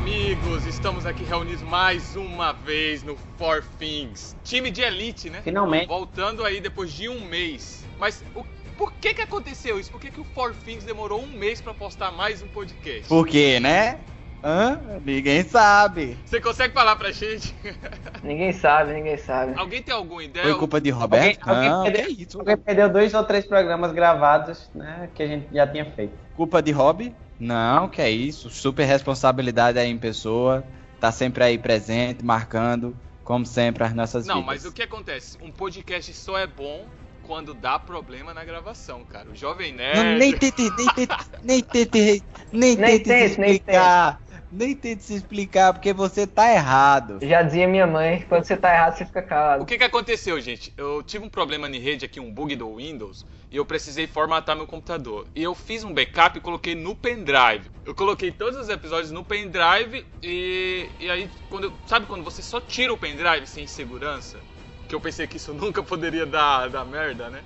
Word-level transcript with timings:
amigos, 0.00 0.66
estamos 0.66 1.06
aqui 1.06 1.24
reunidos 1.24 1.62
mais 1.62 2.16
uma 2.16 2.52
vez 2.52 3.02
no 3.02 3.16
Four 3.38 3.62
Things. 3.78 4.36
Time 4.44 4.70
de 4.70 4.82
elite, 4.82 5.30
né? 5.30 5.40
Finalmente. 5.42 5.86
Voltando 5.88 6.44
aí 6.44 6.60
depois 6.60 6.92
de 6.92 7.08
um 7.08 7.20
mês. 7.26 7.84
Mas 7.98 8.22
o, 8.34 8.44
por 8.76 8.92
que 8.92 9.14
que 9.14 9.22
aconteceu 9.22 9.78
isso? 9.80 9.90
Por 9.90 10.00
que, 10.00 10.10
que 10.10 10.20
o 10.20 10.24
Four 10.24 10.54
Things 10.64 10.84
demorou 10.84 11.22
um 11.22 11.26
mês 11.26 11.60
pra 11.60 11.72
postar 11.72 12.10
mais 12.12 12.42
um 12.42 12.48
podcast? 12.48 13.08
Por 13.08 13.26
quê, 13.26 13.58
né? 13.58 13.98
Hã? 14.44 14.78
Ninguém 15.04 15.42
sabe. 15.42 16.16
Você 16.26 16.40
consegue 16.40 16.74
falar 16.74 16.96
pra 16.96 17.10
gente? 17.10 17.54
Ninguém 18.22 18.52
sabe, 18.52 18.92
ninguém 18.92 19.16
sabe. 19.16 19.58
Alguém 19.58 19.82
tem 19.82 19.94
alguma 19.94 20.22
ideia? 20.22 20.46
Foi 20.46 20.58
culpa 20.58 20.80
de 20.80 20.90
Roberto? 20.90 21.40
Alguém- 21.48 21.68
alguém 21.68 21.70
Não, 21.70 21.82
perdeu-. 21.84 22.40
Alguém 22.40 22.56
perdeu 22.58 22.88
dois 22.90 23.14
ou 23.14 23.24
três 23.24 23.46
programas 23.46 23.92
gravados, 23.92 24.70
né? 24.74 25.08
Que 25.14 25.22
a 25.22 25.26
gente 25.26 25.46
já 25.52 25.66
tinha 25.66 25.86
feito. 25.92 26.12
Culpa 26.36 26.60
de 26.62 26.70
Rob? 26.70 27.14
Não, 27.38 27.88
que 27.88 28.00
é 28.00 28.10
isso. 28.10 28.50
Super 28.50 28.84
responsabilidade 28.84 29.78
aí 29.78 29.90
em 29.90 29.98
pessoa. 29.98 30.64
Tá 31.00 31.12
sempre 31.12 31.44
aí 31.44 31.58
presente, 31.58 32.24
marcando, 32.24 32.96
como 33.22 33.44
sempre, 33.44 33.84
as 33.84 33.94
nossas 33.94 34.26
Não, 34.26 34.36
vidas. 34.36 34.46
mas 34.46 34.64
o 34.64 34.72
que 34.72 34.82
acontece? 34.82 35.36
Um 35.42 35.50
podcast 35.50 36.12
só 36.14 36.38
é 36.38 36.46
bom 36.46 36.86
quando 37.22 37.52
dá 37.52 37.78
problema 37.78 38.32
na 38.32 38.44
gravação, 38.44 39.04
cara. 39.04 39.28
O 39.30 39.34
Jovem 39.34 39.72
Nerd... 39.72 39.98
Não, 39.98 40.18
nem 40.18 40.32
tente, 40.32 40.70
nem 40.70 40.86
tente, 40.94 41.16
nem 41.42 41.62
tente, 41.62 42.24
nem 42.52 42.76
Nem 42.76 42.98
tente 42.98 43.08
se 43.08 43.24
explicar. 43.24 44.20
Nem 44.50 44.76
tente 44.76 45.02
se 45.02 45.14
explicar, 45.14 45.72
porque 45.72 45.92
você 45.92 46.24
tá 46.26 46.50
errado. 46.52 47.18
Já 47.20 47.42
dizia 47.42 47.66
minha 47.66 47.86
mãe, 47.86 48.24
quando 48.28 48.44
você 48.44 48.56
tá 48.56 48.72
errado, 48.72 48.96
você 48.96 49.04
fica 49.04 49.20
calado. 49.20 49.64
O 49.64 49.66
que 49.66 49.76
que 49.76 49.84
aconteceu, 49.84 50.40
gente? 50.40 50.72
Eu 50.76 51.02
tive 51.02 51.24
um 51.24 51.28
problema 51.28 51.68
de 51.68 51.78
rede 51.78 52.04
aqui, 52.04 52.20
um 52.20 52.32
bug 52.32 52.54
do 52.54 52.76
Windows, 52.76 53.26
e 53.56 53.58
eu 53.58 53.64
precisei 53.64 54.06
formatar 54.06 54.54
meu 54.54 54.66
computador. 54.66 55.26
E 55.34 55.42
eu 55.42 55.54
fiz 55.54 55.82
um 55.82 55.90
backup 55.94 56.36
e 56.36 56.42
coloquei 56.42 56.74
no 56.74 56.94
pendrive. 56.94 57.70
Eu 57.86 57.94
coloquei 57.94 58.30
todos 58.30 58.60
os 58.60 58.68
episódios 58.68 59.10
no 59.10 59.24
pendrive 59.24 60.04
e, 60.22 60.90
e 61.00 61.10
aí, 61.10 61.30
quando 61.48 61.64
eu- 61.64 61.72
sabe 61.86 62.04
quando 62.04 62.22
você 62.22 62.42
só 62.42 62.60
tira 62.60 62.92
o 62.92 62.98
pendrive 62.98 63.46
sem 63.46 63.66
segurança? 63.66 64.38
Que 64.86 64.94
eu 64.94 65.00
pensei 65.00 65.26
que 65.26 65.38
isso 65.38 65.54
nunca 65.56 65.82
poderia 65.82 66.26
dar, 66.26 66.68
dar 66.68 66.84
merda, 66.84 67.30
né? 67.30 67.42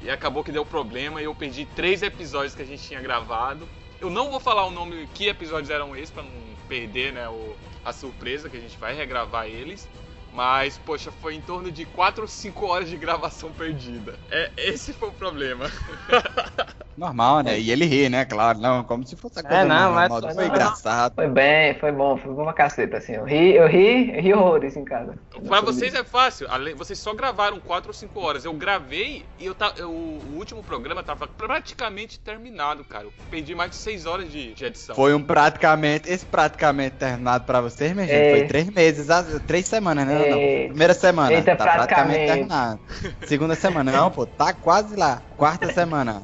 E 0.00 0.10
acabou 0.10 0.42
que 0.42 0.50
deu 0.50 0.66
problema 0.66 1.22
e 1.22 1.26
eu 1.26 1.34
perdi 1.34 1.64
três 1.76 2.02
episódios 2.02 2.56
que 2.56 2.62
a 2.62 2.66
gente 2.66 2.82
tinha 2.82 3.00
gravado. 3.00 3.68
Eu 4.00 4.10
não 4.10 4.32
vou 4.32 4.40
falar 4.40 4.64
o 4.66 4.70
nome, 4.72 5.08
que 5.14 5.28
episódios 5.28 5.70
eram 5.70 5.94
esses, 5.94 6.10
pra 6.10 6.24
não 6.24 6.56
perder 6.68 7.12
né, 7.12 7.28
o- 7.28 7.54
a 7.84 7.92
surpresa, 7.92 8.50
que 8.50 8.56
a 8.56 8.60
gente 8.60 8.76
vai 8.78 8.96
regravar 8.96 9.46
eles. 9.46 9.88
Mas, 10.32 10.78
poxa, 10.78 11.12
foi 11.12 11.34
em 11.34 11.40
torno 11.40 11.70
de 11.70 11.84
4 11.84 12.22
ou 12.22 12.28
5 12.28 12.66
horas 12.66 12.88
de 12.88 12.96
gravação 12.96 13.52
perdida. 13.52 14.18
É, 14.30 14.50
esse 14.56 14.92
foi 14.92 15.10
o 15.10 15.12
problema. 15.12 15.70
Normal, 16.96 17.40
né? 17.42 17.58
E 17.58 17.70
ele 17.70 17.84
ri, 17.86 18.08
né? 18.08 18.24
Claro, 18.24 18.58
não, 18.58 18.84
como 18.84 19.06
se 19.06 19.16
fosse 19.16 19.38
a 19.38 19.42
coisa 19.42 19.58
É, 19.58 19.64
não, 19.64 19.92
normal. 19.92 20.08
mas 20.22 20.34
Foi 20.34 20.44
não. 20.44 20.50
engraçado. 20.54 21.14
Foi 21.14 21.26
bem, 21.28 21.74
foi 21.78 21.90
bom, 21.92 22.16
foi 22.18 22.32
bom 22.34 22.44
pra 22.44 22.52
caceta, 22.52 22.98
assim. 22.98 23.12
Eu 23.14 23.24
ri, 23.24 23.54
eu 23.56 23.66
ri, 23.66 24.10
ri 24.20 24.34
horrores 24.34 24.76
em 24.76 24.84
casa. 24.84 25.14
Pra 25.48 25.60
vocês 25.60 25.94
é 25.94 26.04
fácil, 26.04 26.46
vocês 26.76 26.98
só 26.98 27.14
gravaram 27.14 27.58
4 27.60 27.88
ou 27.88 27.94
5 27.94 28.20
horas. 28.20 28.44
Eu 28.44 28.52
gravei 28.52 29.24
e 29.38 29.46
eu 29.46 29.54
ta, 29.54 29.72
eu- 29.76 29.90
o 29.90 30.34
último 30.36 30.62
programa 30.62 31.02
tava 31.02 31.26
praticamente 31.26 32.18
terminado, 32.20 32.84
cara. 32.84 33.04
Eu 33.04 33.12
perdi 33.30 33.54
mais 33.54 33.70
de 33.70 33.76
6 33.76 34.04
horas 34.06 34.30
de, 34.30 34.52
de 34.54 34.64
edição. 34.64 34.94
Foi 34.94 35.14
um 35.14 35.22
praticamente, 35.22 36.10
esse 36.10 36.26
praticamente 36.26 36.96
terminado 36.96 37.44
pra 37.44 37.60
vocês, 37.60 37.92
minha 37.92 38.06
gente, 38.06 38.16
É. 38.16 38.30
foi 38.38 38.46
três 38.46 38.68
meses, 38.70 39.08
as- 39.10 39.40
três 39.46 39.66
semanas, 39.66 40.06
né? 40.06 40.14
Não, 40.30 40.36
É. 40.38 40.66
Primeira 40.68 40.94
semana, 40.94 41.32
Eita, 41.32 41.56
tá 41.56 41.64
praticamente 41.64 42.26
praticamente. 42.26 42.26
terminado. 42.26 42.80
Segunda 43.26 43.54
semana, 43.54 43.90
não, 43.92 44.10
pô, 44.10 44.26
tá 44.26 44.52
quase 44.52 44.94
lá. 44.96 45.22
Quarta 45.36 45.72
semana, 45.72 46.22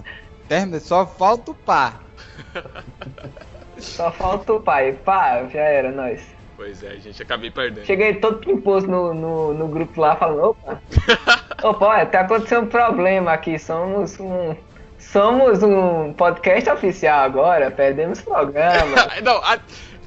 termina, 0.48 0.80
só 0.80 1.06
falta 1.06 1.50
o 1.50 1.54
par. 1.54 2.00
Só 3.78 4.10
falta 4.10 4.54
o 4.54 4.60
pai. 4.60 4.92
Pá, 4.92 5.44
já 5.52 5.60
era, 5.60 5.92
nós. 5.92 6.20
Pois 6.56 6.82
é, 6.82 6.96
gente, 6.96 7.22
acabei 7.22 7.50
perdendo. 7.50 7.84
Cheguei 7.86 8.14
todo 8.14 8.38
pimposo 8.38 8.86
no, 8.88 9.14
no, 9.14 9.54
no 9.54 9.68
grupo 9.68 10.00
lá, 10.00 10.16
falando, 10.16 10.42
opa, 10.42 10.82
opa, 11.62 11.86
olha, 11.86 12.06
tá 12.06 12.20
acontecendo 12.20 12.64
um 12.64 12.68
problema 12.68 13.32
aqui, 13.32 13.58
somos 13.58 14.18
um... 14.18 14.56
Somos 14.98 15.62
um 15.62 16.12
podcast 16.12 16.68
oficial 16.70 17.20
agora, 17.20 17.70
perdemos 17.70 18.20
programa. 18.20 18.96
Não, 19.22 19.36
a, 19.44 19.56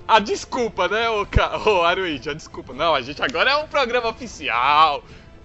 a 0.05 0.19
desculpa, 0.19 0.89
né, 0.89 1.09
ô, 1.09 1.25
Ca- 1.25 1.57
ô 1.65 1.83
Aruíde, 1.83 2.29
a 2.29 2.33
desculpa. 2.33 2.73
Não, 2.73 2.93
a 2.93 3.01
gente 3.01 3.23
agora 3.23 3.51
é 3.51 3.55
um 3.55 3.67
programa 3.67 4.09
oficial. 4.09 5.01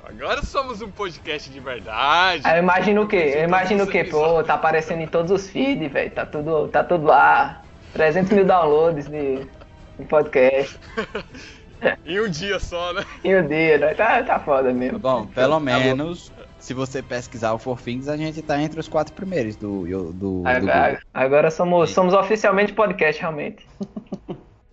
Agora 0.08 0.40
somos 0.44 0.80
um 0.80 0.90
podcast 0.90 1.50
de 1.50 1.58
verdade. 1.58 2.42
Aí 2.44 2.58
eu 2.58 2.62
imagino 2.62 3.02
o 3.02 3.08
quê? 3.08 3.32
Eu 3.34 3.42
imagino 3.42 3.82
o 3.82 3.86
quê? 3.88 4.04
Pô, 4.04 4.42
tá 4.44 4.54
aparecendo 4.54 5.00
em 5.00 5.06
todos 5.06 5.32
os 5.32 5.50
feeds, 5.50 5.90
velho. 5.92 6.10
Tá 6.12 6.24
tudo, 6.24 6.68
tá 6.68 6.84
tudo 6.84 7.06
lá. 7.06 7.62
300 7.92 8.30
mil 8.30 8.44
downloads 8.44 9.08
de, 9.08 9.44
de 9.98 10.04
podcast. 10.08 10.78
Em 12.06 12.20
um 12.20 12.28
dia 12.28 12.58
só, 12.58 12.92
né? 12.94 13.04
E 13.22 13.34
o 13.34 13.46
dia, 13.46 13.78
né? 13.78 13.94
tá, 13.94 14.22
tá 14.22 14.38
foda 14.38 14.72
mesmo. 14.72 14.98
Bom, 14.98 15.26
pelo 15.26 15.60
menos, 15.60 16.32
se 16.58 16.72
você 16.72 17.02
pesquisar 17.02 17.52
o 17.52 17.58
Forfins, 17.58 18.08
a 18.08 18.16
gente 18.16 18.40
tá 18.40 18.60
entre 18.60 18.80
os 18.80 18.88
quatro 18.88 19.12
primeiros 19.12 19.56
do, 19.56 19.84
do, 19.84 20.12
do 20.12 20.42
Agora, 20.46 20.88
Google. 20.88 20.98
agora 21.12 21.50
somos, 21.50 21.90
somos 21.90 22.14
oficialmente 22.14 22.72
podcast, 22.72 23.20
realmente. 23.20 23.66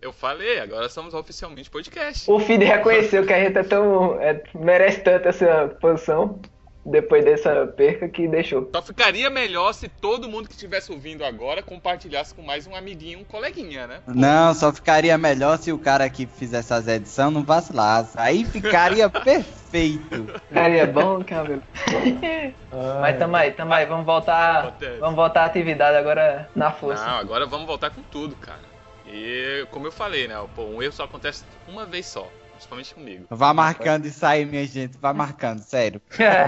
Eu 0.03 0.11
falei, 0.11 0.59
agora 0.59 0.89
somos 0.89 1.13
oficialmente 1.13 1.69
podcast. 1.69 2.29
O 2.29 2.37
feed 2.37 2.65
reconheceu 2.65 3.25
que 3.25 3.31
a 3.31 3.39
gente 3.41 3.57
é 3.57 3.63
tão. 3.63 4.19
é- 4.19 4.43
merece 4.53 4.99
tanto 4.99 5.29
essa 5.29 5.73
posição 5.79 6.41
depois 6.85 7.23
dessa 7.23 7.65
perca 7.67 8.09
que 8.09 8.27
deixou. 8.27 8.69
Só 8.75 8.81
ficaria 8.81 9.29
melhor 9.29 9.71
se 9.73 9.87
todo 9.87 10.27
mundo 10.27 10.49
que 10.49 10.53
estivesse 10.55 10.91
ouvindo 10.91 11.23
agora 11.23 11.63
compartilhasse 11.63 12.35
com 12.35 12.41
mais 12.41 12.67
um 12.67 12.75
amiguinho, 12.75 13.19
um 13.19 13.23
coleguinha, 13.23 13.87
né? 13.87 14.01
Não, 14.05 14.53
só 14.53 14.73
ficaria 14.73 15.17
melhor 15.17 15.57
se 15.57 15.71
o 15.71 15.79
cara 15.79 16.09
que 16.09 16.25
fizesse 16.25 16.73
as 16.73 16.85
edições 16.85 17.31
não 17.31 17.41
vacilasse. 17.41 18.11
Aí 18.19 18.43
ficaria 18.43 19.07
perfeito. 19.09 20.27
Ficaria 20.49 20.85
bom, 20.85 21.23
cabelo. 21.23 21.63
Mas 22.99 23.17
tamo 23.17 23.37
aí, 23.37 23.51
tamo 23.51 23.71
aí. 23.73 23.85
Vamos 23.85 24.05
voltar. 24.05 24.75
Vamos 24.99 25.15
voltar 25.15 25.43
à 25.43 25.45
atividade 25.45 25.95
agora 25.95 26.49
na 26.53 26.71
força. 26.71 27.05
Não, 27.05 27.19
agora 27.19 27.45
vamos 27.45 27.65
voltar 27.65 27.89
com 27.89 28.01
tudo, 28.01 28.35
cara. 28.35 28.72
E 29.15 29.67
como 29.69 29.85
eu 29.85 29.91
falei, 29.91 30.27
né? 30.27 30.33
Pô, 30.55 30.63
um 30.63 30.81
erro 30.81 30.91
só 30.91 31.03
acontece 31.03 31.43
uma 31.67 31.85
vez 31.85 32.07
só. 32.07 32.27
Principalmente 32.53 32.95
comigo. 32.95 33.25
Vá 33.29 33.53
marcando 33.53 34.05
isso 34.05 34.25
aí, 34.25 34.43
minha 34.43 34.65
gente. 34.65 34.97
Vá 34.97 35.13
marcando, 35.13 35.59
sério. 35.59 36.01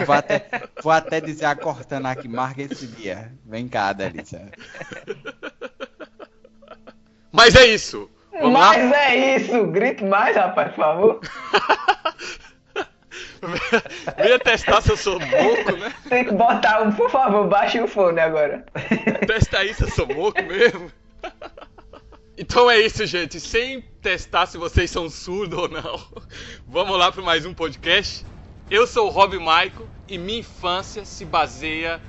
Vou 0.05 0.15
até, 0.15 0.47
vou 0.81 0.91
até 0.91 1.21
dizer 1.21 1.45
a 1.45 1.55
Cortana 1.55 2.11
aqui, 2.11 2.27
marca 2.27 2.63
esse 2.63 2.87
dia. 2.87 3.31
Vem 3.45 3.67
cá, 3.67 3.93
Delícia. 3.93 4.51
Mas 7.31 7.55
é 7.55 7.67
isso! 7.67 8.09
Vamos 8.31 8.53
Mas 8.53 8.89
lá? 8.89 8.97
é 8.97 9.37
isso! 9.37 9.67
Grite 9.67 10.03
mais, 10.03 10.35
rapaz, 10.35 10.69
por 10.69 10.77
favor. 10.77 11.19
Venha 14.17 14.39
testar 14.39 14.81
se 14.81 14.91
eu 14.91 14.97
sou 14.97 15.19
moco, 15.19 15.71
né? 15.77 15.93
Tem 16.09 16.25
que 16.25 16.33
botar, 16.33 16.81
um, 16.81 16.91
por 16.91 17.11
favor, 17.11 17.47
baixe 17.47 17.79
o 17.79 17.87
fone 17.87 18.19
agora. 18.19 18.65
Testa 19.27 19.59
aí 19.59 19.71
se 19.73 19.83
eu 19.83 19.89
sou 19.89 20.07
moco 20.07 20.41
mesmo. 20.43 20.91
Então 22.37 22.69
é 22.69 22.77
isso, 22.79 23.05
gente. 23.05 23.39
Sem 23.39 23.81
testar 24.01 24.45
se 24.45 24.57
vocês 24.57 24.91
são 24.91 25.09
surdos 25.09 25.57
ou 25.57 25.69
não. 25.69 25.99
Vamos 26.67 26.97
lá 26.97 27.09
para 27.09 27.21
mais 27.21 27.45
um 27.45 27.53
podcast. 27.53 28.25
Eu 28.69 28.85
sou 28.85 29.07
o 29.07 29.09
Rob 29.09 29.39
Maico 29.39 29.87
e 30.07 30.17
minha 30.17 30.39
infância 30.39 31.05
se 31.05 31.23
baseia 31.23 32.01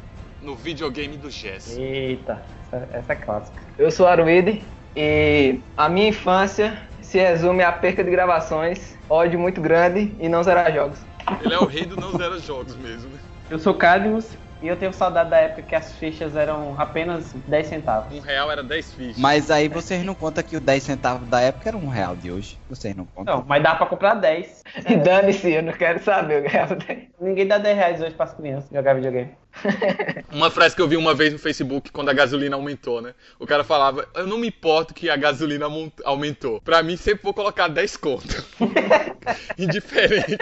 no 0.42 0.56
videogame 0.56 1.16
do 1.16 1.30
Jess. 1.30 1.78
Eita, 1.78 2.42
essa, 2.72 2.88
essa 2.92 3.12
é 3.12 3.16
clássica. 3.16 3.62
Eu 3.78 3.88
sou 3.90 4.06
Aruide 4.06 4.64
e 4.96 5.60
a 5.76 5.88
minha 5.88 6.08
infância 6.08 6.82
se 7.00 7.18
resume 7.18 7.62
à 7.62 7.70
perca 7.70 8.02
de 8.02 8.10
gravações, 8.10 8.98
ódio 9.08 9.38
muito 9.38 9.60
grande 9.60 10.12
e 10.18 10.28
não 10.28 10.42
zerar 10.42 10.72
jogos. 10.72 10.98
Ele 11.40 11.54
é 11.54 11.58
o 11.58 11.66
rei 11.66 11.84
do 11.84 11.94
não 11.94 12.16
zero 12.18 12.40
jogos 12.40 12.74
mesmo, 12.74 13.10
né? 13.10 13.18
Eu 13.48 13.60
sou 13.60 13.74
Cadmus 13.74 14.26
e 14.62 14.68
eu 14.68 14.76
tenho 14.76 14.92
saudade 14.92 15.30
da 15.30 15.38
época 15.38 15.62
que 15.62 15.74
as 15.74 15.92
fichas 15.94 16.34
eram 16.34 16.74
apenas 16.78 17.32
10 17.46 17.66
centavos. 17.66 18.16
Um 18.16 18.20
real 18.20 18.50
era 18.50 18.62
10 18.62 18.92
fichas. 18.94 19.18
Mas 19.18 19.50
aí 19.50 19.68
vocês 19.68 20.04
não 20.04 20.14
contam 20.14 20.42
que 20.42 20.56
o 20.56 20.60
10 20.60 20.82
centavos 20.82 21.28
da 21.28 21.40
época 21.40 21.68
era 21.68 21.76
um 21.76 21.88
real 21.88 22.16
de 22.16 22.30
hoje. 22.30 22.58
Vocês 22.68 22.96
não 22.96 23.04
contam. 23.04 23.38
Não, 23.38 23.44
mas 23.46 23.62
dá 23.62 23.74
pra 23.74 23.86
comprar 23.86 24.14
10. 24.14 24.64
E 24.88 24.96
dane-se, 24.96 25.52
eu 25.52 25.62
não 25.62 25.72
quero 25.72 26.02
saber. 26.02 26.44
Eu 26.46 26.76
dez. 26.76 27.04
Ninguém 27.20 27.46
dá 27.46 27.58
10 27.58 27.76
reais 27.76 28.00
hoje 28.00 28.14
pras 28.14 28.32
crianças 28.32 28.70
jogar 28.72 28.94
videogame. 28.94 29.30
Uma 30.32 30.50
frase 30.50 30.76
que 30.76 30.82
eu 30.82 30.88
vi 30.88 30.96
uma 30.96 31.14
vez 31.14 31.32
no 31.32 31.38
Facebook 31.38 31.90
quando 31.90 32.10
a 32.10 32.12
gasolina 32.12 32.56
aumentou, 32.56 33.00
né? 33.00 33.14
O 33.38 33.46
cara 33.46 33.64
falava: 33.64 34.06
Eu 34.14 34.26
não 34.26 34.38
me 34.38 34.48
importo 34.48 34.92
que 34.92 35.08
a 35.08 35.16
gasolina 35.16 35.66
aumentou. 36.04 36.60
Pra 36.60 36.82
mim, 36.82 36.96
sempre 36.96 37.22
vou 37.22 37.32
colocar 37.32 37.68
10 37.68 37.96
conto. 37.96 38.44
Indiferente. 39.58 40.36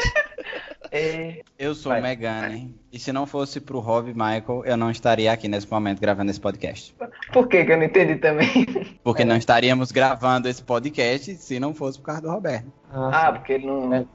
É, 0.96 1.42
Eu 1.58 1.74
sou 1.74 1.90
Vai. 1.90 1.98
o 1.98 2.02
Megane. 2.04 2.72
E 2.92 3.00
se 3.00 3.12
não 3.12 3.26
fosse 3.26 3.60
pro 3.60 3.80
Rob 3.80 4.12
Michael, 4.14 4.62
eu 4.64 4.76
não 4.76 4.92
estaria 4.92 5.32
aqui 5.32 5.48
nesse 5.48 5.68
momento 5.68 6.00
gravando 6.00 6.30
esse 6.30 6.40
podcast. 6.40 6.94
por 7.32 7.48
que 7.48 7.64
que 7.64 7.72
eu 7.72 7.76
não 7.76 7.84
entendi 7.84 8.14
também? 8.14 8.96
Porque 9.02 9.24
não 9.24 9.36
estaríamos 9.36 9.90
gravando 9.90 10.48
esse 10.48 10.62
podcast 10.62 11.34
se 11.34 11.58
não 11.58 11.74
fosse 11.74 11.98
por 11.98 12.04
causa 12.06 12.22
do 12.22 12.30
Roberto. 12.30 12.72
Ah, 12.92 13.26
sim. 13.26 13.38
porque 13.38 13.52
ele 13.54 13.66
não. 13.66 13.92
É. 13.92 14.06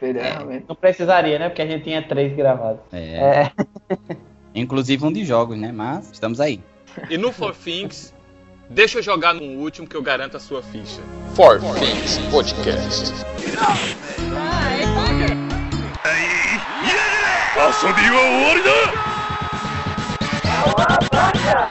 Realmente. 0.00 0.66
Não 0.68 0.76
precisaria, 0.76 1.38
né? 1.38 1.48
Porque 1.48 1.62
a 1.62 1.66
gente 1.66 1.84
tinha 1.84 2.06
3 2.06 2.36
gravados. 2.36 2.80
É. 2.92 3.16
É. 3.16 3.52
Inclusive 4.54 5.06
um 5.06 5.12
de 5.12 5.24
jogos, 5.24 5.56
né? 5.56 5.72
Mas 5.72 6.10
estamos 6.12 6.38
aí. 6.38 6.60
E 7.08 7.16
no 7.16 7.32
For 7.32 7.54
Things, 7.54 8.14
Deixa 8.68 8.98
eu 8.98 9.02
jogar 9.02 9.32
no 9.32 9.42
último 9.60 9.86
que 9.86 9.96
eu 9.96 10.02
garanto 10.02 10.36
a 10.36 10.40
sua 10.40 10.60
ficha. 10.60 11.00
For 11.34 11.60
Things 11.60 12.18
Podcast. 12.30 13.12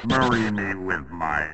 Marry 0.08 0.52
me 0.52 0.76
with 0.76 1.10
my 1.12 1.54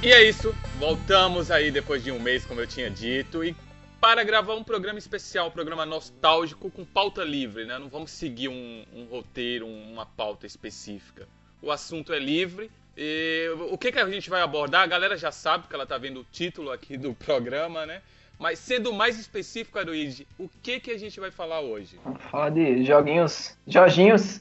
E 0.00 0.10
é 0.10 0.22
isso, 0.22 0.54
voltamos 0.78 1.50
aí 1.50 1.70
depois 1.70 2.02
de 2.02 2.10
um 2.10 2.18
mês, 2.18 2.44
como 2.46 2.60
eu 2.60 2.66
tinha 2.66 2.90
dito, 2.90 3.44
e 3.44 3.54
para 4.00 4.22
gravar 4.22 4.54
um 4.54 4.64
programa 4.64 4.98
especial, 4.98 5.48
um 5.48 5.50
programa 5.50 5.84
nostálgico 5.84 6.70
com 6.70 6.84
pauta 6.84 7.24
livre, 7.24 7.64
né? 7.64 7.78
Não 7.78 7.88
vamos 7.88 8.10
seguir 8.10 8.48
um, 8.48 8.84
um 8.94 9.04
roteiro, 9.04 9.66
uma 9.66 10.06
pauta 10.06 10.46
específica. 10.46 11.26
O 11.60 11.70
assunto 11.70 12.12
é 12.12 12.18
livre. 12.18 12.70
E 12.96 13.48
o 13.70 13.78
que, 13.78 13.92
que 13.92 13.98
a 13.98 14.08
gente 14.08 14.28
vai 14.28 14.40
abordar? 14.40 14.82
A 14.82 14.86
galera 14.86 15.16
já 15.16 15.30
sabe, 15.30 15.64
porque 15.64 15.74
ela 15.74 15.86
tá 15.86 15.96
vendo 15.98 16.20
o 16.20 16.26
título 16.32 16.70
aqui 16.70 16.96
do 16.96 17.14
programa, 17.14 17.86
né? 17.86 18.02
Mas 18.38 18.58
sendo 18.58 18.92
mais 18.92 19.18
específico, 19.18 19.78
Aruíde, 19.78 20.26
o 20.38 20.48
que, 20.62 20.78
que 20.78 20.90
a 20.92 20.98
gente 20.98 21.18
vai 21.18 21.30
falar 21.30 21.60
hoje? 21.60 21.98
Vamos 22.04 22.22
falar 22.22 22.50
de 22.50 22.84
joguinhos, 22.84 23.56
joginhos 23.66 24.40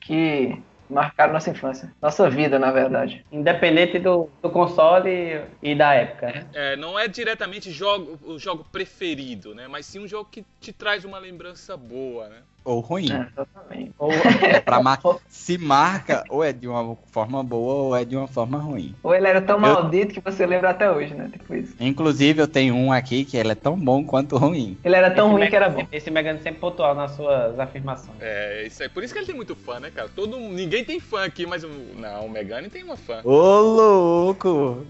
que 0.00 0.60
marcaram 0.88 1.32
nossa 1.32 1.50
infância. 1.50 1.92
Nossa 2.00 2.28
vida, 2.28 2.58
na 2.58 2.70
verdade. 2.70 3.24
Independente 3.30 3.98
do, 3.98 4.28
do 4.42 4.50
console 4.50 5.42
e 5.62 5.74
da 5.74 5.94
época. 5.94 6.46
É, 6.52 6.76
não 6.76 6.98
é 6.98 7.08
diretamente 7.08 7.70
jogo, 7.70 8.18
o 8.22 8.38
jogo 8.38 8.64
preferido, 8.70 9.54
né? 9.54 9.68
Mas 9.68 9.86
sim 9.86 10.00
um 10.00 10.08
jogo 10.08 10.28
que 10.30 10.44
te 10.60 10.72
traz 10.72 11.04
uma 11.04 11.18
lembrança 11.18 11.76
boa, 11.76 12.28
né? 12.28 12.42
Ou 12.66 12.80
ruim. 12.80 13.12
É, 13.12 13.28
exatamente. 13.32 13.92
Ou, 13.96 14.10
É 14.42 14.60
pra 14.60 14.82
mar... 14.82 14.98
Se 15.28 15.56
marca, 15.56 16.24
ou 16.28 16.42
é 16.42 16.52
de 16.52 16.66
uma 16.66 16.96
forma 17.12 17.42
boa 17.44 17.74
ou 17.74 17.96
é 17.96 18.04
de 18.04 18.16
uma 18.16 18.26
forma 18.26 18.58
ruim. 18.58 18.92
Ou 19.04 19.14
ele 19.14 19.28
era 19.28 19.40
tão 19.40 19.58
maldito 19.58 20.12
que 20.12 20.20
você 20.20 20.44
lembra 20.44 20.70
até 20.70 20.90
hoje, 20.90 21.14
né? 21.14 21.30
Tipo 21.32 21.54
isso. 21.54 21.74
Inclusive, 21.78 22.42
eu 22.42 22.48
tenho 22.48 22.74
um 22.74 22.92
aqui 22.92 23.24
que 23.24 23.36
ele 23.36 23.52
é 23.52 23.54
tão 23.54 23.78
bom 23.78 24.04
quanto 24.04 24.36
ruim. 24.36 24.76
Ele 24.84 24.96
era 24.96 25.10
tão 25.12 25.26
esse 25.26 25.32
ruim 25.32 25.40
Megan 25.40 25.50
que 25.50 25.56
era 25.56 25.68
bom. 25.68 25.86
Esse 25.92 26.10
Megan 26.10 26.38
sempre 26.38 26.60
pontual 26.60 26.94
nas 26.96 27.12
suas 27.12 27.58
afirmações. 27.60 28.16
É, 28.20 28.66
isso 28.66 28.82
aí. 28.82 28.88
Por 28.88 29.04
isso 29.04 29.14
que 29.14 29.20
ele 29.20 29.26
tem 29.26 29.36
muito 29.36 29.54
fã, 29.54 29.78
né, 29.78 29.92
cara? 29.94 30.08
Todo, 30.08 30.36
ninguém 30.36 30.84
tem 30.84 30.98
fã 30.98 31.24
aqui, 31.24 31.46
mas 31.46 31.62
o, 31.62 31.68
não, 31.68 32.26
o 32.26 32.30
Megane 32.30 32.68
tem 32.68 32.82
uma 32.82 32.96
fã. 32.96 33.20
Ô, 33.22 33.60
louco! 33.60 34.84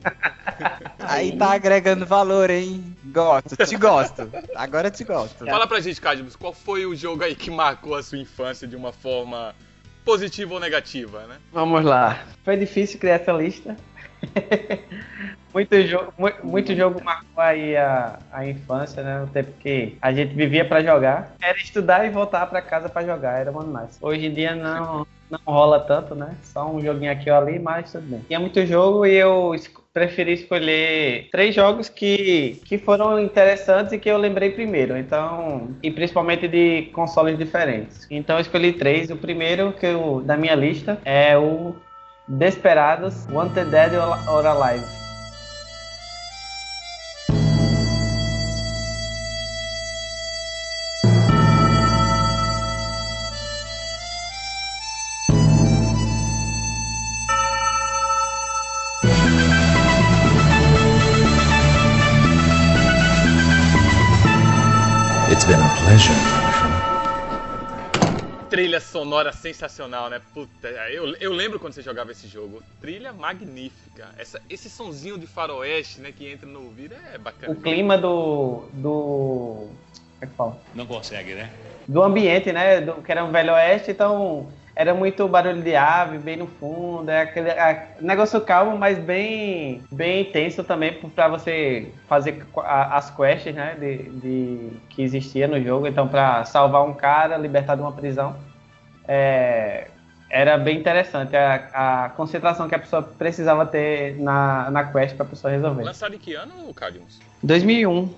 Aí 0.98 1.36
tá 1.36 1.52
agregando 1.52 2.06
valor, 2.06 2.48
hein? 2.48 2.96
Gosto, 3.04 3.56
te 3.56 3.76
gosto. 3.76 4.30
Agora 4.54 4.90
te 4.90 5.04
gosto. 5.04 5.44
Fala 5.44 5.66
pra 5.66 5.80
gente, 5.80 6.00
Cadmus, 6.00 6.34
qual 6.34 6.52
foi 6.52 6.86
o 6.86 6.94
jogo 6.94 7.24
aí 7.24 7.34
que 7.34 7.50
marcou 7.66 7.96
a 7.96 8.02
sua 8.02 8.18
infância 8.18 8.66
de 8.66 8.76
uma 8.76 8.92
forma 8.92 9.54
positiva 10.04 10.54
ou 10.54 10.60
negativa, 10.60 11.26
né? 11.26 11.38
Vamos 11.52 11.84
lá. 11.84 12.24
Foi 12.44 12.56
difícil 12.56 13.00
criar 13.00 13.14
essa 13.14 13.32
lista. 13.32 13.76
muito, 15.52 15.82
jogo, 15.86 16.12
muito, 16.18 16.46
muito 16.46 16.74
jogo 16.74 17.02
marcou 17.02 17.42
aí 17.42 17.76
a, 17.76 18.18
a 18.32 18.46
infância, 18.46 19.02
né? 19.02 19.22
O 19.22 19.26
tempo 19.28 19.52
que 19.58 19.96
a 20.00 20.12
gente 20.12 20.34
vivia 20.34 20.64
pra 20.64 20.82
jogar. 20.82 21.34
Era 21.42 21.58
estudar 21.58 22.04
e 22.06 22.10
voltar 22.10 22.46
pra 22.46 22.62
casa 22.62 22.88
pra 22.88 23.04
jogar, 23.04 23.40
era 23.40 23.52
bom 23.52 23.64
demais. 23.64 23.98
Hoje 24.00 24.26
em 24.26 24.32
dia 24.32 24.54
não, 24.54 25.06
não 25.30 25.40
rola 25.46 25.80
tanto, 25.80 26.14
né? 26.14 26.34
Só 26.42 26.70
um 26.70 26.80
joguinho 26.80 27.12
aqui 27.12 27.30
ou 27.30 27.36
ali, 27.36 27.58
mas 27.58 27.92
tudo 27.92 28.06
bem. 28.06 28.20
Tinha 28.26 28.40
muito 28.40 28.64
jogo 28.66 29.06
e 29.06 29.14
eu 29.14 29.54
preferi 29.96 30.34
escolher 30.34 31.28
três 31.32 31.54
jogos 31.54 31.88
que, 31.88 32.60
que 32.66 32.76
foram 32.76 33.18
interessantes 33.18 33.94
e 33.94 33.98
que 33.98 34.10
eu 34.10 34.18
lembrei 34.18 34.50
primeiro. 34.50 34.94
Então, 34.94 35.74
e 35.82 35.90
principalmente 35.90 36.46
de 36.46 36.90
consoles 36.92 37.38
diferentes. 37.38 38.06
Então 38.10 38.36
eu 38.36 38.42
escolhi 38.42 38.74
três. 38.74 39.10
O 39.10 39.16
primeiro 39.16 39.72
que 39.72 39.86
eu, 39.86 40.20
da 40.20 40.36
minha 40.36 40.54
lista 40.54 41.00
é 41.02 41.38
o 41.38 41.74
Desperados, 42.28 43.26
Wanted 43.30 43.70
Dead 43.70 43.94
or 43.94 44.46
Alive. 44.46 45.05
Sonora 68.96 69.30
sensacional, 69.30 70.08
né? 70.08 70.20
Puta, 70.32 70.68
eu, 70.90 71.14
eu 71.20 71.32
lembro 71.32 71.60
quando 71.60 71.74
você 71.74 71.82
jogava 71.82 72.12
esse 72.12 72.26
jogo. 72.26 72.62
Trilha 72.80 73.12
magnífica. 73.12 74.08
Essa, 74.16 74.40
esse 74.48 74.70
sonzinho 74.70 75.18
de 75.18 75.26
faroeste, 75.26 76.00
né, 76.00 76.12
que 76.12 76.26
entra 76.30 76.48
no 76.48 76.64
ouvido 76.64 76.94
é 77.12 77.18
bacana. 77.18 77.52
O 77.52 77.56
clima 77.60 77.98
do. 77.98 78.62
do. 78.72 79.68
Como 79.68 80.22
é 80.22 80.26
que 80.26 80.34
fala? 80.34 80.58
Não 80.74 80.86
consegue, 80.86 81.34
né? 81.34 81.50
do 81.86 82.02
ambiente, 82.02 82.50
né? 82.52 82.80
Do, 82.80 82.94
que 82.94 83.12
era 83.12 83.24
um 83.24 83.30
velho 83.30 83.52
oeste, 83.52 83.92
então 83.92 84.48
era 84.74 84.92
muito 84.92 85.28
barulho 85.28 85.62
de 85.62 85.76
ave 85.76 86.18
bem 86.18 86.36
no 86.36 86.46
fundo, 86.46 87.08
é 87.10 87.20
aquele 87.22 87.48
é, 87.48 87.94
negócio 88.00 88.40
calmo, 88.40 88.76
mas 88.76 88.98
bem 88.98 89.82
bem 89.92 90.22
intenso 90.22 90.64
também 90.64 90.92
para 91.14 91.28
você 91.28 91.92
fazer 92.08 92.44
a- 92.58 92.96
as 92.96 93.10
quests, 93.10 93.54
né? 93.54 93.76
De, 93.78 93.98
de- 94.20 94.70
que 94.90 95.02
existia 95.02 95.46
no 95.46 95.62
jogo. 95.62 95.86
Então, 95.86 96.08
para 96.08 96.44
salvar 96.44 96.82
um 96.84 96.92
cara, 96.94 97.36
libertar 97.36 97.76
de 97.76 97.82
uma 97.82 97.92
prisão, 97.92 98.34
é, 99.08 99.88
era 100.28 100.58
bem 100.58 100.78
interessante 100.78 101.36
a, 101.36 102.04
a 102.04 102.08
concentração 102.10 102.68
que 102.68 102.74
a 102.74 102.78
pessoa 102.78 103.02
precisava 103.02 103.64
ter 103.64 104.18
na, 104.18 104.70
na 104.70 104.84
quest 104.84 105.16
para 105.16 105.24
a 105.26 105.28
pessoa 105.28 105.52
resolver. 105.52 105.84
Lançado 105.84 106.14
em 106.14 106.18
que 106.18 106.34
ano, 106.34 106.72
Cadmus? 106.74 107.20
2001. 107.42 108.12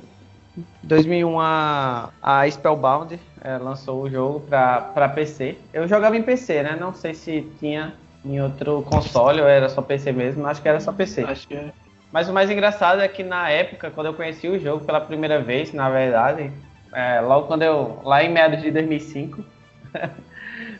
2001 0.82 1.40
a, 1.40 2.11
a 2.20 2.50
Spellbound 2.50 3.20
eh, 3.43 3.58
lançou 3.58 4.02
o 4.02 4.11
jogo 4.11 4.40
para 4.40 5.08
PC. 5.11 5.56
Eu 5.73 5.87
jogava 5.87 6.17
em 6.17 6.23
PC, 6.23 6.62
né? 6.62 6.76
Não 6.81 6.93
sei 6.93 7.14
se 7.14 7.43
tinha 7.61 7.94
em 8.25 8.40
outro 8.40 8.83
console 8.83 9.40
ou 9.40 9.47
era 9.47 9.68
só 9.68 9.83
PC 9.83 10.11
mesmo. 10.12 10.47
Acho 10.47 10.61
que 10.61 10.68
era 10.68 10.80
só 10.80 10.92
PC. 10.92 11.23
Acho 11.23 11.47
que 11.47 11.54
é. 11.54 11.73
Mas 12.11 12.28
o 12.28 12.33
mais 12.33 12.50
engraçado 12.50 13.00
é 13.00 13.09
que 13.09 13.23
na 13.23 13.50
época, 13.50 13.90
quando 13.90 14.07
eu 14.07 14.14
conheci 14.14 14.49
o 14.49 14.59
jogo 14.59 14.85
pela 14.85 15.00
primeira 15.00 15.40
vez, 15.40 15.73
na 15.73 15.90
verdade, 15.90 16.50
é, 16.92 17.21
logo 17.21 17.47
quando 17.47 17.62
eu. 17.62 18.00
lá 18.02 18.25
em 18.25 18.33
meados 18.33 18.62
de 18.62 18.71
2005, 18.71 19.45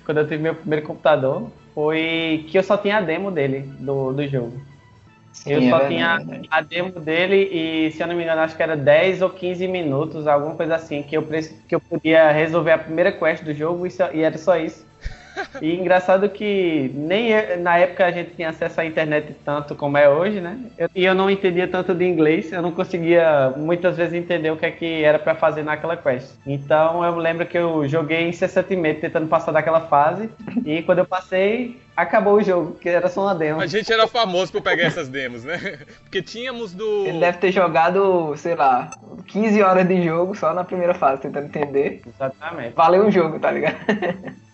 quando 0.09 0.19
eu 0.19 0.29
tive 0.29 0.43
meu 0.43 0.57
primeiro 0.57 0.87
computador, 0.87 1.53
foi 1.75 2.47
que 2.51 2.59
eu 2.59 2.63
só 2.65 2.79
tinha 2.79 2.97
a 2.99 3.03
demo 3.03 3.31
dele, 3.31 3.61
do, 3.79 4.15
do 4.15 4.27
jogo. 4.27 4.67
Sim, 5.33 5.53
Eu 5.53 5.61
é 5.61 5.71
só 5.71 5.87
tinha 5.87 6.19
é 6.33 6.41
a 6.51 6.61
demo 6.63 6.99
dele 7.01 7.37
e, 7.37 7.93
se 7.93 8.03
eu 8.03 8.07
não 8.09 8.17
me 8.17 8.25
engano, 8.25 8.41
acho 8.41 8.57
que 8.57 8.63
era 8.63 8.77
10 8.77 9.23
ou 9.23 9.31
15 9.31 9.69
minutos, 9.69 10.27
alguma 10.27 10.57
coisa 10.57 10.77
assim, 10.77 11.03
que 11.05 11.17
eu, 11.17 11.27
que 11.69 11.75
eu 11.77 11.81
podia 11.81 12.33
resolver 12.33 12.73
a 12.73 12.79
primeira 12.79 13.13
quest 13.13 13.45
do 13.45 13.55
jogo 13.55 13.87
e, 13.87 13.91
só- 13.91 14.13
e 14.13 14.23
era 14.23 14.39
só 14.39 14.57
isso. 14.57 14.88
E 15.63 15.75
engraçado 15.75 16.29
que 16.29 16.91
nem 16.95 17.31
eu- 17.31 17.59
na 17.61 17.79
época 17.79 18.07
a 18.07 18.11
gente 18.11 18.35
tinha 18.35 18.51
acesso 18.51 18.81
à 18.81 18.85
internet 18.85 19.35
tanto 19.45 19.75
como 19.75 19.97
é 19.99 20.09
hoje, 20.09 20.41
né? 20.41 20.59
Eu- 20.79 20.89
e 20.95 21.05
eu 21.05 21.15
não 21.15 21.31
entendia 21.31 21.67
tanto 21.69 21.95
de 21.95 22.05
inglês, 22.05 22.53
eu 22.53 22.63
não 22.63 22.73
conseguia 22.73 23.53
muitas 23.57 23.97
vezes 23.97 24.15
entender 24.15 24.51
o 24.51 24.57
que 24.57 24.67
é 24.67 24.71
que 24.71 25.03
era 25.05 25.19
pra 25.19 25.35
fazer 25.35 25.63
naquela 25.63 25.97
quest. 25.97 26.31
Então 26.47 27.05
eu 27.05 27.17
lembro 27.17 27.47
que 27.47 27.59
eu 27.59 27.87
joguei 27.89 28.29
incessantemente 28.29 29.01
tentando 29.01 29.27
passar 29.27 29.53
daquela 29.53 29.81
fase 29.83 30.31
e 30.65 30.83
quando 30.83 30.99
eu 31.01 31.07
passei, 31.07 31.81
acabou 31.97 32.35
o 32.35 32.43
jogo, 32.43 32.77
que 32.77 32.89
era 32.89 33.09
só 33.09 33.23
uma 33.23 33.35
demo. 33.35 33.61
A 33.61 33.67
gente 33.67 33.93
era 33.93 34.07
famoso 34.07 34.53
por 34.53 34.63
pegar 34.63 34.85
essas 34.85 35.09
demos, 35.09 35.45
né? 35.45 35.59
Porque 36.05 36.23
tínhamos 36.23 36.73
do. 36.73 37.07
Ele 37.07 37.19
deve 37.21 37.39
ter 37.39 37.51
jogado, 37.53 38.35
sei 38.37 38.55
lá, 38.55 38.91
15 39.27 39.63
horas 39.63 39.87
de 39.87 40.03
jogo 40.03 40.35
só 40.37 40.55
na 40.55 40.65
primeira 40.65 40.95
fase, 40.95 41.23
tentando 41.23 41.47
entender. 41.47 42.03
Exatamente. 42.07 42.75
Valeu 42.75 43.07
o 43.07 43.11
jogo, 43.11 43.39
tá 43.41 43.51
ligado? 43.51 43.77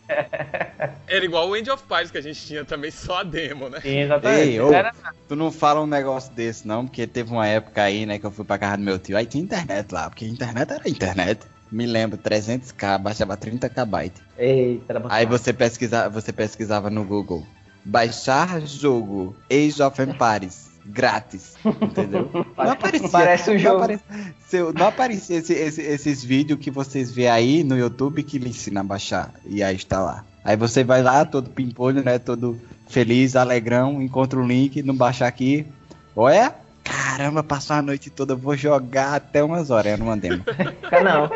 Era 1.07 1.25
igual 1.25 1.49
o 1.49 1.57
End 1.57 1.71
of 1.71 1.83
Pires 1.87 2.11
que 2.11 2.19
a 2.19 2.21
gente 2.21 2.45
tinha 2.45 2.65
também 2.65 2.91
só 2.91 3.19
a 3.21 3.23
demo, 3.23 3.69
né? 3.69 3.81
Sim, 3.81 3.99
exatamente. 4.01 4.41
Ei, 4.41 4.61
ô, 4.61 4.73
Era- 4.73 4.93
tu 5.29 5.37
não 5.37 5.53
fala 5.53 5.81
um 5.83 5.87
negócio 5.87 6.33
desse 6.33 6.67
não, 6.67 6.87
porque 6.87 7.07
teve 7.07 7.31
uma 7.31 7.47
época 7.47 7.83
aí, 7.83 8.07
né, 8.07 8.19
que 8.19 8.25
eu 8.27 8.31
fui 8.31 8.45
pra 8.45 8.59
casa 8.59 8.77
do 8.79 8.83
meu 8.83 8.99
tio, 8.99 9.17
aí 9.17 9.27
tinha 9.27 9.43
internet 9.45 9.93
lá, 9.93 10.09
porque 10.09 10.27
internet 10.27 10.73
era 10.73 10.89
internet. 10.89 11.47
Me 11.71 11.87
lembro, 11.87 12.17
300k, 12.19 12.99
baixava 12.99 13.37
30 13.37 13.69
KB. 13.69 14.13
Eita, 14.39 14.93
era 14.93 15.03
Aí 15.09 15.27
você 15.27 15.53
pesquisava, 15.53 16.09
você 16.09 16.33
pesquisava 16.33 16.89
no 16.89 17.05
Google, 17.05 17.47
baixar 17.85 18.61
jogo 18.61 19.37
Age 19.51 19.83
of 19.83 20.01
Empires. 20.01 20.64
Grátis, 20.85 21.55
entendeu? 21.81 22.29
Não 22.57 22.71
aparecia, 22.73 23.09
Parece 23.09 23.51
um 23.51 23.55
não 23.55 23.59
jogo. 23.61 23.77
apare- 23.77 24.01
seu- 24.47 24.73
não 24.73 24.87
aparecia 24.89 25.39
esse- 25.39 25.55
esse- 25.55 25.83
esses 25.83 26.23
vídeos 26.25 26.59
que 26.61 26.71
vocês 26.71 27.11
vê 27.11 27.27
aí 27.29 27.65
no 27.65 27.77
YouTube 27.77 28.23
que 28.23 28.39
lhe 28.39 28.51
ensina 28.51 28.81
a 28.81 28.85
baixar 28.85 29.33
e 29.47 29.63
a 29.63 29.73
instalar. 29.73 30.25
Aí 30.45 30.57
você 30.57 30.85
vai 30.85 31.03
lá, 31.03 31.25
todo 31.25 31.49
pimpolho, 31.51 32.05
né? 32.05 32.19
Todo 32.19 32.61
feliz, 32.89 33.35
alegrão, 33.35 34.03
encontra 34.03 34.39
o 34.39 34.47
link, 34.47 34.83
não 34.83 34.95
baixar 34.95 35.27
aqui. 35.27 35.67
Olha, 36.15 36.55
caramba, 36.85 37.43
passou 37.43 37.77
a 37.77 37.83
noite 37.83 38.11
toda, 38.11 38.35
vou 38.37 38.55
jogar 38.57 39.15
até 39.15 39.43
umas 39.43 39.71
horas, 39.71 39.99
uma 39.99 40.17
demo. 40.17 40.45
Cara, 40.91 41.03
não. 41.03 41.31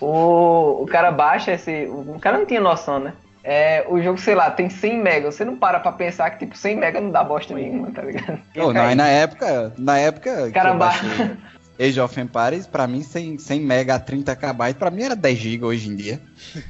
O, 0.00 0.84
o 0.84 0.86
cara 0.86 1.10
baixa 1.10 1.52
esse. 1.52 1.86
O 1.86 2.18
cara 2.20 2.38
não 2.38 2.46
tinha 2.46 2.60
noção, 2.60 3.00
né? 3.00 3.12
É, 3.50 3.82
o 3.88 3.98
jogo, 4.02 4.18
sei 4.18 4.34
lá, 4.34 4.50
tem 4.50 4.68
100 4.68 4.98
mega. 5.02 5.32
Você 5.32 5.42
não 5.42 5.56
para 5.56 5.80
pra 5.80 5.90
pensar 5.90 6.28
que, 6.30 6.40
tipo, 6.44 6.54
100 6.54 6.76
mega 6.76 7.00
não 7.00 7.10
dá 7.10 7.24
bosta 7.24 7.54
nenhuma, 7.54 7.90
tá 7.90 8.02
ligado? 8.02 8.38
Ô, 8.58 8.74
não, 8.74 8.82
aí 8.82 8.94
na 8.94 9.08
época, 9.08 9.72
na 9.78 9.98
época 9.98 10.34
que 10.42 10.48
eu 10.48 10.52
Caramba. 10.52 10.86
baixei 10.86 11.08
Age 11.80 11.98
of 12.00 12.20
Empires, 12.20 12.66
pra 12.66 12.86
mim 12.86 13.02
100, 13.02 13.38
100 13.38 13.60
mega 13.60 13.94
a 13.94 13.98
30 14.00 14.36
KB, 14.36 14.74
pra 14.78 14.90
mim 14.90 15.04
era 15.04 15.16
10 15.16 15.38
GB 15.38 15.64
hoje 15.64 15.88
em 15.88 15.96
dia. 15.96 16.20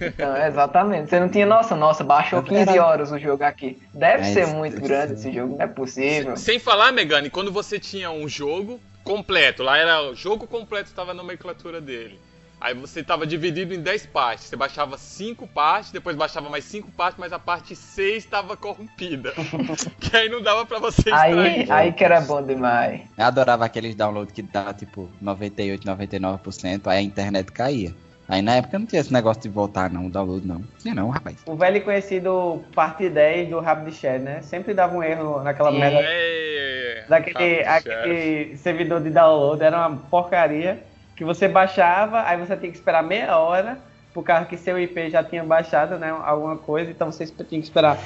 Então, 0.01 0.37
exatamente. 0.37 1.09
Você 1.11 1.19
não 1.19 1.29
tinha 1.29 1.47
noção. 1.47 1.77
Nossa, 1.77 2.05
baixou 2.05 2.39
Eu 2.39 2.43
15 2.45 2.61
era- 2.71 2.85
horas 2.87 3.11
o 3.11 3.19
jogo 3.19 3.43
aqui. 3.43 3.81
Deve 3.93 4.23
É, 4.23 4.33
ser 4.35 4.47
muito 4.47 4.75
deve 4.77 4.87
grande 4.87 5.09
ser. 5.09 5.29
esse 5.29 5.33
jogo, 5.37 5.57
não 5.57 5.65
é 5.65 5.67
possível. 5.67 6.37
Sem 6.37 6.59
falar, 6.61 6.93
Megane, 6.93 7.29
quando 7.31 7.51
você 7.51 7.79
tinha 7.81 8.11
um 8.11 8.29
jogo 8.29 8.79
completo, 9.03 9.63
lá 9.65 9.79
era 9.79 10.03
o 10.11 10.15
jogo 10.15 10.47
completo 10.47 10.91
estava 10.91 11.13
na 11.13 11.23
nomenclatura 11.23 11.81
dele. 11.81 12.21
Aí 12.61 12.75
você 12.75 13.01
estava 13.01 13.27
dividido 13.27 13.73
em 13.73 13.81
10 13.81 14.07
partes. 14.07 14.47
Você 14.47 14.57
baixava 14.57 14.99
5 14.99 15.47
partes, 15.47 15.93
depois 15.93 16.17
baixava 16.17 16.49
mais 16.51 16.65
5 16.65 16.91
partes, 16.93 17.19
mas 17.19 17.33
a 17.33 17.39
parte 17.39 17.77
6 17.77 18.25
estava 18.25 18.57
corrompida. 18.57 19.33
que 20.01 20.17
aí 20.17 20.29
não 20.29 20.43
dava 20.43 20.67
pra 20.67 20.79
você 20.79 21.13
Aí, 21.13 21.33
extrair. 21.33 21.73
aí 21.73 21.93
que 21.93 22.05
era 22.05 22.21
bom 22.21 22.43
demais. 22.43 23.03
Eu 23.17 23.25
adorava 23.25 23.65
aqueles 23.65 23.95
downloads 23.95 24.33
que 24.33 24.43
dava 24.43 24.75
tipo 24.75 25.09
98, 25.21 25.87
99%, 25.87 26.87
aí 26.87 26.99
a 26.99 27.03
internet 27.03 27.53
caía. 27.53 27.95
Aí 28.29 28.43
na 28.43 28.57
época 28.57 28.79
não 28.79 28.85
tinha 28.87 29.01
esse 29.01 29.13
negócio 29.13 29.43
de 29.43 29.49
voltar 29.49 29.91
não, 29.91 30.07
o 30.07 30.11
download 30.11 30.47
não. 30.47 30.63
Tinha 30.79 30.95
não, 30.95 31.09
rapaz. 31.09 31.37
O 31.47 31.57
velho 31.57 31.79
e 31.79 31.81
conhecido 31.81 32.63
parte 32.75 33.09
10 33.09 33.49
do 33.49 33.61
rabo 33.61 33.89
de 33.89 33.97
share, 33.97 34.19
né? 34.19 34.43
Sempre 34.43 34.75
dava 34.75 34.95
um 34.95 35.03
erro 35.03 35.43
naquela 35.43 35.73
merda. 35.73 36.01
É, 36.03 37.05
Daquele 37.09 37.65
aquele 37.65 38.57
servidor 38.59 39.01
de 39.01 39.09
download, 39.11 39.63
era 39.63 39.89
uma 39.89 39.97
porcaria. 39.97 40.83
Que 41.19 41.25
você 41.25 41.49
baixava, 41.49 42.23
aí 42.23 42.39
você 42.39 42.57
tinha 42.57 42.71
que 42.71 42.79
esperar 42.79 43.03
meia 43.03 43.37
hora, 43.37 43.77
por 44.15 44.23
causa 44.23 44.47
que 44.47 44.57
seu 44.57 44.79
IP 44.79 45.11
já 45.11 45.23
tinha 45.23 45.43
baixado, 45.43 45.99
né? 45.99 46.11
Alguma 46.11 46.57
coisa, 46.57 46.93
então 46.93 47.11
você 47.11 47.27
tinha 47.27 47.61
que 47.61 47.67
esperar 47.67 47.99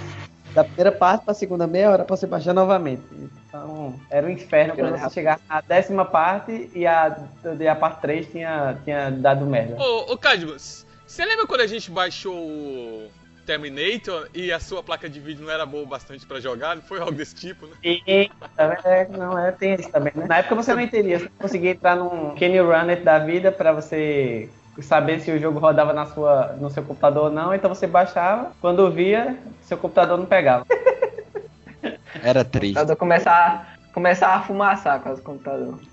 da 0.55 0.65
primeira 0.65 0.91
parte 0.91 1.27
pra 1.27 1.35
segunda 1.35 1.67
meia 1.67 1.91
hora 1.91 2.05
pra 2.05 2.17
você 2.17 2.27
baixar 2.27 2.55
novamente. 2.55 3.03
Então, 3.47 4.01
era 4.11 4.27
um 4.27 4.31
inferno 4.31 4.75
quando 4.75 4.97
você 4.99 5.11
chegar 5.11 5.39
na 5.47 5.61
décima 5.61 6.07
parte 6.07 6.71
e 6.75 6.87
a, 6.87 7.15
e 7.61 7.69
a 7.69 7.77
parte 7.77 8.01
3 8.01 8.31
tinha, 8.31 8.79
tinha 8.83 9.11
dado 9.11 9.45
merda. 9.45 9.77
Ô, 9.79 10.15
ô 10.15 10.17
Cadmus, 10.17 10.87
você 11.07 11.23
lembra 11.27 11.47
quando 11.47 11.61
a 11.61 11.67
gente 11.67 11.91
baixou 11.91 13.11
Terminator 13.45 14.29
e 14.35 14.53
a 14.53 14.61
sua 14.61 14.83
placa 14.83 15.09
de 15.09 15.21
vídeo 15.21 15.45
não 15.45 15.53
era 15.53 15.67
boa 15.67 15.83
o 15.83 15.87
bastante 15.87 16.25
pra 16.27 16.41
jogar? 16.41 16.77
Não 16.77 16.83
foi 16.83 17.01
algo 17.01 17.13
desse 17.13 17.35
tipo, 17.35 17.67
né? 17.67 17.73
E, 17.83 18.01
é, 18.07 19.09
não, 19.09 19.39
é, 19.39 19.53
tem 19.53 19.75
isso 19.75 19.91
também, 19.91 20.13
né? 20.15 20.27
Na 20.29 20.39
época 20.39 20.55
você 20.55 20.75
não 20.75 20.81
entendia, 20.81 21.19
você 21.19 21.29
conseguia 21.39 21.71
entrar 21.71 21.97
num 21.97 22.35
Can 22.37 22.47
You 22.47 22.67
Run 22.67 22.89
It 22.91 23.03
da 23.03 23.19
vida 23.19 23.51
pra 23.51 23.73
você 23.73 24.49
saber 24.81 25.21
se 25.21 25.31
o 25.31 25.39
jogo 25.39 25.59
rodava 25.59 25.93
na 25.93 26.07
sua, 26.07 26.57
no 26.59 26.71
seu 26.71 26.83
computador 26.83 27.25
ou 27.25 27.31
não, 27.31 27.55
então 27.55 27.69
você 27.69 27.87
baixava, 27.87 28.53
quando 28.61 28.91
via, 28.91 29.37
seu 29.63 29.77
computador 29.77 30.17
não 30.17 30.25
pegava. 30.27 30.65
Era 32.23 32.45
triste. 32.45 32.75
Quando 32.75 32.97
começar, 32.97 33.72
começar 33.93 34.35
a 34.35 34.43
fumaçar 34.43 35.01
com 35.01 35.13
os 35.13 35.21
computadores. 35.21 35.87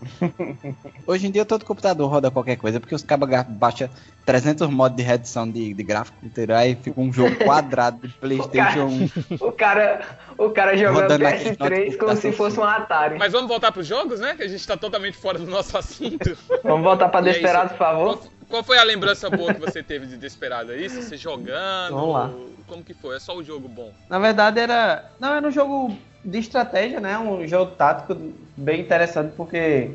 Hoje 1.06 1.27
em 1.27 1.32
dia 1.32 1.46
todo 1.46 1.65
computador 1.65 2.10
roda 2.10 2.32
qualquer 2.32 2.56
coisa, 2.56 2.79
porque 2.79 2.96
os 2.96 3.03
cabos 3.03 3.29
baixam 3.50 3.89
300 4.25 4.70
modos 4.70 4.96
de 4.96 5.03
redução 5.03 5.50
de, 5.50 5.74
de 5.74 5.84
gráfico, 5.84 6.18
entendeu? 6.24 6.56
Aí 6.56 6.75
fica 6.75 7.00
um 7.00 7.12
jogo 7.12 7.36
quadrado 7.44 8.08
de 8.08 8.13
Playstation 8.20 8.86
1. 8.86 9.36
O 9.41 9.51
cara, 9.51 10.01
o 10.38 10.50
cara 10.50 10.77
jogando 10.77 11.01
Rodando 11.01 11.24
naquele 11.24 11.56
PS3 11.56 11.60
notebook 11.60 11.98
como 11.98 12.13
da 12.13 12.22
se 12.22 12.32
fosse 12.32 12.60
um 12.60 12.63
Atari. 12.63 13.18
Mas 13.18 13.32
vamos 13.32 13.48
voltar 13.48 13.72
pros 13.72 13.88
jogos, 13.88 14.20
né? 14.20 14.36
Que 14.36 14.44
a 14.44 14.48
gente 14.48 14.65
tá 14.65 14.77
totalmente 14.77 15.18
fora 15.18 15.38
do 15.38 15.48
nosso 15.48 15.77
assunto. 15.77 16.38
Vamos 16.63 16.84
voltar 16.84 17.10
pra 17.10 17.20
é 17.20 17.24
Desperado, 17.24 17.68
isso. 17.68 17.74
por 17.75 17.79
favor. 17.79 18.18
Qual, 18.18 18.32
qual 18.50 18.63
foi 18.63 18.77
a 18.77 18.84
lembrança 18.84 19.29
boa 19.29 19.53
que 19.53 19.60
você 19.60 19.84
teve 19.84 20.06
de 20.06 20.18
Desperado? 20.18 20.72
É 20.72 20.77
isso? 20.77 21.01
Você 21.01 21.18
jogando? 21.18 21.96
Vamos 21.96 22.13
lá. 22.13 22.32
Como 22.68 22.84
que 22.84 22.94
foi? 22.94 23.15
É 23.15 23.20
só 23.20 23.36
o 23.36 23.44
jogo 23.44 23.68
bom? 23.68 23.91
Na 24.08 24.20
verdade 24.20 24.60
era, 24.60 25.06
não, 25.20 25.34
era 25.34 25.48
um 25.48 25.51
jogo 25.51 25.98
de 26.24 26.38
estratégia, 26.40 27.00
né? 27.00 27.18
Um 27.18 27.48
jogo 27.48 27.72
tático 27.72 28.16
bem 28.58 28.82
interessante 28.82 29.34
porque 29.36 29.92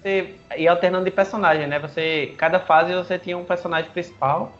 você 0.00 0.34
ia 0.56 0.70
alternando 0.70 1.04
de 1.04 1.10
personagem, 1.10 1.66
né? 1.66 1.78
Você, 1.78 2.34
cada 2.36 2.58
fase 2.58 2.94
você 2.94 3.18
tinha 3.18 3.36
um 3.36 3.44
personagem 3.44 3.90
principal 3.90 4.52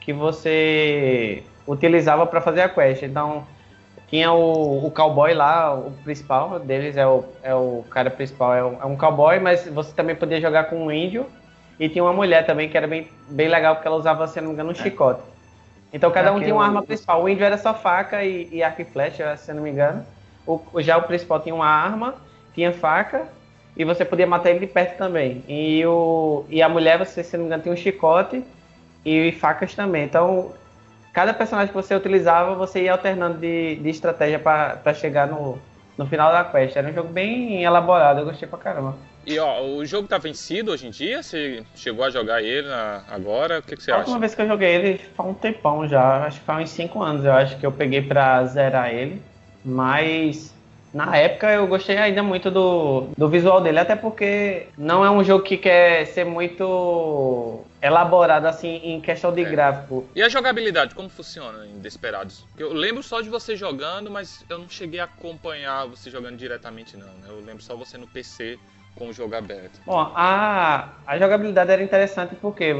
que 0.00 0.12
você 0.12 1.42
utilizava 1.66 2.26
para 2.26 2.40
fazer 2.40 2.62
a 2.62 2.68
quest. 2.68 3.02
Então 3.02 3.46
tinha 4.08 4.32
o, 4.32 4.86
o 4.86 4.90
cowboy 4.90 5.34
lá, 5.34 5.74
o 5.74 5.92
principal 6.02 6.58
deles 6.58 6.96
é 6.96 7.06
o, 7.06 7.24
é 7.42 7.54
o 7.54 7.84
cara 7.90 8.10
principal, 8.10 8.54
é 8.54 8.64
um, 8.64 8.82
é 8.82 8.86
um 8.86 8.96
cowboy, 8.96 9.38
mas 9.38 9.66
você 9.68 9.92
também 9.92 10.16
podia 10.16 10.40
jogar 10.40 10.64
com 10.64 10.86
um 10.86 10.90
índio 10.90 11.26
e 11.78 11.88
tinha 11.88 12.02
uma 12.02 12.12
mulher 12.12 12.46
também 12.46 12.68
que 12.68 12.76
era 12.76 12.86
bem, 12.86 13.06
bem 13.28 13.48
legal 13.48 13.74
porque 13.74 13.86
ela 13.86 13.96
usava, 13.96 14.26
se 14.26 14.40
não 14.40 14.48
me 14.48 14.54
engano, 14.54 14.70
um 14.70 14.74
chicote. 14.74 15.20
Então 15.92 16.10
cada 16.10 16.32
um 16.32 16.36
Aqui 16.36 16.44
tinha 16.44 16.54
uma 16.54 16.64
arma 16.64 16.82
principal. 16.82 17.22
O 17.22 17.28
índio 17.28 17.44
era 17.44 17.58
só 17.58 17.74
faca 17.74 18.24
e, 18.24 18.48
e 18.50 18.62
arco 18.62 18.80
e 18.80 18.84
flecha, 18.84 19.36
se 19.36 19.52
não 19.52 19.62
me 19.62 19.70
engano. 19.70 20.04
O, 20.48 20.80
já 20.82 20.96
o 20.96 21.02
principal 21.04 21.40
tinha 21.40 21.54
uma 21.54 21.66
arma, 21.66 22.14
tinha 22.54 22.72
faca 22.72 23.28
e 23.76 23.84
você 23.84 24.04
podia 24.04 24.26
matar 24.26 24.50
ele 24.50 24.60
de 24.60 24.66
perto 24.66 24.96
também. 24.98 25.44
E, 25.48 25.84
o, 25.86 26.44
e 26.48 26.62
a 26.62 26.68
mulher, 26.68 26.98
você, 26.98 27.22
se 27.22 27.36
não 27.36 27.44
me 27.44 27.48
engano, 27.48 27.62
tinha 27.62 27.72
um 27.74 27.76
chicote 27.76 28.44
e 29.04 29.32
facas 29.32 29.74
também. 29.74 30.04
Então 30.04 30.54
cada 31.12 31.34
personagem 31.34 31.68
que 31.68 31.74
você 31.82 31.94
utilizava, 31.94 32.54
você 32.54 32.84
ia 32.84 32.92
alternando 32.92 33.38
de, 33.38 33.76
de 33.76 33.88
estratégia 33.90 34.38
para 34.38 34.94
chegar 34.94 35.26
no, 35.28 35.58
no 35.96 36.06
final 36.06 36.32
da 36.32 36.44
quest. 36.44 36.76
Era 36.76 36.88
um 36.88 36.92
jogo 36.94 37.08
bem 37.12 37.62
elaborado, 37.64 38.20
eu 38.20 38.24
gostei 38.24 38.48
pra 38.48 38.58
caramba. 38.58 38.96
E 39.26 39.38
ó, 39.38 39.60
o 39.62 39.84
jogo 39.84 40.08
tá 40.08 40.16
vencido 40.18 40.72
hoje 40.72 40.86
em 40.86 40.90
dia? 40.90 41.22
Você 41.22 41.64
chegou 41.74 42.04
a 42.04 42.10
jogar 42.10 42.42
ele 42.42 42.66
na- 42.68 43.04
agora? 43.08 43.58
O 43.58 43.62
que, 43.62 43.76
que 43.76 43.82
você 43.82 43.90
A 43.90 43.94
acha? 43.96 44.00
última 44.00 44.18
vez 44.18 44.34
que 44.34 44.42
eu 44.42 44.46
joguei 44.48 44.74
ele 44.74 44.98
faz 44.98 45.28
um 45.28 45.34
tempão 45.34 45.86
já, 45.88 46.24
acho 46.26 46.40
que 46.40 46.46
faz 46.46 46.62
uns 46.62 46.70
5 46.70 47.02
anos, 47.02 47.24
eu 47.24 47.32
acho 47.32 47.58
que 47.58 47.66
eu 47.66 47.72
peguei 47.72 48.02
pra 48.02 48.44
zerar 48.46 48.92
ele, 48.92 49.22
mas 49.68 50.54
na 50.92 51.16
época 51.16 51.52
eu 51.52 51.66
gostei 51.66 51.98
ainda 51.98 52.22
muito 52.22 52.50
do, 52.50 53.08
do 53.16 53.28
visual 53.28 53.60
dele, 53.60 53.78
até 53.78 53.94
porque 53.94 54.68
não 54.76 55.04
é 55.04 55.10
um 55.10 55.22
jogo 55.22 55.44
que 55.44 55.56
quer 55.56 56.06
ser 56.06 56.24
muito 56.24 57.64
elaborado 57.80 58.46
assim 58.46 58.80
em 58.82 59.00
questão 59.00 59.32
de 59.32 59.42
É. 59.42 59.50
gráfico. 59.50 60.08
E 60.14 60.22
a 60.22 60.28
jogabilidade, 60.28 60.94
como 60.94 61.08
funciona 61.08 61.66
em 61.66 61.78
Desperados? 61.80 62.46
Eu 62.56 62.72
lembro 62.72 63.02
só 63.02 63.20
de 63.20 63.28
você 63.28 63.54
jogando, 63.54 64.10
mas 64.10 64.44
eu 64.48 64.58
não 64.58 64.68
cheguei 64.68 64.98
a 64.98 65.04
acompanhar 65.04 65.86
você 65.86 66.10
jogando 66.10 66.36
diretamente 66.36 66.96
não, 66.96 67.06
né? 67.18 67.28
Eu 67.28 67.40
lembro 67.40 67.62
só 67.62 67.76
você 67.76 67.98
no 67.98 68.06
PC 68.06 68.58
com 68.94 69.08
o 69.08 69.12
jogo 69.12 69.36
aberto. 69.36 69.80
Bom, 69.86 70.12
a, 70.16 70.88
a 71.06 71.18
jogabilidade 71.18 71.70
era 71.70 71.82
interessante 71.82 72.34
porque 72.36 72.74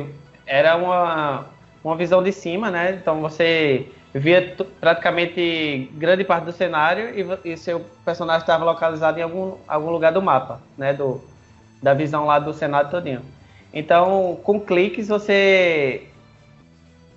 era 0.44 0.76
uma, 0.76 1.50
uma 1.84 1.96
visão 1.96 2.22
de 2.22 2.32
cima, 2.32 2.70
né? 2.70 2.98
Então 3.00 3.20
você 3.20 3.92
via 4.18 4.56
praticamente 4.80 5.90
grande 5.94 6.24
parte 6.24 6.44
do 6.44 6.52
cenário 6.52 7.38
e, 7.44 7.52
e 7.52 7.56
seu 7.56 7.80
personagem 8.04 8.42
estava 8.42 8.64
localizado 8.64 9.18
em 9.18 9.22
algum, 9.22 9.56
algum 9.66 9.90
lugar 9.90 10.12
do 10.12 10.22
mapa, 10.22 10.60
né? 10.76 10.92
Do, 10.92 11.22
da 11.82 11.94
visão 11.94 12.26
lá 12.26 12.38
do 12.38 12.52
cenário 12.52 12.90
todinho. 12.90 13.22
Então, 13.72 14.38
com 14.42 14.60
cliques 14.60 15.08
você 15.08 16.02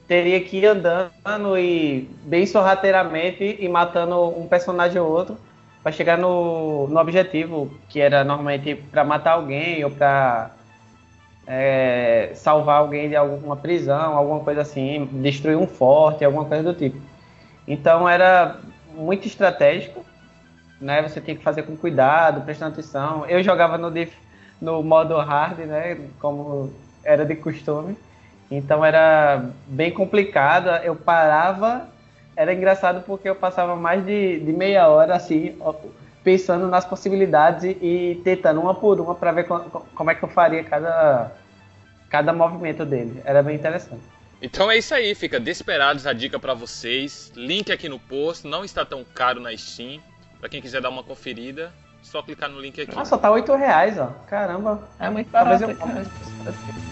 teria 0.08 0.42
que 0.42 0.58
ir 0.58 0.66
andando 0.66 1.58
e 1.58 2.10
bem 2.24 2.46
sorrateiramente 2.46 3.58
e 3.60 3.68
matando 3.70 4.28
um 4.38 4.48
personagem 4.48 5.02
ou 5.02 5.10
outro 5.10 5.38
para 5.82 5.92
chegar 5.92 6.18
no, 6.18 6.88
no 6.88 7.00
objetivo, 7.00 7.72
que 7.90 8.00
era 8.00 8.24
normalmente 8.24 8.76
para 8.76 9.04
matar 9.04 9.34
alguém 9.34 9.84
ou 9.84 9.90
para 9.90 10.52
salvar 12.36 12.78
alguém 12.78 13.10
de 13.10 13.16
alguma 13.16 13.56
prisão, 13.56 14.16
alguma 14.18 14.40
coisa 14.42 14.62
assim, 14.62 15.06
destruir 15.14 15.58
um 15.58 15.68
forte, 15.68 16.24
alguma 16.24 16.46
coisa 16.46 16.64
do 16.64 16.74
tipo. 16.74 17.00
Então 17.68 18.08
era 18.08 18.58
muito 18.94 19.28
estratégico, 19.28 20.06
né? 20.80 21.02
Você 21.02 21.22
tinha 21.22 21.36
que 21.36 21.44
fazer 21.44 21.64
com 21.64 21.76
cuidado, 21.76 22.42
prestando 22.42 22.74
atenção. 22.74 23.26
Eu 23.28 23.44
jogava 23.44 23.78
no, 23.78 23.92
no 24.62 24.84
modo 24.84 25.18
hard, 25.18 25.60
né? 25.60 25.98
Como 26.20 26.74
era 27.04 27.26
de 27.26 27.36
costume. 27.36 27.98
Então 28.50 28.84
era 28.84 29.46
bem 29.68 29.92
complicado. 29.92 30.70
Eu 30.84 30.96
parava. 30.96 31.88
Era 32.36 32.54
engraçado 32.54 33.04
porque 33.06 33.30
eu 33.30 33.36
passava 33.36 33.76
mais 33.76 34.06
de, 34.06 34.40
de 34.40 34.54
meia 34.54 34.88
hora 34.88 35.16
assim, 35.16 35.56
pensando 36.24 36.68
nas 36.68 36.86
possibilidades 36.86 37.64
e, 37.64 37.70
e 37.82 38.22
tentando 38.24 38.62
uma 38.62 38.74
por 38.76 39.00
uma 39.00 39.16
para 39.16 39.32
ver 39.32 39.46
co- 39.46 39.60
co- 39.62 39.86
como 39.96 40.12
é 40.12 40.16
que 40.16 40.24
eu 40.24 40.30
faria 40.30 40.64
cada, 40.64 41.32
cada 42.10 42.32
movimento 42.34 42.86
dele. 42.86 43.22
Era 43.26 43.42
bem 43.42 43.56
interessante. 43.56 44.02
Então 44.42 44.70
é 44.72 44.78
isso 44.78 44.94
aí, 44.94 45.14
fica 45.14 45.40
Desperados 45.40 46.08
a 46.08 46.14
dica 46.14 46.40
pra 46.40 46.54
vocês. 46.54 47.32
Link 47.36 47.72
aqui 47.72 47.88
no 47.88 48.00
post, 48.00 48.48
não 48.48 48.64
está 48.66 48.84
tão 48.86 49.04
caro 49.04 49.40
na 49.40 49.56
Steam. 49.56 50.00
Pra 50.40 50.50
quem 50.50 50.62
quiser 50.62 50.82
dar 50.82 50.90
uma 50.90 51.04
conferida, 51.04 51.72
Só 52.02 52.24
clicar 52.24 52.50
no 52.50 52.60
link 52.60 52.82
aqui. 52.82 52.96
Nossa, 52.96 53.16
tá 53.18 53.30
8 53.30 53.54
reais, 53.56 54.00
ó. 54.00 54.08
Caramba. 54.28 54.88
É 55.00 55.08
muito 55.10 55.30
Talvez 55.32 55.62
barato. 55.62 55.80
eu 55.80 56.82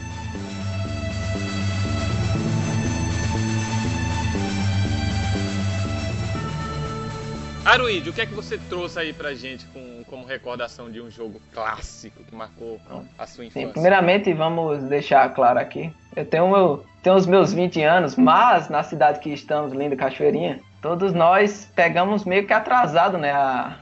Aruíde, 7.70 8.10
o 8.10 8.14
que 8.14 8.22
é 8.22 8.26
que 8.26 8.34
você 8.34 8.58
trouxe 8.58 8.98
aí 9.00 9.14
pra 9.14 9.34
gente 9.36 9.64
com, 9.68 10.04
como 10.08 10.26
recordação 10.26 10.90
de 10.90 11.00
um 11.00 11.12
jogo 11.12 11.40
clássico 11.54 12.24
que 12.24 12.34
marcou 12.34 12.80
a 13.18 13.28
sua 13.28 13.44
Sim, 13.44 13.48
infância? 13.50 13.70
primeiramente 13.74 14.34
vamos 14.34 14.84
deixar 14.86 15.30
claro 15.36 15.60
aqui. 15.60 15.94
Eu 16.16 16.26
tenho, 16.26 16.84
tenho 17.04 17.16
os 17.16 17.28
meus 17.28 17.54
20 17.54 17.82
anos, 17.84 18.16
mas 18.16 18.70
na 18.70 18.82
cidade 18.82 19.20
que 19.20 19.30
estamos, 19.30 19.72
linda 19.72 19.96
Cachoeirinha, 19.96 20.60
todos 20.82 21.14
nós 21.14 21.72
pegamos 21.76 22.26
meio 22.26 22.48
que 22.48 22.54
atrasado, 22.54 23.20
né? 23.20 23.32
a- 23.32 23.76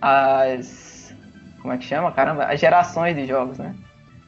as. 0.00 1.12
Como 1.60 1.74
é 1.74 1.78
que 1.78 1.84
chama? 1.84 2.12
Caramba, 2.12 2.44
as 2.44 2.60
gerações 2.60 3.16
de 3.16 3.26
jogos, 3.26 3.58
né? 3.58 3.74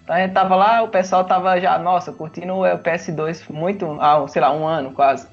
Então 0.02 0.16
a 0.16 0.20
gente 0.20 0.32
tava 0.32 0.54
lá, 0.56 0.82
o 0.82 0.88
pessoal 0.88 1.24
tava 1.24 1.58
já, 1.60 1.78
nossa, 1.78 2.12
curtindo 2.12 2.52
o 2.54 2.78
PS2 2.78 3.48
muito, 3.48 3.96
há, 4.00 4.26
sei 4.28 4.42
lá, 4.42 4.52
um 4.52 4.66
ano 4.66 4.92
quase. 4.92 5.26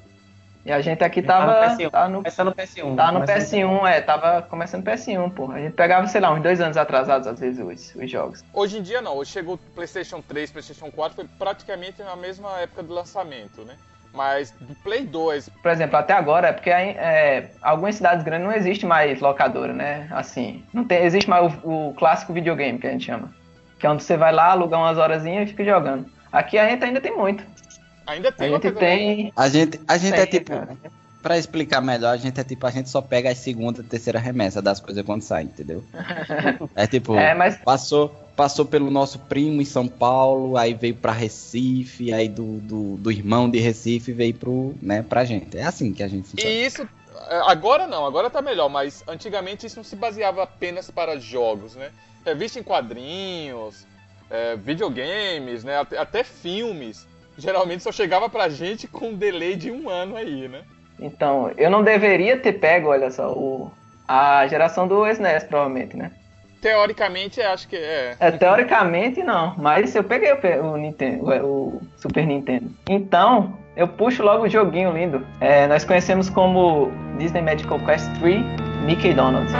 E 0.64 0.70
a 0.70 0.80
gente 0.80 1.02
aqui 1.02 1.20
Tá 1.22 1.40
no 1.40 1.46
tava, 1.52 1.74
PS1. 1.76 1.90
tava 1.90 2.08
no 2.08 2.16
Começando 2.18 2.46
no 2.48 2.54
PS1. 2.54 2.96
Tá 2.96 3.06
no 3.12 3.20
Começando- 3.20 3.36
PS1, 3.42 3.86
é, 3.88 4.00
tava 4.00 4.42
começando 4.42 4.84
PS1, 4.84 5.30
pô. 5.30 5.50
A 5.50 5.58
gente 5.58 5.72
pegava, 5.72 6.06
sei 6.06 6.20
lá, 6.20 6.32
uns 6.32 6.40
dois 6.42 6.60
anos 6.60 6.76
atrasados, 6.76 7.26
às 7.26 7.40
vezes, 7.40 7.58
os, 7.64 7.94
os 8.00 8.08
jogos. 8.10 8.44
Hoje 8.54 8.78
em 8.78 8.82
dia 8.82 9.02
não, 9.02 9.16
hoje 9.16 9.32
chegou 9.32 9.54
o 9.54 9.58
PlayStation 9.58 10.20
3, 10.20 10.52
PlayStation 10.52 10.90
4, 10.90 11.16
foi 11.16 11.26
praticamente 11.38 12.00
na 12.02 12.14
mesma 12.14 12.60
época 12.60 12.82
do 12.82 12.94
lançamento, 12.94 13.62
né? 13.62 13.74
Mas 14.14 14.50
do 14.60 14.74
Play 14.76 15.04
2, 15.06 15.48
Por 15.48 15.70
exemplo, 15.72 15.96
até 15.96 16.12
agora, 16.12 16.48
é 16.48 16.52
porque 16.52 16.68
é, 16.70 17.50
algumas 17.62 17.94
cidades 17.94 18.22
grandes 18.22 18.46
não 18.46 18.54
existe 18.54 18.84
mais 18.86 19.18
locadora, 19.20 19.72
né? 19.72 20.06
Assim, 20.12 20.62
não 20.72 20.84
tem, 20.84 21.02
existe 21.02 21.28
mais 21.30 21.50
o, 21.64 21.88
o 21.88 21.94
clássico 21.94 22.32
videogame, 22.32 22.78
que 22.78 22.86
a 22.86 22.90
gente 22.90 23.06
chama. 23.06 23.30
Que 23.80 23.86
é 23.86 23.90
onde 23.90 24.02
você 24.04 24.16
vai 24.16 24.30
lá, 24.30 24.50
alugar 24.50 24.78
umas 24.78 24.98
horazinhas 24.98 25.48
e 25.48 25.52
fica 25.52 25.64
jogando. 25.64 26.06
Aqui 26.30 26.58
a 26.58 26.68
gente 26.68 26.84
ainda 26.84 27.00
tem 27.00 27.16
muito. 27.16 27.42
Ainda 28.06 28.28
A 28.28 28.32
tem 28.32 28.48
uma 28.48 28.56
gente 28.56 28.72
coisa 28.72 28.78
tem... 28.78 29.32
A 29.36 29.48
gente, 29.48 29.80
a 29.86 29.98
gente 29.98 30.14
é 30.14 30.26
tem, 30.26 30.40
tipo, 30.40 30.50
cara. 30.50 30.76
pra 31.22 31.38
explicar 31.38 31.80
melhor, 31.80 32.12
a 32.12 32.16
gente 32.16 32.38
é 32.40 32.44
tipo, 32.44 32.66
a 32.66 32.70
gente 32.70 32.88
só 32.88 33.00
pega 33.00 33.30
a 33.30 33.34
segunda, 33.34 33.82
terceira 33.82 34.18
remessa 34.18 34.60
das 34.60 34.80
coisas 34.80 35.04
quando 35.04 35.22
sai, 35.22 35.44
entendeu? 35.44 35.84
É 36.74 36.86
tipo, 36.86 37.14
É, 37.14 37.34
mas 37.34 37.56
passou, 37.58 38.08
passou 38.36 38.64
pelo 38.64 38.90
nosso 38.90 39.18
primo 39.18 39.60
em 39.62 39.64
São 39.64 39.86
Paulo, 39.86 40.56
aí 40.56 40.74
veio 40.74 40.94
pra 40.94 41.12
Recife, 41.12 42.12
aí 42.12 42.28
do, 42.28 42.58
do, 42.60 42.96
do 42.96 43.10
irmão 43.10 43.48
de 43.48 43.58
Recife 43.58 44.12
veio 44.12 44.34
pro, 44.34 44.74
né, 44.82 45.02
pra 45.02 45.24
gente. 45.24 45.56
É 45.56 45.64
assim 45.64 45.92
que 45.92 46.02
a 46.02 46.08
gente 46.08 46.28
funciona. 46.28 46.52
E 46.54 46.66
isso, 46.66 46.82
é, 47.28 47.36
agora 47.50 47.86
não, 47.86 48.04
agora 48.04 48.28
tá 48.30 48.42
melhor, 48.42 48.68
mas 48.68 49.04
antigamente 49.06 49.66
isso 49.66 49.76
não 49.76 49.84
se 49.84 49.96
baseava 49.96 50.42
apenas 50.42 50.90
para 50.90 51.18
jogos, 51.18 51.74
né? 51.76 51.90
Revista 52.24 52.58
em 52.58 52.62
quadrinhos, 52.62 53.84
é, 54.30 54.56
videogames, 54.56 55.64
né? 55.64 55.78
Até, 55.78 55.98
até 55.98 56.24
filmes. 56.24 57.06
Geralmente 57.36 57.82
só 57.82 57.92
chegava 57.92 58.28
pra 58.28 58.48
gente 58.48 58.86
com 58.86 59.08
um 59.08 59.14
delay 59.14 59.56
de 59.56 59.70
um 59.70 59.88
ano 59.88 60.16
aí, 60.16 60.48
né? 60.48 60.62
Então, 60.98 61.50
eu 61.56 61.70
não 61.70 61.82
deveria 61.82 62.36
ter 62.36 62.52
pego, 62.54 62.88
olha 62.88 63.10
só, 63.10 63.32
o, 63.32 63.70
a 64.06 64.46
geração 64.46 64.86
do 64.86 65.06
SNES, 65.06 65.44
provavelmente, 65.44 65.96
né? 65.96 66.12
Teoricamente, 66.60 67.40
acho 67.40 67.66
que 67.66 67.76
é. 67.76 68.16
É, 68.20 68.30
teoricamente 68.30 69.20
não, 69.22 69.54
mas 69.58 69.96
eu 69.96 70.04
peguei 70.04 70.32
o, 70.32 70.64
o 70.64 70.76
Nintendo, 70.76 71.24
o, 71.44 71.82
Super 71.96 72.24
Nintendo. 72.24 72.70
Então, 72.88 73.58
eu 73.76 73.88
puxo 73.88 74.22
logo 74.22 74.44
o 74.44 74.48
joguinho 74.48 74.92
lindo. 74.92 75.26
É, 75.40 75.66
nós 75.66 75.84
conhecemos 75.84 76.30
como 76.30 76.92
Disney 77.18 77.42
Magical 77.42 77.80
Quest 77.80 78.06
3 78.20 78.44
Mickey 78.84 79.12
Donald. 79.12 79.50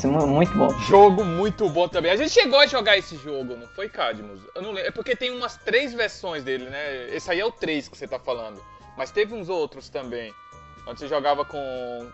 Putz, 0.00 0.04
mu- 0.04 0.26
muito 0.26 0.56
bom. 0.56 0.70
Jogo 0.80 1.24
muito 1.24 1.68
bom 1.68 1.88
também. 1.88 2.12
A 2.12 2.16
gente 2.16 2.30
chegou 2.30 2.58
a 2.60 2.66
jogar 2.66 2.96
esse 2.96 3.16
jogo, 3.16 3.56
não 3.56 3.66
foi, 3.68 3.88
Cadmus? 3.88 4.40
Eu 4.54 4.62
não 4.62 4.70
lembro. 4.70 4.88
É 4.88 4.90
porque 4.92 5.16
tem 5.16 5.30
umas 5.30 5.56
três 5.56 5.92
versões 5.92 6.44
dele, 6.44 6.68
né? 6.70 7.08
Esse 7.12 7.30
aí 7.30 7.40
é 7.40 7.44
o 7.44 7.50
3 7.50 7.88
que 7.88 7.96
você 7.98 8.06
tá 8.06 8.18
falando. 8.18 8.62
Mas 8.96 9.10
teve 9.10 9.34
uns 9.34 9.48
outros 9.48 9.88
também. 9.88 10.32
Onde 10.86 11.00
você 11.00 11.08
jogava 11.08 11.44
com 11.44 12.08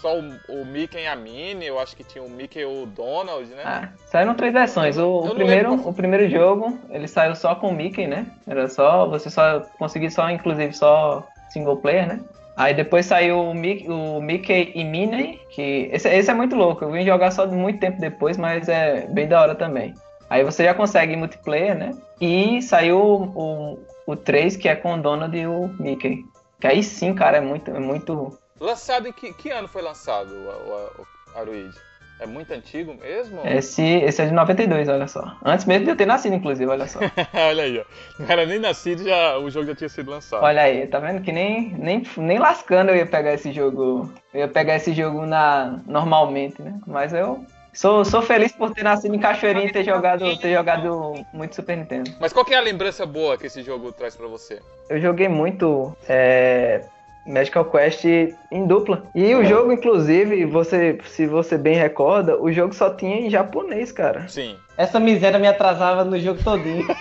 só 0.00 0.18
o, 0.18 0.22
o 0.48 0.64
Mickey 0.64 0.98
e 1.02 1.06
a 1.06 1.14
Minnie. 1.16 1.66
Eu 1.68 1.78
acho 1.78 1.96
que 1.96 2.02
tinha 2.04 2.22
o 2.22 2.28
Mickey 2.30 2.60
e 2.60 2.64
o 2.64 2.86
Donald, 2.86 3.48
né? 3.50 3.62
Ah, 3.64 3.88
saíram 4.06 4.34
três 4.34 4.52
versões. 4.52 4.98
O, 4.98 5.18
o 5.20 5.34
primeiro, 5.34 5.70
lembro 5.70 5.88
o 5.88 5.94
primeiro 5.94 6.28
jogo, 6.28 6.78
ele 6.90 7.06
saiu 7.08 7.34
só 7.36 7.54
com 7.54 7.68
o 7.68 7.72
Mickey, 7.74 8.06
né? 8.06 8.26
Era 8.46 8.68
só. 8.68 9.06
Você 9.08 9.30
só 9.30 9.60
conseguia 9.78 10.10
só, 10.10 10.28
inclusive, 10.30 10.72
só 10.72 11.26
single 11.50 11.76
player, 11.76 12.06
né? 12.08 12.20
Aí 12.60 12.74
depois 12.74 13.06
saiu 13.06 13.40
o 13.40 13.54
Mickey, 13.54 13.88
o 13.88 14.20
Mickey 14.20 14.72
e 14.74 14.84
Minnie, 14.84 15.40
que. 15.48 15.88
Esse, 15.90 16.10
esse 16.10 16.30
é 16.30 16.34
muito 16.34 16.54
louco. 16.54 16.84
Eu 16.84 16.92
vim 16.92 17.06
jogar 17.06 17.30
só 17.30 17.46
muito 17.46 17.80
tempo 17.80 17.98
depois, 17.98 18.36
mas 18.36 18.68
é 18.68 19.06
bem 19.06 19.26
da 19.26 19.40
hora 19.40 19.54
também. 19.54 19.94
Aí 20.28 20.44
você 20.44 20.64
já 20.64 20.74
consegue 20.74 21.16
multiplayer, 21.16 21.74
né? 21.74 21.96
E 22.20 22.60
saiu 22.60 22.98
o, 23.34 23.78
o 24.06 24.14
3, 24.14 24.58
que 24.58 24.68
é 24.68 24.76
com 24.76 24.92
o 24.92 25.00
Donald 25.00 25.34
e 25.34 25.46
o 25.46 25.68
Mickey. 25.80 26.22
Que 26.60 26.66
aí 26.66 26.82
sim, 26.82 27.14
cara, 27.14 27.38
é 27.38 27.40
muito. 27.40 27.70
É 27.70 27.80
muito 27.80 28.38
Lançado 28.60 29.08
em 29.08 29.12
que, 29.14 29.32
que 29.32 29.48
ano 29.48 29.66
foi 29.66 29.80
lançado 29.80 30.30
o, 30.30 30.50
o, 30.50 31.02
o 31.02 31.38
Aruid? 31.38 31.74
É 32.20 32.26
muito 32.26 32.52
antigo 32.52 32.94
mesmo? 32.94 33.40
esse, 33.46 33.82
esse 33.82 34.20
é 34.20 34.26
de 34.26 34.32
92, 34.32 34.88
olha 34.90 35.08
só. 35.08 35.36
Antes 35.42 35.64
mesmo 35.64 35.86
de 35.86 35.90
eu 35.92 35.96
ter 35.96 36.06
nascido, 36.06 36.34
inclusive, 36.34 36.70
olha 36.70 36.86
só. 36.86 37.00
Olha 37.32 37.64
aí, 37.64 37.78
ó. 37.78 37.84
Não 38.18 38.30
era 38.30 38.44
nem 38.44 38.58
nascido, 38.58 39.02
já, 39.02 39.38
o 39.38 39.50
jogo 39.50 39.68
já 39.68 39.74
tinha 39.74 39.88
sido 39.88 40.10
lançado. 40.10 40.42
Olha 40.42 40.62
aí, 40.62 40.86
tá 40.86 40.98
vendo 40.98 41.22
que 41.22 41.32
nem, 41.32 41.74
nem, 41.78 42.02
nem 42.18 42.38
lascando 42.38 42.90
eu 42.90 42.96
ia 42.96 43.06
pegar 43.06 43.32
esse 43.32 43.50
jogo. 43.52 44.12
Eu 44.34 44.40
ia 44.40 44.48
pegar 44.48 44.76
esse 44.76 44.92
jogo 44.92 45.24
na, 45.24 45.80
normalmente, 45.86 46.60
né? 46.60 46.78
Mas 46.86 47.14
eu 47.14 47.42
sou, 47.72 48.04
sou 48.04 48.20
feliz 48.20 48.52
por 48.52 48.72
ter 48.74 48.82
nascido 48.82 49.14
em 49.14 49.18
Cachoeirinha 49.18 49.66
e 49.66 49.72
ter 49.72 49.84
jogado, 49.84 50.38
ter 50.38 50.52
jogado 50.52 51.24
muito 51.32 51.54
Super 51.54 51.78
Nintendo. 51.78 52.10
Mas 52.20 52.34
qual 52.34 52.44
que 52.44 52.52
é 52.52 52.58
a 52.58 52.62
lembrança 52.62 53.06
boa 53.06 53.38
que 53.38 53.46
esse 53.46 53.62
jogo 53.62 53.92
traz 53.92 54.14
pra 54.14 54.26
você? 54.26 54.60
Eu 54.90 55.00
joguei 55.00 55.28
muito 55.28 55.96
é, 56.06 56.82
Magical 57.26 57.64
Quest 57.66 58.04
em 58.04 58.66
dupla. 58.66 59.04
E 59.14 59.34
o 59.34 59.44
jogo, 59.44 59.72
inclusive, 59.72 60.44
você, 60.46 60.98
se 61.04 61.26
você 61.26 61.56
bem 61.58 61.74
recorda, 61.74 62.40
o 62.40 62.50
jogo 62.52 62.74
só 62.74 62.90
tinha 62.90 63.16
em 63.16 63.30
japonês, 63.30 63.92
cara. 63.92 64.26
Sim. 64.28 64.56
Essa 64.76 64.98
miséria 64.98 65.38
me 65.38 65.46
atrasava 65.46 66.04
no 66.04 66.18
jogo 66.18 66.42
todinho. 66.42 66.86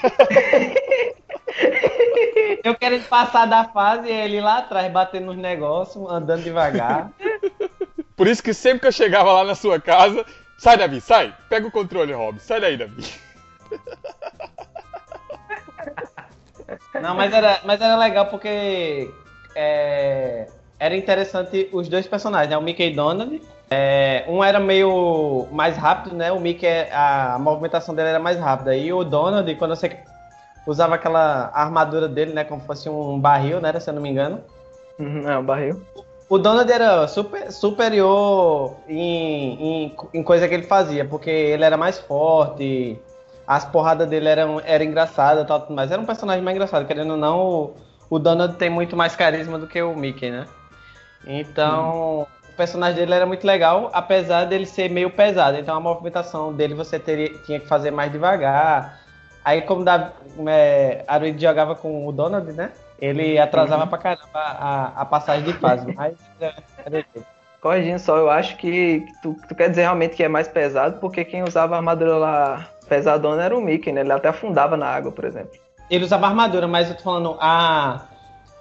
Eu 2.63 2.75
querendo 2.75 3.07
passar 3.07 3.45
da 3.45 3.63
fase 3.63 4.09
e 4.09 4.11
ele 4.11 4.41
lá 4.41 4.57
atrás 4.57 4.91
batendo 4.91 5.27
nos 5.27 5.37
negócios, 5.37 6.05
andando 6.09 6.43
devagar. 6.43 7.09
Por 8.15 8.27
isso 8.27 8.43
que 8.43 8.53
sempre 8.53 8.81
que 8.81 8.87
eu 8.87 8.91
chegava 8.91 9.31
lá 9.31 9.45
na 9.45 9.55
sua 9.55 9.79
casa, 9.79 10.25
sai 10.57 10.77
Davi, 10.77 10.99
sai, 10.99 11.33
pega 11.47 11.65
o 11.65 11.71
controle, 11.71 12.11
Rob, 12.11 12.37
sai 12.39 12.59
daí, 12.59 12.75
Davi. 12.75 13.01
Não, 17.01 17.15
mas 17.15 17.33
era, 17.33 17.61
mas 17.63 17.79
era 17.79 17.95
legal 17.97 18.25
porque 18.25 19.09
é, 19.55 20.47
era 20.79 20.95
interessante 20.95 21.69
os 21.71 21.87
dois 21.87 22.07
personagens, 22.07 22.49
né? 22.49 22.57
O 22.57 22.61
Mickey 22.61 22.91
e 22.91 22.95
Donald. 22.95 23.41
É, 23.71 24.25
um 24.27 24.43
era 24.43 24.59
meio 24.59 25.47
mais 25.51 25.77
rápido, 25.77 26.15
né? 26.15 26.31
O 26.31 26.39
Mickey, 26.39 26.67
a, 26.91 27.35
a 27.35 27.39
movimentação 27.39 27.93
dele 27.93 28.09
era 28.09 28.19
mais 28.19 28.39
rápida. 28.39 28.75
E 28.75 28.91
o 28.91 29.03
Donald, 29.03 29.53
quando 29.55 29.75
você 29.75 29.97
usava 30.65 30.95
aquela 30.95 31.51
armadura 31.53 32.07
dele, 32.07 32.33
né? 32.33 32.43
Como 32.43 32.61
fosse 32.61 32.89
um 32.89 33.19
barril, 33.19 33.59
né? 33.59 33.77
Se 33.79 33.89
eu 33.89 33.93
não 33.93 34.01
me 34.01 34.09
engano. 34.09 34.41
Uhum, 34.97 35.29
É, 35.29 35.37
o 35.37 35.43
barril. 35.43 35.81
O 36.29 36.37
Donald 36.37 36.71
era 36.71 37.07
super, 37.07 37.51
superior 37.51 38.75
em, 38.87 39.87
em, 39.87 39.95
em 40.13 40.23
coisa 40.23 40.47
que 40.47 40.53
ele 40.53 40.63
fazia, 40.63 41.03
porque 41.03 41.29
ele 41.29 41.63
era 41.63 41.75
mais 41.75 41.97
forte, 41.97 42.99
as 43.47 43.65
porradas 43.65 44.07
dele 44.07 44.29
eram, 44.29 44.61
eram 44.63 44.85
engraçadas 44.85 45.43
e 45.43 45.47
tal, 45.47 45.65
mais. 45.71 45.91
Era 45.91 45.99
um 45.99 46.05
personagem 46.05 46.43
mais 46.43 46.55
engraçado, 46.55 46.85
querendo 46.85 47.11
ou 47.11 47.17
não, 47.17 47.71
o, 48.09 48.19
Donald 48.19 48.55
tem 48.55 48.69
muito 48.69 48.95
mais 48.95 49.15
carisma 49.15 49.57
do 49.57 49.67
que 49.67 49.81
o 49.81 49.95
Mickey, 49.95 50.29
né? 50.29 50.45
Então, 51.25 52.27
o 52.49 52.53
personagem 52.55 52.95
dele 52.95 53.13
era 53.13 53.25
muito 53.25 53.45
legal, 53.45 53.89
apesar 53.93 54.45
dele 54.45 54.65
ser 54.65 54.89
meio 54.89 55.09
pesado. 55.09 55.57
Então, 55.57 55.75
a 55.75 55.79
movimentação 55.79 56.53
dele 56.53 56.73
você 56.73 56.97
teria, 56.97 57.33
tinha 57.39 57.59
que 57.59 57.67
fazer 57.67 57.91
mais 57.91 58.11
devagar. 58.11 58.99
Aí, 59.43 59.61
como 59.61 59.83
da, 59.83 60.11
é, 60.47 61.03
Aruid 61.07 61.41
jogava 61.41 61.75
com 61.75 62.07
o 62.07 62.11
Donald, 62.11 62.51
né? 62.53 62.71
Ele 62.99 63.39
atrasava 63.39 63.87
pra 63.87 63.97
caramba 63.97 64.27
a, 64.33 65.01
a 65.01 65.05
passagem 65.05 65.45
de 65.45 65.53
fase. 65.53 65.91
Mas 65.95 66.13
isso. 66.91 67.25
Corrigindo 67.61 67.99
só, 67.99 68.17
eu 68.17 68.29
acho 68.29 68.55
que 68.55 69.05
tu, 69.21 69.35
tu 69.47 69.53
quer 69.53 69.69
dizer 69.69 69.81
realmente 69.81 70.15
que 70.15 70.23
é 70.23 70.29
mais 70.29 70.47
pesado, 70.47 70.97
porque 70.99 71.25
quem 71.25 71.43
usava 71.43 71.75
a 71.75 71.77
armadura 71.77 72.17
lá 72.17 72.69
pesadona 72.87 73.43
era 73.43 73.57
o 73.57 73.61
Mickey, 73.61 73.91
né? 73.91 74.01
Ele 74.01 74.11
até 74.11 74.29
afundava 74.29 74.77
na 74.77 74.87
água, 74.87 75.11
por 75.11 75.25
exemplo. 75.25 75.51
Ele 75.89 76.03
usava 76.03 76.27
armadura, 76.27 76.67
mas 76.67 76.89
eu 76.89 76.95
tô 76.95 77.03
falando 77.03 77.35
a, 77.39 78.01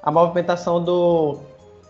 a 0.03 0.11
movimentação 0.11 0.83
do, 0.83 1.39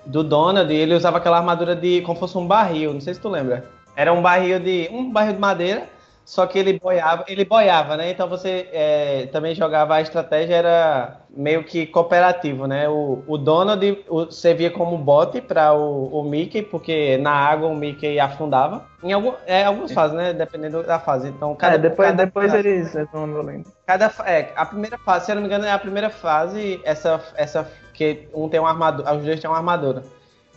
do 0.04 0.24
Donald, 0.24 0.72
ele 0.72 0.94
usava 0.94 1.18
aquela 1.18 1.38
armadura 1.38 1.76
de 1.76 2.00
como 2.02 2.18
fosse 2.18 2.36
um 2.36 2.46
barril, 2.46 2.92
não 2.94 3.00
sei 3.00 3.14
se 3.14 3.20
tu 3.20 3.28
lembra. 3.28 3.68
Era 3.94 4.12
um 4.12 4.22
barril 4.22 4.58
de 4.58 4.88
um 4.92 5.10
barril 5.10 5.34
de 5.34 5.38
madeira, 5.38 5.88
só 6.28 6.46
que 6.46 6.58
ele 6.58 6.78
boiava, 6.78 7.24
ele 7.26 7.42
boiava, 7.42 7.96
né? 7.96 8.10
Então 8.10 8.28
você 8.28 8.68
é, 8.70 9.26
também 9.32 9.54
jogava 9.54 9.94
a 9.94 10.02
estratégia 10.02 10.56
era 10.56 11.22
meio 11.30 11.64
que 11.64 11.86
cooperativo, 11.86 12.66
né? 12.66 12.86
O, 12.86 13.24
o 13.26 13.38
Donald 13.38 14.04
o, 14.06 14.30
servia 14.30 14.70
como 14.70 14.98
bote 14.98 15.40
para 15.40 15.72
o, 15.72 16.20
o 16.20 16.22
Mickey, 16.22 16.60
porque 16.60 17.16
na 17.16 17.30
água 17.30 17.68
o 17.68 17.74
Mickey 17.74 18.20
afundava. 18.20 18.84
Em 19.02 19.14
algum, 19.14 19.32
é, 19.46 19.64
algumas 19.64 19.90
fases, 19.90 20.14
né? 20.14 20.34
Dependendo 20.34 20.82
da 20.82 20.98
fase. 20.98 21.28
Então, 21.30 21.54
cada, 21.54 21.76
é, 21.76 21.78
depois, 21.78 22.10
cada 22.10 22.26
depois 22.26 22.52
fase- 22.52 22.68
eles 22.68 22.92
vão 23.10 23.26
violento. 23.26 23.72
Cada, 23.86 24.12
é, 24.26 24.52
a 24.54 24.66
primeira 24.66 24.98
fase, 24.98 25.24
se 25.24 25.30
eu 25.32 25.36
não 25.36 25.40
me 25.42 25.48
engano, 25.48 25.64
é 25.64 25.72
a 25.72 25.78
primeira 25.78 26.10
fase, 26.10 26.78
essa, 26.84 27.18
essa 27.36 27.66
que 27.94 28.28
um 28.34 28.50
tem 28.50 28.60
uma 28.60 28.68
armadura, 28.68 29.14
os 29.14 29.24
dois 29.24 29.40
têm 29.40 29.48
uma 29.48 29.56
armadura. 29.56 30.02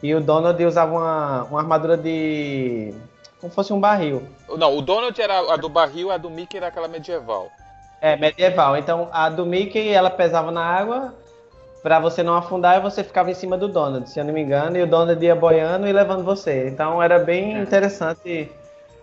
E 0.04 0.14
o 0.14 0.20
Donald 0.20 0.62
usava 0.66 0.92
uma, 0.92 1.44
uma 1.44 1.60
armadura 1.62 1.96
de. 1.96 2.94
Como 3.42 3.52
fosse 3.52 3.74
um 3.74 3.80
barril. 3.80 4.24
Não, 4.58 4.78
o 4.78 4.82
Donald 4.82 5.20
era 5.20 5.54
a 5.54 5.58
do 5.58 5.68
barril, 5.68 6.12
a 6.12 6.18
do 6.18 6.30
Mickey 6.30 6.58
era 6.58 6.68
aquela 6.68 6.88
medieval. 6.88 7.52
É, 8.00 8.16
medieval. 8.16 8.78
Então 8.78 9.10
a 9.12 9.30
do 9.30 9.46
Mickey 9.46 9.90
ela 9.90 10.10
pesava 10.10 10.52
na 10.52 10.64
água 10.64 11.14
pra 11.84 12.00
você 12.00 12.22
não 12.22 12.36
afundar 12.36 12.78
e 12.78 12.82
você 12.82 13.04
ficava 13.04 13.32
em 13.32 13.34
cima 13.34 13.58
do 13.58 13.68
Donald, 13.68 14.08
se 14.10 14.20
eu 14.20 14.24
não 14.24 14.34
me 14.34 14.42
engano, 14.42 14.78
e 14.78 14.84
o 14.84 14.88
Donald 14.88 15.24
ia 15.26 15.36
boiando 15.36 15.88
e 15.88 15.92
levando 15.92 16.24
você. 16.24 16.68
Então 16.70 17.02
era 17.02 17.18
bem 17.20 17.60
interessante 17.60 18.52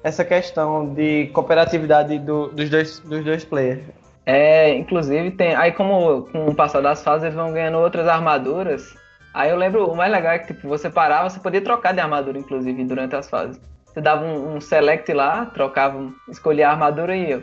essa 0.03 0.25
questão 0.25 0.95
de 0.95 1.27
cooperatividade 1.35 2.19
do- 2.21 2.49
dos, 2.49 2.71
dois, 2.71 3.01
dos 3.01 3.25
dois 3.25 3.45
players. 3.45 3.83
É, 4.25 4.75
inclusive 4.75 5.33
tem. 5.33 5.55
Aí 5.57 5.73
como 5.73 6.23
com 6.31 6.47
o 6.47 6.55
passar 6.55 6.81
das 6.83 7.03
fases 7.03 7.25
eles 7.25 7.35
vão 7.35 7.53
ganhando 7.53 7.79
outras 7.79 8.07
armaduras. 8.07 8.95
Aí 9.35 9.51
eu 9.51 9.57
lembro, 9.57 9.91
o 9.91 9.97
mais 9.97 10.11
legal 10.13 10.33
é 10.33 10.39
que 10.39 10.53
tipo, 10.55 10.69
você 10.69 10.89
parava, 10.91 11.29
você 11.29 11.41
podia 11.41 11.61
trocar 11.63 11.93
de 11.93 12.01
armadura, 12.01 12.39
inclusive, 12.39 12.85
durante 12.85 13.15
as 13.17 13.29
fases. 13.29 13.61
Você 13.99 14.03
dava 14.03 14.25
um, 14.25 14.55
um 14.55 14.61
select 14.61 15.13
lá, 15.13 15.47
trocava, 15.47 15.99
um- 15.99 16.15
escolhia 16.29 16.69
a 16.69 16.71
armadura 16.71 17.17
e 17.17 17.31
ia. 17.31 17.43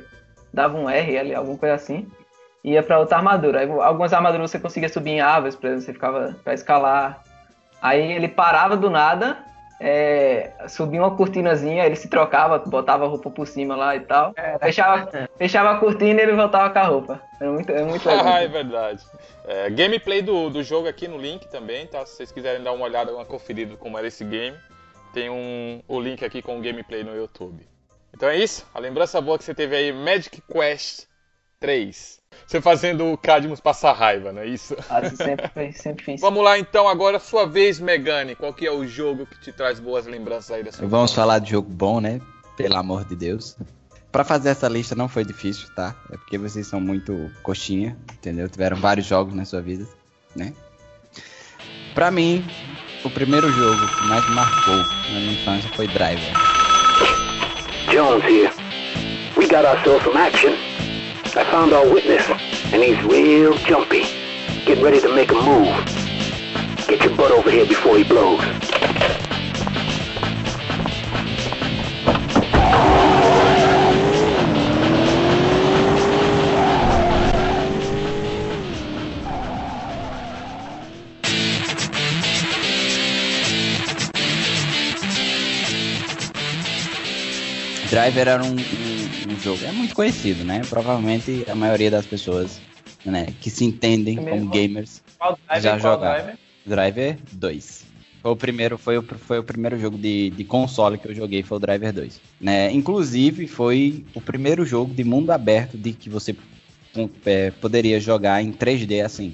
Dava 0.54 0.78
um 0.78 0.90
R 0.90 1.18
ali, 1.18 1.36
alguma 1.36 1.58
coisa 1.58 1.76
assim. 1.76 2.10
e 2.64 2.72
Ia 2.72 2.82
pra 2.82 2.98
outra 2.98 3.18
armadura. 3.18 3.60
Aí, 3.60 3.70
algumas 3.70 4.14
armaduras 4.14 4.50
você 4.50 4.58
conseguia 4.58 4.88
subir 4.88 5.12
em 5.12 5.20
árvores, 5.20 5.54
por 5.54 5.66
exemplo, 5.68 5.84
você 5.86 5.92
ficava 5.92 6.36
pra 6.46 6.54
escalar. 6.54 7.22
Aí 7.82 8.10
ele 8.14 8.30
parava 8.30 8.78
do 8.78 8.90
nada, 8.90 9.38
é, 9.82 10.52
subia 10.70 11.02
uma 11.02 11.14
cortinazinha, 11.14 11.86
ele 11.86 11.98
se 11.98 12.08
trocava, 12.10 12.58
botava 12.60 13.04
a 13.04 13.08
roupa 13.10 13.30
por 13.30 13.46
cima 13.46 13.76
lá 13.76 13.94
e 13.98 14.00
tal. 14.00 14.34
Fechava, 14.62 15.10
fechava 15.38 15.72
a 15.72 15.78
cortina 15.78 16.22
e 16.22 16.24
ele 16.24 16.32
voltava 16.38 16.70
com 16.70 16.80
a 16.80 16.84
roupa. 16.84 17.22
É 17.42 17.46
muito, 17.50 17.70
é 17.70 17.84
muito 17.84 18.08
legal. 18.08 18.26
Ah, 18.26 18.40
é 18.42 18.48
verdade. 18.48 19.04
É, 19.46 19.70
gameplay 19.70 20.22
do, 20.22 20.50
do 20.50 20.64
jogo 20.64 20.88
aqui 20.88 21.06
no 21.06 21.18
link 21.18 21.50
também, 21.50 21.86
tá? 21.86 22.06
Se 22.06 22.16
vocês 22.16 22.32
quiserem 22.32 22.64
dar 22.64 22.72
uma 22.72 22.86
olhada, 22.86 23.14
uma 23.14 23.26
conferida 23.26 23.76
como 23.76 23.98
era 23.98 24.08
esse 24.08 24.24
game, 24.24 24.56
tem 25.16 25.30
um, 25.30 25.82
o 25.88 26.00
link 26.00 26.24
aqui 26.26 26.42
com 26.42 26.60
o 26.60 26.62
gameplay 26.62 27.04
no 27.04 27.16
YouTube. 27.16 27.66
Então 28.14 28.28
é 28.30 28.38
isso. 28.38 28.66
A 28.74 28.80
lembrança 28.80 29.20
boa 29.22 29.38
que 29.38 29.44
você 29.46 29.54
teve 29.56 29.76
aí, 29.76 29.92
Magic 29.94 30.42
Quest 30.52 31.06
3. 31.60 32.20
Você 32.46 32.60
fazendo 32.62 33.12
o 33.14 33.18
Cadmus 33.18 33.62
passar 33.62 33.94
raiva, 33.94 34.34
não 34.34 34.42
é 34.42 34.46
isso? 34.48 34.76
Ah, 34.90 35.02
sempre, 35.10 35.48
foi- 35.54 35.72
sempre 35.72 36.04
fiz. 36.04 36.20
Vamos 36.22 36.44
lá 36.44 36.60
então, 36.60 36.88
agora 36.88 37.18
sua 37.18 37.46
vez, 37.48 37.80
Megane. 37.80 38.36
Qual 38.36 38.54
que 38.54 38.68
é 38.68 38.72
o 38.72 38.86
jogo 38.86 39.26
que 39.26 39.40
te 39.40 39.52
traz 39.54 39.80
boas 39.80 40.06
lembranças 40.06 40.52
aí 40.52 40.64
da 40.64 40.72
sua 40.72 40.82
Vamos 40.88 41.12
infância? 41.12 41.16
falar 41.16 41.40
de 41.40 41.52
jogo 41.52 41.70
bom, 41.72 42.00
né? 42.02 42.20
Pelo 42.58 42.76
amor 42.78 43.06
de 43.06 43.16
Deus. 43.16 43.58
Pra 44.12 44.24
fazer 44.24 44.50
essa 44.50 44.68
lista 44.68 44.96
não 44.96 45.08
foi 45.10 45.24
difícil, 45.26 45.68
tá? 45.76 45.96
É 46.12 46.18
porque 46.18 46.38
vocês 46.38 46.68
são 46.68 46.80
muito 46.82 47.32
coxinha, 47.42 47.98
entendeu? 48.14 48.48
Tiveram 48.50 48.78
vários 48.78 49.06
jogos 49.06 49.34
na 49.34 49.44
sua 49.46 49.62
vida, 49.62 49.86
né? 50.36 50.54
Pra 51.94 52.12
mim, 52.12 52.46
o 53.06 53.10
primeiro 53.12 53.52
jogo 53.52 53.88
que 53.88 54.08
mais 54.08 54.28
marcou 54.30 54.78
na 54.78 55.20
minha 55.20 55.34
infância 55.34 55.70
foi 55.76 55.88
Driver. 55.88 56.34
Jones 57.92 58.24
here. 58.26 58.52
We 59.38 59.48
got 59.48 59.64
ourselves 59.64 60.04
some 60.04 60.18
action. 60.18 60.54
I 61.36 61.44
found 61.52 61.72
our 61.74 61.88
witness, 61.88 62.28
and 62.74 62.82
he's 62.82 63.00
real 63.04 63.54
jumpy. 63.68 64.06
Getting 64.66 64.84
ready 64.84 65.02
to 65.02 65.14
make 65.14 65.32
a 65.32 65.36
move. 65.36 65.70
Get 66.88 67.04
your 67.04 67.16
butt 67.16 67.32
over 67.32 67.52
here 67.52 67.68
before 67.68 67.98
he 67.98 68.04
blows. 68.04 68.42
Driver 87.96 88.28
era 88.28 88.44
um, 88.44 88.50
um- 88.50 89.34
um 89.34 89.40
jogo, 89.40 89.64
é 89.64 89.72
muito 89.72 89.96
conhecido, 89.96 90.44
né? 90.44 90.62
Provavelmente 90.70 91.46
a 91.48 91.56
maioria 91.56 91.90
das 91.90 92.06
pessoas 92.06 92.60
né, 93.06 93.28
que 93.40 93.50
se 93.50 93.64
entendem 93.64 94.18
como 94.18 94.32
Mesmo. 94.32 94.52
gamers 94.52 95.02
Qual 95.18 95.40
driver, 95.48 95.62
Já 95.64 95.78
jogaram. 95.78 96.14
driver? 96.14 96.38
Driver 96.66 97.18
2. 97.32 97.86
Foi 98.22 98.32
o 98.32 98.36
primeiro, 98.36 98.78
foi 98.78 98.98
o, 98.98 99.02
foi 99.02 99.40
o 99.40 99.44
primeiro 99.46 99.80
jogo 99.80 99.98
de, 99.98 100.30
de 100.32 100.44
console 100.44 100.98
que 100.98 101.08
eu 101.08 101.16
joguei, 101.16 101.42
foi 101.42 101.56
o 101.56 101.60
Driver 101.62 101.94
2. 101.94 102.20
Né? 102.42 102.70
Inclusive, 102.74 103.48
foi 103.48 104.04
o 104.14 104.20
primeiro 104.20 104.66
jogo 104.66 104.94
de 104.94 105.06
mundo 105.06 105.30
aberto 105.32 105.78
de 105.78 105.94
que 105.94 106.10
você 106.10 106.36
é, 107.26 107.52
poderia 107.52 107.98
jogar 107.98 108.44
em 108.44 108.52
3D 108.52 109.06
assim. 109.06 109.34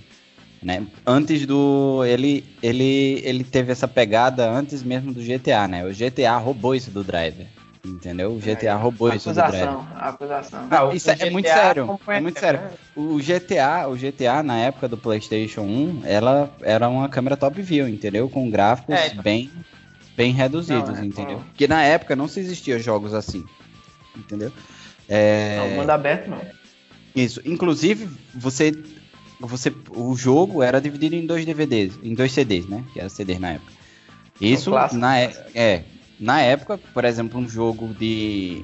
Né? 0.62 0.86
Antes 1.04 1.48
do. 1.48 2.06
Ele, 2.06 2.44
ele, 2.62 3.24
ele 3.26 3.44
teve 3.44 3.72
essa 3.72 3.88
pegada 3.88 4.48
antes 4.52 4.84
mesmo 4.84 5.12
do 5.12 5.24
GTA, 5.24 5.68
né? 5.68 5.84
O 5.84 5.92
GTA 5.92 6.38
roubou 6.38 6.76
isso 6.76 6.92
do 6.92 7.04
Driver. 7.04 7.48
Entendeu? 7.84 8.32
O 8.34 8.40
GTA 8.40 8.76
roubou 8.76 9.12
isso 9.14 9.30
do 9.30 9.36
Driver. 9.36 9.68
Acusação, 9.68 10.68
acusação. 10.68 10.94
Isso 10.94 11.10
é, 11.10 11.30
muito 11.32 11.48
sério. 11.48 12.00
É 12.08 12.20
muito 12.20 12.40
sério. 12.40 12.62
O 12.96 13.18
GTA, 13.18 13.88
o 13.90 13.96
GTA 13.96 14.44
na 14.44 14.58
época 14.60 14.88
do 14.88 14.96
PlayStation 14.98 15.62
1, 15.62 16.02
ela 16.06 16.52
era 16.62 16.88
uma 16.88 17.10
câmera 17.10 17.36
top 17.36 17.60
view, 17.62 17.88
entendeu? 17.90 18.30
Com 18.30 18.52
gráficos 18.52 18.96
É, 18.96 19.08
então. 19.08 19.24
bem 19.24 19.50
bem 20.16 20.32
reduzidos, 20.32 20.90
Não, 20.90 20.98
é, 20.98 21.06
entendeu? 21.06 21.38
não. 21.38 21.44
Porque 21.46 21.68
na 21.68 21.84
época 21.84 22.16
não 22.16 22.28
se 22.28 22.40
existia 22.40 22.78
jogos 22.78 23.14
assim. 23.16 23.44
Entendeu? 24.16 24.52
É, 25.10 25.58
Não, 25.58 25.70
mundo 25.70 25.90
aberto 25.90 26.30
não. 26.30 26.40
isso. 27.16 27.42
Inclusive, 27.44 28.08
você 28.36 28.72
você 29.40 29.74
o 29.90 30.16
jogo 30.16 30.62
era 30.62 30.80
dividido 30.80 31.16
em 31.16 31.26
dois 31.26 31.44
DVDs, 31.46 31.98
em 32.04 32.14
dois 32.14 32.32
CDs, 32.32 32.68
né? 32.68 32.84
Que 32.94 33.00
era 33.00 33.10
CDs 33.10 33.40
na 33.40 33.54
época. 33.54 33.72
Isso 34.40 34.70
clássico. 34.70 35.02
na 35.02 35.20
é, 35.20 35.34
é, 35.56 35.84
na 36.22 36.40
época, 36.40 36.78
por 36.78 37.04
exemplo, 37.04 37.40
um 37.40 37.50
jogo 37.50 37.94
de 37.96 38.64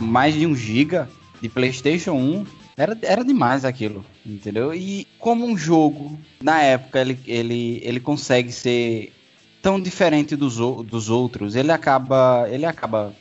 mais 0.00 0.34
de 0.34 0.44
um 0.44 0.56
giga 0.56 1.08
de 1.40 1.48
PlayStation 1.48 2.14
1 2.14 2.46
era, 2.76 2.98
era 3.02 3.24
demais 3.24 3.64
aquilo, 3.64 4.04
entendeu? 4.26 4.74
E 4.74 5.06
como 5.18 5.46
um 5.46 5.56
jogo 5.56 6.18
na 6.42 6.60
época 6.60 7.00
ele, 7.00 7.18
ele, 7.24 7.80
ele 7.84 8.00
consegue 8.00 8.50
ser 8.50 9.12
tão 9.62 9.80
diferente 9.80 10.34
dos, 10.34 10.56
dos 10.56 11.08
outros, 11.08 11.54
ele 11.54 11.70
acaba 11.70 12.48
ele 12.50 12.66
acaba 12.66 13.14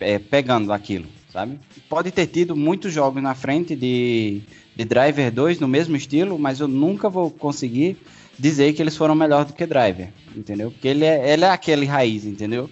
é, 0.00 0.18
pegando 0.18 0.72
aquilo, 0.72 1.06
sabe? 1.32 1.60
Pode 1.88 2.10
ter 2.10 2.26
tido 2.26 2.56
muitos 2.56 2.92
jogos 2.92 3.22
na 3.22 3.36
frente 3.36 3.76
de, 3.76 4.42
de 4.74 4.84
Driver 4.84 5.30
2 5.30 5.60
no 5.60 5.68
mesmo 5.68 5.94
estilo, 5.94 6.36
mas 6.36 6.58
eu 6.58 6.66
nunca 6.66 7.08
vou 7.08 7.30
conseguir 7.30 7.96
dizer 8.38 8.72
que 8.72 8.80
eles 8.82 8.96
foram 8.96 9.14
melhor 9.14 9.44
do 9.44 9.52
que 9.52 9.66
Driver, 9.66 10.08
entendeu? 10.36 10.70
Porque 10.70 10.86
ele 10.88 11.04
é, 11.04 11.32
ele 11.32 11.44
é 11.44 11.50
aquele 11.50 11.86
raiz, 11.86 12.24
entendeu? 12.24 12.70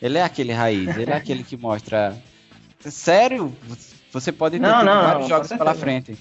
Ele 0.00 0.16
é 0.18 0.22
aquele 0.22 0.52
raiz, 0.52 0.96
ele 0.96 1.10
é 1.10 1.14
aquele 1.14 1.42
que 1.44 1.56
mostra. 1.56 2.16
Sério, 2.80 3.54
você 4.12 4.32
pode 4.32 4.58
ter 4.58 4.62
Não, 4.66 4.78
tido 4.78 4.86
não, 4.86 5.02
vários 5.02 5.22
não, 5.22 5.28
jogos 5.28 5.48
pela 5.48 5.74
frente. 5.74 6.16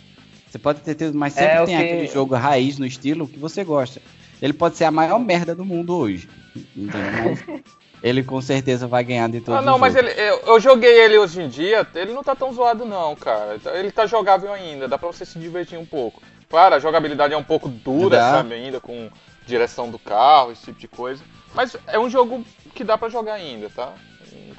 Você 0.49 0.58
pode 0.60 0.82
ter 0.82 0.95
tido, 0.95 1.17
mas 1.17 1.38
É 1.38 1.41
sempre 1.43 1.62
o 1.62 1.65
tem 1.65 1.78
que- 1.78 1.84
aquele 1.84 2.08
jogo 2.08 2.36
raiz 2.36 2.78
no 2.78 2.86
estilo 2.86 3.28
que 3.28 3.38
você 3.39 3.63
gosta. 3.63 4.02
Ele 4.41 4.54
pode 4.54 4.75
ser 4.78 4.86
a 4.86 4.91
maior 4.91 5.19
merda 5.19 5.54
do 5.54 5.63
mundo 5.63 5.95
hoje, 5.95 6.28
entendeu? 6.75 7.12
Mas 7.23 7.43
ele 8.02 8.23
com 8.23 8.41
certeza 8.41 8.88
vai 8.88 9.04
ganhar 9.04 9.30
de 9.30 9.39
todos 9.41 9.60
Ah, 9.60 9.62
não, 9.62 9.75
os 9.75 9.80
mas 9.80 9.95
ele, 9.95 10.10
eu, 10.10 10.39
eu 10.47 10.60
joguei 10.60 10.89
ele 11.06 11.17
hoje 11.17 11.41
em 11.41 11.49
dia, 11.49 11.86
ele 11.95 12.13
não 12.13 12.23
tá 12.23 12.36
tão 12.36 12.52
zoado 12.52 12.84
não, 12.86 13.15
cara. 13.15 13.58
Ele 13.75 13.91
tá 13.91 14.06
jogável 14.06 14.52
ainda, 14.52 14.88
dá 14.88 14.97
pra 14.97 15.08
você 15.08 15.25
se 15.25 15.38
divertir 15.38 15.78
um 15.78 15.86
pouco. 15.86 16.21
Claro, 16.50 16.76
a 16.76 16.80
jogabilidade 16.80 17.34
é 17.34 17.38
um 17.38 17.44
pouco 17.44 17.70
dura, 17.70 18.18
Dá. 18.18 18.32
sabe, 18.32 18.56
ainda 18.56 18.80
com 18.82 19.10
direção 19.46 19.90
do 19.90 20.00
carro, 20.00 20.52
esse 20.52 20.66
tipo 20.66 20.80
de 20.80 20.88
coisa. 20.88 21.24
Mas 21.54 21.76
é 21.88 22.00
um 22.00 22.10
jogo 22.10 22.44
que 22.74 22.84
dá 22.84 22.98
pra 22.98 23.08
jogar 23.10 23.34
ainda, 23.34 23.70
tá? 23.70 23.94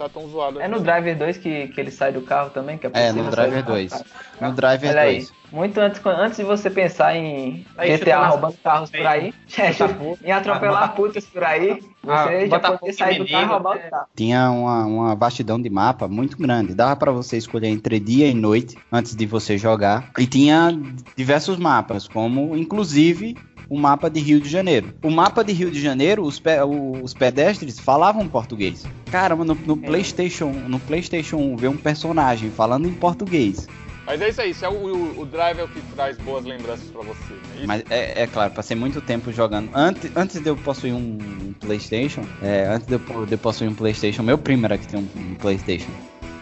Tá 0.00 0.08
tão 0.08 0.26
zoado 0.26 0.58
É 0.62 0.66
no 0.66 0.80
Driver 0.80 1.14
2 1.18 1.36
que, 1.36 1.68
que 1.68 1.78
ele 1.78 1.90
sai 1.90 2.10
do 2.10 2.22
carro 2.22 2.48
também? 2.48 2.78
Que 2.78 2.86
é, 2.86 2.90
É, 2.90 3.02
possível 3.08 3.24
no 3.24 3.30
Driver 3.30 3.58
do 3.62 3.66
carro? 3.66 3.76
2. 3.76 4.04
No 4.40 4.52
Driver 4.52 4.90
Olha 4.90 5.00
aí, 5.02 5.16
2. 5.16 5.32
muito 5.52 5.78
antes, 5.78 6.00
antes 6.06 6.38
de 6.38 6.44
você 6.44 6.70
pensar 6.70 7.14
em 7.14 7.66
Aí, 7.76 7.98
GTA 7.98 8.20
as- 8.20 8.28
roubando 8.30 8.56
carros 8.64 8.90
por 8.90 9.06
aí, 9.06 9.34
em 10.24 10.32
atropelar 10.32 10.94
putas 10.94 11.26
por 11.26 11.44
aí, 11.44 11.82
Ah, 12.08 12.24
você 12.28 12.40
já 12.40 12.46
bota 12.48 12.68
pode 12.68 12.78
fogo 12.80 12.90
em 12.90 12.94
sair 12.94 13.18
do 13.18 13.28
carro 13.28 13.44
e 13.44 13.46
roubar 13.48 13.76
é. 13.76 13.86
o 13.86 13.90
carro. 13.90 14.06
Tinha 14.16 14.50
uma, 14.50 14.86
uma 14.86 15.14
vastidão 15.14 15.60
de 15.60 15.68
mapa 15.68 16.08
muito 16.08 16.38
grande. 16.38 16.74
Dava 16.74 16.96
pra 16.96 17.12
você 17.12 17.36
escolher 17.36 17.68
entre 17.68 18.00
dia 18.00 18.26
e 18.26 18.32
noite 18.32 18.78
antes 18.90 19.14
de 19.14 19.26
você 19.26 19.58
jogar. 19.58 20.10
E 20.18 20.26
tinha 20.26 20.70
diversos 21.14 21.58
mapas, 21.58 22.08
como 22.08 22.56
inclusive 22.56 23.36
o 23.70 23.78
mapa 23.78 24.10
de 24.10 24.18
Rio 24.20 24.40
de 24.40 24.48
Janeiro. 24.48 24.92
O 25.02 25.10
mapa 25.10 25.42
de 25.44 25.52
Rio 25.52 25.70
de 25.70 25.80
Janeiro, 25.80 26.22
os, 26.24 26.40
pe- 26.40 26.60
os 27.02 27.14
pedestres 27.14 27.78
falavam 27.78 28.26
português. 28.28 28.84
Caramba, 29.10 29.44
no, 29.44 29.54
no 29.54 29.76
PlayStation, 29.76 30.50
no 30.50 30.80
PlayStation 30.80 31.36
1 31.36 31.56
ver 31.56 31.68
um 31.68 31.76
personagem 31.76 32.50
falando 32.50 32.88
em 32.88 32.92
português. 32.92 33.68
Mas 34.04 34.20
é 34.20 34.28
isso 34.28 34.40
aí, 34.40 34.50
isso 34.50 34.64
é 34.64 34.68
o, 34.68 34.72
o, 34.72 35.20
o 35.20 35.26
Drive 35.26 35.60
é 35.60 35.62
o 35.62 35.68
que 35.68 35.80
traz 35.94 36.18
boas 36.18 36.44
lembranças 36.44 36.90
pra 36.90 37.02
você. 37.02 37.32
Né? 37.32 37.64
Mas 37.64 37.84
é, 37.88 38.22
é 38.22 38.26
claro, 38.26 38.52
passei 38.52 38.76
muito 38.76 39.00
tempo 39.00 39.30
jogando. 39.32 39.70
Antes, 39.72 40.10
antes 40.16 40.40
de 40.40 40.48
eu 40.48 40.56
possuir 40.56 40.92
um, 40.92 41.16
um 41.20 41.52
PlayStation, 41.60 42.22
é, 42.42 42.66
antes 42.66 42.88
de 42.88 42.94
eu, 42.94 43.26
de 43.26 43.32
eu 43.34 43.38
possuir 43.38 43.70
um 43.70 43.74
PlayStation, 43.74 44.24
meu 44.24 44.36
primo 44.36 44.66
era 44.66 44.76
que 44.76 44.86
tinha 44.88 45.00
um, 45.00 45.06
um 45.30 45.34
PlayStation. 45.36 45.90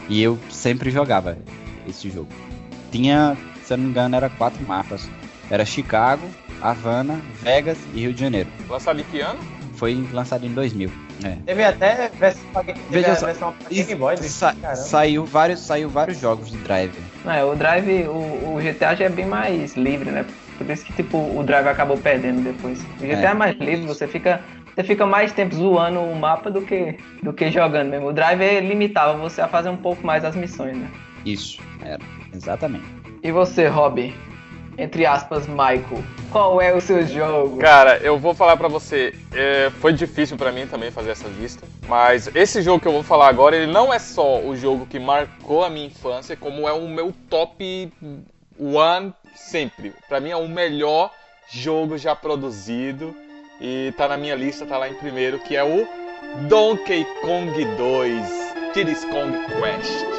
E 0.09 0.23
eu 0.23 0.39
sempre 0.49 0.91
jogava 0.91 1.37
esse 1.87 2.09
jogo. 2.09 2.29
Tinha, 2.91 3.37
se 3.63 3.75
eu 3.75 3.77
não 3.77 3.85
me 3.85 3.91
engano, 3.91 4.17
era 4.17 4.31
quatro 4.31 4.67
mapas. 4.67 5.11
Era 5.51 5.65
Chicago, 5.67 6.27
Havana, 6.61 7.21
Vegas 7.43 7.79
e 7.95 8.01
Rio 8.01 8.13
de 8.13 8.21
Janeiro. 8.21 8.49
Lançado 8.69 9.01
em 9.01 9.05
que 9.05 9.21
ano? 9.21 9.39
Foi 9.75 10.07
lançado 10.13 10.45
em 10.45 10.51
2000. 10.53 10.91
É. 11.25 11.37
Teve 11.47 11.65
até 11.65 12.09
versão, 12.19 12.43
Veja 12.91 13.15
só, 13.17 13.27
versão 13.27 13.55
Game 13.71 13.95
Boy. 13.95 14.17
né? 14.17 14.23
sa- 14.23 14.55
saiu 14.77 15.25
vários, 15.25 15.61
saiu 15.61 15.89
vários 15.89 16.19
jogos 16.21 16.51
de 16.51 16.57
Drive. 16.59 16.93
É, 17.27 17.45
o 17.45 17.55
Drive, 17.57 18.07
o, 18.09 18.55
o 18.55 18.59
GTA 18.61 18.95
já 18.95 19.05
é 19.07 19.09
bem 19.09 19.27
mais 19.27 19.77
livre, 19.77 20.11
né? 20.11 20.25
Por 20.57 20.69
isso 20.71 20.85
que 20.85 20.93
tipo, 20.93 21.17
o 21.19 21.43
Drive 21.45 21.67
acabou 21.69 21.97
perdendo 21.97 22.43
depois. 22.43 22.81
O 23.01 23.07
GTA 23.07 23.29
é, 23.29 23.31
É. 23.31 23.35
mais 23.35 23.57
livre, 23.59 23.87
você 23.87 24.07
fica, 24.09 24.41
você 24.75 24.83
fica 24.85 25.07
mais 25.07 25.33
tempo 25.33 25.55
zoando 25.55 26.01
o 26.01 26.15
mapa 26.17 26.51
do 26.51 26.63
que, 26.63 26.97
do 27.23 27.33
que 27.33 27.51
jogando 27.51 27.91
mesmo. 27.91 28.09
O 28.09 28.13
Drive 28.13 28.41
é 28.43 28.61
limitava 28.61 29.17
você 29.19 29.41
a 29.41 29.49
fazer 29.49 29.69
um 29.71 29.77
pouco 29.77 30.05
mais 30.07 30.25
as 30.25 30.35
missões, 30.35 30.77
né? 30.77 30.89
Isso, 31.25 31.61
era. 31.85 32.01
Exatamente. 32.35 32.85
E 33.23 33.31
você, 33.33 33.67
Rob? 33.69 34.13
Entre 34.79 35.05
aspas, 35.05 35.49
Michael, 35.49 36.05
qual 36.31 36.61
é 36.61 36.73
o 36.73 36.81
seu 36.81 37.05
jogo? 37.05 37.59
Cara, 37.59 37.99
eu 37.99 38.17
vou 38.17 38.33
falar 38.33 38.57
pra 38.57 38.69
você, 38.69 39.13
é, 39.35 39.71
foi 39.81 39.93
difícil 39.93 40.37
pra 40.37 40.53
mim 40.53 40.69
também 40.69 40.93
fazer 40.93 41.11
essa 41.11 41.27
lista, 41.27 41.67
mas 41.89 42.31
esse 42.33 42.63
jogo 42.63 42.81
que 42.81 42.87
eu 42.87 42.93
vou 42.93 43.03
falar 43.03 43.27
agora, 43.27 43.57
ele 43.57 43.73
não 43.73 43.93
é 43.93 43.99
só 43.99 44.39
o 44.41 44.55
jogo 44.55 44.87
que 44.87 45.01
marcou 45.01 45.65
a 45.65 45.69
minha 45.69 45.89
infância, 45.89 46.37
como 46.37 46.69
é 46.69 46.73
o 46.73 46.89
meu 46.89 47.13
top 47.29 47.93
one 48.57 49.13
sempre. 49.35 49.93
Pra 50.09 50.21
mim 50.21 50.31
é 50.31 50.37
o 50.37 50.49
melhor 50.49 51.11
jogo 51.51 51.99
já 51.99 52.15
produzido 52.15 53.13
e 53.61 53.93
tá 53.97 54.07
na 54.07 54.17
minha 54.17 54.37
lista, 54.37 54.65
tá 54.65 54.79
lá 54.79 54.89
em 54.89 54.95
primeiro, 54.95 55.41
que 55.41 55.57
é 55.57 55.65
o 55.65 55.89
Donkey 56.49 57.05
Kong 57.21 57.65
2, 57.77 58.73
Diddy's 58.75 59.05
Kong 59.07 59.33
Quest. 59.47 60.18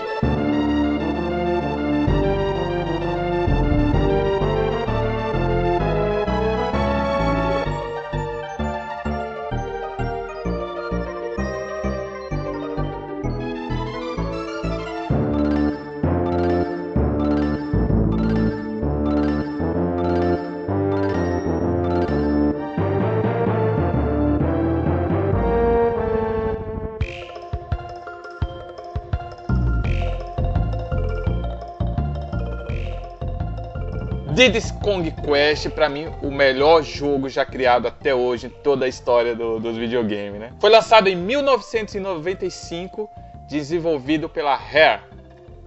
Diddy's 34.39 34.71
Kong 34.71 35.11
Quest, 35.11 35.69
pra 35.71 35.89
mim, 35.89 36.07
o 36.21 36.31
melhor 36.31 36.81
jogo 36.81 37.27
já 37.27 37.43
criado 37.43 37.89
até 37.89 38.15
hoje 38.15 38.47
em 38.47 38.49
toda 38.49 38.85
a 38.85 38.87
história 38.87 39.35
do- 39.35 39.59
dos 39.59 39.75
videogames, 39.75 40.39
né? 40.39 40.53
Foi 40.61 40.69
lançado 40.69 41.09
em 41.09 41.15
1995, 41.17 43.09
desenvolvido 43.49 44.29
pela 44.29 44.55
Rare, 44.55 45.01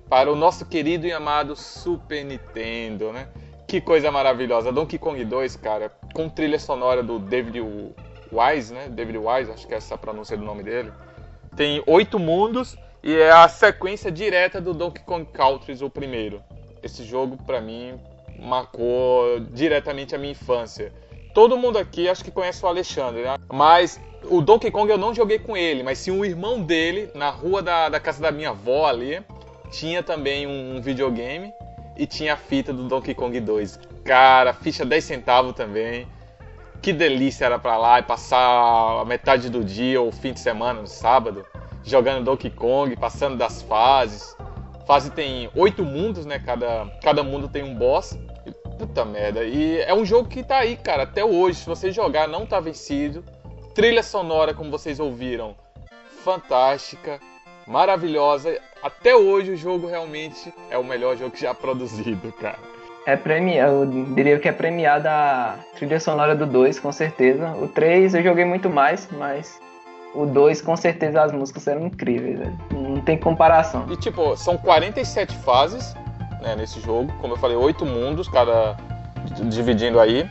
para 0.08 0.32
o 0.32 0.34
nosso 0.34 0.64
querido 0.64 1.06
e 1.06 1.12
amado 1.12 1.54
Super 1.54 2.24
Nintendo, 2.24 3.12
né? 3.12 3.28
Que 3.66 3.78
coisa 3.78 4.10
maravilhosa. 4.10 4.72
Donkey 4.72 4.96
Kong 4.96 5.22
2, 5.22 5.54
cara, 5.56 5.92
com 6.14 6.30
trilha 6.30 6.58
sonora 6.58 7.02
do 7.02 7.18
David 7.18 7.60
Wise, 8.32 8.72
né? 8.72 8.88
David 8.88 9.18
Wise, 9.18 9.50
acho 9.50 9.66
que 9.66 9.74
é 9.74 9.76
essa 9.76 9.96
a 9.96 9.98
pronúncia 9.98 10.34
do 10.34 10.46
nome 10.46 10.62
dele. 10.62 10.90
Tem 11.54 11.82
oito 11.86 12.18
mundos 12.18 12.74
e 13.02 13.14
é 13.14 13.32
a 13.32 13.46
sequência 13.48 14.10
direta 14.10 14.62
do 14.62 14.72
Donkey 14.72 15.02
Kong 15.04 15.26
Country, 15.30 15.76
o 15.84 15.90
primeiro. 15.90 16.42
Esse 16.82 17.04
jogo, 17.04 17.36
pra 17.36 17.60
mim, 17.60 18.00
marcou 18.42 19.40
diretamente 19.52 20.14
a 20.14 20.18
minha 20.18 20.32
infância. 20.32 20.92
Todo 21.34 21.56
mundo 21.56 21.78
aqui 21.78 22.08
acho 22.08 22.22
que 22.22 22.30
conhece 22.30 22.64
o 22.64 22.68
Alexandre, 22.68 23.22
né? 23.22 23.36
Mas 23.50 24.00
o 24.24 24.40
Donkey 24.40 24.70
Kong 24.70 24.90
eu 24.90 24.98
não 24.98 25.14
joguei 25.14 25.38
com 25.38 25.56
ele, 25.56 25.82
mas 25.82 25.98
sim 25.98 26.10
o 26.10 26.24
irmão 26.24 26.62
dele, 26.62 27.10
na 27.14 27.30
rua 27.30 27.62
da, 27.62 27.88
da 27.88 27.98
casa 27.98 28.20
da 28.20 28.30
minha 28.30 28.50
avó 28.50 28.86
ali, 28.86 29.22
tinha 29.70 30.02
também 30.02 30.46
um, 30.46 30.76
um 30.76 30.80
videogame 30.80 31.52
e 31.96 32.06
tinha 32.06 32.34
a 32.34 32.36
fita 32.36 32.72
do 32.72 32.84
Donkey 32.84 33.14
Kong 33.14 33.38
2. 33.38 33.80
Cara, 34.04 34.52
ficha 34.52 34.84
10 34.84 35.04
centavos 35.04 35.52
também. 35.54 36.06
Que 36.82 36.92
delícia 36.92 37.44
era 37.44 37.58
pra 37.58 37.76
lá 37.76 38.00
e 38.00 38.02
passar 38.02 39.00
a 39.00 39.04
metade 39.04 39.48
do 39.48 39.64
dia 39.64 40.00
ou 40.00 40.10
fim 40.10 40.32
de 40.32 40.40
semana, 40.40 40.80
no 40.80 40.88
sábado, 40.88 41.46
jogando 41.84 42.24
Donkey 42.24 42.50
Kong, 42.50 42.96
passando 42.96 43.36
das 43.36 43.62
fases. 43.62 44.36
Fase 44.86 45.10
tem 45.10 45.48
oito 45.54 45.84
mundos, 45.84 46.26
né? 46.26 46.40
Cada, 46.40 46.86
cada 47.00 47.22
mundo 47.22 47.48
tem 47.48 47.62
um 47.62 47.74
boss. 47.74 48.18
Puta 48.82 49.04
merda. 49.04 49.44
E 49.44 49.78
é 49.78 49.94
um 49.94 50.04
jogo 50.04 50.28
que 50.28 50.42
tá 50.42 50.58
aí, 50.58 50.76
cara, 50.76 51.04
até 51.04 51.24
hoje. 51.24 51.60
Se 51.60 51.66
você 51.66 51.92
jogar, 51.92 52.26
não 52.26 52.44
tá 52.44 52.58
vencido. 52.58 53.22
Trilha 53.76 54.02
sonora, 54.02 54.52
como 54.52 54.72
vocês 54.72 54.98
ouviram, 54.98 55.54
fantástica, 56.24 57.20
maravilhosa. 57.64 58.58
Até 58.82 59.14
hoje 59.14 59.52
o 59.52 59.56
jogo 59.56 59.86
realmente 59.86 60.52
é 60.68 60.76
o 60.76 60.82
melhor 60.82 61.16
jogo 61.16 61.36
já 61.36 61.54
produzido, 61.54 62.32
cara. 62.32 62.58
É 63.06 63.16
premiado, 63.16 63.84
eu 63.84 64.04
diria 64.16 64.40
que 64.40 64.48
é 64.48 64.52
premiada 64.52 65.12
a 65.12 65.58
trilha 65.76 66.00
sonora 66.00 66.34
do 66.34 66.44
2, 66.44 66.80
com 66.80 66.90
certeza. 66.90 67.52
O 67.52 67.68
3 67.68 68.16
eu 68.16 68.22
joguei 68.24 68.44
muito 68.44 68.68
mais, 68.68 69.08
mas 69.12 69.60
o 70.12 70.26
2 70.26 70.60
com 70.60 70.76
certeza 70.76 71.22
as 71.22 71.30
músicas 71.30 71.68
eram 71.68 71.86
incríveis, 71.86 72.36
velho. 72.36 72.58
Não 72.72 73.00
tem 73.00 73.16
comparação. 73.16 73.86
E 73.88 73.96
tipo, 73.96 74.36
são 74.36 74.58
47 74.58 75.36
fases 75.36 75.94
né, 76.42 76.54
nesse 76.56 76.80
jogo, 76.80 77.12
como 77.20 77.34
eu 77.34 77.38
falei, 77.38 77.56
oito 77.56 77.84
mundos, 77.86 78.28
cada 78.28 78.76
dividindo 79.48 79.98
aí. 80.00 80.28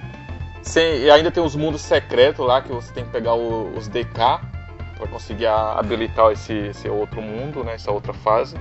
Sem- 0.61 0.99
e 0.99 1.09
ainda 1.09 1.31
tem 1.31 1.43
os 1.43 1.55
mundos 1.55 1.81
secretos 1.81 2.45
lá 2.45 2.61
que 2.61 2.71
você 2.71 2.91
tem 2.93 3.03
que 3.03 3.09
pegar 3.11 3.33
o- 3.33 3.73
os 3.75 3.87
DK 3.87 4.39
para 4.97 5.07
conseguir 5.07 5.47
habilitar 5.47 6.31
esse, 6.31 6.53
esse 6.53 6.87
outro 6.87 7.21
mundo, 7.21 7.63
né, 7.63 7.73
essa 7.73 7.91
outra 7.91 8.13
fase. 8.13 8.55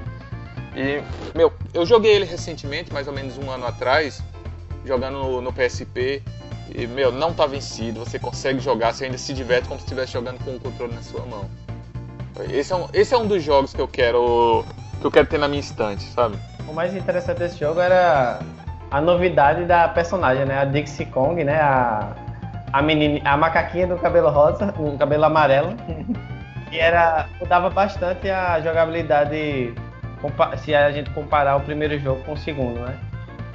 E, 0.75 1.03
meu, 1.37 1.53
eu 1.75 1.85
joguei 1.85 2.13
ele 2.15 2.25
recentemente, 2.25 2.93
mais 2.93 3.07
ou 3.07 3.13
menos 3.13 3.37
um 3.37 3.51
ano 3.51 3.67
atrás, 3.67 4.23
jogando 4.87 5.19
no, 5.19 5.41
no 5.43 5.53
PSP. 5.53 6.23
E, 6.75 6.87
meu, 6.87 7.11
não 7.11 7.35
tá 7.35 7.47
vencido, 7.47 7.99
você 8.01 8.19
consegue 8.19 8.61
jogar, 8.61 8.95
você 8.95 9.05
ainda 9.07 9.19
se 9.19 9.35
diverte 9.35 9.67
como 9.67 9.79
se 9.81 9.85
estivesse 9.85 10.13
jogando 10.13 10.43
com 10.45 10.55
o 10.55 10.61
controle 10.61 10.95
na 10.95 11.03
sua 11.03 11.27
mão. 11.27 11.51
Esse 12.49 12.73
é 12.73 12.77
um, 12.77 12.87
esse 12.95 13.13
é 13.13 13.19
um 13.19 13.27
dos 13.27 13.43
jogos 13.43 13.75
que 13.75 13.81
eu 13.81 13.89
quero 13.89 14.65
que 15.01 15.07
eu 15.07 15.11
quero 15.11 15.27
ter 15.27 15.39
na 15.39 15.49
minha 15.49 15.61
estante, 15.61 16.05
sabe? 16.05 16.39
O 16.71 16.73
mais 16.73 16.95
interessante 16.95 17.39
desse 17.39 17.59
jogo 17.59 17.81
era 17.81 18.39
a 18.93 19.01
novidade 19.01 19.65
da 19.65 19.89
personagem, 19.89 20.45
né? 20.45 20.61
A 20.61 20.65
Dixie 20.65 21.05
Kong, 21.07 21.43
né? 21.43 21.61
A, 21.61 22.15
a, 22.73 22.81
menina, 22.81 23.29
a 23.29 23.37
macaquinha 23.37 23.89
do 23.89 23.97
cabelo 23.97 24.31
rosa, 24.31 24.73
com 24.73 24.97
cabelo 24.97 25.25
amarelo. 25.25 25.75
E 26.71 26.79
era, 26.79 27.27
mudava 27.41 27.69
bastante 27.69 28.31
a 28.31 28.61
jogabilidade 28.61 29.75
se 30.59 30.73
a 30.73 30.93
gente 30.93 31.11
comparar 31.11 31.57
o 31.57 31.61
primeiro 31.63 31.99
jogo 31.99 32.23
com 32.23 32.35
o 32.35 32.37
segundo, 32.37 32.79
né? 32.79 32.97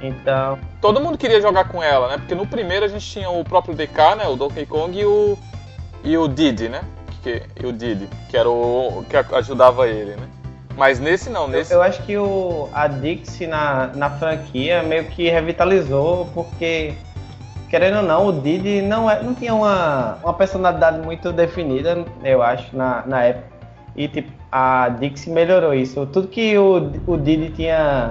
Então, 0.02 0.58
Todo 0.82 1.00
mundo 1.00 1.16
queria 1.16 1.40
jogar 1.40 1.66
com 1.68 1.82
ela, 1.82 2.08
né? 2.08 2.18
Porque 2.18 2.34
no 2.34 2.46
primeiro 2.46 2.84
a 2.84 2.88
gente 2.88 3.10
tinha 3.10 3.30
o 3.30 3.42
próprio 3.42 3.74
DK, 3.74 4.16
né? 4.18 4.26
O 4.26 4.36
Donkey 4.36 4.66
Kong 4.66 4.98
e 4.98 5.06
o 5.06 5.38
e 6.04 6.18
o 6.18 6.28
Diddy, 6.28 6.68
né? 6.68 6.82
Que, 7.22 7.42
e 7.58 7.66
o 7.66 7.72
Diddy, 7.72 8.06
que 8.28 8.36
era 8.36 8.50
o 8.50 9.02
que 9.08 9.16
ajudava 9.34 9.88
ele, 9.88 10.16
né? 10.16 10.28
Mas 10.76 11.00
nesse 11.00 11.30
não, 11.30 11.44
eu, 11.44 11.48
nesse 11.48 11.72
eu 11.72 11.82
acho 11.82 12.02
que 12.02 12.16
o, 12.16 12.68
a 12.72 12.86
Dixie 12.86 13.46
na, 13.46 13.90
na 13.94 14.10
franquia 14.10 14.82
meio 14.82 15.04
que 15.04 15.28
revitalizou, 15.28 16.28
porque, 16.34 16.92
querendo 17.70 17.98
ou 17.98 18.02
não, 18.02 18.26
o 18.26 18.32
Didi 18.32 18.82
não, 18.82 19.10
é, 19.10 19.22
não 19.22 19.34
tinha 19.34 19.54
uma, 19.54 20.18
uma 20.22 20.34
personalidade 20.34 20.98
muito 20.98 21.32
definida, 21.32 22.04
eu 22.22 22.42
acho, 22.42 22.76
na, 22.76 23.02
na 23.06 23.22
época. 23.22 23.56
E 23.96 24.06
tipo, 24.06 24.30
a 24.52 24.90
Dixie 24.90 25.32
melhorou 25.32 25.72
isso. 25.72 26.06
Tudo 26.06 26.28
que 26.28 26.56
o, 26.58 26.92
o 27.06 27.16
Didi 27.16 27.50
tinha 27.50 28.10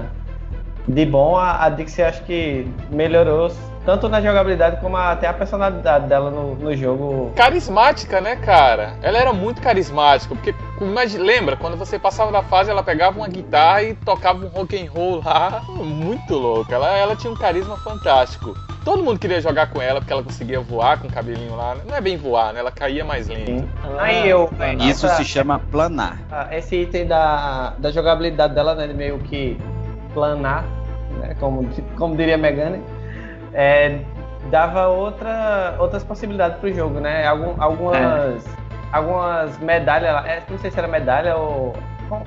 de 0.88 1.06
bom, 1.06 1.36
a, 1.36 1.66
a 1.66 1.70
Dixie 1.70 2.04
acho 2.04 2.24
que 2.24 2.68
melhorou 2.90 3.52
tanto 3.86 4.10
na 4.10 4.20
jogabilidade 4.20 4.82
como 4.82 4.98
até 4.98 5.28
a 5.28 5.34
personalidade 5.34 6.08
dela 6.08 6.32
no, 6.32 6.56
no 6.56 6.76
jogo. 6.76 7.32
carismática, 7.36 8.20
né, 8.20 8.36
cara? 8.36 8.96
Ela 9.04 9.20
era 9.20 9.32
muito 9.32 9.62
carismática, 9.62 10.34
porque 10.34 10.56
imagina, 10.82 11.24
lembra 11.24 11.56
quando 11.56 11.78
você 11.78 11.98
passava 11.98 12.32
da 12.32 12.42
fase, 12.44 12.70
ela 12.70 12.84
pegava 12.84 13.18
uma 13.18 13.28
guitarra 13.28 13.84
e 13.84 13.94
tocava 13.96 14.46
um 14.46 14.50
rock 14.50 14.76
and 14.82 14.90
roll 14.92 15.22
lá, 15.24 15.62
muito 15.70 16.34
louco. 16.36 16.74
Ela, 16.74 16.98
ela 16.98 17.16
tinha 17.16 17.32
um 17.32 17.36
carisma 17.38 17.78
fantástico. 17.78 18.54
todo 18.84 19.02
mundo 19.04 19.18
queria 19.20 19.42
jogar 19.42 19.68
com 19.68 19.82
ela 19.82 20.00
porque 20.00 20.14
ela 20.14 20.22
conseguia 20.24 20.60
voar 20.60 21.00
com 21.00 21.08
o 21.08 21.12
cabelinho 21.12 21.56
lá. 21.56 21.76
né? 21.76 21.82
Não 21.88 21.96
é 21.96 22.02
bem 22.02 22.18
voar, 22.18 22.54
né? 22.54 22.60
Ela 22.60 22.72
caía 22.72 23.04
mais 23.06 23.28
lento. 23.28 23.68
Aí 23.98 24.30
eu. 24.30 24.50
Isso 24.80 25.06
essa- 25.06 25.16
se 25.16 25.26
chama 25.26 25.60
planar. 25.72 26.20
Ah, 26.32 26.48
esse 26.52 26.76
item 26.76 27.08
da, 27.08 27.74
da 27.78 27.90
jogabilidade 27.92 28.54
dela, 28.54 28.76
né, 28.76 28.88
meio 28.88 29.18
que 29.20 29.58
planar, 30.14 30.64
né, 31.20 31.36
como, 31.40 31.68
como 31.98 32.16
diria 32.16 32.38
Megane, 32.38 32.82
é, 33.54 34.00
dava 34.52 34.88
outra, 34.88 35.76
outras 35.80 36.04
possibilidades 36.04 36.58
pro 36.60 36.72
jogo, 36.74 37.00
né? 37.00 37.26
Algum, 37.26 37.56
algumas, 37.62 38.44
algumas 38.92 39.58
medalhas, 39.60 40.14
lá, 40.14 40.28
é, 40.28 40.42
não 40.50 40.58
sei 40.58 40.72
se 40.72 40.78
era 40.80 40.88
medalha 40.88 41.36
ou. 41.36 41.74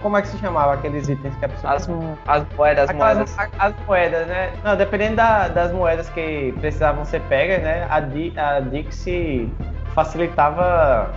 Como, 0.02 0.16
é 0.16 0.22
que 0.22 0.28
se 0.28 0.38
chamava 0.38 0.74
aqueles 0.74 1.08
itens 1.08 1.36
que 1.36 1.44
a 1.44 1.48
pessoa. 1.48 1.72
As, 1.74 1.88
as 2.26 2.44
moedas, 2.56 2.90
as 2.90 2.96
moedas. 2.96 3.38
a- 3.38 3.48
As 3.58 3.74
moedas, 3.86 4.26
né? 4.26 4.50
Não, 4.64 4.76
dependendo 4.76 5.14
da- 5.16 5.46
das 5.46 5.70
moedas 5.72 6.08
que 6.10 6.52
precisavam 6.60 7.04
ser 7.04 7.20
pegas, 7.22 7.62
né? 7.62 7.86
A, 7.88 8.00
Di, 8.00 8.34
a 8.36 8.58
Dixie 8.58 9.48
facilitava 9.94 11.10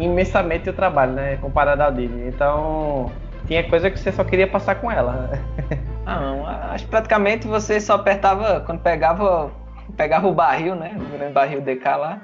imensamente 0.00 0.68
o 0.68 0.72
trabalho, 0.72 1.12
né? 1.12 1.36
Comparado 1.40 1.82
ao 1.82 1.92
Didi. 1.92 2.26
Então, 2.26 3.10
tinha 3.46 3.62
coisa 3.68 3.88
que 3.90 3.98
você 3.98 4.10
só 4.10 4.24
queria 4.24 4.46
passar 4.48 4.76
com 4.76 4.90
ela. 4.90 5.30
Não, 6.04 6.46
acho 6.46 6.84
que 6.84 6.90
praticamente 6.90 7.46
você 7.46 7.80
só 7.80 7.94
apertava, 7.94 8.60
quando 8.66 8.80
pegava, 8.80 9.50
pegava 9.96 10.26
o 10.26 10.32
barril, 10.34 10.74
né? 10.74 10.92
O 10.96 11.16
grande 11.18 11.32
barril 11.34 11.60
DK 11.60 11.96
lá, 11.96 12.18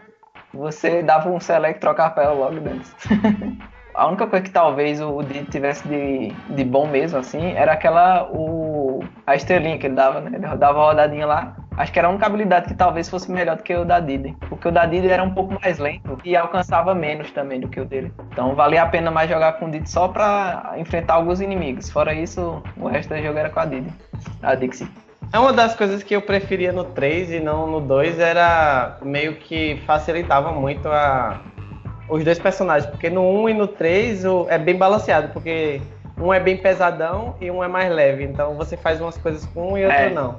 você 0.54 1.02
dava 1.02 1.28
um 1.28 1.40
select 1.40 1.80
trocava 1.80 2.14
pra 2.14 2.24
ela 2.24 2.34
logo 2.34 2.60
dentro. 2.60 2.90
A 3.94 4.08
única 4.08 4.26
coisa 4.26 4.44
que 4.44 4.50
talvez 4.50 5.00
o 5.00 5.22
Didi 5.22 5.44
tivesse 5.44 5.86
de, 5.86 6.32
de 6.50 6.64
bom 6.64 6.88
mesmo, 6.88 7.16
assim, 7.16 7.52
era 7.52 7.72
aquela. 7.72 8.28
O, 8.32 9.04
a 9.24 9.36
estrelinha 9.36 9.78
que 9.78 9.86
ele 9.86 9.94
dava, 9.94 10.20
né? 10.20 10.32
Ele 10.34 10.56
dava 10.56 10.78
uma 10.78 10.86
rodadinha 10.86 11.24
lá. 11.24 11.56
Acho 11.76 11.92
que 11.92 11.98
era 12.00 12.08
a 12.08 12.10
única 12.10 12.26
habilidade 12.26 12.66
que 12.66 12.74
talvez 12.74 13.08
fosse 13.08 13.30
melhor 13.30 13.56
do 13.56 13.62
que 13.62 13.72
o 13.72 13.84
da 13.84 14.00
Didi. 14.00 14.36
Porque 14.48 14.66
o 14.66 14.72
da 14.72 14.84
Didi 14.84 15.08
era 15.08 15.22
um 15.22 15.32
pouco 15.32 15.56
mais 15.62 15.78
lento 15.78 16.18
e 16.24 16.36
alcançava 16.36 16.92
menos 16.92 17.30
também 17.30 17.60
do 17.60 17.68
que 17.68 17.80
o 17.80 17.84
dele. 17.84 18.12
Então 18.32 18.56
valia 18.56 18.82
a 18.82 18.86
pena 18.86 19.12
mais 19.12 19.30
jogar 19.30 19.54
com 19.54 19.66
o 19.66 19.70
Didi 19.70 19.88
só 19.88 20.08
pra 20.08 20.74
enfrentar 20.76 21.14
alguns 21.14 21.40
inimigos. 21.40 21.88
Fora 21.88 22.12
isso, 22.12 22.62
o 22.76 22.88
resto 22.88 23.14
do 23.14 23.22
jogo 23.22 23.38
era 23.38 23.50
com 23.50 23.60
a 23.60 23.64
Didi. 23.64 23.92
A 24.42 24.56
Dixie. 24.56 24.88
É 25.34 25.38
uma 25.40 25.52
das 25.52 25.74
coisas 25.74 26.00
que 26.04 26.14
eu 26.14 26.22
preferia 26.22 26.70
no 26.70 26.84
3 26.84 27.32
e 27.32 27.40
não 27.40 27.66
no 27.66 27.80
2 27.80 28.20
era 28.20 28.98
meio 29.02 29.34
que 29.34 29.82
facilitava 29.84 30.52
muito 30.52 30.86
a, 30.88 31.40
os 32.08 32.22
dois 32.22 32.38
personagens, 32.38 32.88
porque 32.88 33.10
no 33.10 33.20
1 33.42 33.48
e 33.48 33.54
no 33.54 33.66
3 33.66 34.24
o- 34.24 34.46
é 34.48 34.56
bem 34.56 34.76
balanceado, 34.76 35.30
porque 35.32 35.80
um 36.20 36.32
é 36.32 36.38
bem 36.38 36.56
pesadão 36.56 37.34
e 37.40 37.50
um 37.50 37.64
é 37.64 37.66
mais 37.66 37.92
leve, 37.92 38.22
então 38.22 38.54
você 38.54 38.76
faz 38.76 39.00
umas 39.00 39.18
coisas 39.18 39.44
com 39.46 39.72
um 39.72 39.76
e 39.76 39.84
outro 39.84 39.98
É. 39.98 40.10
não. 40.10 40.36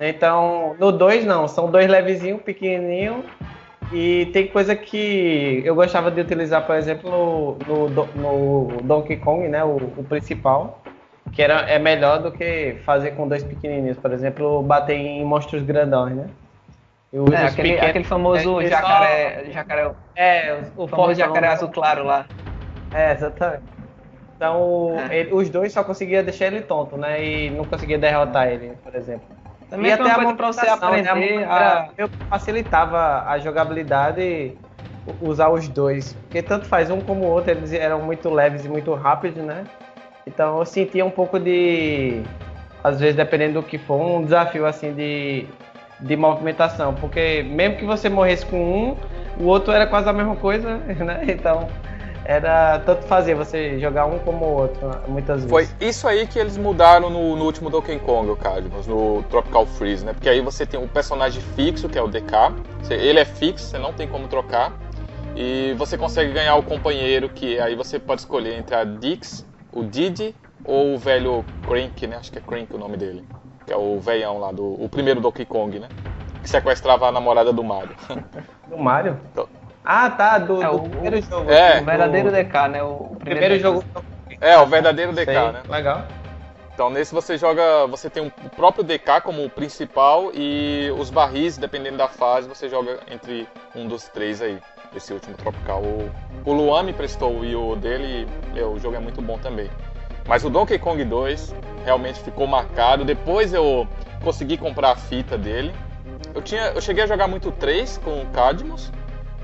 Então, 0.00 0.74
no 0.80 0.90
2 0.90 1.26
não, 1.26 1.46
são 1.46 1.70
dois 1.70 1.86
levezinhos, 1.86 2.40
pequenininho 2.40 3.24
e 3.92 4.30
tem 4.32 4.46
coisa 4.46 4.74
que 4.74 5.60
eu 5.62 5.74
gostava 5.74 6.10
de 6.10 6.22
utilizar, 6.22 6.66
por 6.66 6.74
exemplo, 6.74 7.58
no, 7.68 7.88
no, 7.90 8.06
no 8.16 8.76
Donkey 8.82 9.18
Kong, 9.18 9.46
né, 9.46 9.62
o, 9.62 9.76
o 9.76 10.04
principal, 10.08 10.81
que 11.32 11.42
era, 11.42 11.60
é 11.62 11.78
melhor 11.78 12.20
do 12.22 12.30
que 12.30 12.76
fazer 12.84 13.12
com 13.12 13.26
dois 13.26 13.42
pequenininhos, 13.42 13.96
por 13.98 14.12
exemplo, 14.12 14.62
bater 14.62 14.94
em 14.96 15.24
monstros 15.24 15.62
grandões, 15.62 16.14
né? 16.14 16.26
E 17.12 17.18
os- 17.18 17.32
É, 17.32 17.44
os 17.46 17.52
aquele, 17.52 17.68
pequenos- 17.70 17.90
aquele 17.90 18.04
famoso 18.04 18.60
é, 18.60 18.66
jacaré, 18.68 19.44
jacaré, 19.50 19.86
o 19.86 19.94
É, 20.14 20.58
o, 20.76 20.84
o 20.84 20.88
famoso 20.88 21.14
jacaré 21.14 21.46
né? 21.48 21.52
azul 21.52 21.68
claro 21.70 22.04
lá. 22.04 22.26
É, 22.94 23.12
exatamente. 23.12 23.62
Então, 24.36 24.96
É. 25.10 25.18
ele- 25.18 25.32
os 25.32 25.48
dois 25.48 25.72
só 25.72 25.82
conseguia 25.84 26.22
deixar 26.22 26.46
ele 26.46 26.60
tonto, 26.62 26.96
né? 26.96 27.24
E 27.24 27.50
não 27.50 27.64
conseguia 27.64 27.98
derrotar 27.98 28.48
ele, 28.48 28.72
por 28.82 28.94
exemplo. 28.94 29.26
Também 29.70 29.90
é 29.90 29.94
uma 29.96 30.14
coisa 30.14 30.34
pra 30.34 30.46
você 30.48 30.66
né? 30.66 30.72
aprender 30.72 31.44
A 31.44 31.56
a... 31.78 31.88
eu 31.96 32.08
facilitava 32.28 33.24
a 33.26 33.38
jogabilidade 33.38 34.54
usar 35.20 35.48
os 35.48 35.66
dois. 35.68 36.12
Porque 36.12 36.42
tanto 36.42 36.66
faz 36.66 36.90
um 36.90 37.00
como 37.00 37.24
o 37.24 37.28
outro, 37.28 37.52
eles 37.52 37.72
eram 37.72 38.02
muito 38.02 38.28
leves 38.28 38.64
e 38.66 38.68
muito 38.68 38.92
rápidos, 38.94 39.42
né? 39.42 39.64
Então 40.26 40.58
eu 40.58 40.64
sentia 40.64 41.04
um 41.04 41.10
pouco 41.10 41.38
de. 41.38 42.22
Às 42.82 42.98
vezes, 42.98 43.14
dependendo 43.16 43.60
do 43.60 43.66
que 43.66 43.78
for, 43.78 43.96
um 44.00 44.24
desafio 44.24 44.66
assim 44.66 44.92
de, 44.92 45.46
de 46.00 46.16
movimentação. 46.16 46.94
Porque 46.94 47.42
mesmo 47.44 47.76
que 47.76 47.84
você 47.84 48.08
morresse 48.08 48.44
com 48.46 48.56
um, 48.58 48.96
o 49.40 49.46
outro 49.46 49.72
era 49.72 49.86
quase 49.86 50.08
a 50.08 50.12
mesma 50.12 50.34
coisa, 50.36 50.78
né? 50.98 51.22
Então 51.28 51.68
era 52.24 52.78
tanto 52.80 53.04
fazer 53.06 53.34
você 53.34 53.78
jogar 53.80 54.06
um 54.06 54.18
como 54.20 54.44
o 54.44 54.52
outro, 54.62 54.88
muitas 55.08 55.44
vezes. 55.44 55.50
Foi 55.50 55.86
isso 55.88 56.06
aí 56.06 56.24
que 56.26 56.38
eles 56.38 56.56
mudaram 56.56 57.10
no, 57.10 57.34
no 57.36 57.44
último 57.44 57.68
Donkey 57.68 57.98
Kong, 57.98 58.30
o 58.30 58.36
Cadmus, 58.36 58.86
no 58.86 59.24
Tropical 59.28 59.66
Freeze, 59.66 60.04
né? 60.04 60.12
Porque 60.12 60.28
aí 60.28 60.40
você 60.40 60.64
tem 60.64 60.78
um 60.78 60.86
personagem 60.86 61.42
fixo, 61.56 61.88
que 61.88 61.98
é 61.98 62.02
o 62.02 62.06
DK. 62.08 62.52
Você- 62.80 62.94
Ele 62.94 63.18
é 63.18 63.24
fixo, 63.24 63.64
você 63.66 63.78
não 63.78 63.92
tem 63.92 64.06
como 64.06 64.28
trocar. 64.28 64.72
E 65.36 65.74
você 65.78 65.96
consegue 65.98 66.32
ganhar 66.32 66.54
o 66.56 66.62
companheiro, 66.62 67.28
que 67.28 67.58
aí 67.58 67.74
você 67.74 67.98
pode 67.98 68.20
escolher 68.20 68.56
entre 68.56 68.74
a 68.76 68.84
Dix, 68.84 69.44
o 69.72 69.82
Didi 69.84 70.34
ou 70.64 70.94
o 70.94 70.98
velho 70.98 71.44
Crank, 71.66 72.06
né? 72.06 72.16
Acho 72.16 72.30
que 72.32 72.38
é 72.38 72.42
Crank 72.42 72.74
o 72.74 72.78
nome 72.78 72.96
dele. 72.96 73.24
Que 73.66 73.72
é 73.72 73.76
o 73.76 73.98
velhão 74.00 74.38
lá 74.38 74.52
do. 74.52 74.64
O 74.82 74.88
primeiro 74.88 75.20
Donkey 75.20 75.44
Kong, 75.44 75.78
né? 75.78 75.88
Que 76.42 76.50
sequestrava 76.50 77.06
a 77.08 77.12
namorada 77.12 77.52
do 77.52 77.62
Mario. 77.64 77.94
Do 78.68 78.78
Mario? 78.78 79.20
Então- 79.32 79.48
Ah, 79.84 80.08
tá, 80.10 80.38
do, 80.38 80.62
É, 80.62 80.66
do 80.66 80.76
o- 80.76 80.88
primeiro 80.88 81.20
jogo. 81.22 81.50
É. 81.50 81.80
O 81.80 81.84
verdadeiro 81.84 82.30
do, 82.30 82.36
DK, 82.36 82.68
né? 82.68 82.82
O 82.82 83.16
primeiro 83.18 83.58
jogo. 83.58 83.84
É, 84.40 84.56
o 84.58 84.66
verdadeiro 84.66 85.12
DK, 85.12 85.24
Sei, 85.24 85.34
né? 85.52 85.62
Legal. 85.68 86.02
Então 86.74 86.88
nesse 86.88 87.12
você 87.12 87.36
joga, 87.36 87.86
você 87.88 88.08
tem 88.08 88.22
um- 88.22 88.30
o 88.46 88.48
próprio 88.48 88.82
DK 88.82 89.20
como 89.20 89.44
o 89.44 89.50
principal 89.50 90.30
e 90.32 90.90
os 90.98 91.10
barris, 91.10 91.58
dependendo 91.58 91.98
da 91.98 92.08
fase, 92.08 92.48
você 92.48 92.68
joga 92.68 92.98
entre 93.10 93.46
um 93.74 93.86
dos 93.86 94.08
três 94.08 94.40
aí. 94.40 94.58
Esse 94.94 95.12
último 95.12 95.36
tropical. 95.36 95.82
O, 95.82 96.10
o 96.44 96.52
Luan 96.52 96.82
me 96.82 96.92
prestou 96.92 97.38
o 97.38 97.44
Io 97.44 97.76
dele 97.76 98.28
e 98.54 98.58
é, 98.58 98.64
o 98.64 98.78
jogo 98.78 98.96
é 98.96 99.00
muito 99.00 99.22
bom 99.22 99.38
também. 99.38 99.70
Mas 100.26 100.44
o 100.44 100.50
Donkey 100.50 100.78
Kong 100.78 101.02
2 101.04 101.54
realmente 101.84 102.20
ficou 102.20 102.46
marcado. 102.46 103.04
Depois 103.04 103.52
eu 103.52 103.86
consegui 104.22 104.56
comprar 104.56 104.92
a 104.92 104.96
fita 104.96 105.36
dele. 105.36 105.72
Eu, 106.34 106.42
tinha, 106.42 106.68
eu 106.68 106.80
cheguei 106.80 107.04
a 107.04 107.06
jogar 107.06 107.26
muito 107.26 107.48
o 107.48 107.52
3 107.52 107.98
com 107.98 108.22
o 108.22 108.26
Cadmus, 108.26 108.92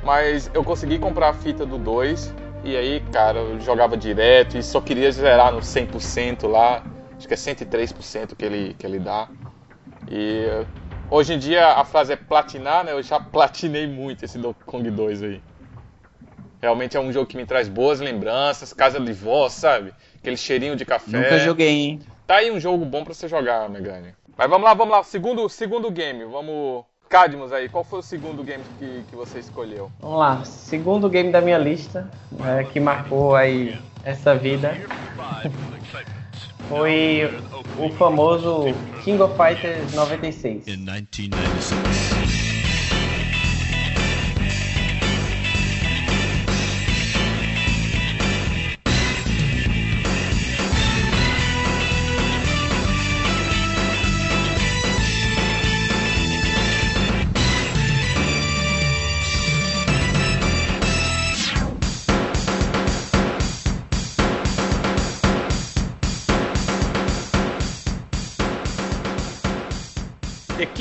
mas 0.03 0.51
eu 0.55 0.63
consegui 0.63 0.99
comprar 0.99 1.31
a 1.31 1.35
fita 1.35 1.67
do 1.67 1.79
2 1.79 2.35
e 2.65 2.77
aí, 2.77 3.01
cara, 3.13 3.39
eu 3.39 3.61
jogava 3.61 3.97
direto 3.97 4.57
e 4.57 4.63
só 4.63 4.81
queria 4.81 5.11
zerar 5.11 5.53
no 5.53 5.61
100% 5.61 6.47
lá. 6.49 6.83
Acho 7.17 7.27
que 7.27 7.35
é 7.35 7.37
103% 7.37 8.35
que 8.37 8.45
ele, 8.45 8.75
que 8.75 8.87
ele 8.87 8.99
dá. 8.99 9.29
E 10.11 10.65
hoje 11.11 11.35
em 11.35 11.39
dia 11.39 11.69
a 11.69 11.85
frase 11.85 12.13
é 12.13 12.17
platinar, 12.17 12.85
né? 12.85 12.93
Eu 12.93 13.03
já 13.03 13.21
platinei 13.21 13.87
muito 13.87 14.25
esse 14.25 14.39
Donkey 14.39 14.65
Kong 14.65 14.91
2 14.91 15.23
aí. 15.23 15.43
Realmente 16.61 16.97
é 16.97 17.01
um 17.01 17.13
jogo 17.13 17.27
que 17.27 17.37
me 17.37 17.47
traz 17.47 17.69
boas 17.69 18.01
lembranças, 18.01 18.73
casa 18.73 18.99
de 18.99 19.13
vó, 19.13 19.49
sabe? 19.49 19.93
Aquele 20.19 20.37
cheirinho 20.37 20.75
de 20.75 20.85
café. 20.85 21.17
Nunca 21.17 21.39
joguei, 21.39 21.69
hein? 21.69 22.01
Tá 22.27 22.37
aí 22.37 22.51
um 22.51 22.59
jogo 22.59 22.85
bom 22.85 23.05
pra 23.05 23.15
você 23.15 23.29
jogar, 23.29 23.69
Megane. 23.69 24.15
Mas 24.37 24.51
vamos 24.51 24.65
lá, 24.65 24.75
vamos 24.75 24.97
lá. 24.97 25.03
Segundo, 25.03 25.49
segundo 25.49 25.91
game. 25.91 26.25
Vamos. 26.25 26.85
Cadmus 27.09 27.53
aí, 27.53 27.71
qual 27.71 27.83
foi 27.83 28.01
o 28.01 28.03
segundo 28.03 28.45
game 28.45 28.63
que, 28.79 29.03
que 29.09 29.17
você 29.17 29.39
escolheu? 29.39 29.91
Vamos 29.99 30.19
lá, 30.19 30.45
segundo 30.45 31.09
game 31.09 31.33
da 31.33 31.41
minha 31.41 31.57
lista, 31.57 32.07
né, 32.31 32.65
que 32.65 32.79
marcou 32.79 33.35
aí 33.35 33.81
essa 34.05 34.35
vida, 34.35 34.75
foi 36.69 37.31
o 37.79 37.91
famoso 37.91 38.75
King 39.03 39.21
of 39.23 39.35
Fighters 39.37 39.95
96. 39.95 40.65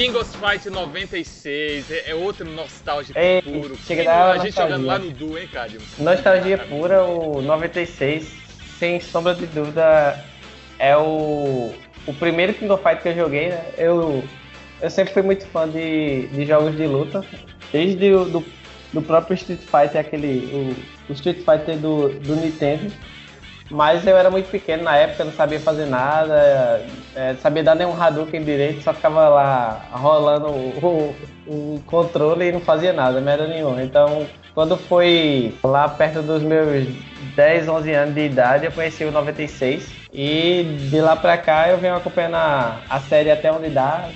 In 0.08 0.14
1996. 0.14 0.14
The 0.14 0.14
King 0.14 0.18
of 0.18 0.38
Fight 0.38 0.70
96, 0.70 1.92
é, 1.92 2.12
é 2.12 2.16
outro 2.16 2.50
nostálgico 2.50 3.20
Ei, 3.20 3.42
puro. 3.42 3.78
chega 3.86 4.06
da 4.06 4.32
a 4.32 4.38
gente 4.38 4.46
nostalgia. 4.46 4.76
jogando 4.76 4.86
lá 4.86 5.00
no 5.00 5.12
Du, 5.12 5.38
hein, 5.38 5.50
Cadmus? 5.52 5.98
Nostalgia 5.98 6.58
pura, 6.60 7.04
o 7.04 7.42
96, 7.42 8.32
sem 8.80 9.02
sombra 9.02 9.36
de 9.36 9.46
dúvida, 9.48 10.24
é 10.80 10.96
o, 10.96 11.74
o 12.06 12.14
primeiro 12.14 12.54
King 12.54 12.72
of 12.72 12.82
Fight 12.82 13.02
que 13.02 13.10
eu 13.10 13.16
joguei, 13.16 13.50
né? 13.50 13.66
Eu, 13.78 14.24
eu 14.82 14.90
sempre 14.90 15.14
fui 15.14 15.24
muito 15.24 15.46
fã 15.48 15.68
de, 15.68 16.28
de 16.28 16.46
jogos 16.46 16.76
de 16.78 16.88
luta, 16.88 17.26
desde 17.74 18.14
o 18.14 18.26
do, 18.26 18.46
do 18.94 19.02
próprio 19.02 19.36
Street 19.36 19.60
Fighter, 19.60 20.00
aquele, 20.00 20.50
o, 20.54 21.12
o 21.12 21.14
Street 21.14 21.40
Fighter 21.40 21.78
do, 21.78 22.10
do 22.20 22.36
Nintendo. 22.38 22.94
Mas 23.70 24.06
eu 24.08 24.16
era 24.18 24.30
muito 24.30 24.50
pequeno 24.50 24.84
na 24.84 24.96
época, 24.96 25.26
não 25.26 25.32
sabia 25.34 25.60
fazer 25.60 25.86
nada, 25.86 26.82
é, 27.16 27.36
sabia 27.42 27.64
dar 27.64 27.76
nenhum 27.76 28.02
Hadouken 28.02 28.44
direito, 28.44 28.82
só 28.82 28.94
ficava 28.94 29.28
lá 29.28 29.90
rolando 29.92 30.48
o, 30.48 31.16
o, 31.46 31.76
o 31.76 31.82
controle 31.86 32.46
e 32.46 32.52
não 32.52 32.62
fazia 32.62 32.94
nada, 32.94 33.20
merda 33.20 33.46
nenhuma. 33.46 33.84
Então, 33.84 34.26
quando 34.54 34.78
foi 34.78 35.54
lá 35.64 35.90
perto 35.90 36.22
dos 36.22 36.42
meus 36.42 36.88
10, 37.36 37.68
11 37.68 37.94
anos 37.94 38.16
de 38.16 38.26
idade, 38.26 38.66
eu 38.66 38.72
conheci 38.72 39.04
o 39.04 39.12
96. 39.12 39.98
E 40.14 40.64
de 40.90 41.02
lá 41.02 41.16
pra 41.16 41.38
cá 41.38 41.70
eu 41.70 41.78
venho 41.78 41.96
acompanhando 41.96 42.36
a, 42.36 42.80
a 42.90 43.00
série 43.02 43.30
até 43.30 43.52
onde 43.52 43.70
dá. 43.70 44.10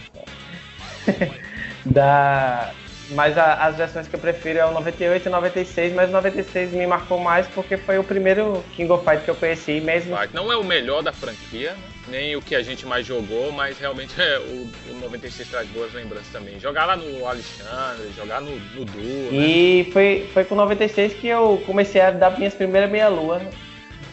da, 1.86 2.72
mas 3.12 3.38
a, 3.38 3.66
as 3.66 3.76
versões 3.76 4.08
que 4.08 4.16
eu 4.16 4.20
prefiro 4.20 4.60
é 4.60 4.66
o 4.66 4.72
98 4.72 5.28
e 5.28 5.32
96, 5.32 5.94
mas 5.94 6.10
o 6.10 6.14
96 6.14 6.72
me 6.72 6.88
marcou 6.88 7.20
mais 7.20 7.48
porque 7.48 7.78
foi 7.78 7.98
o 7.98 8.04
primeiro 8.04 8.64
King 8.76 8.92
of 8.92 9.04
Fight 9.06 9.24
que 9.24 9.30
eu 9.30 9.36
conheci 9.36 9.82
mesmo. 9.82 10.16
Não 10.34 10.52
é 10.52 10.58
o 10.58 10.64
melhor 10.64 11.04
da 11.04 11.12
franquia, 11.12 11.72
né? 11.72 11.78
nem 12.08 12.36
o 12.36 12.42
que 12.42 12.56
a 12.56 12.62
gente 12.62 12.86
mais 12.86 13.06
jogou, 13.06 13.52
mas 13.52 13.78
realmente 13.78 14.20
é, 14.20 14.40
o, 14.40 14.70
o 14.92 15.00
96 15.02 15.50
traz 15.50 15.68
boas 15.70 15.94
lembranças 15.94 16.28
também. 16.32 16.60
Jogar 16.60 16.86
lá 16.86 16.96
no 16.96 17.26
Alexandre, 17.26 18.12
jogar 18.16 18.42
no, 18.42 18.52
no 18.52 18.86
Duo. 18.86 19.30
E 19.32 19.84
né? 19.86 19.92
foi, 19.92 20.30
foi 20.34 20.44
com 20.46 20.56
o 20.56 20.58
96 20.58 21.14
que 21.14 21.28
eu 21.28 21.62
comecei 21.66 22.02
a 22.02 22.12
dar 22.12 22.38
minhas 22.38 22.54
primeiras 22.54 22.90
meia-lua 22.90 23.42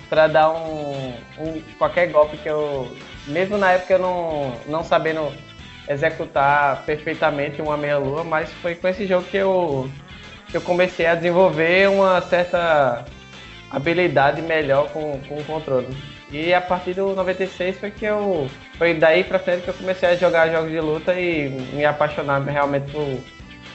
para 0.09 0.27
dar 0.27 0.51
um, 0.51 1.15
um, 1.39 1.63
qualquer 1.79 2.09
golpe 2.09 2.37
que 2.39 2.49
eu. 2.49 2.97
Mesmo 3.27 3.59
na 3.59 3.73
época 3.73 3.93
eu 3.93 3.99
não, 3.99 4.55
não 4.67 4.83
sabendo 4.83 5.31
executar 5.89 6.85
perfeitamente 6.85 7.63
uma 7.63 7.77
meia-lua, 7.77 8.23
mas 8.23 8.53
foi 8.55 8.75
com 8.75 8.87
esse 8.89 9.07
jogo 9.07 9.25
que 9.25 9.37
eu, 9.37 9.89
que 10.49 10.57
eu 10.57 10.61
comecei 10.61 11.07
a 11.07 11.15
desenvolver 11.15 11.89
uma 11.89 12.21
certa 12.21 13.05
habilidade 13.71 14.43
melhor 14.43 14.89
com, 14.91 15.19
com 15.29 15.39
o 15.39 15.45
controle. 15.45 15.89
E 16.31 16.53
a 16.53 16.61
partir 16.61 16.95
do 16.95 17.15
96 17.15 17.79
foi 17.79 17.91
que 17.91 18.05
eu. 18.05 18.49
Foi 18.77 18.93
daí 18.93 19.25
pra 19.25 19.39
frente 19.39 19.63
que 19.63 19.69
eu 19.69 19.75
comecei 19.75 20.11
a 20.11 20.17
jogar 20.17 20.51
jogos 20.51 20.71
de 20.71 20.79
luta 20.79 21.19
e 21.19 21.49
me 21.73 21.85
apaixonar 21.87 22.43
realmente 22.43 22.91
por, 22.93 23.19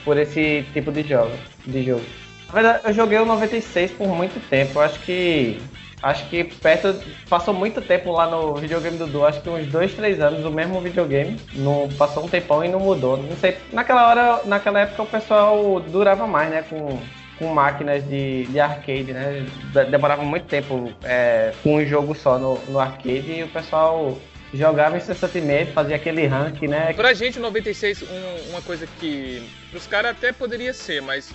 por 0.04 0.16
esse 0.16 0.64
tipo 0.72 0.92
de 0.92 1.02
jogo. 1.02 1.32
De 1.66 1.82
jogo. 1.82 2.04
Na 2.46 2.54
verdade, 2.54 2.80
eu 2.84 2.92
joguei 2.92 3.18
o 3.18 3.24
96 3.24 3.90
por 3.92 4.06
muito 4.08 4.40
tempo. 4.48 4.78
Eu 4.78 4.82
acho 4.82 5.00
que 5.00 5.60
Acho 6.04 6.28
que 6.28 6.44
perto. 6.44 6.94
Passou 7.30 7.54
muito 7.54 7.80
tempo 7.80 8.12
lá 8.12 8.26
no 8.26 8.56
videogame 8.56 8.98
do 8.98 9.06
Du, 9.06 9.24
acho 9.24 9.40
que 9.40 9.48
uns 9.48 9.66
dois, 9.68 9.94
três 9.94 10.20
anos, 10.20 10.44
o 10.44 10.50
mesmo 10.50 10.78
videogame. 10.78 11.40
Não, 11.54 11.88
passou 11.96 12.22
um 12.22 12.28
tempão 12.28 12.62
e 12.62 12.68
não 12.68 12.78
mudou. 12.78 13.16
Não 13.16 13.34
sei. 13.36 13.56
Naquela 13.72 14.06
hora, 14.06 14.40
naquela 14.44 14.80
época 14.80 15.02
o 15.02 15.06
pessoal 15.06 15.80
durava 15.80 16.26
mais, 16.26 16.50
né? 16.50 16.62
Com, 16.68 16.98
com 17.38 17.54
máquinas 17.54 18.06
de, 18.06 18.44
de 18.44 18.60
arcade, 18.60 19.14
né? 19.14 19.46
Demorava 19.90 20.22
muito 20.22 20.44
tempo 20.44 20.92
é, 21.02 21.54
com 21.62 21.76
um 21.76 21.86
jogo 21.86 22.14
só 22.14 22.38
no, 22.38 22.58
no 22.68 22.78
arcade 22.78 23.32
e 23.32 23.42
o 23.42 23.48
pessoal 23.48 24.18
jogava 24.52 24.98
incessantemente, 24.98 25.72
fazia 25.72 25.96
aquele 25.96 26.26
rank, 26.26 26.62
né? 26.62 26.92
Pra 26.92 27.14
gente, 27.14 27.40
96, 27.40 28.02
um, 28.02 28.50
uma 28.50 28.60
coisa 28.60 28.86
que 29.00 29.42
pros 29.70 29.86
caras 29.86 30.12
até 30.12 30.32
poderia 30.32 30.74
ser, 30.74 31.00
mas 31.00 31.32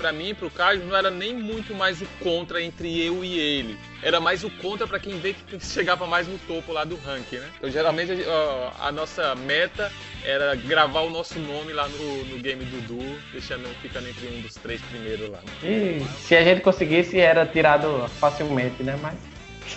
para 0.00 0.12
mim, 0.12 0.34
pro 0.34 0.50
Carlos, 0.50 0.86
não 0.86 0.96
era 0.96 1.10
nem 1.10 1.34
muito 1.34 1.74
mais 1.74 2.00
o 2.00 2.06
contra 2.20 2.62
entre 2.62 3.04
eu 3.04 3.22
e 3.22 3.38
ele. 3.38 3.78
Era 4.02 4.18
mais 4.18 4.42
o 4.42 4.50
contra 4.50 4.86
para 4.86 4.98
quem 4.98 5.18
vê 5.18 5.34
que 5.34 5.60
chegava 5.60 6.06
mais 6.06 6.26
no 6.26 6.38
topo 6.38 6.72
lá 6.72 6.84
do 6.84 6.96
ranking, 6.96 7.36
né? 7.36 7.50
Então, 7.58 7.70
geralmente, 7.70 8.12
a, 8.12 8.86
a 8.86 8.92
nossa 8.92 9.34
meta 9.34 9.92
era 10.24 10.54
gravar 10.54 11.00
o 11.00 11.10
nosso 11.10 11.38
nome 11.38 11.74
lá 11.74 11.86
no, 11.86 12.24
no 12.24 12.38
game 12.38 12.64
Dudu, 12.64 13.20
deixando 13.30 13.68
ficando 13.82 14.08
entre 14.08 14.26
um 14.28 14.40
dos 14.40 14.54
três 14.54 14.80
primeiros 14.80 15.28
lá. 15.28 15.40
E 15.62 16.02
se 16.18 16.34
a 16.34 16.42
gente 16.42 16.62
conseguisse, 16.62 17.18
era 17.20 17.44
tirado 17.44 18.08
facilmente, 18.18 18.82
né? 18.82 18.98
Mas. 19.02 19.18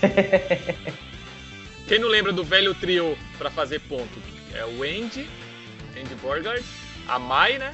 quem 1.86 2.00
não 2.00 2.08
lembra 2.08 2.32
do 2.32 2.46
velho 2.46 2.74
trio 2.74 3.18
para 3.38 3.52
fazer 3.52 3.80
ponto? 3.82 4.22
É 4.54 4.64
o 4.64 4.84
Andy, 4.84 5.28
Andy 6.00 6.16
Borgard, 6.22 6.64
a 7.10 7.20
Mai, 7.20 7.58
né? 7.58 7.74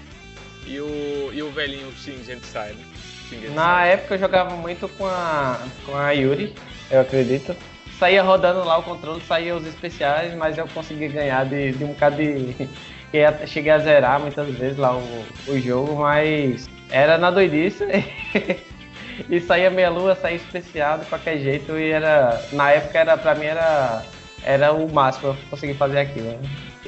E 0.70 0.80
o, 0.80 1.32
e 1.34 1.42
o 1.42 1.50
velhinho 1.50 1.92
Shingen 1.94 2.40
Sai, 2.44 2.74
né? 2.74 2.86
Shingen 3.28 3.50
Na 3.50 3.86
época 3.86 4.14
eu 4.14 4.20
jogava 4.20 4.56
muito 4.56 4.88
com 4.88 5.06
a, 5.08 5.60
com 5.84 5.98
a 5.98 6.12
Yuri, 6.12 6.54
eu 6.92 7.02
acredito. 7.02 7.56
Saía 7.98 8.22
rodando 8.22 8.64
lá 8.64 8.78
o 8.78 8.84
controle, 8.84 9.20
saía 9.22 9.56
os 9.56 9.66
especiais, 9.66 10.34
mas 10.36 10.60
eu 10.60 10.68
consegui 10.68 11.08
ganhar 11.08 11.44
de, 11.46 11.72
de 11.72 11.84
um 11.84 11.88
bocado 11.88 12.18
de. 12.18 12.56
Cheguei 13.48 13.72
a 13.72 13.80
zerar 13.80 14.20
muitas 14.20 14.48
vezes 14.56 14.78
lá 14.78 14.96
o, 14.96 15.26
o 15.48 15.60
jogo, 15.60 15.96
mas 15.96 16.70
era 16.92 17.18
na 17.18 17.32
doidice. 17.32 17.84
e 19.28 19.40
saía 19.40 19.72
meia 19.72 19.90
lua, 19.90 20.14
saía 20.14 20.36
especial 20.36 21.00
de 21.00 21.06
qualquer 21.08 21.40
jeito 21.40 21.76
e 21.80 21.90
era. 21.90 22.40
Na 22.52 22.70
época 22.70 23.00
era 23.00 23.18
pra 23.18 23.34
mim 23.34 23.46
era. 23.46 24.04
Era 24.44 24.72
o 24.72 24.88
máximo 24.88 25.30
eu 25.30 25.38
conseguir 25.50 25.74
fazer 25.74 26.00
aquilo. 26.00 26.28
Né? 26.28 26.40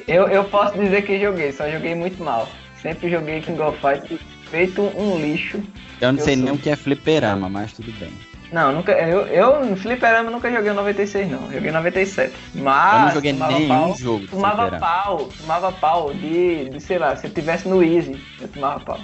Eu, 0.07 0.27
eu 0.27 0.43
posso 0.45 0.77
dizer 0.77 1.01
que 1.01 1.19
joguei, 1.19 1.51
só 1.51 1.69
joguei 1.69 1.95
muito 1.95 2.23
mal. 2.23 2.47
Sempre 2.81 3.09
joguei 3.09 3.41
King 3.41 3.61
of 3.61 3.77
Fighters 3.79 4.21
feito 4.49 4.81
um 4.81 5.19
lixo. 5.19 5.63
Eu 5.99 6.11
não 6.11 6.19
eu 6.19 6.25
sei 6.25 6.35
sou. 6.35 6.43
nem 6.43 6.53
o 6.53 6.57
que 6.57 6.69
é 6.69 6.75
fliperama, 6.75 7.47
mas 7.47 7.71
tudo 7.73 7.91
bem. 7.93 8.11
Não, 8.51 8.73
nunca, 8.73 8.91
eu, 8.91 9.21
eu 9.27 9.65
no 9.65 9.77
fliperama 9.77 10.29
nunca 10.29 10.51
joguei 10.51 10.73
96 10.73 11.29
não, 11.29 11.51
joguei 11.51 11.71
97. 11.71 12.33
Mas 12.55 12.93
eu 12.93 12.99
não 12.99 13.13
joguei 13.13 13.33
nenhum 13.33 13.67
pau, 13.67 13.95
jogo. 13.95 14.27
Tomava 14.27 14.77
pau, 14.77 15.29
tomava 15.39 15.71
pau 15.71 16.13
de, 16.13 16.69
de, 16.69 16.79
sei 16.81 16.97
lá, 16.97 17.15
se 17.15 17.27
eu 17.27 17.31
tivesse 17.31 17.67
no 17.67 17.81
Easy, 17.81 18.19
eu 18.41 18.47
tomava 18.49 18.79
pau. 18.81 18.99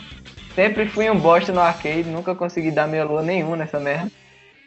Sempre 0.53 0.88
fui 0.88 1.09
um 1.09 1.17
bosta 1.17 1.53
no 1.53 1.61
arcade, 1.61 2.03
nunca 2.03 2.36
consegui 2.36 2.71
dar 2.71 2.88
meia 2.88 3.05
lua 3.05 3.21
nenhum 3.21 3.55
nessa 3.55 3.80
merda. 3.80 4.11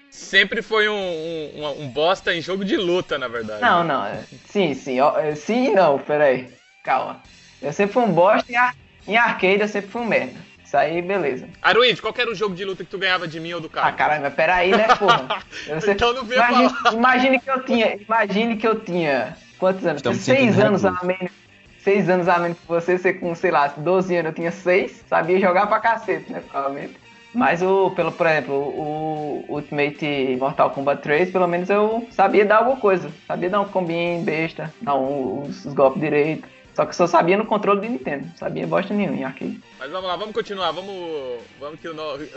Sempre 0.08 0.62
foi 0.62 0.88
um, 0.88 0.94
um, 0.94 1.82
um, 1.82 1.88
bosta 1.88 2.34
em 2.34 2.40
jogo 2.40 2.64
de 2.64 2.76
luta, 2.76 3.18
na 3.18 3.28
verdade. 3.28 3.60
Não, 3.60 3.84
não. 3.84 4.06
É, 4.06 4.22
sim, 4.46 4.72
sim. 4.74 4.96
Sim 5.36 5.68
e 5.68 5.70
não, 5.74 5.98
peraí. 5.98 6.48
Calma. 6.82 7.20
Eu 7.60 7.72
sempre 7.72 7.92
fui 7.92 8.02
um 8.02 8.12
bosta 8.12 8.50
em 8.50 8.56
arcade 8.56 8.89
em 9.06 9.16
arcade 9.16 9.60
eu 9.60 9.68
sempre 9.68 9.90
fui 9.90 10.02
um 10.02 10.06
merda. 10.06 10.50
Isso 10.64 10.76
aí, 10.76 11.02
beleza. 11.02 11.48
Aruid, 11.60 12.00
qual 12.00 12.14
era 12.16 12.30
o 12.30 12.34
jogo 12.34 12.54
de 12.54 12.64
luta 12.64 12.84
que 12.84 12.90
tu 12.90 12.96
ganhava 12.96 13.26
de 13.26 13.40
mim 13.40 13.52
ou 13.52 13.60
do 13.60 13.68
cara? 13.68 13.88
Ah, 13.88 13.92
caralho, 13.92 14.22
mas 14.22 14.34
peraí, 14.34 14.70
né, 14.70 14.86
porra? 14.94 15.42
Sempre... 15.66 15.92
então 15.92 16.12
não 16.12 16.24
veio 16.24 16.38
imagine, 16.38 16.68
falar. 16.68 16.94
imagine 16.94 17.40
que 17.40 17.50
eu 17.50 17.62
tinha. 17.64 17.96
Imagine 17.96 18.56
que 18.56 18.68
eu 18.68 18.80
tinha. 18.80 19.36
Quantos 19.58 19.84
anos? 19.84 19.98
Estamos 19.98 20.20
seis 20.20 20.58
anos 20.60 20.84
a 20.84 20.96
menos. 21.02 21.32
Seis 21.78 22.08
anos 22.08 22.28
a 22.28 22.38
menos 22.38 22.56
que 22.58 22.68
você, 22.68 22.96
você 22.96 23.12
com, 23.12 23.34
sei 23.34 23.50
lá, 23.50 23.66
12 23.68 24.14
anos 24.14 24.30
eu 24.30 24.34
tinha 24.34 24.52
seis, 24.52 25.02
sabia 25.08 25.40
jogar 25.40 25.66
pra 25.66 25.80
cacete, 25.80 26.30
né? 26.30 26.40
Provavelmente. 26.48 26.94
Mas 27.34 27.62
o, 27.62 27.90
pelo, 27.90 28.12
por 28.12 28.26
exemplo, 28.26 28.54
o 28.54 29.44
Ultimate 29.48 30.36
Mortal 30.38 30.70
Kombat 30.70 31.02
3, 31.02 31.30
pelo 31.30 31.46
menos 31.46 31.70
eu 31.70 32.06
sabia 32.10 32.44
dar 32.44 32.58
alguma 32.58 32.76
coisa. 32.76 33.10
Sabia 33.26 33.48
dar 33.48 33.60
um 33.60 33.68
combinho 33.68 34.22
besta, 34.22 34.72
dar 34.82 34.96
um, 34.96 35.42
os, 35.42 35.64
os 35.64 35.72
golpes 35.72 36.00
direito. 36.00 36.46
Só 36.74 36.86
que 36.86 36.94
só 36.94 37.06
sabia 37.06 37.36
no 37.36 37.44
controle 37.44 37.80
do 37.80 37.88
Nintendo, 37.88 38.26
sabia 38.36 38.66
bosta 38.66 38.94
nenhuma 38.94 39.16
em 39.16 39.24
arcade. 39.24 39.60
Mas 39.78 39.90
vamos 39.90 40.08
lá, 40.08 40.16
vamos 40.16 40.34
continuar, 40.34 40.70
vamos, 40.72 41.40
vamos 41.58 41.80
que 41.80 41.88
o 41.88 41.94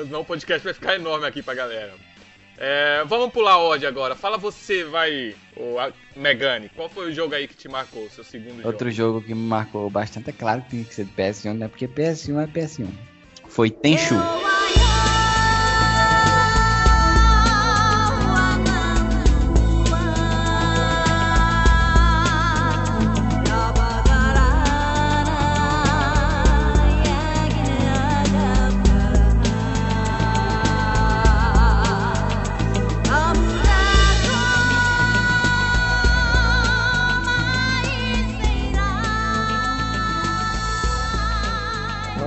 não 0.10 0.24
podcast 0.26 0.64
vai 0.64 0.74
ficar 0.74 0.96
enorme 0.96 1.26
aqui 1.26 1.42
pra 1.42 1.54
galera. 1.54 1.94
É, 2.58 3.04
vamos 3.06 3.32
pular 3.32 3.58
Odd 3.60 3.86
agora. 3.86 4.16
Fala 4.16 4.38
você, 4.38 4.84
vai, 4.84 5.36
o 5.58 5.76
Megane, 6.16 6.70
qual 6.70 6.90
foi 6.90 7.10
o 7.10 7.14
jogo 7.14 7.34
aí 7.34 7.48
que 7.48 7.56
te 7.56 7.68
marcou, 7.68 8.10
seu 8.10 8.24
segundo 8.24 8.58
jogo? 8.58 8.68
Outro 8.68 8.92
jogo 8.92 9.22
que 9.22 9.34
me 9.34 9.48
marcou 9.48 9.90
bastante, 9.90 10.30
é 10.30 10.34
claro 10.34 10.62
que 10.62 10.70
tinha 10.70 10.84
que 10.84 10.94
ser 10.94 11.06
de 11.06 11.12
PS1, 11.12 11.54
né? 11.54 11.68
Porque 11.68 11.88
PS1 11.88 12.44
é 12.44 12.48
PS1. 12.48 12.88
Foi 13.48 13.70
Tenchu. 13.70 14.16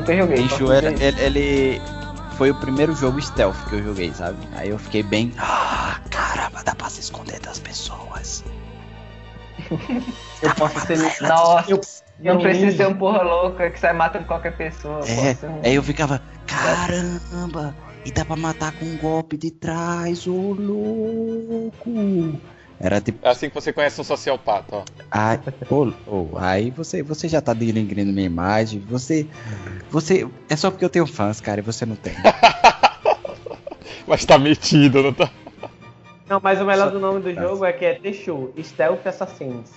Nunca 0.07 0.16
joguei. 0.16 0.36
Tenchu 0.36 0.72
era, 0.72 0.88
ele, 1.02 1.20
ele, 1.20 1.82
foi 2.36 2.50
o 2.50 2.54
primeiro 2.54 2.94
jogo 2.94 3.20
stealth 3.20 3.57
que 3.68 3.74
eu 3.74 3.82
joguei, 3.82 4.12
sabe? 4.12 4.38
Aí 4.54 4.68
eu 4.68 4.78
fiquei 4.78 5.02
bem. 5.02 5.32
Ah, 5.38 5.98
caramba, 6.11 6.62
dá 6.64 6.74
pra 6.74 6.88
se 6.88 7.00
esconder 7.00 7.40
das 7.40 7.59
pessoas. 7.59 8.44
eu 10.42 10.54
posso 10.54 10.86
ser. 10.86 10.98
Nossa, 11.22 11.70
eu, 11.70 11.80
eu 12.22 12.34
não 12.34 12.42
preciso 12.42 12.76
ser 12.76 12.86
um 12.86 12.94
porra 12.94 13.22
louca 13.22 13.70
que 13.70 13.80
sai 13.80 13.92
matando 13.92 14.26
qualquer 14.26 14.57
pessoa. 14.57 15.00
É, 15.09 15.46
um... 15.46 15.61
aí 15.64 15.74
eu 15.74 15.82
ficava, 15.82 16.20
caramba, 16.46 17.74
e 18.04 18.12
dá 18.12 18.24
pra 18.24 18.36
matar 18.36 18.72
com 18.72 18.84
um 18.84 18.96
golpe 18.98 19.36
de 19.36 19.50
trás, 19.50 20.26
ô 20.26 20.52
louco. 20.52 21.90
Era 22.79 23.01
tipo. 23.01 23.18
É 23.27 23.31
assim 23.31 23.49
que 23.49 23.55
você 23.55 23.72
conhece 23.72 24.01
um 24.01 24.05
sociopata, 24.05 24.77
ó. 24.77 24.83
Aí, 25.11 25.39
oh, 25.70 25.93
oh, 26.07 26.29
aí 26.37 26.70
você, 26.70 27.03
você 27.03 27.27
já 27.29 27.41
tá 27.41 27.55
denegrindo 27.55 28.12
minha 28.12 28.27
imagem. 28.27 28.81
Você. 28.89 29.27
Você. 29.91 30.29
É 30.49 30.57
só 30.57 30.70
porque 30.70 30.85
eu 30.85 30.91
tenho 30.91 31.07
fãs, 31.07 31.41
cara, 31.41 31.61
e 31.61 31.62
você 31.62 31.87
não 31.87 31.97
tem. 31.97 32.12
Mas 34.07 34.24
tá 34.24 34.39
metido, 34.39 35.03
não 35.03 35.12
tá? 35.12 35.31
Não, 36.29 36.41
mas 36.43 36.61
o 36.61 36.64
melhor 36.64 36.87
Só- 36.87 36.91
do 36.91 36.99
nome 37.01 37.20
do 37.20 37.33
jogo 37.33 37.64
é 37.64 37.72
que 37.72 37.85
é 37.85 37.95
Tenchu, 37.95 38.53
Stealth 38.61 39.07
Assassins. 39.07 39.70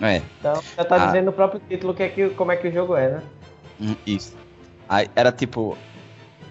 É, 0.00 0.20
Então 0.40 0.60
já 0.76 0.84
tá 0.84 0.96
Ah. 0.96 1.06
dizendo 1.06 1.26
no 1.26 1.32
próprio 1.32 1.60
título 1.68 1.94
que 1.94 2.02
é 2.02 2.08
que, 2.08 2.30
como 2.30 2.50
é 2.50 2.56
que 2.56 2.66
o 2.68 2.72
jogo 2.72 2.96
é, 2.96 3.08
né? 3.10 3.22
hum, 3.80 3.94
isso. 4.06 4.34
Aí, 4.88 5.08
era 5.14 5.30
tipo. 5.32 5.76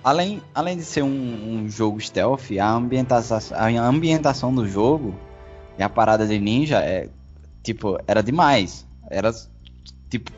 Além, 0.04 0.42
além 0.56 0.78
de 0.78 0.84
ser 0.84 1.04
um, 1.04 1.08
um 1.64 1.70
jogo 1.70 2.00
stealth, 2.02 2.50
a 2.60 2.70
ambientação, 2.72 3.40
a 3.56 3.68
ambientação 3.68 4.54
do 4.56 4.68
jogo 4.68 5.14
e 5.82 5.84
a 5.84 5.90
parada 5.90 6.28
de 6.28 6.38
ninja 6.38 6.78
é. 6.78 7.10
Tipo, 7.64 8.00
era 8.06 8.22
demais. 8.22 8.86
Era. 9.10 9.34
Tipo, 10.12 10.32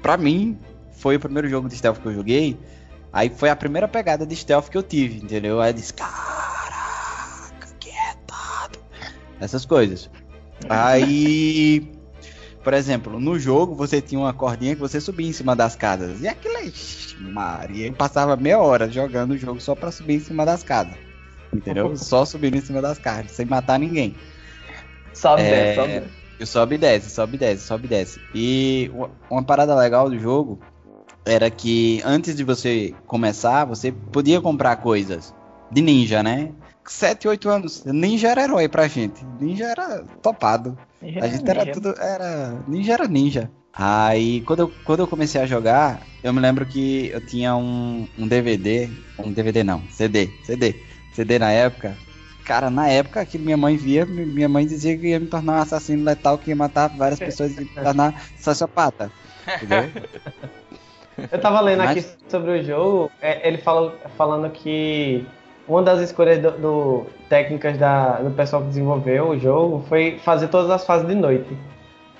pra 0.00 0.16
mim, 0.16 0.58
foi 0.92 1.16
o 1.16 1.20
primeiro 1.20 1.50
jogo 1.50 1.68
de 1.68 1.76
stealth 1.76 2.00
que 2.00 2.06
eu 2.06 2.14
joguei. 2.14 2.58
Aí 3.12 3.28
foi 3.28 3.50
a 3.50 3.56
primeira 3.56 3.86
pegada 3.86 4.24
de 4.24 4.34
stealth 4.34 4.70
que 4.70 4.76
eu 4.78 4.82
tive, 4.82 5.22
entendeu? 5.22 5.60
Aí 5.60 5.68
eu 5.70 5.74
disse, 5.74 5.92
caraca, 5.92 7.68
que 7.78 7.90
retado. 7.90 8.78
Essas 9.38 9.66
coisas. 9.66 10.08
Aí, 10.66 11.92
por 12.64 12.72
exemplo, 12.72 13.20
no 13.20 13.38
jogo 13.38 13.74
você 13.74 14.00
tinha 14.00 14.18
uma 14.18 14.32
cordinha 14.32 14.74
que 14.74 14.80
você 14.80 14.98
subia 14.98 15.28
em 15.28 15.32
cima 15.32 15.54
das 15.54 15.76
casas. 15.76 16.22
E 16.22 16.28
aquilo 16.28 16.56
aí, 16.56 16.68
ixi, 16.68 17.16
Maria, 17.20 17.92
passava 17.92 18.34
meia 18.34 18.58
hora 18.60 18.90
jogando 18.90 19.32
o 19.32 19.38
jogo 19.38 19.60
só 19.60 19.74
pra 19.74 19.92
subir 19.92 20.14
em 20.14 20.20
cima 20.20 20.46
das 20.46 20.62
casas. 20.62 20.96
Entendeu? 21.52 21.94
Só 21.96 22.24
subindo 22.24 22.56
em 22.56 22.62
cima 22.62 22.80
das 22.80 22.98
casas, 22.98 23.32
sem 23.32 23.44
matar 23.44 23.78
ninguém. 23.78 24.16
Sobe, 25.16 25.42
É, 25.42 25.50
desce, 25.50 25.74
sobe. 25.74 25.92
desce. 26.00 26.10
Eu 26.38 26.46
sobe 26.46 26.74
e 26.74 26.78
desce, 26.78 27.10
sobe 27.10 27.34
e 27.36 27.38
desce, 27.38 27.66
sobe 27.66 27.86
e 27.86 27.88
desce. 27.88 28.20
E 28.34 28.90
uma- 29.30 29.42
parada 29.42 29.74
legal 29.74 30.10
do 30.10 30.18
jogo 30.18 30.58
era 31.24 31.50
que 31.50 32.02
antes 32.04 32.36
de 32.36 32.44
você 32.44 32.94
começar, 33.06 33.64
você 33.64 33.90
podia 33.90 34.40
comprar 34.40 34.76
coisas 34.76 35.34
de 35.72 35.80
ninja, 35.80 36.22
né? 36.22 36.50
7, 36.84 37.26
8 37.26 37.48
anos, 37.48 37.82
ninja 37.84 38.28
era 38.28 38.44
herói 38.44 38.68
pra 38.68 38.86
gente. 38.86 39.24
Ninja 39.40 39.64
era 39.64 40.04
topado. 40.22 40.78
A 41.02 41.26
gente 41.26 41.48
era 41.50 41.66
tudo. 41.72 41.94
Era. 41.98 42.62
Ninja 42.68 42.92
era 42.92 43.08
ninja. 43.08 43.50
Aí, 43.72 44.40
quando 44.42 44.60
eu, 44.60 44.72
quando 44.84 45.00
eu 45.00 45.06
comecei 45.08 45.40
a 45.40 45.46
jogar, 45.46 46.00
eu 46.22 46.32
me 46.32 46.40
lembro 46.40 46.64
que 46.64 47.08
eu 47.12 47.20
tinha 47.26 47.56
um, 47.56 48.06
um 48.18 48.28
DVD. 48.28 48.88
Um 49.18 49.32
DVD 49.32 49.64
não, 49.64 49.82
CD. 49.90 50.30
CD. 50.44 50.74
CD 51.12 51.38
na 51.38 51.50
época. 51.50 51.96
Cara, 52.46 52.70
na 52.70 52.88
época 52.88 53.24
que 53.26 53.38
minha 53.38 53.56
mãe 53.56 53.76
via, 53.76 54.06
mi- 54.06 54.24
minha 54.24 54.48
mãe 54.48 54.64
dizia 54.64 54.96
que 54.96 55.08
ia 55.08 55.18
me 55.20 55.26
tornar 55.26 55.54
um 55.58 55.62
assassino 55.62 56.04
letal, 56.04 56.38
que 56.38 56.50
ia 56.50 56.56
matar 56.56 56.88
várias 56.96 57.18
pessoas 57.18 57.56
e 57.56 57.60
me 57.62 57.66
tornar 57.66 58.22
sociopata. 58.38 59.10
Entendeu? 59.56 59.90
Eu 61.32 61.38
tava 61.40 61.60
lendo 61.60 61.78
Mas- 61.82 61.90
aqui 61.90 62.06
sobre 62.28 62.50
o 62.52 62.62
jogo, 62.64 63.10
é, 63.22 63.48
ele 63.48 63.56
falou, 63.58 63.94
falando 64.18 64.50
que 64.50 65.26
uma 65.66 65.82
das 65.82 66.00
escolhas 66.00 66.40
do, 66.40 66.50
do- 66.52 67.06
técnicas 67.28 67.76
da, 67.78 68.18
do 68.20 68.30
pessoal 68.30 68.62
que 68.62 68.68
desenvolveu 68.68 69.30
o 69.30 69.38
jogo 69.40 69.84
foi 69.88 70.20
fazer 70.24 70.48
todas 70.48 70.70
as 70.70 70.84
fases 70.84 71.08
de 71.08 71.14
noite. 71.14 71.56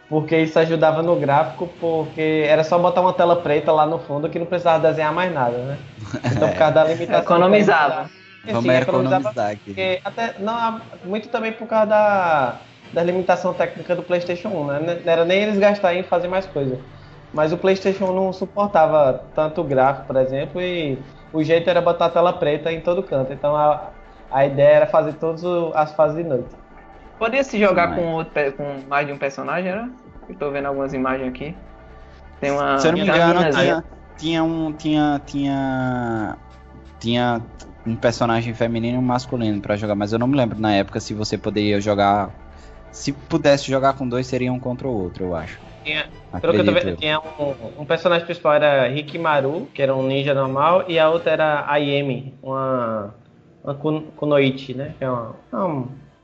Porque 0.08 0.36
isso 0.38 0.58
ajudava 0.58 1.02
no 1.02 1.16
gráfico, 1.16 1.68
porque 1.80 2.44
era 2.48 2.62
só 2.64 2.78
botar 2.78 3.00
uma 3.00 3.12
tela 3.12 3.36
preta 3.36 3.70
lá 3.72 3.84
no 3.86 3.98
fundo 3.98 4.28
que 4.30 4.38
não 4.38 4.46
precisava 4.46 4.88
desenhar 4.88 5.12
mais 5.12 5.32
nada, 5.32 5.56
né? 5.58 5.78
Então 6.34 6.48
por 6.48 6.56
causa 6.58 6.74
da 6.74 6.84
limitação. 6.84 7.22
Economizava. 7.22 8.10
Técnica, 8.47 8.53
Vamos 8.53 8.64
sim, 8.64 8.82
economizava 8.82 9.20
economizar 9.20 9.51
aqui. 9.51 9.61
porque 9.64 10.01
até, 10.05 10.34
não, 10.38 10.80
muito 11.05 11.28
também 11.28 11.53
por 11.53 11.66
causa 11.66 11.86
da, 11.86 12.57
da 12.92 13.03
limitação 13.03 13.53
técnica 13.53 13.94
do 13.94 14.03
PlayStation 14.03 14.49
1, 14.49 14.66
né? 14.66 15.01
Não 15.05 15.12
era 15.12 15.24
nem 15.24 15.42
eles 15.42 15.59
gastarem 15.59 16.01
em 16.01 16.05
fazer 16.05 16.28
mais 16.28 16.47
coisa. 16.47 16.78
Mas 17.32 17.53
o 17.53 17.59
PlayStation 17.59 18.07
1 18.07 18.14
não 18.14 18.32
suportava 18.32 19.24
tanto 19.34 19.62
gráfico, 19.64 20.07
por 20.07 20.16
exemplo, 20.16 20.61
e 20.62 20.99
o 21.32 21.42
jeito 21.42 21.68
era 21.68 21.80
botar 21.82 22.07
a 22.07 22.11
tela 22.11 22.32
preta 22.32 22.72
em 22.72 22.80
todo 22.80 23.03
canto. 23.03 23.32
Então 23.32 23.55
a, 23.55 23.90
a 24.30 24.47
ideia 24.47 24.76
era 24.76 24.86
fazer 24.86 25.14
todas 25.14 25.42
as 25.74 25.92
fases 25.92 26.16
de 26.16 26.24
noite. 26.24 26.49
Podia 27.18 27.42
se 27.44 27.59
jogar 27.59 27.88
Mas- 27.88 27.99
com, 27.99 28.12
outro, 28.14 28.53
com 28.53 28.76
mais 28.88 29.07
de 29.07 29.12
um 29.12 29.18
personagem, 29.18 29.70
era? 29.70 29.88
Eu 30.28 30.34
tô 30.36 30.51
vendo 30.51 30.66
algumas 30.66 30.92
imagens 30.94 31.28
aqui. 31.28 31.55
Tem 32.40 32.51
uma. 32.51 32.78
Se 32.78 32.88
eu 32.88 32.92
não 32.92 32.99
me 32.99 33.05
engano, 33.05 33.51
tinha, 33.51 33.84
tinha 34.16 34.44
um. 34.44 34.72
Tinha. 34.72 35.20
Tinha. 35.26 36.36
Tinha 37.01 37.42
um 37.87 37.95
personagem 37.97 38.53
feminino 38.53 38.97
e 38.97 38.99
um 38.99 39.03
masculino 39.03 39.61
pra 39.61 39.76
jogar, 39.76 39.95
mas 39.95 40.12
eu 40.12 40.18
não 40.18 40.26
me 40.26 40.37
lembro 40.37 40.59
na 40.61 40.72
época 40.74 40.99
se 41.01 41.14
você 41.14 41.39
poderia 41.39 41.80
jogar. 41.80 42.30
Se 42.91 43.12
pudesse 43.12 43.70
jogar 43.70 43.93
com 43.93 44.09
dois, 44.09 44.26
seria 44.26 44.53
um 44.53 44.59
contra 44.59 44.89
o 44.89 44.91
outro, 44.91 45.24
eu 45.24 45.34
acho. 45.37 45.61
Tinha, 45.84 46.07
pelo 46.41 46.55
que 46.55 46.61
eu 46.61 46.64
tô 46.64 46.72
vendo, 46.72 46.97
tinha 46.97 47.20
um, 47.39 47.82
um 47.82 47.84
personagem 47.84 48.24
principal 48.24 48.55
era 48.55 48.89
Hikimaru, 48.89 49.68
que 49.74 49.82
era 49.82 49.95
um 49.95 50.07
ninja 50.07 50.34
normal, 50.34 50.84
e 50.89 50.99
a 50.99 51.09
outra 51.11 51.32
era 51.32 51.70
Ayemi, 51.70 52.34
uma, 52.43 53.14
uma 53.62 53.74
kun- 53.74 54.07
kunoichi, 54.16 54.74
né? 54.74 54.95
Que 54.99 55.05
é 55.05 55.11
uma, 55.11 55.37
uma, 55.53 55.66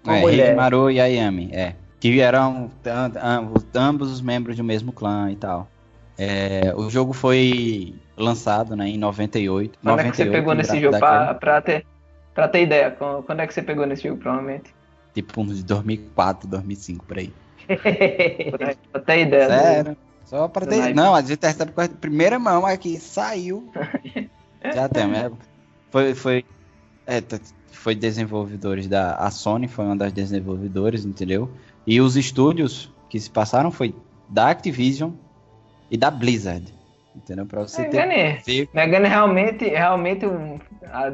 uma 0.05 0.17
É, 0.17 0.21
mulher. 0.21 0.47
Hikimaru 0.49 0.91
e 0.91 1.01
Ayami, 1.01 1.51
é. 1.53 1.75
Que 2.01 2.21
eram 2.21 2.71
am- 2.87 3.13
am- 3.21 3.55
ambos 3.75 4.11
os 4.11 4.21
membros 4.21 4.57
do 4.57 4.65
mesmo 4.65 4.93
clã 4.93 5.31
e 5.31 5.37
tal. 5.37 5.69
É, 6.19 6.73
o 6.77 6.89
jogo 6.91 7.13
foi 7.13 7.95
lançado 8.23 8.75
né, 8.77 8.89
em 8.89 8.99
98. 8.99 9.79
Quando 9.83 10.01
é 10.01 10.11
que 10.11 10.17
você 10.17 10.25
98, 10.25 10.33
pegou 10.33 10.55
nesse 10.55 10.81
jogo 10.81 10.99
pra, 10.99 11.35
pra, 11.35 11.61
ter, 11.61 11.87
pra 12.35 12.49
ter 12.49 12.63
ideia? 12.63 12.91
Quando 12.91 13.41
é 13.41 13.47
que 13.47 13.55
você 13.55 13.63
pegou 13.63 13.87
nesse 13.87 14.09
jogo, 14.09 14.21
provavelmente? 14.21 14.75
Tipo 15.15 15.41
uns 15.43 15.57
de 15.59 15.65
2004, 15.65 16.49
2005, 16.49 17.05
por 17.05 17.19
aí. 17.19 17.33
Pra, 18.93 19.01
ter 19.01 19.21
ideia. 19.27 19.47
do- 19.47 19.53
Sério. 19.53 19.97
Só 20.25 20.49
pra 20.49 20.67
ter. 20.67 20.95
Não, 20.95 21.15
a 21.15 21.21
gente 21.21 21.45
recebe 21.45 21.73
coisa 21.73 21.91
de 21.91 21.97
primeira 21.97 22.39
mão 22.39 22.65
aqui, 22.65 22.99
saiu. 22.99 23.71
Já 24.75 24.89
tem, 24.89 25.05
é, 25.15 25.31
Foi. 25.91 26.15
Foi, 26.15 26.45
é, 27.07 27.23
foi 27.71 27.95
desenvolvedores 27.95 28.89
da. 28.89 29.15
A 29.17 29.31
Sony 29.31 29.69
foi 29.69 29.85
uma 29.85 29.97
das 29.97 30.13
desenvolvedoras, 30.13 31.05
entendeu? 31.05 31.51
E 31.87 32.01
os 32.01 32.17
estúdios 32.17 32.91
que 33.09 33.21
se 33.21 33.29
passaram 33.29 33.71
foi 33.71 33.95
da 34.29 34.49
Activision 34.49 35.11
e 35.91 35.97
da 35.97 36.11
Blizzard. 36.11 36.73
Entendeu? 37.17 37.47
Pra 37.47 37.61
você 37.63 37.85
ter. 37.85 38.07
Megane, 38.07 38.41
ver- 38.45 38.69
Megane 38.73 39.09
realmente, 39.09 39.65
realmente 39.69 40.27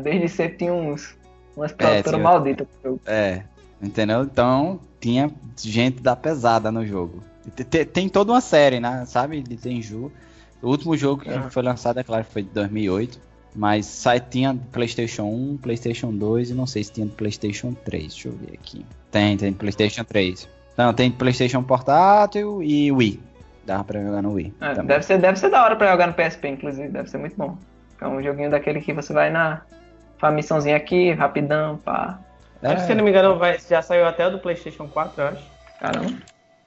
desde 0.02 0.28
sempre 0.28 0.56
tinha 0.58 0.72
uns, 0.72 1.16
umas 1.56 1.72
produtoras 1.72 2.04
tinha- 2.04 2.18
malditas 2.18 2.66
jogo. 2.84 3.00
É, 3.06 3.42
entendeu? 3.82 4.22
Então 4.22 4.80
tinha 5.00 5.30
gente 5.56 6.00
da 6.00 6.14
pesada 6.16 6.70
no 6.70 6.86
jogo. 6.86 7.22
Te- 7.54 7.64
te- 7.64 7.84
Tem, 7.84 8.08
toda 8.08 8.32
uma 8.32 8.40
série, 8.40 8.78
né? 8.80 9.04
Sabe? 9.06 9.40
De 9.42 9.56
Tenju. 9.56 10.12
O 10.60 10.68
último 10.68 10.96
jogo 10.96 11.22
que 11.22 11.30
Ah. 11.30 11.48
foi 11.50 11.62
lançado, 11.62 11.98
é 11.98 12.04
claro, 12.04 12.24
foi 12.24 12.42
de 12.42 12.50
2008. 12.50 13.20
Mas 13.54 13.86
sai, 13.86 14.20
tinha 14.20 14.56
PlayStation 14.70 15.24
1, 15.24 15.56
PlayStation 15.56 16.12
2 16.12 16.50
e 16.50 16.54
não 16.54 16.66
sei 16.66 16.84
se 16.84 16.92
tinha 16.92 17.06
PlayStation 17.06 17.72
3. 17.72 18.08
Deixa 18.12 18.28
eu 18.28 18.32
ver 18.32 18.54
aqui. 18.54 18.84
Tem, 19.10 19.36
tem 19.36 19.52
PlayStation 19.52 20.04
3. 20.04 20.46
Não, 20.76 20.92
tem 20.92 21.10
PlayStation 21.10 21.62
portátil 21.62 22.62
e 22.62 22.92
Wii. 22.92 23.20
Dava 23.68 23.84
pra 23.84 24.02
jogar 24.02 24.22
no 24.22 24.32
Wii. 24.32 24.50
Também. 24.58 24.86
deve, 24.86 25.02
ser, 25.04 25.18
deve 25.18 25.38
ser 25.38 25.50
da 25.50 25.62
hora 25.62 25.76
pra 25.76 25.90
jogar 25.90 26.06
no 26.06 26.14
PSP, 26.14 26.48
inclusive. 26.48 26.88
Deve 26.88 27.10
ser 27.10 27.18
muito 27.18 27.36
bom. 27.36 27.58
É 28.00 28.08
um 28.08 28.22
joguinho 28.22 28.50
daquele 28.50 28.80
que 28.80 28.94
você 28.94 29.12
vai 29.12 29.28
na. 29.28 29.60
Faz 30.16 30.34
missãozinha 30.34 30.74
aqui, 30.74 31.12
rapidão, 31.12 31.76
pá. 31.76 32.18
É, 32.62 32.68
Acho 32.68 32.76
que, 32.76 32.86
se 32.86 32.94
não 32.94 33.04
me 33.04 33.10
engano, 33.10 33.38
vai- 33.38 33.58
já 33.60 33.82
saiu 33.82 34.06
até 34.06 34.26
o 34.26 34.30
do 34.30 34.38
PlayStation 34.38 34.88
4, 34.88 35.20
eu 35.22 35.28
acho. 35.28 35.44
Caramba. 35.78 36.12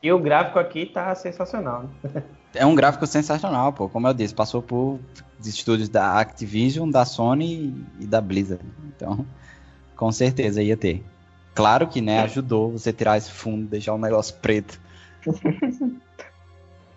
E 0.04 0.12
o 0.12 0.20
gráfico 0.20 0.60
aqui 0.60 0.86
tá 0.86 1.14
sensacional. 1.16 1.90
Né? 2.04 2.22
É 2.54 2.66
um 2.66 2.76
gráfico 2.76 3.08
sensacional, 3.08 3.72
pô. 3.72 3.88
Como 3.88 4.06
eu 4.10 4.14
disse, 4.14 4.36
passou 4.36 4.62
por 4.62 5.00
estúdios 5.40 5.88
da 5.88 6.20
Activision, 6.20 6.90
da 6.92 7.06
Sony 7.06 7.74
e 7.98 8.06
da 8.06 8.20
Blizzard. 8.20 8.62
Então, 8.94 9.26
com 9.96 10.12
certeza 10.12 10.62
ia 10.62 10.76
ter. 10.76 11.02
Claro 11.56 11.88
que, 11.88 12.02
né, 12.02 12.20
ajudou 12.24 12.74
você 12.74 12.92
tirar 12.92 13.18
esse 13.18 13.32
fundo, 13.32 13.68
deixar 13.70 13.94
um 13.94 13.98
negócio 13.98 14.36
preto. 14.42 14.78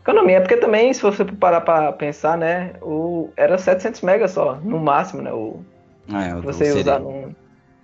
Economia, 0.04 0.38
porque 0.42 0.58
também, 0.58 0.92
se 0.92 1.00
você 1.00 1.24
parar 1.24 1.62
pra 1.62 1.90
pensar, 1.90 2.36
né, 2.36 2.74
o, 2.82 3.30
era 3.38 3.56
700 3.56 4.02
megas 4.02 4.32
só, 4.32 4.56
no 4.56 4.78
máximo, 4.78 5.22
né, 5.22 5.32
o, 5.32 5.64
É, 6.12 6.34
o 6.34 6.42
você 6.42 6.64
ia 6.64 6.72
CD. 6.72 6.80
usar 6.80 6.98
no, 6.98 7.34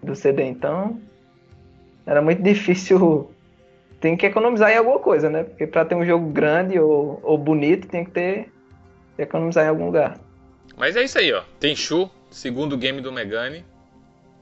do 0.02 0.14
CD. 0.14 0.42
Então, 0.44 1.00
era 2.04 2.20
muito 2.20 2.42
difícil. 2.44 3.30
Tem 4.02 4.18
que 4.18 4.26
economizar 4.26 4.70
em 4.70 4.76
alguma 4.76 4.98
coisa, 4.98 5.30
né? 5.30 5.44
Porque 5.44 5.66
pra 5.66 5.84
ter 5.84 5.94
um 5.94 6.04
jogo 6.04 6.26
grande 6.30 6.78
ou, 6.78 7.18
ou 7.22 7.38
bonito, 7.38 7.88
tem 7.88 8.04
que 8.04 8.10
ter 8.10 8.52
que 9.16 9.22
economizar 9.22 9.64
em 9.64 9.68
algum 9.68 9.86
lugar. 9.86 10.18
Mas 10.76 10.96
é 10.96 11.02
isso 11.02 11.18
aí, 11.18 11.32
ó. 11.32 11.42
Tenchu, 11.58 12.10
segundo 12.30 12.76
game 12.76 13.00
do 13.00 13.10
Megane. 13.10 13.64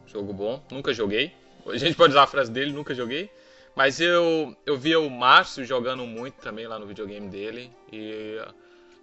Jogo 0.07 0.33
bom, 0.33 0.61
nunca 0.71 0.93
joguei. 0.93 1.33
A 1.67 1.77
gente 1.77 1.95
pode 1.97 2.11
usar 2.11 2.25
a 2.25 2.27
frase 2.27 2.51
dele, 2.51 2.73
nunca 2.73 2.93
joguei. 2.93 3.31
Mas 3.79 4.01
eu, 4.01 4.57
eu 4.67 4.77
via 4.77 4.99
o 4.99 5.09
Márcio 5.09 5.65
jogando 5.65 6.05
muito 6.05 6.35
também 6.43 6.67
lá 6.67 6.81
no 6.81 6.87
videogame 6.89 7.29
dele. 7.29 7.71
E 7.93 8.37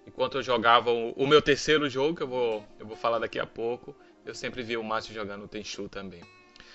enquanto 0.06 0.36
eu 0.40 0.44
jogava 0.44 0.92
o, 0.92 1.12
o 1.12 1.26
meu 1.26 1.42
terceiro 1.42 1.90
jogo, 1.90 2.14
que 2.14 2.24
eu 2.24 2.28
vou, 2.28 2.62
eu 2.78 2.86
vou 2.86 2.98
falar 2.98 3.20
daqui 3.20 3.40
a 3.40 3.46
pouco, 3.46 3.96
eu 4.26 4.36
sempre 4.36 4.64
via 4.64 4.78
o 4.78 4.84
Márcio 4.84 5.14
jogando 5.14 5.46
o 5.46 5.48
Tenchu 5.48 5.88
também. 5.88 6.20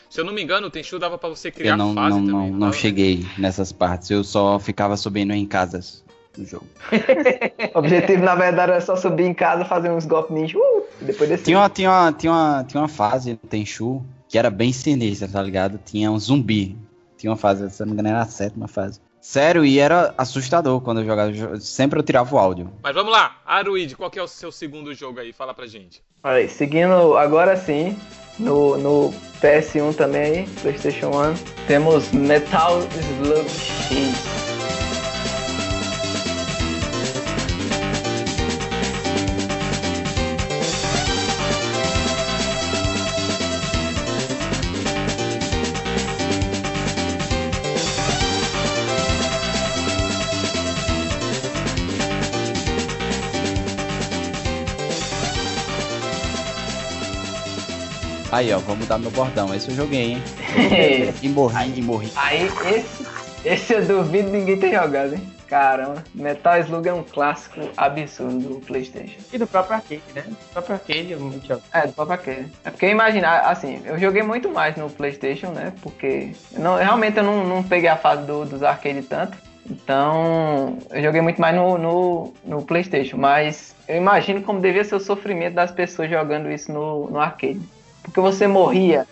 Se 0.08 0.18
eu 0.18 0.24
não 0.24 0.32
me 0.32 0.42
engano, 0.42 0.68
o 0.68 0.70
Tenchu 0.70 0.98
dava 0.98 1.18
pra 1.18 1.28
você 1.28 1.50
criar 1.50 1.72
Eu 1.72 1.76
não, 1.76 1.92
fase 1.92 2.18
não, 2.18 2.26
também. 2.26 2.50
não, 2.50 2.58
não 2.58 2.58
dava? 2.68 2.72
cheguei 2.72 3.26
nessas 3.36 3.70
partes. 3.70 4.08
Eu 4.08 4.24
só 4.24 4.58
ficava 4.58 4.96
subindo 4.96 5.34
em 5.34 5.44
casas 5.44 6.02
no 6.38 6.46
jogo. 6.46 6.66
O 7.74 7.80
objetivo, 7.80 8.24
na 8.24 8.34
verdade, 8.34 8.72
era 8.72 8.80
só 8.80 8.96
subir 8.96 9.24
em 9.24 9.34
casa, 9.34 9.66
fazer 9.66 9.90
uns 9.90 10.06
golpes 10.06 10.34
ninja, 10.34 10.56
uh, 10.56 10.86
e 11.02 11.04
depois 11.04 11.28
descer. 11.28 11.44
Tinha 11.44 11.58
uma, 11.58 11.68
tinha, 11.68 11.90
uma, 11.90 12.12
tinha, 12.14 12.32
uma, 12.32 12.64
tinha 12.64 12.80
uma 12.80 12.88
fase 12.88 13.32
no 13.32 13.36
Tenchu 13.36 14.02
que 14.26 14.38
era 14.38 14.48
bem 14.48 14.72
sinistra, 14.72 15.28
tá 15.28 15.42
ligado? 15.42 15.78
Tinha 15.84 16.10
um 16.10 16.18
zumbi. 16.18 16.78
Tinha 17.20 17.30
uma 17.30 17.36
fase, 17.36 17.68
se 17.70 17.80
não 17.80 17.88
me 17.88 17.92
engano, 17.92 18.08
era 18.08 18.22
a 18.22 18.26
sétima 18.26 18.66
fase. 18.66 18.98
Sério, 19.20 19.62
e 19.64 19.78
era 19.78 20.14
assustador 20.16 20.80
quando 20.80 21.00
eu 21.02 21.06
jogava. 21.06 21.30
jo- 21.30 21.60
Sempre 21.60 21.98
eu 21.98 22.02
tirava 22.02 22.34
o 22.34 22.38
áudio. 22.38 22.72
Mas 22.82 22.94
vamos 22.94 23.12
lá, 23.12 23.36
Aruid, 23.44 23.94
qual 23.94 24.10
que 24.10 24.18
é 24.18 24.22
o 24.22 24.26
seu 24.26 24.50
segundo 24.50 24.94
jogo 24.94 25.20
aí? 25.20 25.30
Fala 25.32 25.52
pra 25.52 25.66
gente. 25.66 26.02
Olha 26.24 26.36
aí, 26.36 26.48
seguindo 26.48 27.16
agora 27.18 27.54
sim, 27.56 27.94
no, 28.38 28.78
no 28.78 29.12
PS1 29.42 29.94
também 29.94 30.22
aí, 30.22 30.46
Playstation 30.62 31.08
1, 31.10 31.34
temos 31.66 32.10
Metal 32.12 32.78
Slug 32.80 33.48
X. 33.50 34.89
Aí, 58.40 58.50
ó, 58.54 58.58
vou 58.58 58.74
mudar 58.74 58.96
meu 58.96 59.10
bordão. 59.10 59.54
Esse 59.54 59.68
eu 59.68 59.74
joguei, 59.74 60.12
hein? 60.12 60.22
E 61.20 61.28
morri, 61.28 61.78
e 61.78 61.82
morri. 61.82 62.10
Aí, 62.16 62.48
esse, 62.74 63.06
esse 63.44 63.74
eu 63.74 63.84
duvido 63.84 64.30
ninguém 64.30 64.58
ter 64.58 64.72
jogado, 64.72 65.12
hein? 65.14 65.28
Caramba, 65.46 66.02
Metal 66.14 66.58
Slug 66.60 66.88
é 66.88 66.94
um 66.94 67.02
clássico 67.02 67.60
absurdo 67.76 68.38
do 68.38 68.54
Playstation. 68.60 69.18
E 69.30 69.36
do 69.36 69.46
próprio 69.46 69.74
arcade, 69.76 70.00
né? 70.14 70.22
Do 70.22 70.36
próprio 70.54 70.74
arcade, 70.76 71.16
muito 71.16 71.46
jogo. 71.46 71.60
É, 71.74 71.86
do 71.86 71.92
próprio 71.92 72.18
arcade. 72.18 72.46
É 72.64 72.70
porque 72.70 72.86
imaginar, 72.86 73.40
assim, 73.40 73.82
eu 73.84 73.98
joguei 73.98 74.22
muito 74.22 74.48
mais 74.48 74.74
no 74.76 74.88
Playstation, 74.88 75.48
né? 75.50 75.74
Porque 75.82 76.30
eu 76.54 76.60
não, 76.60 76.76
realmente 76.76 77.18
eu 77.18 77.22
não, 77.24 77.44
não 77.46 77.62
peguei 77.62 77.90
a 77.90 77.96
fase 77.98 78.22
do- 78.24 78.46
dos 78.46 78.62
arcade 78.62 79.02
tanto. 79.02 79.36
Então, 79.68 80.78
eu 80.90 81.02
joguei 81.02 81.20
muito 81.20 81.38
mais 81.38 81.54
no, 81.54 81.76
no, 81.76 82.32
no 82.42 82.62
Playstation. 82.62 83.18
Mas 83.18 83.74
eu 83.86 83.96
imagino 83.98 84.40
como 84.40 84.60
devia 84.60 84.82
ser 84.82 84.94
o 84.94 85.00
sofrimento 85.00 85.52
das 85.56 85.70
pessoas 85.70 86.08
jogando 86.08 86.50
isso 86.50 86.72
no, 86.72 87.10
no 87.10 87.20
arcade. 87.20 87.60
Porque 88.10 88.20
você 88.20 88.46
morria, 88.46 89.06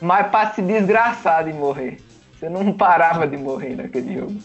mas 0.00 0.26
pra 0.28 0.52
se 0.54 0.62
desgraçar 0.62 1.44
de 1.44 1.52
morrer. 1.52 1.98
Você 2.32 2.48
não 2.48 2.72
parava 2.72 3.26
de 3.26 3.36
morrer 3.36 3.76
naquele 3.76 4.14
jogo. 4.14 4.36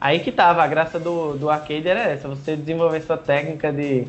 Aí 0.00 0.20
que 0.20 0.30
tava, 0.30 0.62
a 0.62 0.66
graça 0.66 1.00
do, 1.00 1.34
do 1.34 1.48
arcade 1.48 1.88
era 1.88 2.00
essa, 2.00 2.28
você 2.28 2.54
desenvolver 2.54 3.00
sua 3.00 3.16
técnica 3.16 3.72
de, 3.72 4.06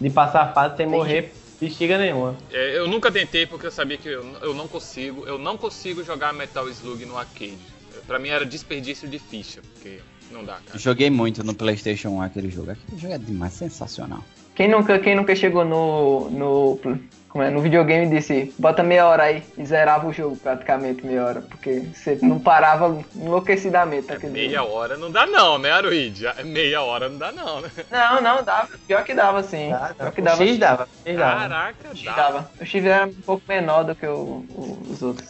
de 0.00 0.10
passar 0.10 0.42
a 0.42 0.52
fase 0.52 0.76
sem 0.76 0.86
morrer 0.86 1.32
bexiga 1.60 1.98
nenhuma. 1.98 2.36
É, 2.52 2.78
eu 2.78 2.86
nunca 2.88 3.10
tentei 3.10 3.46
porque 3.46 3.66
eu 3.66 3.70
sabia 3.70 3.96
que 3.96 4.08
eu, 4.08 4.24
eu 4.40 4.54
não 4.54 4.68
consigo, 4.68 5.26
eu 5.26 5.38
não 5.38 5.56
consigo 5.56 6.04
jogar 6.04 6.32
Metal 6.32 6.68
Slug 6.68 7.04
no 7.04 7.16
arcade. 7.16 7.58
Pra 8.06 8.18
mim 8.18 8.28
era 8.28 8.46
desperdício 8.46 9.08
de 9.08 9.18
ficha, 9.18 9.60
porque 9.74 10.00
não 10.30 10.44
dá, 10.44 10.58
cara. 10.64 10.78
Joguei 10.78 11.10
muito 11.10 11.44
no 11.44 11.54
PlayStation 11.54 12.10
1 12.10 12.22
aquele 12.22 12.50
jogo. 12.50 12.70
Aquele 12.70 12.98
jogo 12.98 13.14
é 13.14 13.18
demais, 13.18 13.52
sensacional. 13.52 14.24
Quem 14.58 14.66
nunca, 14.66 14.98
quem 14.98 15.14
nunca 15.14 15.36
chegou 15.36 15.64
no, 15.64 16.28
no, 16.30 16.80
como 17.28 17.44
é, 17.44 17.48
no 17.48 17.60
videogame 17.60 18.06
e 18.06 18.10
disse, 18.18 18.52
bota 18.58 18.82
meia 18.82 19.06
hora 19.06 19.22
aí, 19.22 19.44
e 19.56 19.64
zerava 19.64 20.08
o 20.08 20.12
jogo 20.12 20.36
praticamente 20.36 21.06
meia 21.06 21.24
hora, 21.24 21.42
porque 21.42 21.88
você 21.94 22.18
não 22.20 22.40
parava 22.40 23.00
enlouquecidamente 23.14 24.08
naquele 24.08 24.32
Meia 24.32 24.58
jogo. 24.58 24.72
hora 24.72 24.96
não 24.96 25.12
dá 25.12 25.26
não, 25.26 25.58
né, 25.58 25.70
Aruid? 25.70 26.20
Já- 26.22 26.34
Meia 26.42 26.82
hora 26.82 27.08
não 27.08 27.18
dá 27.18 27.30
não, 27.30 27.60
né? 27.60 27.70
Não, 27.88 28.20
não, 28.20 28.42
dava. 28.42 28.68
Pior 28.84 29.04
que 29.04 29.14
dava, 29.14 29.44
sim. 29.44 29.70
Dá, 29.70 29.78
dá. 29.90 29.94
Pior 29.94 30.10
que 30.12 30.20
O 30.20 30.24
dava. 30.24 30.44
X 30.44 30.58
dava, 30.58 30.82
o 31.04 31.08
X 31.08 31.16
dava. 31.16 31.40
Caraca, 31.40 31.88
X 31.94 32.04
dava. 32.16 32.50
O 32.60 32.64
X 32.64 32.84
era 32.84 33.06
um 33.06 33.12
pouco 33.14 33.42
menor 33.48 33.84
do 33.84 33.94
que 33.94 34.06
o- 34.08 34.44
o- 34.50 34.82
os 34.90 35.00
outros. 35.02 35.28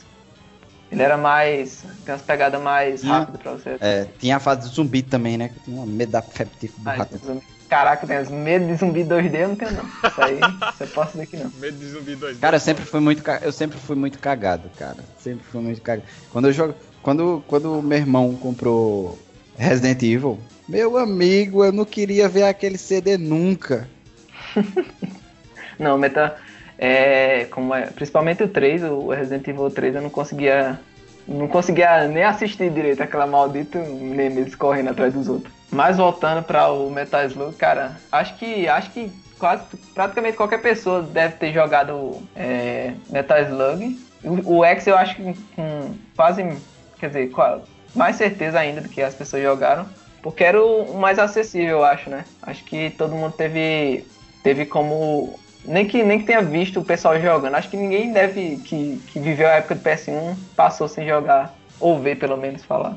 Ele 0.91 1.03
era 1.03 1.19
mais. 1.19 1.83
tem 2.07 2.15
umas 2.15 2.23
pegadas 2.23 2.63
mais 2.63 3.03
rápidas 3.05 3.43
pra 3.43 3.53
você. 3.53 3.77
É, 3.79 4.07
tinha 4.19 4.37
a 4.37 4.41
fase 4.41 4.63
do 4.63 4.75
zumbi 4.75 5.03
também, 5.03 5.37
né? 5.37 5.51
Que 5.51 5.57
eu 5.59 5.63
tinha 5.65 5.85
medo 5.85 6.13
da 6.13 6.23
febre 6.23 6.55
do 6.67 6.73
Mas, 6.83 6.99
rato. 6.99 7.19
zumbi- 7.19 7.58
Caraca, 7.69 8.07
tem 8.07 8.19
uns 8.19 8.31
medo 8.31 8.67
de 8.67 8.75
zumbi 8.77 9.05
2D, 9.05 9.35
eu 9.35 9.49
não 9.49 9.57
tenho 9.57 9.73
não. 9.73 9.85
Isso 9.85 10.23
aí, 10.23 10.41
você 10.77 10.87
posso 10.87 11.13
dizer 11.13 11.27
que 11.27 11.37
não. 11.37 11.51
Medo 11.61 11.77
de 11.79 11.87
zumbi 11.87 12.17
2D. 12.17 12.39
Cara, 12.41 12.57
eu 12.57 12.61
sempre 12.61 12.85
fui 12.85 13.01
muito, 13.01 13.23
ca- 13.23 13.41
eu 13.43 13.53
sempre 13.53 13.79
fui 13.79 13.95
muito 13.95 14.19
cagado, 14.19 14.71
cara. 14.79 14.97
Sempre 15.19 15.45
fui 15.45 15.61
muito 15.61 15.83
cagado. 15.83 16.07
Quando 16.33 16.47
eu 16.49 16.53
jogo, 16.53 16.75
quando 17.03 17.45
quando 17.47 17.83
meu 17.83 17.99
irmão 17.99 18.35
comprou 18.37 19.19
Resident 19.59 20.03
Evil, 20.03 20.39
meu 20.69 20.97
amigo, 20.97 21.63
eu 21.65 21.71
não 21.73 21.85
queria 21.85 22.27
ver 22.29 22.45
aquele 22.45 22.79
CD 22.79 23.19
nunca. 23.19 23.87
Não, 25.79 25.97
meta. 25.99 26.37
É, 26.77 27.45
como 27.51 27.75
é, 27.75 27.87
principalmente 27.87 28.43
o 28.43 28.49
3, 28.49 28.83
o 28.85 29.09
Resident 29.11 29.47
Evil 29.49 29.71
3, 29.71 29.97
eu 29.97 30.03
não 30.03 30.11
conseguia. 30.11 30.79
Não 31.27 31.47
conseguia 31.49 32.07
nem 32.09 32.25
assistir 32.25 32.71
direito 32.71 33.03
aquela 33.03 33.27
maldita 33.27 33.79
Nemesis 33.81 34.55
correndo 34.55 34.91
atrás 34.91 35.13
dos 35.13 35.29
outros. 35.29 35.53
Mas 35.71 35.97
voltando 35.97 36.43
para 36.43 36.71
o 36.71 36.91
Metal 36.91 37.25
Slug, 37.27 37.55
cara, 37.57 37.97
acho 38.11 38.37
que 38.37 38.67
acho 38.69 38.91
que 38.91 39.13
quase 39.39 39.63
praticamente 39.95 40.37
qualquer 40.37 40.61
pessoa 40.61 41.03
deve 41.03 41.37
ter 41.37 41.53
jogado 41.53 42.23
é, 42.35 42.95
Metal 43.11 43.39
Slug. 43.43 44.09
O, 44.25 44.59
o 44.59 44.65
X 44.65 44.87
eu 44.87 44.97
acho 44.97 45.17
que 45.17 45.35
com 45.55 45.95
quase, 46.17 46.43
quer 46.99 47.09
dizer, 47.09 47.31
mais 47.95 48.17
certeza 48.17 48.59
ainda 48.59 48.81
do 48.81 48.89
que 48.89 49.03
as 49.03 49.15
pessoas 49.15 49.43
jogaram, 49.43 49.87
porque 50.23 50.43
era 50.43 50.61
o 50.61 50.83
o 50.83 50.99
mais 50.99 51.19
acessível, 51.19 51.79
eu 51.79 51.85
acho, 51.85 52.11
né? 52.11 52.25
Acho 52.43 52.65
que 52.65 52.91
todo 52.91 53.15
mundo 53.15 53.33
teve 53.33 54.07
teve 54.43 54.65
como 54.65 55.39
nem 55.65 55.87
que 55.87 56.03
nem 56.03 56.19
que 56.19 56.25
tenha 56.25 56.41
visto 56.41 56.81
o 56.81 56.85
pessoal 56.85 57.21
jogando. 57.21 57.55
Acho 57.55 57.69
que 57.69 57.77
ninguém 57.77 58.13
deve 58.13 58.57
que, 58.65 59.01
que 59.07 59.21
viveu 59.21 59.47
a 59.49 59.53
época 59.53 59.75
do 59.75 59.83
PS1 59.83 60.35
passou 60.57 60.89
sem 60.89 61.07
jogar 61.07 61.55
ou 61.79 62.01
ver 62.01 62.19
pelo 62.19 62.37
menos 62.37 62.65
falar. 62.65 62.97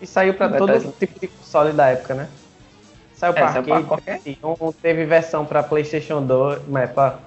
E 0.00 0.06
saiu 0.06 0.34
pra 0.34 0.48
Vai 0.48 0.58
todo 0.58 0.94
tipo 0.98 1.18
de 1.20 1.26
console 1.28 1.72
da 1.72 1.88
época, 1.88 2.14
né? 2.14 2.28
Saiu 3.16 3.32
pra 3.32 3.42
É, 3.42 3.44
arcade, 3.46 3.84
qualquer- 3.84 4.20
PS1, 4.20 4.74
teve 4.80 5.04
versão 5.04 5.44
pra 5.44 5.62
Playstation 5.62 6.22
2, 6.24 6.60
mas 6.68 6.88
pra 6.90 7.18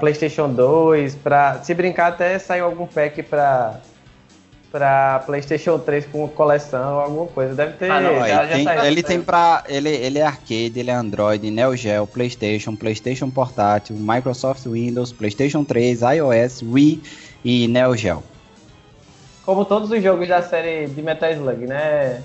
Playstation 0.00 0.48
2, 0.48 1.14
pra, 1.16 1.60
se 1.62 1.74
brincar 1.74 2.06
até 2.08 2.38
saiu 2.38 2.64
algum 2.64 2.86
pack 2.86 3.22
pra, 3.24 3.78
pra 4.72 5.22
Playstation 5.26 5.78
3 5.78 6.06
com 6.06 6.26
coleção, 6.28 6.98
alguma 6.98 7.26
coisa. 7.26 7.54
Deve 7.54 7.74
ter... 7.74 7.90
Ah, 7.90 8.00
não, 8.00 8.26
já- 8.26 8.46
tem- 8.48 8.64
saiu. 8.64 8.84
ele 8.86 9.02
tem 9.02 9.20
pra. 9.20 9.62
Ele, 9.68 9.90
ele 9.90 10.18
é 10.18 10.22
arcade, 10.22 10.72
ele 10.80 10.90
é 10.90 10.94
Android, 10.94 11.50
Neo 11.50 11.76
Geo, 11.76 12.06
Playstation, 12.06 12.74
Playstation 12.74 13.28
Portátil, 13.30 13.96
Microsoft 13.96 14.64
Windows, 14.66 15.12
Playstation 15.12 15.62
3, 15.62 16.00
iOS, 16.00 16.62
Wii 16.62 17.02
e 17.44 17.68
Neo 17.68 17.94
Geo. 17.94 18.22
Como 19.44 19.64
todos 19.64 19.90
os 19.90 20.02
jogos 20.02 20.26
da 20.28 20.42
série 20.42 20.86
de 20.86 21.02
Metal 21.02 21.30
Slug, 21.32 21.66
né? 21.66 22.22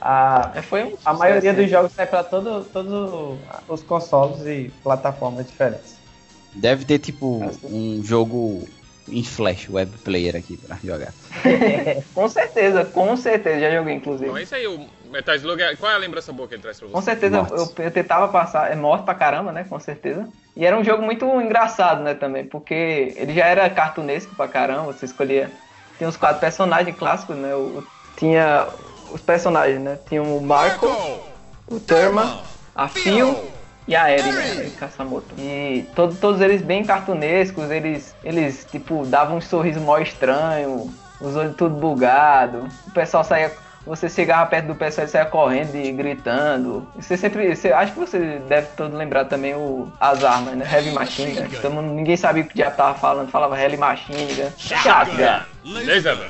A, 0.00 0.52
É, 0.54 0.62
foi 0.62 0.84
um 0.84 0.94
a 1.04 1.12
maioria 1.12 1.50
sucesso, 1.50 1.62
dos 1.62 1.70
jogos 1.70 1.92
sai 1.92 2.06
pra 2.06 2.22
todo- 2.24 2.64
todos 2.64 3.38
os 3.68 3.82
consoles 3.82 4.40
e 4.46 4.70
plataformas 4.82 5.46
diferentes. 5.46 5.96
Deve 6.54 6.84
ter 6.84 6.98
tipo 6.98 7.44
um 7.64 8.00
jogo 8.02 8.68
em 9.08 9.24
flash, 9.24 9.68
web 9.70 9.96
player 9.98 10.36
aqui 10.36 10.56
pra 10.56 10.76
jogar. 10.82 11.12
Com 12.14 12.28
certeza, 12.28 12.84
com 12.84 13.16
certeza, 13.16 13.60
já 13.60 13.70
joguei 13.70 13.94
inclusive. 13.94 14.26
Então 14.26 14.36
é 14.38 14.42
isso 14.42 14.54
aí, 14.54 14.66
o 14.66 14.86
Metal 15.10 15.34
Slug, 15.36 15.62
é- 15.62 15.76
qual 15.76 15.90
é 15.90 15.94
a 15.94 15.98
lembrança 15.98 16.32
boa 16.32 16.46
que 16.48 16.54
ele 16.54 16.62
traz 16.62 16.78
pra 16.78 16.88
Com 16.88 17.00
você? 17.00 17.04
certeza 17.10 17.46
eu, 17.50 17.84
eu 17.84 17.90
tentava 17.90 18.28
passar, 18.28 18.70
é 18.70 18.76
morto 18.76 19.04
pra 19.04 19.14
caramba, 19.14 19.50
né? 19.52 19.64
Com 19.68 19.78
certeza. 19.80 20.28
E 20.56 20.64
era 20.66 20.76
um 20.76 20.84
jogo 20.84 21.02
muito 21.02 21.24
engraçado, 21.40 22.02
né, 22.02 22.14
também, 22.14 22.44
porque 22.44 23.14
ele 23.16 23.32
já 23.32 23.46
era 23.46 23.70
cartunesco 23.70 24.34
pra 24.34 24.46
caramba, 24.48 24.92
você 24.92 25.04
escolhia. 25.06 25.50
Tinha 25.98 26.08
os 26.08 26.16
quatro 26.16 26.40
personagens 26.40 26.96
clássicos, 26.96 27.36
né? 27.36 27.54
o- 27.54 27.86
tinha 28.16 28.74
os 29.08 29.22
personagens, 29.22 29.80
né? 29.80 29.96
Tinha 29.98 30.22
o 30.22 30.40
Marco, 30.40 31.04
o 31.66 31.80
Thurman, 31.80 32.40
a 32.74 32.88
Phil 32.88 33.52
e 33.86 33.96
a 33.96 34.10
Eri, 34.10 34.32
né? 34.32 34.54
E 35.36 35.84
todo- 35.94 36.16
todos 36.18 36.40
eles 36.40 36.62
bem 36.62 36.84
cartunescos, 36.86 37.70
eles, 37.70 38.16
eles 38.22 38.64
tipo, 38.66 39.06
davam 39.06 39.36
um 39.38 39.40
sorriso 39.40 39.80
mó 39.80 39.98
estranho, 39.98 40.98
os 41.18 41.36
olhos 41.36 41.56
tudo 41.56 41.76
bugado. 41.76 42.76
O 42.86 42.90
pessoal 42.90 43.24
saía. 43.24 43.56
Você 43.88 44.08
chegava 44.08 44.44
perto 44.48 44.66
do 44.66 44.74
pessoal 44.74 45.06
e 45.06 45.10
saia 45.10 45.24
correndo 45.24 45.74
e 45.74 45.90
gritando. 45.90 46.86
Você 46.94 47.16
sempre. 47.16 47.56
Você, 47.56 47.72
acho 47.72 47.92
que 47.92 47.98
você 47.98 48.38
deve 48.48 48.66
todo 48.76 48.96
lembrar 48.96 49.24
também 49.24 49.54
o, 49.54 49.90
as 49.98 50.22
armas, 50.22 50.54
né? 50.54 50.68
Heavy 50.70 50.90
Machine 50.92 51.32
Gun. 51.34 51.60
Todo 51.62 51.72
mundo- 51.72 51.94
ninguém 51.94 52.16
sabia 52.16 52.42
o 52.42 52.46
que 52.46 52.52
o 52.52 52.56
diabo 52.56 52.76
tava 52.76 52.98
falando. 52.98 53.30
Falava 53.30 53.58
Heavy 53.58 53.76
Machine 53.78 54.26
Gun. 54.34 54.50
Shotgun. 54.58 55.42
Laser 55.64 56.16
Gun. 56.16 56.28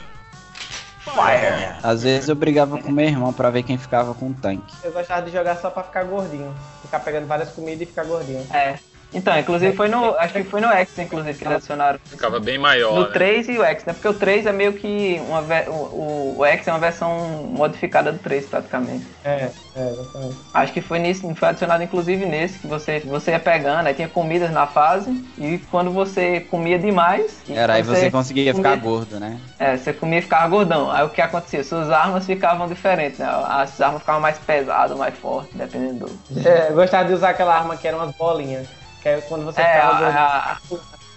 Fire. 1.01 1.75
Às 1.83 2.03
vezes 2.03 2.29
eu 2.29 2.35
brigava 2.37 2.77
com 2.79 2.91
meu 2.93 3.07
irmão 3.07 3.33
pra 3.33 3.49
ver 3.51 3.63
quem 3.63 3.79
ficava 3.79 4.13
com 4.15 4.27
o 4.29 4.35
tanque. 4.35 4.75
Eu 4.85 4.93
gostava 4.93 5.23
de 5.23 5.33
jogar 5.33 5.57
só 5.57 5.71
pra 5.71 5.83
ficar 5.83 6.05
gordinho. 6.05 6.55
Ficar 6.83 7.01
pegando 7.01 7.27
várias 7.27 7.51
comidas 7.51 7.83
e 7.83 7.87
ficar 7.87 8.05
gordinho. 8.05 8.47
É. 8.53 8.75
Então, 9.13 9.39
inclusive 9.39 9.75
foi 9.75 9.89
no. 9.89 10.15
Acho 10.19 10.35
que 10.35 10.45
foi 10.45 10.61
no 10.61 10.69
X, 10.69 10.99
inclusive, 10.99 11.39
que 11.39 11.45
eles 11.45 11.57
adicionaram. 11.57 11.99
Ficava 12.05 12.39
bem 12.39 12.59
maior. 12.59 12.95
No 12.95 13.03
né? 13.07 13.11
3 13.13 13.49
e 13.49 13.59
o 13.59 13.65
X, 13.65 13.85
né? 13.87 13.93
Porque 13.95 14.09
o 14.09 14.15
3 14.15 14.45
é 14.47 14.53
meio 14.53 14.75
que 14.75 15.19
uma 15.27 15.43
ve- 15.43 15.69
o, 15.69 16.37
o, 16.39 16.45
X 16.45 16.69
é 16.69 16.73
uma 16.73 16.79
versão 16.79 17.11
modificada 17.55 18.13
do 18.13 18.19
3 18.19 18.47
praticamente. 18.47 19.07
É, 19.25 19.51
é, 19.75 19.89
exatamente. 19.91 20.37
Acho 20.53 20.73
que 20.73 20.81
foi 20.83 20.99
nisso, 20.99 21.35
foi 21.35 21.49
adicionado 21.49 21.83
inclusive 21.83 22.27
nesse, 22.27 22.59
que 22.59 22.67
você, 22.67 23.01
você 23.01 23.31
ia 23.31 23.41
pegando, 23.41 23.87
aí 23.87 23.95
tinha 23.95 24.09
comidas 24.09 24.51
na 24.51 24.67
fase, 24.67 25.11
e 25.39 25.59
quando 25.71 25.91
você 25.91 26.41
comia 26.41 26.79
demais. 26.79 27.43
Era, 27.49 27.75
aí 27.75 27.83
você 27.83 28.11
conseguia 28.11 28.55
ficar 28.55 28.77
comia- 28.77 28.83
gordo, 28.85 29.19
né? 29.19 29.39
É, 29.59 29.77
você 29.77 29.93
comia 29.93 30.19
e 30.19 30.23
ficava 30.23 30.49
gordão. 30.49 30.91
Aí 30.91 31.05
o 31.05 31.09
que 31.11 31.21
acontecia? 31.23 31.65
Suas 31.65 31.91
armas 31.91 32.27
ficavam 32.27 32.69
diferentes, 32.69 33.19
né? 33.19 33.27
As 33.27 33.81
armas 33.81 34.01
ficavam 34.01 34.21
mais 34.21 34.39
pesadas, 34.39 34.97
mais 34.97 35.17
fortes, 35.17 35.55
dependendo 35.55 36.07
do. 36.07 36.49
É, 36.49 36.71
eu 36.71 36.75
gostava 36.75 37.09
de 37.09 37.15
usar 37.15 37.31
aquela 37.31 37.55
arma 37.57 37.77
que 37.77 37.89
eram 37.89 37.99
umas 37.99 38.15
bolinhas. 38.15 38.69
Que 39.09 39.15
aí 39.15 39.23
quando 39.23 39.45
você 39.45 39.61
É, 39.61 39.81
a, 39.81 40.53
a, 40.53 40.59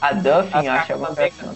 a 0.01 0.13
Duffin, 0.13 0.67
as 0.67 0.67
acho 0.67 0.93
alguma 0.93 1.15
coisa. 1.15 1.55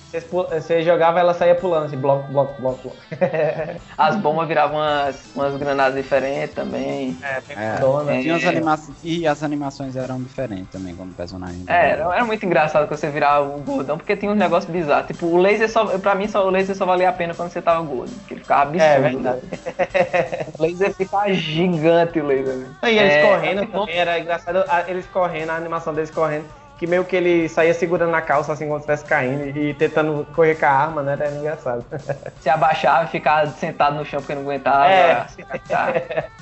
você, 0.62 0.82
jogava 0.84 1.20
ela 1.20 1.34
saía 1.34 1.56
pulando 1.56 1.86
assim, 1.88 1.98
bloco, 1.98 2.32
bloco, 2.32 2.62
bloco, 2.62 2.82
bloco. 2.84 2.98
As 3.98 4.16
bombas 4.18 4.48
viravam 4.48 4.78
umas, 4.78 5.18
umas 5.36 5.56
granadas 5.56 5.96
diferentes 5.96 6.54
também. 6.54 7.18
É, 7.22 7.42
bem 7.42 7.58
É. 7.58 7.78
fodona. 7.78 8.14
É. 8.16 8.22
Tinha 8.22 8.36
as 8.36 8.46
animações. 8.46 8.98
E 9.04 9.28
as 9.28 9.42
animações 9.44 9.96
eram 9.96 10.22
diferentes 10.22 10.68
também, 10.72 10.96
como 10.96 11.12
personagem. 11.14 11.64
É, 11.68 11.90
era, 11.92 12.04
era 12.14 12.26
muito 12.26 12.46
engraçado 12.46 12.88
quando 12.88 13.00
você 13.00 13.10
virava 13.10 13.46
o 13.48 13.60
gordão, 13.62 13.98
porque 13.98 14.16
tinha 14.16 14.32
um 14.32 14.36
negócio 14.36 14.72
bizarro. 14.72 15.08
Tipo, 15.08 15.26
o 15.28 15.38
laser 15.38 15.70
só. 15.70 15.86
Pra 15.98 16.14
mim, 16.16 16.28
só, 16.28 16.46
o 16.46 16.50
laser 16.50 16.76
só 16.76 16.86
valia 16.86 17.10
a 17.10 17.14
pena 17.14 17.34
quando 17.34 17.50
você 17.50 17.62
tava 17.62 17.82
gordo. 17.84 18.14
Porque 18.20 18.36
ele 18.36 18.42
ficava 18.42 18.62
absurdo. 18.64 18.84
É, 18.84 19.00
verdade. 19.00 19.42
né? 19.52 20.46
O 20.58 20.62
laser 20.62 20.94
ficava 20.94 21.34
gigante, 21.34 22.20
o 22.20 22.26
laser. 22.26 22.46
velho. 22.58 22.76
E 22.84 22.98
eles 23.00 23.14
É, 23.14 23.22
correndo 23.28 23.64
é 23.64 23.66
também, 23.66 23.98
era 23.98 24.20
engraçado, 24.20 24.64
eles 24.88 25.06
correndo, 25.08 25.50
a 25.50 25.56
animação 25.56 25.94
deles 25.94 26.12
correndo, 26.12 26.46
que 26.78 26.86
meio 26.88 27.06
que 27.06 27.16
ele 27.16 27.48
saía 27.50 27.74
segurando 27.74 28.12
na 28.12 28.22
calça 28.22 28.52
assim 28.54 28.68
quando 28.68 28.80
estivesse 28.82 29.06
caindo 29.06 29.58
e 29.58 29.74
tentando 29.74 30.26
correr 30.36 30.56
com 30.56 30.66
a 30.66 30.70
arma, 30.70 31.02
né? 31.02 31.14
Era 31.14 31.32
engraçado. 31.32 31.86
Se 32.42 32.50
abaixava 32.50 33.06
e 33.06 33.08
ficava 33.08 33.50
sentado 33.52 33.96
no 33.96 34.06
chão 34.06 34.20
porque 34.20 34.36
não 34.36 34.42
aguentava. 34.42 34.88
É. 34.90 35.26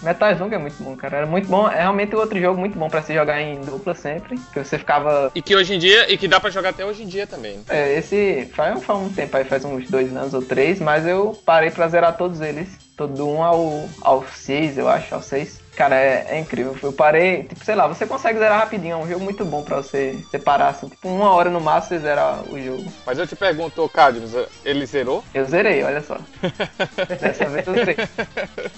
Metal 0.02 0.32
Slug 0.32 0.54
é 0.54 0.58
muito 0.58 0.84
bom, 0.84 0.96
cara. 0.96 1.18
Era 1.18 1.26
muito 1.26 1.48
bom. 1.48 1.68
É 1.70 1.82
realmente 1.82 2.16
outro 2.16 2.40
jogo 2.40 2.60
muito 2.60 2.78
bom 2.78 2.90
pra 2.90 3.02
se 3.02 3.14
jogar 3.14 3.42
em 3.42 3.62
dupla 3.62 3.94
sempre. 3.94 4.38
Que 4.52 4.64
você 4.64 4.78
ficava. 4.78 5.32
E 5.34 5.42
que 5.42 5.56
hoje 5.56 5.76
em 5.76 5.80
dia, 5.80 6.12
e 6.12 6.18
que 6.18 6.28
dá 6.28 6.40
pra 6.40 6.50
jogar 6.50 6.70
até 6.70 6.86
hoje 6.86 7.04
em 7.04 7.08
dia 7.08 7.28
também. 7.28 7.58
né? 7.58 7.64
É, 7.70 7.98
esse 7.98 8.50
faz, 8.54 8.84
faz 8.84 9.00
um 9.00 9.10
tempo 9.10 9.36
aí, 9.38 9.44
faz 9.44 9.64
uns 9.66 9.90
dois 9.90 10.16
anos 10.16 10.34
ou 10.34 10.42
três, 10.42 10.80
mas 10.80 11.06
eu 11.06 11.38
parei 11.46 11.70
pra 11.72 11.88
zerar 11.88 12.18
todos 12.18 12.42
eles. 12.42 12.68
Todo 12.96 13.14
do 13.14 13.28
1 13.28 13.44
ao, 13.44 13.90
ao 14.02 14.24
6, 14.24 14.78
eu 14.78 14.88
acho, 14.88 15.16
ao 15.16 15.22
6. 15.22 15.63
Cara, 15.76 15.96
é, 15.96 16.26
é 16.30 16.40
incrível. 16.40 16.76
Eu 16.82 16.94
parei, 16.94 17.44
tipo, 17.44 17.64
sei 17.66 17.76
lá, 17.76 17.88
você 17.88 18.06
consegue 18.06 18.38
zerar 18.38 18.60
rapidinho. 18.60 18.94
É 18.94 18.98
um 18.98 19.08
jogo 19.08 19.24
muito 19.24 19.44
bom 19.44 19.64
pra 19.64 19.78
você 19.78 20.24
separar, 20.30 20.70
assim. 20.70 20.88
Tipo, 20.88 21.08
uma 21.10 21.32
hora 21.32 21.50
no 21.50 21.60
máximo 21.60 22.00
você 22.00 22.00
zera 22.00 22.44
o 22.50 22.60
jogo. 22.60 22.86
Mas 23.06 23.18
eu 23.18 23.28
te 23.28 23.36
pergunto, 23.36 23.88
Cadmus, 23.90 24.34
ele 24.64 24.86
zerou? 24.86 25.24
Eu 25.34 25.46
zerei, 25.46 25.84
olha 25.84 26.02
só. 26.02 26.18
Dessa 27.20 27.50
vez 27.50 27.68
eu 27.68 27.74
zerei. 27.74 27.96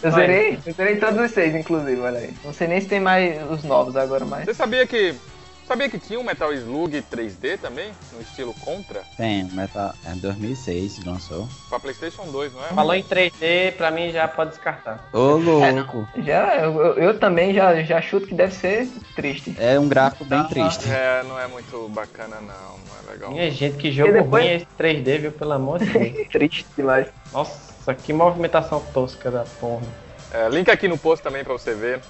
Eu 0.01 0.11
zerei, 0.11 0.59
eu 0.65 0.73
zerei 0.73 0.95
todos 0.97 1.19
os 1.19 1.31
seis, 1.31 1.53
inclusive, 1.53 1.99
olha 1.99 2.19
aí. 2.19 2.33
Não 2.43 2.53
sei 2.53 2.67
nem 2.67 2.79
se 2.79 2.87
tem 2.87 2.99
mais 2.99 3.35
os 3.51 3.63
novos 3.63 3.95
agora, 3.95 4.23
mas. 4.25 4.45
Você 4.45 4.53
sabia 4.53 4.87
que. 4.87 5.15
Sabia 5.68 5.89
que 5.89 5.97
tinha 5.97 6.20
um 6.20 6.24
Metal 6.24 6.53
Slug 6.53 7.01
3D 7.11 7.57
também? 7.59 7.89
No 8.13 8.22
estilo 8.22 8.53
Contra? 8.63 9.01
Tem, 9.18 9.43
Metal. 9.45 9.93
É 10.05 10.11
2006 10.13 11.03
lançou. 11.03 11.47
Pra 11.70 11.80
Playstation 11.80 12.24
2, 12.28 12.53
não 12.53 12.63
é? 12.66 12.68
Falou 12.68 12.93
em 12.93 13.01
3D, 13.03 13.72
pra 13.76 13.89
mim 13.89 14.11
já 14.11 14.28
pode 14.28 14.51
descartar. 14.51 15.09
Ô, 15.11 15.38
louco. 15.38 16.07
Já, 16.18 16.57
eu, 16.57 16.74
eu- 16.97 17.20
também 17.20 17.53
já, 17.53 17.82
já 17.84 17.99
chuto 17.99 18.28
que 18.28 18.36
deve 18.36 18.53
ser 18.53 18.88
triste. 19.16 19.55
É 19.57 19.80
um 19.80 19.88
gráfico 19.89 20.24
bem 20.26 20.43
triste. 20.43 20.88
É, 20.88 21.24
não 21.24 21.39
é 21.39 21.47
muito 21.47 21.89
bacana 21.89 22.36
não, 22.41 22.47
não 22.47 23.09
é 23.09 23.11
legal. 23.11 23.32
Minha 23.32 23.49
gente, 23.49 23.78
que 23.78 23.91
jogo 23.91 24.11
depois- 24.13 24.43
ruim 24.43 24.51
é 24.53 24.55
esse 24.57 24.68
3D, 24.78 25.18
viu? 25.20 25.32
Pelo 25.32 25.53
amor 25.53 25.80
de 25.80 25.86
Deus. 25.86 26.28
triste 26.30 26.66
demais. 26.78 27.07
Nossa, 27.34 27.93
que 27.95 28.13
movimentação 28.13 28.80
tosca 28.93 29.32
da 29.32 29.45
porra. 29.59 30.05
É, 30.36 30.49
link 30.49 30.69
aqui 30.69 30.86
no 30.86 30.97
post 30.97 31.23
também 31.23 31.45
pra 31.45 31.53
você 31.53 31.73
ver 31.73 32.01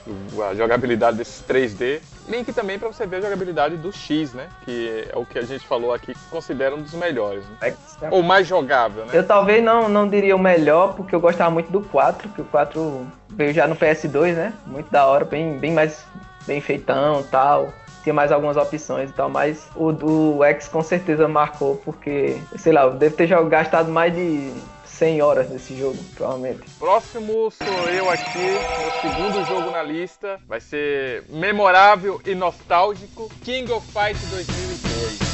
a 0.49 0.55
jogabilidade 0.55 1.17
desses 1.17 1.43
3D. 1.47 2.01
Link 2.27 2.51
também 2.53 2.79
pra 2.79 2.87
você 2.87 3.05
ver 3.05 3.17
a 3.17 3.21
jogabilidade 3.21 3.77
do 3.77 3.91
X, 3.91 4.33
né? 4.33 4.47
Que 4.63 5.05
é 5.13 5.15
o 5.15 5.23
que 5.23 5.37
a 5.37 5.43
gente 5.43 5.65
falou 5.67 5.93
aqui 5.93 6.15
que 6.15 6.29
considera 6.31 6.73
um 6.73 6.81
dos 6.81 6.93
melhores. 6.93 7.43
Né? 7.61 7.75
Ou 8.09 8.23
mais 8.23 8.47
jogável, 8.47 9.05
né? 9.05 9.11
Eu 9.13 9.27
talvez 9.27 9.63
não, 9.63 9.87
não 9.87 10.07
diria 10.07 10.35
o 10.35 10.39
melhor, 10.39 10.95
porque 10.95 11.13
eu 11.13 11.19
gostava 11.19 11.51
muito 11.51 11.71
do 11.71 11.81
4, 11.81 12.27
que 12.29 12.41
o 12.41 12.45
4 12.45 13.07
veio 13.29 13.53
já 13.53 13.67
no 13.67 13.75
PS2, 13.75 14.33
né? 14.33 14.53
Muito 14.65 14.89
da 14.89 15.05
hora, 15.05 15.23
bem, 15.23 15.59
bem 15.59 15.71
mais 15.71 16.03
bem 16.47 16.59
feitão 16.59 17.21
e 17.21 17.25
tal. 17.25 17.71
Tinha 18.01 18.13
mais 18.13 18.31
algumas 18.31 18.57
opções 18.57 19.11
e 19.11 19.13
tal, 19.13 19.29
mas 19.29 19.67
o 19.75 19.91
do 19.91 20.43
X 20.43 20.67
com 20.67 20.81
certeza 20.81 21.27
marcou, 21.27 21.77
porque, 21.77 22.39
sei 22.55 22.73
lá, 22.73 22.83
eu 22.83 22.93
devo 22.93 23.15
ter 23.15 23.27
gastado 23.49 23.91
mais 23.91 24.13
de 24.13 24.51
100 24.97 25.21
horas 25.21 25.49
nesse 25.49 25.77
jogo, 25.77 25.97
provavelmente. 26.15 26.63
Próximo 26.79 27.51
sou 27.51 27.89
eu 27.89 28.09
aqui, 28.09 28.47
o 28.87 29.01
segundo 29.01 29.45
jogo 29.45 29.71
na 29.71 29.83
lista. 29.83 30.39
Vai 30.47 30.61
ser 30.61 31.23
memorável 31.29 32.21
e 32.25 32.33
nostálgico. 32.33 33.29
King 33.43 33.69
of 33.71 33.85
Fight 33.91 34.17
2002. 34.27 35.24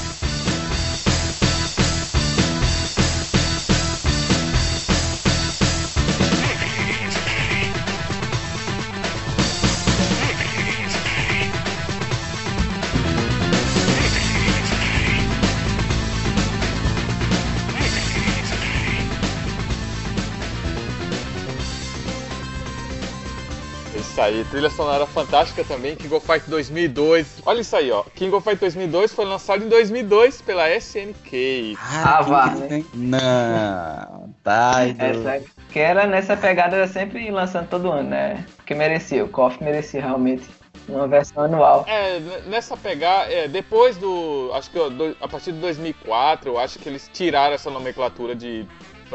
Isso 24.22 24.38
aí, 24.38 24.46
trilha 24.46 24.70
sonora 24.70 25.08
fantástica 25.08 25.64
também, 25.64 25.96
King 25.96 26.14
of 26.14 26.26
Fight 26.26 26.48
2002. 26.48 27.42
Olha 27.44 27.62
isso 27.62 27.76
aí, 27.76 27.92
ó. 27.92 28.04
King 28.14 28.34
of 28.36 28.48
Fight 28.48 28.60
2002 28.60 29.12
foi 29.14 29.26
lançado 29.26 29.64
em 29.64 29.68
2002 29.70 30.44
pela 30.44 30.70
SNK. 30.70 31.76
Ah, 31.82 32.22
que 32.24 32.30
vá, 32.30 32.46
né? 32.56 32.84
Não, 32.94 34.30
tá. 34.44 34.74
Essa, 34.98 35.44
que 35.72 35.80
era 35.80 36.06
nessa 36.06 36.38
pegada, 36.38 36.76
era 36.76 36.88
sempre 36.88 37.32
lançando 37.32 37.68
todo 37.68 37.92
ano, 37.92 38.10
né? 38.10 38.46
Porque 38.58 38.76
merecia, 38.76 39.26
o 39.26 39.28
KOF 39.28 39.64
merecia 39.64 40.02
realmente 40.02 40.48
uma 40.88 41.08
versão 41.08 41.44
anual. 41.46 41.84
É, 41.88 42.20
nessa 42.48 42.78
pegar, 42.78 43.32
é, 43.32 43.48
depois 43.48 43.98
do. 43.98 44.52
Acho 44.54 44.70
que 44.70 44.78
do- 44.78 45.18
a 45.20 45.28
partir 45.28 45.52
de 45.52 45.60
2004, 45.60 46.50
eu 46.52 46.60
acho 46.60 46.78
que 46.78 46.88
eles 46.88 47.10
tiraram 47.12 47.56
essa 47.56 47.70
nomenclatura 47.72 48.36
de. 48.36 48.68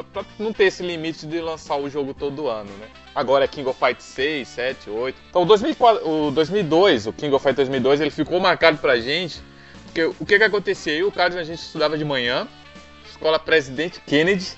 Pra, 0.02 0.24
não 0.38 0.52
ter 0.52 0.64
esse 0.64 0.82
limite 0.82 1.26
de 1.26 1.40
lançar 1.40 1.76
o 1.76 1.88
jogo 1.88 2.12
todo 2.12 2.48
ano, 2.48 2.70
né? 2.78 2.88
Agora 3.14 3.44
é 3.44 3.48
King 3.48 3.68
of 3.68 3.78
Fight 3.78 4.02
6, 4.02 4.46
7, 4.48 4.90
8. 4.90 5.18
Então 5.30 5.42
o, 5.42 5.44
2004, 5.44 6.08
o 6.08 6.30
2002, 6.30 7.06
o 7.06 7.12
King 7.12 7.34
of 7.34 7.42
Fight 7.42 7.56
2002, 7.56 8.00
ele 8.00 8.10
ficou 8.10 8.38
marcado 8.40 8.78
pra 8.78 8.98
gente. 8.98 9.40
Porque 9.84 10.04
o 10.04 10.26
que 10.26 10.38
que 10.38 10.44
acontecia? 10.44 10.92
Eu 10.92 10.98
e 10.98 11.04
o 11.04 11.12
Carlos 11.12 11.38
a 11.38 11.44
gente 11.44 11.60
estudava 11.60 11.96
de 11.96 12.04
manhã, 12.04 12.46
escola 13.08 13.38
Presidente 13.38 14.00
Kennedy. 14.00 14.56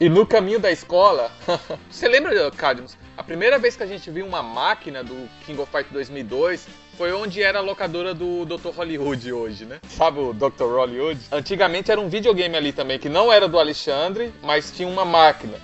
E 0.00 0.08
no 0.08 0.24
caminho 0.24 0.60
da 0.60 0.70
escola, 0.70 1.32
você 1.90 2.06
lembra, 2.06 2.50
Cadmus? 2.52 2.96
A 3.16 3.22
primeira 3.24 3.58
vez 3.58 3.76
que 3.76 3.82
a 3.82 3.86
gente 3.86 4.08
viu 4.10 4.24
uma 4.24 4.42
máquina 4.42 5.02
do 5.02 5.28
King 5.44 5.60
of 5.60 5.72
Fight 5.72 5.92
2002 5.92 6.68
foi 6.98 7.12
onde 7.12 7.40
era 7.40 7.60
a 7.60 7.62
locadora 7.62 8.12
do 8.12 8.44
Dr. 8.44 8.70
Hollywood 8.76 9.32
hoje, 9.32 9.64
né? 9.64 9.78
Sabe 9.88 10.18
o 10.18 10.34
Dr. 10.34 10.64
Hollywood? 10.64 11.20
Antigamente 11.30 11.92
era 11.92 12.00
um 12.00 12.08
videogame 12.08 12.56
ali 12.56 12.72
também, 12.72 12.98
que 12.98 13.08
não 13.08 13.32
era 13.32 13.46
do 13.46 13.56
Alexandre, 13.56 14.34
mas 14.42 14.72
tinha 14.72 14.88
uma 14.88 15.04
máquina. 15.04 15.54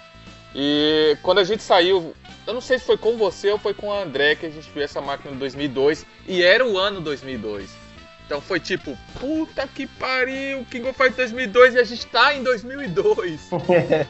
E 0.55 1.19
quando 1.23 1.39
a 1.41 1.45
gente 1.45 1.61
saiu, 1.65 2.15
eu 2.47 2.55
não 2.55 2.61
sei 2.61 2.79
se 2.79 2.85
foi 2.85 2.97
com 2.97 3.17
você 3.17 3.51
ou 3.51 3.59
foi 3.59 3.75
com 3.75 3.93
a 3.93 4.01
André 4.01 4.37
que 4.37 4.47
a 4.47 4.51
gente 4.51 4.71
viu 4.71 4.85
essa 4.85 5.01
máquina 5.01 5.35
em 5.35 5.39
2002, 5.39 6.07
e 6.29 6.41
era 6.41 6.65
o 6.65 6.79
ano 6.79 7.01
2002. 7.01 7.69
Então 8.27 8.41
foi 8.41 8.61
tipo, 8.61 8.97
puta 9.19 9.67
que 9.67 9.89
pariu, 9.89 10.65
King 10.71 10.89
of 10.89 10.97
Fight 10.97 11.17
2002 11.17 11.75
e 11.75 11.79
a 11.81 11.85
gente 11.85 12.07
tá 12.07 12.33
em 12.33 12.45
2002. 12.45 13.51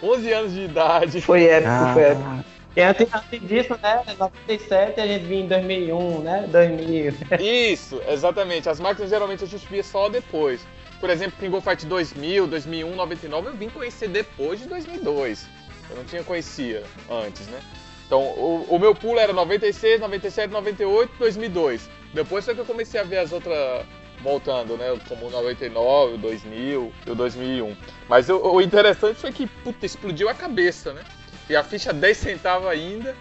11 0.03 0.31
anos 0.33 0.53
de 0.53 0.61
idade. 0.61 1.21
Foi 1.23 1.45
épico, 1.45 1.71
Ah, 1.73 1.91
foi 1.95 2.03
épico. 2.03 2.45
E 2.77 2.83
antes, 2.83 3.07
antes 3.15 3.49
disso, 3.49 3.79
né? 3.81 4.03
97 4.19 5.01
a 5.01 5.07
gente 5.07 5.25
vinha 5.27 5.45
em 5.45 5.49
2001, 5.49 6.19
né? 6.21 6.49
2000. 6.51 7.15
Isso, 7.41 8.01
exatamente. 8.09 8.69
As 8.69 8.81
máquinas 8.81 9.11
geralmente 9.11 9.45
a 9.45 9.47
gente 9.47 9.67
via 9.69 9.83
só 9.83 10.09
depois. 10.09 10.67
Por 11.01 11.09
exemplo, 11.11 11.39
King 11.39 11.55
of 11.55 11.69
Fight 11.69 11.87
2000, 11.87 12.47
2001, 12.47 12.97
99, 12.97 13.49
eu 13.49 13.55
vim 13.55 13.69
conhecer 13.69 14.09
depois 14.09 14.61
de 14.61 14.67
2002. 14.67 15.47
Eu 15.91 15.97
não 15.97 16.05
tinha 16.05 16.25
conhecia 16.25 16.83
antes, 17.11 17.47
né? 17.49 17.61
Então, 18.07 18.21
o, 18.21 18.67
o 18.69 18.79
meu 18.79 18.95
pulo 18.95 19.19
era 19.19 19.33
96, 19.33 20.01
97, 20.01 20.51
98, 20.51 21.13
2002. 21.19 21.89
Depois 22.13 22.45
foi 22.45 22.55
que 22.55 22.61
eu 22.61 22.65
comecei 22.65 23.01
a 23.01 23.05
ver 23.05 23.19
as 23.19 23.33
outras 23.33 23.87
voltando, 24.23 24.77
né? 24.77 24.99
Como 25.09 25.27
o 25.27 25.31
99, 25.31 26.15
o 26.15 26.19
2000 26.19 26.93
e 27.07 27.11
o 27.11 27.15
2001. 27.15 27.77
Mas 28.09 28.29
o, 28.29 28.39
o 28.39 28.61
interessante 28.61 29.17
foi 29.17 29.33
que, 29.33 29.47
puta, 29.47 29.87
explodiu 29.87 30.29
a 30.29 30.35
cabeça, 30.35 30.93
né? 30.93 31.03
E 31.49 31.57
a 31.57 31.63
ficha 31.63 31.93
10 31.93 32.17
centavos 32.17 32.69
ainda. 32.69 33.15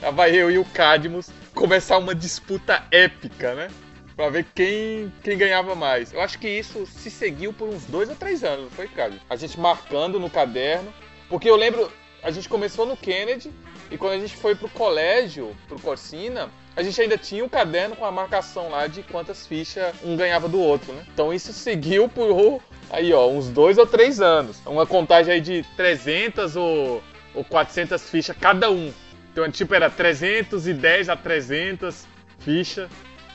Lá 0.00 0.10
vai 0.10 0.34
eu 0.34 0.50
e 0.50 0.58
o 0.58 0.64
Cadmus 0.64 1.30
começar 1.54 1.98
uma 1.98 2.14
disputa 2.14 2.84
épica, 2.90 3.54
né? 3.54 3.68
Pra 4.16 4.28
ver 4.28 4.46
quem, 4.54 5.12
quem 5.22 5.38
ganhava 5.38 5.74
mais. 5.74 6.12
Eu 6.12 6.20
acho 6.20 6.38
que 6.38 6.48
isso 6.48 6.86
se 6.86 7.10
seguiu 7.10 7.52
por 7.52 7.68
uns 7.68 7.84
dois 7.84 8.08
ou 8.08 8.16
três 8.16 8.44
anos, 8.44 8.64
não 8.64 8.70
foi, 8.70 8.88
cara? 8.88 9.14
A 9.30 9.36
gente 9.36 9.58
marcando 9.58 10.18
no 10.18 10.28
caderno. 10.28 10.92
Porque 11.28 11.48
eu 11.48 11.56
lembro, 11.56 11.90
a 12.22 12.30
gente 12.30 12.48
começou 12.48 12.84
no 12.84 12.96
Kennedy 12.96 13.50
e 13.90 13.96
quando 13.96 14.12
a 14.14 14.18
gente 14.18 14.36
foi 14.36 14.54
pro 14.54 14.68
colégio, 14.68 15.56
pro 15.68 15.78
Corsina, 15.78 16.50
a 16.74 16.82
gente 16.82 17.00
ainda 17.00 17.18
tinha 17.18 17.44
um 17.44 17.48
caderno 17.48 17.94
com 17.94 18.04
a 18.04 18.10
marcação 18.10 18.70
lá 18.70 18.86
de 18.86 19.02
quantas 19.02 19.46
fichas 19.46 19.94
um 20.02 20.16
ganhava 20.16 20.48
do 20.48 20.58
outro, 20.58 20.92
né? 20.92 21.04
Então 21.12 21.32
isso 21.32 21.52
seguiu 21.52 22.08
por 22.08 22.60
aí, 22.90 23.12
ó, 23.12 23.28
uns 23.28 23.48
dois 23.48 23.76
ou 23.78 23.86
três 23.86 24.20
anos. 24.20 24.60
Uma 24.64 24.86
contagem 24.86 25.34
aí 25.34 25.40
de 25.40 25.64
300 25.76 26.56
ou, 26.56 27.02
ou 27.34 27.44
400 27.44 28.08
fichas 28.08 28.36
cada 28.38 28.70
um. 28.70 28.92
Então, 29.32 29.50
tipo, 29.50 29.74
era 29.74 29.88
310 29.88 31.08
a 31.08 31.16
300 31.16 32.06
fichas. 32.40 32.90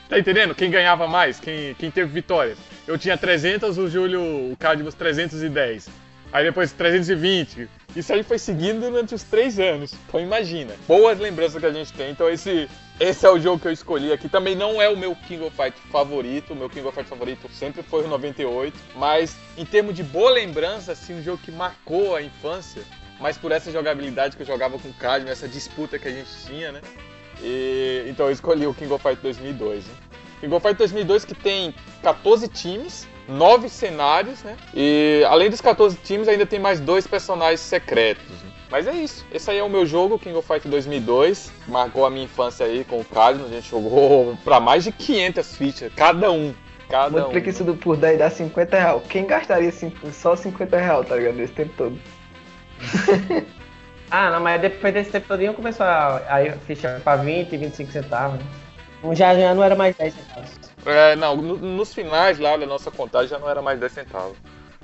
Tá 0.08 0.18
entendendo? 0.18 0.54
Quem 0.54 0.70
ganhava 0.70 1.06
mais, 1.06 1.38
quem, 1.38 1.74
quem 1.74 1.90
teve 1.90 2.10
vitórias. 2.10 2.56
Eu 2.86 2.96
tinha 2.96 3.18
300, 3.18 3.76
o 3.76 3.88
Júlio, 3.88 4.22
o 4.22 4.56
Cadmus 4.58 4.94
310. 4.94 5.88
Aí 6.32 6.44
depois 6.44 6.72
320. 6.72 7.68
Isso 7.96 8.12
aí 8.12 8.22
foi 8.22 8.38
seguindo 8.38 8.80
durante 8.80 9.14
os 9.14 9.22
três 9.22 9.58
anos. 9.58 9.94
Então 10.06 10.20
imagina. 10.20 10.74
Boas 10.86 11.18
lembranças 11.18 11.60
que 11.60 11.66
a 11.66 11.72
gente 11.72 11.92
tem. 11.92 12.10
Então 12.10 12.28
esse, 12.28 12.68
esse 13.00 13.26
é 13.26 13.30
o 13.30 13.40
jogo 13.40 13.60
que 13.60 13.68
eu 13.68 13.72
escolhi 13.72 14.12
aqui. 14.12 14.28
Também 14.28 14.54
não 14.54 14.80
é 14.80 14.88
o 14.88 14.96
meu 14.96 15.16
King 15.16 15.44
of 15.44 15.56
Fight 15.56 15.76
favorito. 15.90 16.52
O 16.52 16.56
meu 16.56 16.68
King 16.68 16.86
of 16.86 16.94
Fight 16.94 17.08
favorito 17.08 17.48
sempre 17.50 17.82
foi 17.82 18.04
o 18.04 18.08
98. 18.08 18.76
Mas 18.96 19.36
em 19.56 19.64
termos 19.64 19.94
de 19.94 20.02
boa 20.02 20.30
lembrança, 20.30 20.92
assim, 20.92 21.18
um 21.18 21.22
jogo 21.22 21.40
que 21.42 21.50
marcou 21.50 22.14
a 22.14 22.22
infância. 22.22 22.82
Mas 23.20 23.36
por 23.36 23.52
essa 23.52 23.70
jogabilidade 23.70 24.36
que 24.36 24.42
eu 24.42 24.46
jogava 24.46 24.78
com 24.78 24.88
o 24.88 24.94
Cadmo, 24.94 25.28
essa 25.28 25.48
disputa 25.48 25.98
que 25.98 26.08
a 26.08 26.12
gente 26.12 26.30
tinha, 26.46 26.72
né? 26.72 26.80
E, 27.42 28.04
então 28.08 28.26
eu 28.26 28.32
escolhi 28.32 28.66
o 28.66 28.74
King 28.74 28.92
of 28.92 29.02
Fight 29.02 29.20
2002. 29.20 29.86
Né? 29.86 29.94
King 30.40 30.54
of 30.54 30.66
Fight 30.66 30.78
2002 30.78 31.24
que 31.24 31.34
tem 31.34 31.74
14 32.02 32.48
times, 32.48 33.08
9 33.28 33.68
cenários, 33.68 34.42
né? 34.42 34.56
E 34.74 35.24
além 35.28 35.50
dos 35.50 35.60
14 35.60 35.96
times 35.98 36.28
ainda 36.28 36.46
tem 36.46 36.58
mais 36.58 36.80
dois 36.80 37.06
personagens 37.06 37.60
secretos. 37.60 38.28
Né? 38.28 38.52
Mas 38.70 38.86
é 38.86 38.92
isso. 38.92 39.26
Esse 39.32 39.50
aí 39.50 39.58
é 39.58 39.62
o 39.62 39.68
meu 39.68 39.86
jogo, 39.86 40.18
King 40.18 40.36
of 40.36 40.46
Fight 40.46 40.68
2002. 40.68 41.50
Marcou 41.66 42.04
a 42.04 42.10
minha 42.10 42.24
infância 42.24 42.66
aí 42.66 42.84
com 42.84 43.00
o 43.00 43.04
Cadmo. 43.04 43.46
A 43.46 43.48
gente 43.48 43.68
jogou 43.68 44.36
pra 44.44 44.60
mais 44.60 44.84
de 44.84 44.92
500 44.92 45.56
fichas, 45.56 45.92
cada 45.94 46.30
um. 46.30 46.54
Cada 46.88 47.10
Multiplica 47.10 47.48
um. 47.48 47.50
isso 47.50 47.64
por 47.76 47.96
10 47.96 48.18
dá 48.18 48.30
50 48.30 48.78
reais. 48.78 49.02
Quem 49.08 49.26
gastaria 49.26 49.72
só 50.12 50.34
50 50.36 50.76
reais, 50.76 51.06
tá 51.06 51.16
ligado? 51.16 51.40
Esse 51.40 51.52
tempo 51.52 51.72
todo. 51.76 51.98
Ah, 54.10 54.30
não, 54.30 54.40
mas 54.40 54.58
depois 54.60 54.94
desse 54.94 55.10
tempo 55.10 55.28
todinho 55.28 55.52
começou 55.52 55.84
a, 55.84 56.16
a 56.16 56.52
ficha 56.66 56.98
pra 57.04 57.16
20, 57.16 57.54
25 57.58 57.92
centavos. 57.92 58.38
Né? 58.40 59.14
Já, 59.14 59.38
já 59.38 59.54
não 59.54 59.62
era 59.62 59.76
mais 59.76 59.94
10 59.96 60.14
centavos. 60.14 60.50
É, 60.86 61.14
não, 61.14 61.36
no- 61.36 61.56
nos 61.58 61.92
finais 61.92 62.38
lá 62.38 62.56
da 62.56 62.64
nossa 62.64 62.90
contagem 62.90 63.28
já 63.28 63.38
não 63.38 63.50
era 63.50 63.60
mais 63.60 63.78
10 63.78 63.92
centavos. 63.92 64.36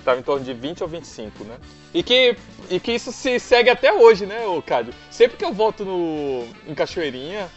Tava 0.05 0.20
em 0.20 0.22
torno 0.22 0.45
de 0.45 0.53
20 0.53 0.82
ou 0.82 0.88
25, 0.90 1.42
né? 1.45 1.57
E 1.95 2.03
que, 2.03 2.36
e 2.68 2.78
que 2.78 2.92
isso 2.92 3.11
se 3.12 3.40
segue 3.40 3.70
até 3.70 3.90
hoje, 3.95 4.26
né, 4.26 4.47
ô 4.47 4.61
Cádio? 4.61 4.92
Sempre 5.11 5.38
que 5.38 5.45
eu 5.45 5.55
volto 5.55 5.86
no, 5.86 6.47
em 6.68 6.74
Cachoeirinha, 6.74 7.49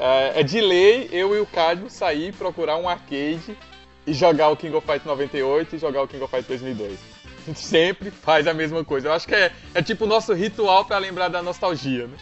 é, 0.00 0.40
é 0.40 0.42
de 0.42 0.60
lei 0.60 1.08
eu 1.12 1.32
e 1.36 1.38
o 1.38 1.46
Cádio 1.46 1.88
sair 1.88 2.32
procurar 2.32 2.76
um 2.76 2.88
arcade 2.88 3.56
e 4.04 4.12
jogar 4.12 4.48
o 4.48 4.56
King 4.56 4.74
of 4.74 4.84
Fight 4.84 5.06
98 5.06 5.76
e 5.76 5.78
jogar 5.78 6.02
o 6.02 6.08
King 6.08 6.24
of 6.24 6.34
Fight 6.34 6.48
2002. 6.48 6.98
A 7.44 7.46
gente 7.52 7.60
sempre 7.60 8.10
faz 8.10 8.46
a 8.46 8.54
mesma 8.54 8.84
coisa. 8.84 9.08
Eu 9.08 9.12
acho 9.12 9.28
que 9.28 9.34
é, 9.34 9.52
é 9.74 9.82
tipo 9.82 10.04
o 10.04 10.08
nosso 10.08 10.32
ritual 10.32 10.84
pra 10.84 10.98
lembrar 10.98 11.28
da 11.28 11.42
nostalgia, 11.42 12.06
né? 12.08 12.16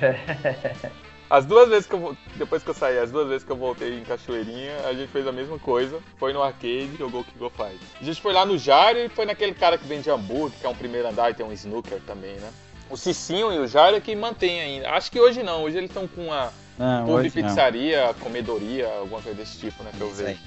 As 1.30 1.44
duas 1.44 1.68
vezes 1.68 1.86
que 1.86 1.92
eu 1.94 2.16
depois 2.36 2.62
que 2.62 2.70
eu 2.70 2.74
saí, 2.74 2.98
as 2.98 3.10
duas 3.10 3.28
vezes 3.28 3.44
que 3.44 3.52
eu 3.52 3.56
voltei 3.56 3.98
em 3.98 4.02
Cachoeirinha, 4.02 4.72
a 4.86 4.94
gente 4.94 5.12
fez 5.12 5.26
a 5.26 5.32
mesma 5.32 5.58
coisa. 5.58 6.00
Foi 6.16 6.32
no 6.32 6.42
arcade, 6.42 6.96
jogou 6.98 7.22
King 7.22 7.44
of 7.44 7.54
Fight. 7.54 7.78
A 8.00 8.04
gente 8.04 8.18
foi 8.22 8.32
lá 8.32 8.46
no 8.46 8.56
Jário 8.56 9.04
e 9.04 9.08
foi 9.10 9.26
naquele 9.26 9.52
cara 9.52 9.76
que 9.76 9.86
vende 9.86 10.08
hambúrguer, 10.08 10.58
que 10.58 10.64
é 10.64 10.68
um 10.70 10.74
primeiro 10.74 11.06
andar 11.06 11.30
e 11.30 11.34
tem 11.34 11.44
um 11.44 11.52
snooker 11.52 12.00
também, 12.06 12.36
né? 12.36 12.50
O 12.88 12.96
Cicinho 12.96 13.52
e 13.52 13.58
o 13.58 13.66
Jário 13.66 13.98
é 13.98 14.00
que 14.00 14.16
mantém 14.16 14.58
ainda. 14.58 14.90
Acho 14.92 15.10
que 15.12 15.20
hoje 15.20 15.42
não, 15.42 15.64
hoje 15.64 15.76
eles 15.76 15.90
estão 15.90 16.08
com 16.08 16.28
uma 16.28 16.50
Não, 16.78 17.04
pub 17.04 17.14
hoje 17.16 17.42
não. 17.42 17.48
pizzaria, 17.48 18.14
comedoria, 18.20 18.88
alguma 18.98 19.20
coisa 19.20 19.36
desse 19.36 19.58
tipo, 19.58 19.82
né? 19.82 19.90
Que 19.94 20.00
eu 20.00 20.10
vejo. 20.10 20.40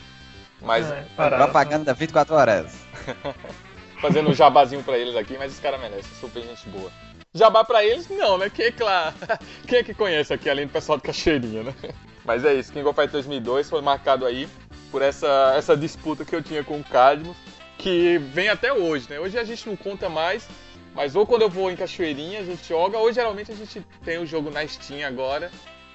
Mas 0.63 0.89
É, 0.89 1.05
parado. 1.15 1.43
Propaganda 1.43 1.93
24 1.93 2.33
horas. 2.33 2.73
fazendo 4.01 4.29
um 4.29 4.33
jabazinho 4.33 4.83
pra 4.83 4.97
eles 4.97 5.15
aqui, 5.15 5.37
mas 5.37 5.53
os 5.53 5.59
caras 5.59 5.79
merecem, 5.79 6.11
super 6.19 6.41
gente 6.41 6.67
boa. 6.69 6.91
Jabá 7.33 7.63
pra 7.63 7.85
eles, 7.85 8.09
não, 8.09 8.37
né? 8.37 8.49
Quem 8.49 8.65
é, 8.65 8.71
claro, 8.71 9.15
quem 9.65 9.79
é 9.79 9.83
que 9.83 9.93
conhece 9.93 10.33
aqui, 10.33 10.49
além 10.49 10.65
do 10.65 10.73
pessoal 10.73 10.97
do 10.97 11.03
Cachoeirinha, 11.03 11.63
né? 11.63 11.73
Mas 12.25 12.43
é 12.43 12.53
isso, 12.53 12.71
King 12.73 12.87
of 12.87 12.99
Fight 12.99 13.11
2002 13.11 13.69
foi 13.69 13.81
marcado 13.81 14.25
aí 14.25 14.47
por 14.91 15.01
essa, 15.01 15.53
essa 15.55 15.75
disputa 15.75 16.25
que 16.25 16.35
eu 16.35 16.43
tinha 16.43 16.63
com 16.63 16.79
o 16.79 16.83
Cadmus, 16.83 17.35
que 17.77 18.17
vem 18.17 18.49
até 18.49 18.71
hoje, 18.73 19.07
né? 19.09 19.19
Hoje 19.19 19.39
a 19.39 19.43
gente 19.43 19.67
não 19.67 19.75
conta 19.75 20.07
mais, 20.09 20.47
mas 20.93 21.15
ou 21.15 21.25
quando 21.25 21.43
eu 21.43 21.49
vou 21.49 21.71
em 21.71 21.75
Cachoeirinha 21.75 22.41
a 22.41 22.43
gente 22.43 22.67
joga, 22.67 22.97
ou 22.97 23.11
geralmente 23.11 23.51
a 23.51 23.55
gente 23.55 23.83
tem 24.03 24.19
o 24.19 24.25
jogo 24.25 24.51
na 24.51 24.67
Steam 24.67 25.07
agora 25.07 25.49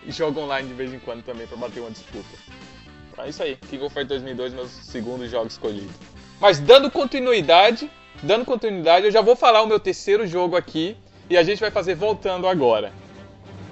e 0.04 0.10
joga 0.10 0.40
online 0.40 0.68
de 0.68 0.74
vez 0.74 0.92
em 0.92 0.98
quando 0.98 1.22
também 1.22 1.46
pra 1.46 1.56
bater 1.56 1.80
uma 1.80 1.90
disputa. 1.90 2.26
Então 3.12 3.24
é 3.24 3.28
isso 3.28 3.42
aí, 3.42 3.56
King 3.56 3.84
of 3.84 3.94
Fight 3.94 4.08
2002, 4.08 4.54
meu 4.54 4.66
segundo 4.66 5.28
jogo 5.28 5.46
escolhido. 5.46 6.15
Mas 6.40 6.58
dando 6.58 6.90
continuidade, 6.90 7.90
dando 8.22 8.44
continuidade, 8.44 9.06
eu 9.06 9.12
já 9.12 9.20
vou 9.20 9.34
falar 9.34 9.62
o 9.62 9.66
meu 9.66 9.80
terceiro 9.80 10.26
jogo 10.26 10.56
aqui 10.56 10.96
e 11.30 11.36
a 11.36 11.42
gente 11.42 11.60
vai 11.60 11.70
fazer 11.70 11.94
voltando 11.94 12.46
agora. 12.46 12.92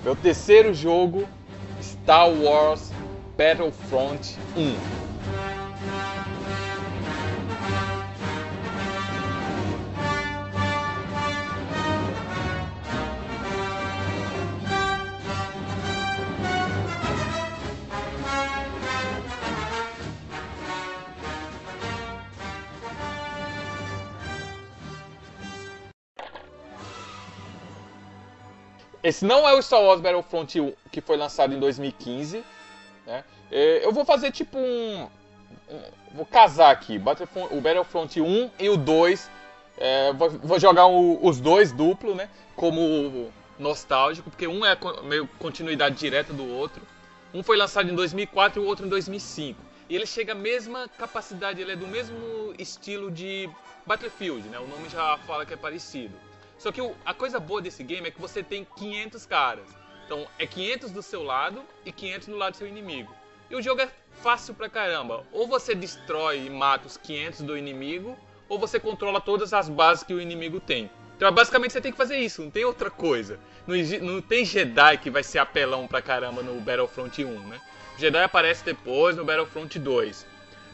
Meu 0.03 0.17
terceiro 0.17 0.73
jogo, 0.73 1.29
Star 1.81 2.29
Wars 2.29 2.91
Battlefront 3.37 4.37
1. 4.57 5.03
Esse 29.05 29.22
não 29.22 29.46
é 29.46 29.52
o 29.52 29.61
Star 29.61 29.82
Wars 29.82 30.00
Battlefront 30.00 30.59
1 30.59 30.72
que 30.90 31.02
foi 31.02 31.18
lançado 31.18 31.55
em 31.55 31.61
2015. 31.61 32.42
Né? 33.07 33.22
É, 33.52 33.84
Eu 33.84 33.92
vou 33.92 34.02
fazer 34.02 34.32
tipo 34.32 34.59
um. 34.59 35.07
vou 36.14 36.24
casar 36.24 36.70
aqui 36.70 36.96
o 36.96 37.61
Battlefront 37.61 38.18
1 38.18 38.50
e 38.59 38.70
o 38.70 38.78
2. 38.78 39.30
É, 39.76 40.11
vou, 40.14 40.59
jogar 40.59 40.86
os 40.86 41.38
dois 41.38 41.70
duplo, 41.70 42.14
né? 42.14 42.30
Como 42.57 43.30
nostálgico, 43.59 44.30
porque 44.30 44.46
um 44.46 44.64
é 44.64 44.76
meio 45.02 45.28
continuidade 45.38 45.96
direta 45.96 46.32
do 46.32 46.48
outro. 46.48 46.80
Um 47.34 47.42
foi 47.42 47.59
lançado 47.59 47.90
em 47.90 47.94
2004 47.94 48.62
e 48.62 48.64
o 48.64 48.66
outro 48.66 48.86
em 48.86 48.88
2005. 48.88 49.61
E 49.90 49.94
ele 49.94 50.07
chega 50.07 50.32
à 50.32 50.36
mesma 50.36 50.88
capacidade, 50.96 51.61
ele 51.61 51.72
é 51.72 51.76
do 51.76 51.86
mesmo 51.86 52.55
estilo 52.59 53.11
de 53.11 53.50
Battlefield, 53.84 54.48
né? 54.48 54.59
O 54.59 54.66
nome 54.66 54.88
já 54.88 55.18
fala 55.26 55.44
que 55.44 55.52
é 55.52 55.57
parecido. 55.57 56.14
Só 56.65 56.73
que 56.73 56.81
o- 56.81 56.97
a 57.05 57.12
coisa 57.12 57.39
boa 57.39 57.61
desse 57.61 57.85
game 57.85 58.09
é 58.09 58.11
que 58.11 58.19
você 58.19 58.43
tem 58.43 58.67
500 58.79 59.27
caras. 59.27 59.69
Então 60.07 60.27
é 60.39 60.47
500 60.47 60.91
do 60.91 61.03
seu 61.03 61.23
lado 61.23 61.62
e 61.85 61.93
500 61.93 62.29
do 62.29 62.37
lado 62.39 62.53
do 62.53 62.57
seu 62.57 62.67
inimigo. 62.67 63.15
E 63.51 63.55
o 63.55 63.61
jogo 63.61 63.83
é 63.83 63.89
fácil 64.23 64.55
pra 64.55 64.67
caramba. 64.67 65.27
Ou 65.31 65.47
você 65.47 65.75
destrói 65.75 66.47
e 66.47 66.49
mata 66.49 66.87
os 66.87 66.97
500 66.97 67.43
do 67.43 67.55
inimigo, 67.55 68.17
ou 68.49 68.59
você 68.59 68.81
controla 68.81 69.21
todas 69.21 69.53
as 69.53 69.69
bases 69.69 70.05
que 70.05 70.15
o 70.15 70.21
inimigo 70.23 70.59
tem. 70.59 70.91
Então 71.15 71.31
basicamente 71.31 71.75
você 71.75 71.83
tem 71.83 71.93
que 71.93 71.99
fazer 71.99 72.17
isso, 72.17 72.41
não 72.41 72.51
tem 72.51 72.65
outra 72.65 72.91
coisa. 72.91 73.39
Não, 73.67 73.77
não 74.01 74.23
tem 74.23 74.43
Jedi 74.43 74.97
que 74.97 75.11
vai 75.11 75.23
ser 75.23 75.41
apelão 75.41 75.87
pra 75.87 76.01
caramba 76.01 76.43
no 76.43 76.59
Battlefront 76.62 77.23
1, 77.23 77.41
né? 77.41 77.61
O 77.95 78.01
Jedi 78.01 78.23
aparece 78.23 78.65
depois 78.65 79.15
no 79.15 79.23
Battlefront 79.23 79.79
2. 79.79 80.27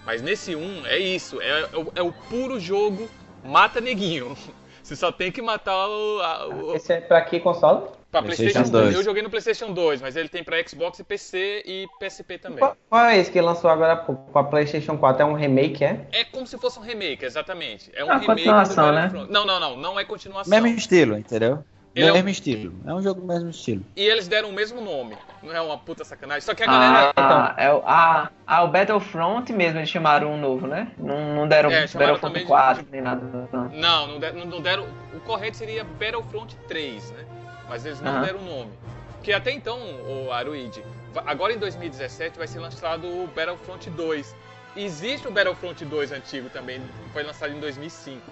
Mas 0.07 0.22
nesse 0.22 0.55
1 0.55 0.86
é 0.86 1.01
isso, 1.01 1.41
é, 1.41 1.62
é 1.62 1.68
é 1.97 2.03
o 2.03 2.12
puro 2.12 2.61
jogo 2.61 3.11
mata 3.43 3.80
neguinho. 3.80 4.36
Você 4.91 4.97
só 4.97 5.12
tem 5.12 5.30
que 5.30 5.41
matar 5.41 5.86
o, 5.88 6.20
a- 6.20 6.47
o, 6.49 6.74
Esse 6.74 6.93
é 6.95 7.01
pra 7.01 7.20
que 7.20 7.38
console? 7.38 7.86
Pra 8.11 8.20
PlayStation 8.22 8.55
PlayStation 8.55 8.72
2. 8.72 8.84
2. 8.86 8.97
Eu 8.97 9.05
joguei 9.05 9.22
no 9.22 9.30
PlayStation 9.30 9.72
2, 9.72 10.01
mas 10.03 10.16
ele 10.16 10.28
tem 10.28 10.43
pra 10.43 10.57
Xbox 10.66 10.99
e 10.99 11.05
PC 11.05 11.62
e 11.64 11.86
PSP 12.01 12.38
também. 12.38 12.59
Qual, 12.59 12.76
qual 12.88 13.05
é 13.05 13.16
esse 13.16 13.30
que 13.30 13.41
lançou 13.41 13.70
agora 13.70 13.95
pra 13.95 14.43
PlayStation 14.43 14.99
4? 14.99 15.22
É 15.22 15.24
um 15.24 15.34
remake, 15.34 15.84
é? 15.84 16.09
É 16.11 16.24
como 16.24 16.45
se 16.45 16.59
fosse 16.59 16.80
um 16.80 16.82
remake, 16.82 17.24
exatamente. 17.24 17.88
É 17.95 18.05
um 18.05 18.11
Ah, 18.11 18.14
remake 18.14 18.26
continuação, 18.43 18.86
do 18.88 18.93
né? 18.95 19.26
Não, 19.30 19.47
não, 19.47 19.61
não, 19.61 19.76
não 19.76 20.01
é 20.01 20.05
continuação. 20.05 20.51
Mesmo 20.51 20.66
estilo, 20.76 21.16
entendeu? 21.16 21.62
Ele 21.95 22.07
é 22.07 22.11
um- 22.11 22.14
mesmo 22.14 22.28
estilo. 22.28 22.74
É 22.86 22.95
um 22.95 23.03
jogo 23.03 23.20
do 23.20 23.26
mesmo 23.26 23.51
estilo. 23.51 23.84
E 23.97 24.03
eles 24.03 24.28
deram 24.28 24.51
o 24.51 24.53
mesmo 24.53 24.80
nome. 24.80 25.16
Não 25.43 25.53
é 25.55 25.61
uma 25.61 25.76
puta 25.76 26.05
sacanagem. 26.05 26.43
Só 26.43 26.55
que 26.55 26.62
a 26.62 26.66
galera. 26.66 27.12
Ah, 27.16 27.55
é 27.57 27.72
o, 27.72 27.82
ah, 27.84 28.30
ah, 28.47 28.62
o 28.62 28.68
Battlefront 28.68 29.53
mesmo, 29.53 29.78
eles 29.80 29.88
chamaram 29.88 30.32
um 30.32 30.36
novo, 30.41 30.66
né? 30.68 30.93
Não, 30.97 31.34
não 31.34 31.49
deram 31.49 31.68
É, 31.70 31.80
Battlefront 31.82 32.20
também 32.20 32.43
de- 32.43 32.49
4 32.49 32.86
nem 32.93 33.01
nada. 33.03 33.49
Não. 33.53 33.68
Não, 33.70 34.07
não 34.07 34.18
deram, 34.20 34.45
não 34.47 34.61
deram. 34.61 34.86
O 35.14 35.20
correto 35.20 35.57
seria 35.57 35.82
Battlefront 35.82 36.57
3, 36.68 37.11
né? 37.11 37.24
Mas 37.68 37.84
eles 37.84 38.01
não 38.01 38.20
deram 38.22 38.38
o 38.38 38.45
nome. 38.45 38.70
Porque 39.16 39.32
até 39.32 39.51
então, 39.51 39.78
o 39.78 40.32
Aruide, 40.32 40.82
va- 41.12 41.24
agora 41.26 41.53
em 41.53 41.59
2017 41.59 42.38
vai 42.38 42.47
ser 42.47 42.59
lançado 42.61 43.07
o 43.07 43.28
Battlefront 43.34 43.91
2. 43.91 44.34
Existe 44.76 45.26
o 45.26 45.32
Battlefront 45.32 45.84
2 45.84 46.12
antigo 46.12 46.49
também, 46.51 46.80
foi 47.12 47.22
lançado 47.24 47.53
em 47.53 47.59
2005. 47.59 48.22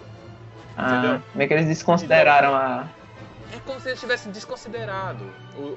Ah, 0.76 0.92
Entendeu? 0.98 1.22
meio 1.34 1.48
que 1.48 1.54
eles 1.54 1.66
desconsideraram 1.66 2.54
a. 2.54 2.86
É 3.54 3.58
como 3.64 3.80
se 3.80 3.88
eles 3.88 4.00
tivessem 4.00 4.30
desconsiderado 4.30 5.24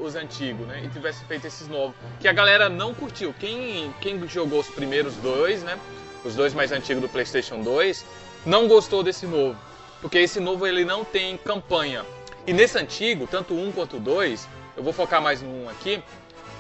os 0.02 0.16
antigos, 0.16 0.68
né? 0.68 0.84
E 0.84 0.90
tivessem 0.90 1.26
feito 1.28 1.48
esses 1.48 1.68
novos. 1.68 1.96
Que 2.20 2.28
a 2.28 2.34
galera 2.34 2.68
não 2.68 2.94
curtiu. 2.94 3.34
Quem, 3.40 3.94
quem 4.02 4.28
jogou 4.28 4.60
os 4.60 4.68
primeiros 4.68 5.16
dois, 5.16 5.64
né? 5.64 5.80
Os 6.24 6.36
dois 6.36 6.54
mais 6.54 6.72
antigos 6.72 7.02
do 7.02 7.10
PlayStation 7.10 7.62
2, 7.62 8.06
não 8.46 8.68
gostou 8.68 9.02
desse 9.02 9.26
novo. 9.26 9.58
Porque 10.02 10.18
esse 10.18 10.40
novo 10.40 10.68
ele 10.68 10.84
não 10.84 11.06
tem 11.06 11.38
campanha. 11.38 12.06
E 12.46 12.54
nesse 12.54 12.78
antigo, 12.78 13.28
tanto 13.28 13.54
um 13.54 13.72
quanto 13.72 14.00
dois, 14.00 14.48
eu 14.76 14.84
vou 14.84 14.92
focar 14.92 15.22
mais 15.22 15.42
no 15.42 15.70
aqui. 15.70 16.04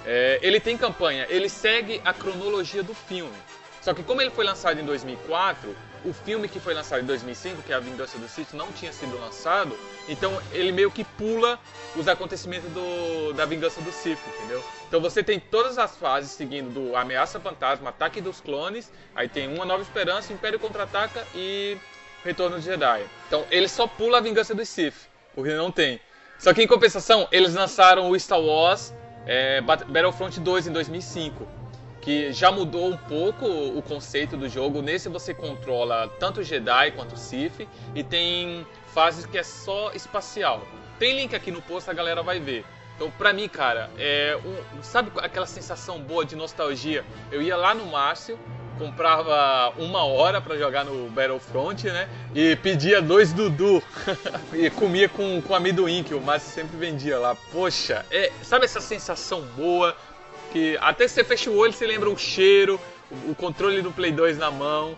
é, 0.05 0.39
ele 0.41 0.59
tem 0.59 0.77
campanha, 0.77 1.25
ele 1.29 1.49
segue 1.49 2.01
a 2.05 2.13
cronologia 2.13 2.83
do 2.83 2.93
filme. 2.93 3.35
Só 3.81 3.93
que 3.93 4.03
como 4.03 4.21
ele 4.21 4.29
foi 4.29 4.45
lançado 4.45 4.79
em 4.79 4.85
2004, 4.85 5.75
o 6.03 6.13
filme 6.13 6.47
que 6.47 6.59
foi 6.59 6.73
lançado 6.73 7.01
em 7.01 7.05
2005, 7.05 7.61
que 7.61 7.71
é 7.71 7.75
A 7.75 7.79
Vingança 7.79 8.17
do 8.17 8.27
Sith, 8.27 8.53
não 8.53 8.71
tinha 8.71 8.91
sido 8.91 9.19
lançado, 9.19 9.77
então 10.09 10.41
ele 10.51 10.71
meio 10.71 10.89
que 10.89 11.03
pula 11.03 11.59
os 11.95 12.07
acontecimentos 12.07 12.69
do, 12.71 13.33
da 13.33 13.45
Vingança 13.45 13.81
do 13.81 13.91
Sith, 13.91 14.19
entendeu? 14.37 14.63
Então 14.87 14.99
você 14.99 15.23
tem 15.23 15.39
todas 15.39 15.77
as 15.77 15.95
fases 15.95 16.31
seguindo 16.31 16.69
do 16.73 16.95
Ameaça 16.95 17.39
Fantasma, 17.39 17.89
Ataque 17.89 18.19
dos 18.19 18.41
Clones, 18.41 18.91
aí 19.15 19.29
tem 19.29 19.53
Uma 19.53 19.63
Nova 19.65 19.81
Esperança, 19.83 20.33
Império 20.33 20.59
Contra-Ataca 20.59 21.25
e 21.35 21.77
Retorno 22.23 22.59
de 22.59 22.65
Jedi. 22.65 23.03
Então 23.27 23.45
ele 23.51 23.67
só 23.67 23.85
pula 23.87 24.17
a 24.17 24.21
Vingança 24.21 24.55
do 24.55 24.65
Sith, 24.65 25.07
porque 25.35 25.53
não 25.53 25.71
tem. 25.71 25.99
Só 26.39 26.53
que 26.53 26.63
em 26.63 26.67
compensação, 26.67 27.27
eles 27.31 27.53
lançaram 27.53 28.09
o 28.09 28.19
Star 28.19 28.39
Wars 28.41 28.91
é, 29.27 29.61
Bat- 29.61 29.85
Battlefront 29.85 30.39
2 30.39 30.65
em 30.67 30.71
2005 30.71 31.47
que 32.01 32.33
já 32.33 32.51
mudou 32.51 32.87
um 32.87 32.97
pouco 32.97 33.45
o 33.45 33.81
conceito 33.81 34.35
do 34.35 34.49
jogo. 34.49 34.81
Nesse 34.81 35.07
você 35.07 35.33
controla 35.33 36.07
tanto 36.19 36.43
Jedi 36.43 36.91
quanto 36.91 37.17
Sith 37.17 37.67
e 37.93 38.03
tem 38.03 38.65
fases 38.93 39.25
que 39.25 39.37
é 39.37 39.43
só 39.43 39.91
espacial. 39.93 40.65
Tem 40.97 41.15
link 41.15 41.35
aqui 41.35 41.51
no 41.51 41.61
post, 41.61 41.89
a 41.89 41.93
galera 41.93 42.21
vai 42.21 42.39
ver. 42.39 42.65
Então, 42.95 43.09
pra 43.17 43.33
mim, 43.33 43.47
cara, 43.47 43.89
é 43.97 44.37
um, 44.45 44.83
sabe 44.83 45.11
aquela 45.17 45.47
sensação 45.47 45.99
boa 45.99 46.23
de 46.23 46.35
nostalgia? 46.35 47.03
Eu 47.31 47.41
ia 47.41 47.57
lá 47.57 47.73
no 47.73 47.85
Márcio, 47.87 48.37
comprava 48.77 49.73
uma 49.77 50.03
hora 50.03 50.39
pra 50.39 50.57
jogar 50.57 50.83
no 50.83 51.09
Battlefront, 51.09 51.87
né? 51.87 52.07
E 52.35 52.55
pedia 52.57 53.01
dois 53.01 53.33
Dudu 53.33 53.81
e 54.53 54.69
comia 54.69 55.09
com, 55.09 55.41
com 55.41 55.55
amendoim, 55.55 56.03
que 56.03 56.13
o 56.13 56.21
Márcio 56.21 56.51
sempre 56.51 56.77
vendia 56.77 57.17
lá. 57.17 57.35
Poxa, 57.51 58.05
é, 58.11 58.31
sabe 58.43 58.65
essa 58.65 58.81
sensação 58.81 59.41
boa? 59.55 59.95
Que 60.51 60.77
até 60.81 61.07
você 61.07 61.23
fecha 61.23 61.49
o 61.49 61.57
olho, 61.57 61.73
você 61.73 61.87
lembra 61.87 62.09
o 62.09 62.17
cheiro, 62.17 62.79
o, 63.29 63.33
controle 63.35 63.81
do 63.81 63.91
Play 63.91 64.11
2 64.11 64.37
na 64.37 64.51
mão, 64.51 64.97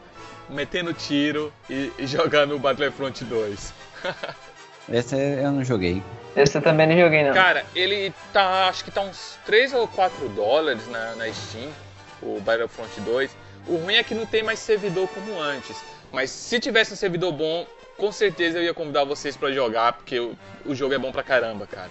metendo 0.49 0.93
tiro 0.93 1.53
e, 1.69 1.91
e 1.97 2.07
jogando 2.07 2.55
o 2.55 2.59
Battlefront 2.59 3.23
2. 3.23 3.73
Esse 4.91 5.15
eu 5.15 5.51
não 5.51 5.63
joguei. 5.63 6.03
Esse 6.35 6.57
eu 6.57 6.61
também 6.61 6.87
não 6.87 6.97
joguei, 6.97 7.23
não. 7.23 7.33
Cara, 7.33 7.65
ele 7.75 8.13
tá, 8.33 8.67
acho 8.67 8.83
que 8.83 8.91
tá 8.91 9.01
uns 9.01 9.37
3 9.45 9.73
ou 9.73 9.87
4 9.87 10.27
dólares 10.29 10.87
na, 10.89 11.15
na 11.15 11.31
Steam, 11.31 11.69
o 12.21 12.39
Battlefront 12.41 12.99
2. 13.01 13.31
O 13.67 13.77
ruim 13.77 13.95
é 13.95 14.03
que 14.03 14.13
não 14.13 14.25
tem 14.25 14.43
mais 14.43 14.59
servidor 14.59 15.07
como 15.09 15.39
antes. 15.39 15.77
Mas 16.11 16.29
se 16.29 16.59
tivesse 16.59 16.93
um 16.93 16.97
servidor 16.97 17.31
bom, 17.31 17.65
com 17.97 18.11
certeza 18.11 18.57
eu 18.57 18.63
ia 18.63 18.73
convidar 18.73 19.03
vocês 19.03 19.37
pra 19.37 19.51
jogar, 19.51 19.93
porque 19.93 20.19
o, 20.19 20.35
o 20.65 20.75
jogo 20.75 20.93
é 20.93 20.97
bom 20.97 21.11
pra 21.11 21.23
caramba, 21.23 21.65
cara. 21.65 21.89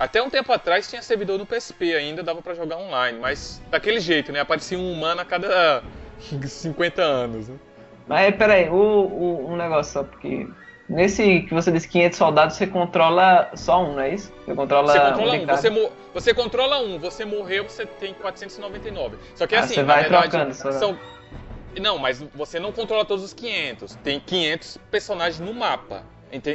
Até 0.00 0.22
um 0.22 0.30
tempo 0.30 0.50
atrás 0.50 0.88
tinha 0.88 1.02
servidor 1.02 1.38
no 1.38 1.44
PSP 1.44 1.94
ainda, 1.94 2.22
dava 2.22 2.40
pra 2.40 2.54
jogar 2.54 2.78
online, 2.78 3.18
mas 3.20 3.60
daquele 3.70 4.00
jeito, 4.00 4.32
né? 4.32 4.40
Aparecia 4.40 4.78
um 4.78 4.90
humano 4.90 5.20
a 5.20 5.26
cada 5.26 5.82
50 6.18 7.02
anos, 7.02 7.48
né? 7.50 7.56
Mas 8.08 8.34
peraí, 8.34 8.70
o, 8.70 8.72
o, 8.74 9.52
um 9.52 9.56
negócio 9.56 9.92
só, 9.92 10.02
porque 10.02 10.48
nesse 10.88 11.42
que 11.42 11.52
você 11.52 11.70
disse 11.70 11.86
500 11.86 12.16
soldados, 12.18 12.56
você 12.56 12.66
controla 12.66 13.50
só 13.54 13.84
um, 13.84 13.92
não 13.92 14.00
é 14.00 14.14
isso? 14.14 14.32
Você 14.46 14.54
controla, 14.54 14.90
Você 14.90 15.00
controla 15.00 15.32
um, 15.32 15.34
unidade. 15.36 15.60
você, 15.60 15.90
você 16.14 16.34
controla 16.34 16.78
um, 16.80 16.98
você 16.98 17.24
morreu, 17.26 17.64
você 17.64 17.84
tem 17.84 18.14
499. 18.14 19.18
Só 19.34 19.46
que 19.46 19.54
Ah, 19.54 19.60
assim, 19.60 19.74
você 19.74 19.82
na 19.82 19.92
vai 19.92 20.02
verdade, 20.04 20.30
trocando 20.30 20.54
só. 20.54 20.72
são... 20.72 20.98
Não, 21.78 21.98
mas 21.98 22.20
você 22.34 22.58
não 22.58 22.72
controla 22.72 23.04
todos 23.04 23.22
os 23.22 23.34
500. 23.34 23.94
Tem 23.96 24.18
500 24.18 24.78
personagens 24.90 25.38
no 25.38 25.52
mapa. 25.54 26.02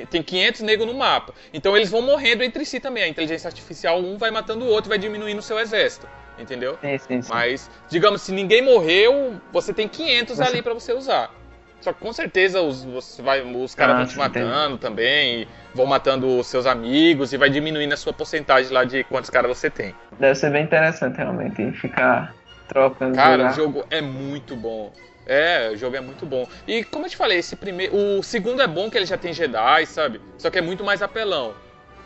Tem 0.10 0.24
500 0.24 0.62
negros 0.62 0.88
no 0.88 0.94
mapa. 0.94 1.34
Então 1.54 1.76
eles 1.76 1.90
vão 1.90 2.02
morrendo 2.02 2.44
entre 2.44 2.64
si 2.66 2.80
também. 2.80 3.04
A 3.04 3.08
inteligência 3.08 3.48
artificial, 3.48 4.00
um 4.00 4.18
vai 4.18 4.32
matando 4.32 4.66
o 4.66 4.68
outro, 4.68 4.90
vai 4.90 4.98
diminuindo 4.98 5.40
o 5.40 5.44
seu 5.44 5.60
exército. 5.60 6.08
Entendeu? 6.38 6.78
Sim, 6.82 6.98
sim, 6.98 7.22
sim. 7.22 7.30
Mas, 7.32 7.70
digamos, 7.90 8.22
se 8.22 8.32
ninguém 8.32 8.62
morreu, 8.62 9.40
você 9.52 9.74
tem 9.74 9.88
500 9.88 10.38
Você- 10.38 10.44
ali 10.44 10.62
pra 10.62 10.74
você 10.74 10.94
usar. 10.94 11.34
Só 11.82 11.94
que 11.94 12.00
com 12.00 12.12
certeza 12.12 12.62
os, 12.62 12.84
você 12.84 13.22
vai, 13.22 13.42
os 13.42 13.76
caras 13.76 13.94
Ah, 13.96 13.98
vão 14.00 14.06
te 14.08 14.14
sim, 14.14 14.18
matando 14.18 14.78
também, 14.78 15.42
e 15.42 15.48
vão 15.74 15.86
matando 15.86 16.40
os 16.40 16.48
seus 16.48 16.66
amigos 16.66 17.32
e 17.32 17.38
vai 17.38 17.50
diminuindo 17.50 17.94
a 17.94 17.98
sua 17.98 18.12
porcentagem 18.12 18.72
lá 18.72 18.84
de 18.84 19.04
quantos 19.04 19.30
caras 19.30 19.56
você 19.56 19.70
tem. 19.70 19.94
Deve 20.20 20.34
ser 20.36 20.52
bem 20.52 20.64
interessante 20.64 21.18
realmente 21.18 21.72
ficar 21.74 22.36
trocando. 22.68 23.16
Cara, 23.16 23.50
o 23.50 23.54
jogo 23.54 23.86
é 23.92 24.02
muito 24.02 24.56
bom. 24.56 24.92
É, 25.26 25.72
o 25.74 25.78
jogo 25.78 25.96
é 25.96 26.02
muito 26.02 26.26
bom. 26.26 26.48
E 26.68 26.84
como 26.84 27.06
eu 27.06 27.10
te 27.10 27.18
falei, 27.18 27.40
esse 27.40 27.56
primeiro. 27.56 27.96
O 27.96 28.24
segundo 28.24 28.62
é 28.62 28.68
bom 28.68 28.90
que 28.90 28.98
ele 28.98 29.06
já 29.06 29.18
tem 29.18 29.34
Jedi, 29.34 29.86
sabe? 29.88 30.22
Só 30.38 30.50
que 30.50 30.60
é 30.60 30.62
muito 30.62 30.84
mais 30.84 31.02
apelão. 31.02 31.54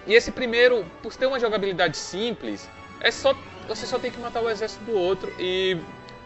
E 0.07 0.13
esse 0.13 0.31
primeiro, 0.31 0.85
por 1.03 1.13
ter 1.15 1.25
uma 1.25 1.39
jogabilidade 1.39 1.97
simples, 1.97 2.69
é 3.01 3.11
só. 3.11 3.35
Você 3.67 3.85
só 3.85 3.99
tem 3.99 4.09
que 4.09 4.19
matar 4.19 4.41
o 4.41 4.49
exército 4.49 4.83
do 4.85 4.97
outro 4.97 5.31
e 5.37 5.77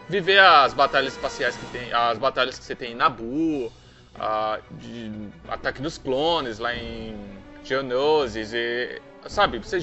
viver 0.08 0.38
as 0.38 0.72
batalhas 0.72 1.12
espaciais 1.14 1.56
que 1.56 1.66
tem. 1.66 1.92
As 1.92 2.16
batalhas 2.16 2.58
que 2.58 2.64
você 2.64 2.74
tem 2.74 2.92
em 2.92 2.94
Nabu, 2.94 3.70
a, 4.14 4.60
de 4.70 5.12
Ataque 5.48 5.82
dos 5.82 5.98
Clones, 5.98 6.58
lá 6.58 6.74
em 6.74 7.16
Geonosis, 7.64 8.52
e. 8.54 9.00
Sabe, 9.26 9.58
você 9.58 9.80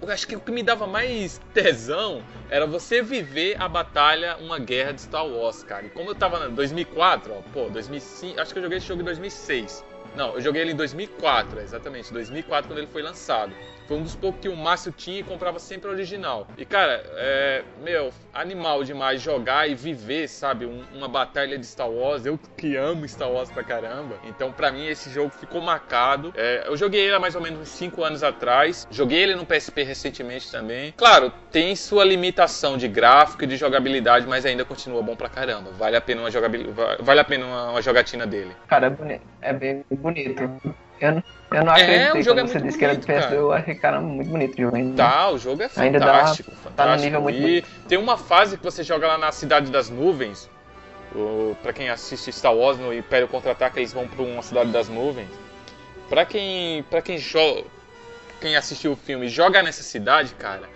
eu 0.00 0.10
acho 0.10 0.26
que 0.26 0.36
o 0.36 0.40
que 0.40 0.52
me 0.52 0.62
dava 0.62 0.86
mais 0.86 1.40
tesão 1.52 2.22
era 2.48 2.66
você 2.66 3.02
viver 3.02 3.56
a 3.60 3.68
batalha, 3.68 4.36
uma 4.38 4.58
guerra 4.58 4.92
de 4.92 5.02
Star 5.02 5.26
Wars, 5.26 5.62
cara. 5.62 5.86
E 5.86 5.90
como 5.90 6.10
eu 6.10 6.14
tava 6.14 6.46
em 6.46 6.54
2004, 6.54 7.32
ó, 7.32 7.40
pô, 7.52 7.68
2005, 7.70 8.40
acho 8.40 8.52
que 8.52 8.58
eu 8.58 8.62
joguei 8.62 8.78
esse 8.78 8.86
jogo 8.86 9.00
em 9.00 9.04
2006. 9.04 9.84
Não, 10.16 10.34
eu 10.34 10.40
joguei 10.40 10.62
ele 10.62 10.72
em 10.72 10.76
2004, 10.76 11.60
exatamente, 11.60 12.12
2004 12.12 12.68
quando 12.68 12.78
ele 12.78 12.86
foi 12.86 13.02
lançado. 13.02 13.52
Foi 13.86 13.98
um 13.98 14.02
dos 14.02 14.14
poucos 14.16 14.40
que 14.40 14.48
o 14.48 14.56
Márcio 14.56 14.92
tinha 14.92 15.20
e 15.20 15.22
comprava 15.22 15.58
sempre 15.58 15.90
original. 15.90 16.46
E 16.56 16.64
cara, 16.64 17.02
é, 17.16 17.62
meu, 17.82 18.10
animal 18.32 18.82
demais 18.82 19.20
jogar 19.20 19.68
e 19.68 19.74
viver, 19.74 20.26
sabe, 20.28 20.64
um- 20.64 20.84
uma 20.94 21.06
batalha 21.08 21.58
de 21.58 21.66
Star 21.66 21.90
Wars. 21.90 22.24
Eu 22.24 22.38
que 22.56 22.76
amo 22.76 23.06
Star 23.06 23.30
Wars 23.30 23.50
pra 23.50 23.62
caramba. 23.62 24.16
Então, 24.24 24.50
pra 24.50 24.70
mim, 24.72 24.86
esse 24.86 25.10
jogo 25.10 25.30
ficou 25.30 25.60
marcado. 25.60 26.32
É, 26.36 26.64
eu 26.66 26.76
joguei 26.76 27.02
ele 27.02 27.14
há 27.14 27.20
mais 27.20 27.34
ou 27.34 27.42
menos 27.42 27.60
uns 27.60 27.68
5 27.68 28.02
anos 28.02 28.22
atrás. 28.22 28.86
Joguei 28.90 29.22
ele 29.22 29.34
no 29.34 29.44
PSP 29.44 29.82
recentemente 29.82 30.50
também. 30.50 30.92
Claro, 30.96 31.30
tem 31.52 31.76
sua 31.76 32.04
limitação 32.04 32.76
de 32.78 32.88
gráfico 32.88 33.44
e 33.44 33.46
de 33.46 33.56
jogabilidade, 33.56 34.26
mas 34.26 34.46
ainda 34.46 34.64
continua 34.64 35.02
bom 35.02 35.14
pra 35.14 35.28
caramba. 35.28 35.70
Vale 35.72 35.96
a 35.96 36.00
pena 36.00 36.22
uma 36.22 36.30
jogabilidade, 36.30 37.02
vale 37.02 37.20
a 37.20 37.24
pena 37.24 37.44
uma, 37.46 37.70
uma 37.72 37.82
jogatina 37.82 38.26
dele. 38.26 38.52
Cara, 38.66 38.86
é 38.86 38.90
bonito. 38.90 39.22
É 39.42 39.52
bem 39.52 39.84
bonito. 39.90 40.50
Eu, 41.00 41.12
não- 41.12 41.22
eu 41.52 41.64
não 41.64 41.74
É, 41.76 42.12
o 42.12 42.22
jogo 42.22 42.24
quando 42.24 42.38
é 42.38 42.46
você 42.46 42.52
muito 42.58 42.66
disse 42.66 42.78
que 42.78 42.84
era 42.84 42.94
de 42.96 43.00
bonito, 43.06 43.06
PSP. 43.16 43.22
cara. 43.28 43.34
Eu 43.40 43.52
achei, 43.52 43.74
cara, 43.74 44.00
muito 44.00 44.30
bonito 44.30 44.54
o 44.58 44.62
jogo 44.62 44.76
ainda. 44.76 44.96
Tá, 45.02 45.30
o 45.30 45.38
jogo 45.38 45.62
é 45.62 45.70
Ainda 45.76 45.98
dá- 45.98 46.06
fantástico, 46.06 46.50
tá 46.50 46.56
fantástico. 46.56 46.96
no 46.98 47.04
nível 47.04 47.20
muito 47.20 47.38
e 47.38 47.62
tem 47.88 47.98
uma 47.98 48.16
fase 48.16 48.56
que 48.56 48.64
você 48.64 48.82
joga 48.82 49.06
lá 49.06 49.18
na 49.18 49.32
Cidade 49.32 49.70
das 49.70 49.90
Nuvens. 49.90 50.48
O, 51.14 51.56
pra 51.62 51.72
quem 51.72 51.88
assiste 51.90 52.32
Star 52.32 52.54
Wars 52.54 52.76
no 52.78 52.92
Império 52.92 53.28
Contra-Ataca, 53.28 53.78
eles 53.78 53.92
vão 53.92 54.08
pra 54.08 54.22
uma 54.22 54.42
Cidade 54.42 54.70
das 54.72 54.88
Nuvens. 54.88 55.28
Pra 56.08 56.24
quem, 56.24 56.82
pra 56.84 57.00
quem, 57.00 57.18
jo- 57.18 57.64
quem 58.40 58.56
assistiu 58.56 58.92
o 58.92 58.96
filme 58.96 59.28
joga 59.28 59.62
nessa 59.62 59.82
cidade, 59.82 60.34
cara, 60.34 60.68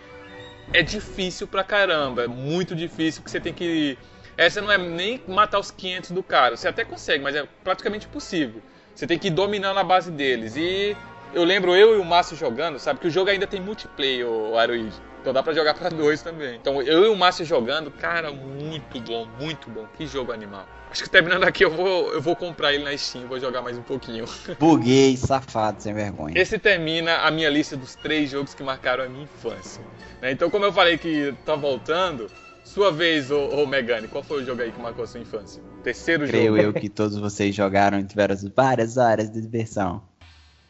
é 0.73 0.83
difícil 0.83 1.47
pra 1.49 1.65
caramba. 1.65 2.25
É 2.25 2.27
muito 2.29 2.75
difícil, 2.77 3.21
porque 3.23 3.31
você 3.33 3.41
tem 3.41 3.53
que... 3.53 3.99
Essa 4.37 4.61
não 4.61 4.71
é 4.71 4.79
nem 4.79 5.21
matar 5.27 5.59
os 5.59 5.73
500 5.73 6.13
do 6.13 6.23
cara. 6.23 6.57
Você 6.57 6.69
até 6.69 6.85
consegue, 6.85 7.25
mas 7.25 7.35
é 7.35 7.45
praticamente 7.65 8.07
impossível. 8.07 8.63
Você 8.99 9.07
tem 9.07 9.17
que 9.17 9.29
ir 9.29 9.31
dominando 9.31 9.79
a 9.79 9.85
base 9.85 10.11
deles. 10.11 10.57
E 10.57 10.97
eu 11.33 11.45
lembro 11.45 11.73
eu 11.73 11.95
e 11.95 12.01
o 12.01 12.05
Márcio 12.05 12.37
jogando, 12.37 12.81
sabe? 12.81 12.99
Que 12.99 13.07
o 13.07 13.11
jogo 13.11 13.31
ainda 13.31 13.47
tem 13.47 13.61
multiplayer, 13.61 14.27
o 14.27 14.59
Aruid. 14.59 14.93
Então 15.21 15.33
dá 15.33 15.41
pra 15.41 15.53
jogar 15.53 15.75
pra 15.75 15.89
dois 15.89 16.21
também. 16.21 16.57
Então 16.57 16.83
eu 16.83 17.05
e 17.05 17.09
o 17.09 17.15
Márcio 17.15 17.45
jogando, 17.45 17.93
cara, 17.93 18.33
muito 18.33 19.01
bom, 19.01 19.29
muito 19.39 19.71
bom. 19.71 19.87
Que 19.97 20.05
jogo 20.05 20.33
animal. 20.33 20.67
Acho 20.91 21.05
que 21.05 21.11
terminando 21.11 21.45
aqui 21.45 21.65
eu 21.65 21.71
vou, 21.71 22.13
eu 22.13 22.21
vou 22.21 22.35
comprar 22.35 22.75
ele 22.75 22.83
na 22.83 22.99
Steam, 22.99 23.29
vou 23.29 23.39
jogar 23.39 23.63
mais 23.63 23.79
um 23.79 23.83
pouquinho. 23.83 24.25
Buguei, 24.59 25.17
safado, 25.17 25.81
sem 25.81 25.95
vergonha. 25.95 26.37
Esse 26.37 26.59
termina 26.59 27.19
a 27.19 27.31
minha 27.31 27.49
lista 27.49 27.77
dos 27.77 27.95
três 27.95 28.31
jogos 28.31 28.53
que 28.53 28.65
marcaram 28.65 29.05
a 29.05 29.09
minha 29.09 29.23
infância. 29.23 29.81
né? 30.21 30.33
Então, 30.33 30.51
como 30.51 30.65
eu 30.65 30.73
falei 30.73 30.99
que 30.99 31.33
tá 31.47 31.55
voltando, 31.55 32.29
sua 32.69 32.93
vez, 32.93 33.31
ô, 33.31 33.49
ô 33.49 33.67
Megane, 33.67 34.07
qual 34.09 34.23
foi 34.23 34.43
o 34.43 34.47
jogo 34.47 34.61
aí 34.61 34.71
que 34.71 34.81
marcou 34.81 35.05
a 35.05 35.07
sua 35.07 35.21
infância? 35.21 35.63
Terceiro 35.83 36.27
Creio 36.27 36.55
jogo. 36.57 36.59
eu 36.69 36.73
que 36.75 36.89
todos 36.89 37.17
vocês 37.17 37.55
jogaram 37.55 37.99
e 37.99 38.05
tiveram 38.05 38.37
várias 38.55 38.97
horas 38.99 39.31
de 39.31 39.41
diversão. 39.41 40.03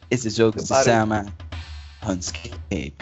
Esse 0.09 0.29
jogo 0.29 0.59
se 0.59 0.69
Várias. 0.69 0.85
chama 0.85 1.25
RuneScape. 2.01 2.95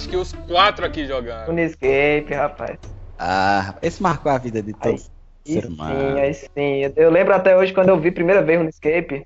Acho 0.00 0.08
que 0.08 0.16
os 0.16 0.32
quatro 0.48 0.86
aqui 0.86 1.06
jogando. 1.06 1.48
Runescape, 1.48 2.32
rapaz. 2.32 2.76
Ah, 3.18 3.74
esse 3.82 4.02
marcou 4.02 4.32
a 4.32 4.38
vida 4.38 4.62
de 4.62 4.72
todo 4.72 4.98
ser 5.44 5.62
sim, 5.66 6.18
aí 6.18 6.34
sim. 6.34 6.92
Eu 6.96 7.10
lembro 7.10 7.34
até 7.34 7.56
hoje 7.56 7.72
quando 7.74 7.90
eu 7.90 8.00
vi 8.00 8.08
a 8.08 8.12
primeira 8.12 8.42
vez 8.42 8.58
o 8.58 8.62
RuneScape. 8.62 9.22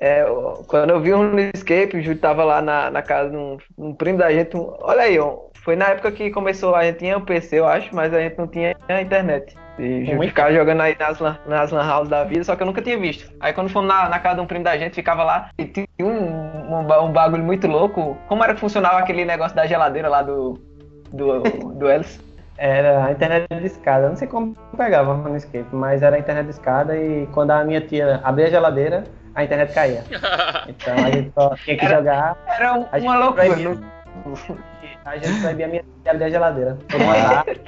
é, 0.00 0.24
quando 0.68 0.90
eu 0.90 1.00
vi 1.00 1.12
o 1.12 1.16
RuneScape, 1.16 1.96
o 1.96 2.02
Júlio 2.02 2.20
tava 2.20 2.44
lá 2.44 2.62
na, 2.62 2.90
na 2.90 3.02
casa 3.02 3.30
de 3.30 3.36
um, 3.36 3.56
um 3.78 3.94
primo 3.94 4.18
da 4.18 4.32
gente. 4.32 4.56
um- 4.56 4.74
olha 4.80 5.02
aí, 5.02 5.18
ó, 5.18 5.48
foi 5.64 5.76
na 5.76 5.88
época 5.88 6.12
que 6.12 6.30
começou, 6.30 6.74
a 6.74 6.84
gente 6.84 6.98
tinha 7.00 7.16
o 7.18 7.24
PC, 7.24 7.58
eu 7.60 7.66
acho, 7.66 7.94
mas 7.94 8.12
a 8.14 8.20
gente 8.20 8.38
não 8.38 8.48
tinha 8.48 8.76
a 8.88 9.02
internet. 9.02 9.54
E 9.78 10.00
Júlio 10.04 10.16
Muito. 10.16 10.28
ficava 10.30 10.52
jogando 10.52 10.80
aí 10.82 10.94
nas, 10.98 11.18
nas 11.46 11.70
lan 11.72 11.86
house 11.86 12.08
da 12.08 12.24
vida, 12.24 12.44
só 12.44 12.54
que 12.54 12.62
eu 12.62 12.66
nunca 12.66 12.82
tinha 12.82 12.98
visto. 12.98 13.32
Aí 13.40 13.52
quando 13.52 13.70
fomos 13.70 13.88
na, 13.88 14.08
na 14.08 14.18
casa 14.18 14.36
de 14.36 14.40
um 14.42 14.46
primo 14.46 14.62
da 14.64 14.76
gente, 14.76 14.94
ficava 14.94 15.24
lá 15.24 15.48
e 15.58 15.64
tinha 15.64 15.86
um, 16.00 16.06
um, 16.06 17.04
um 17.04 17.12
bagulho 17.12 17.42
muito 17.42 17.66
louco. 17.66 18.16
Como 18.28 18.44
era 18.44 18.54
que 18.54 18.60
funcionava 18.60 18.98
aquele 18.98 19.24
negócio 19.24 19.56
da 19.56 19.66
geladeira 19.66 20.08
lá 20.08 20.22
do, 20.22 20.60
do, 21.12 21.40
do 21.74 21.90
Elis? 21.90 22.20
Era 22.58 23.06
a 23.06 23.12
internet 23.12 23.46
de 23.48 23.66
escada. 23.66 24.08
Não 24.10 24.16
sei 24.16 24.28
como 24.28 24.54
pegava 24.76 25.14
no 25.14 25.34
escape, 25.36 25.66
mas 25.72 26.02
era 26.02 26.16
a 26.16 26.18
internet 26.18 26.44
de 26.44 26.50
escada 26.52 26.96
e 26.96 27.26
quando 27.32 27.50
a 27.50 27.64
minha 27.64 27.80
tia 27.80 28.20
abria 28.22 28.46
a 28.46 28.50
geladeira, 28.50 29.04
a 29.34 29.42
internet 29.44 29.72
caía. 29.74 30.04
Então 30.68 30.94
a 30.94 31.10
gente 31.10 31.32
só 31.34 31.54
tinha 31.56 31.76
que 31.76 31.84
Era- 31.84 31.96
jogar. 31.96 32.36
Era 32.46 32.74
um- 32.74 32.86
uma 33.00 33.16
loucura. 33.18 33.46
proibia. 33.46 33.78
A 35.04 35.16
gente 35.18 35.40
proibia 35.40 35.66
a 35.66 35.68
minha 35.68 35.84
tia 36.02 36.12
abrir 36.12 36.24
a 36.24 36.30
geladeira. 36.30 36.78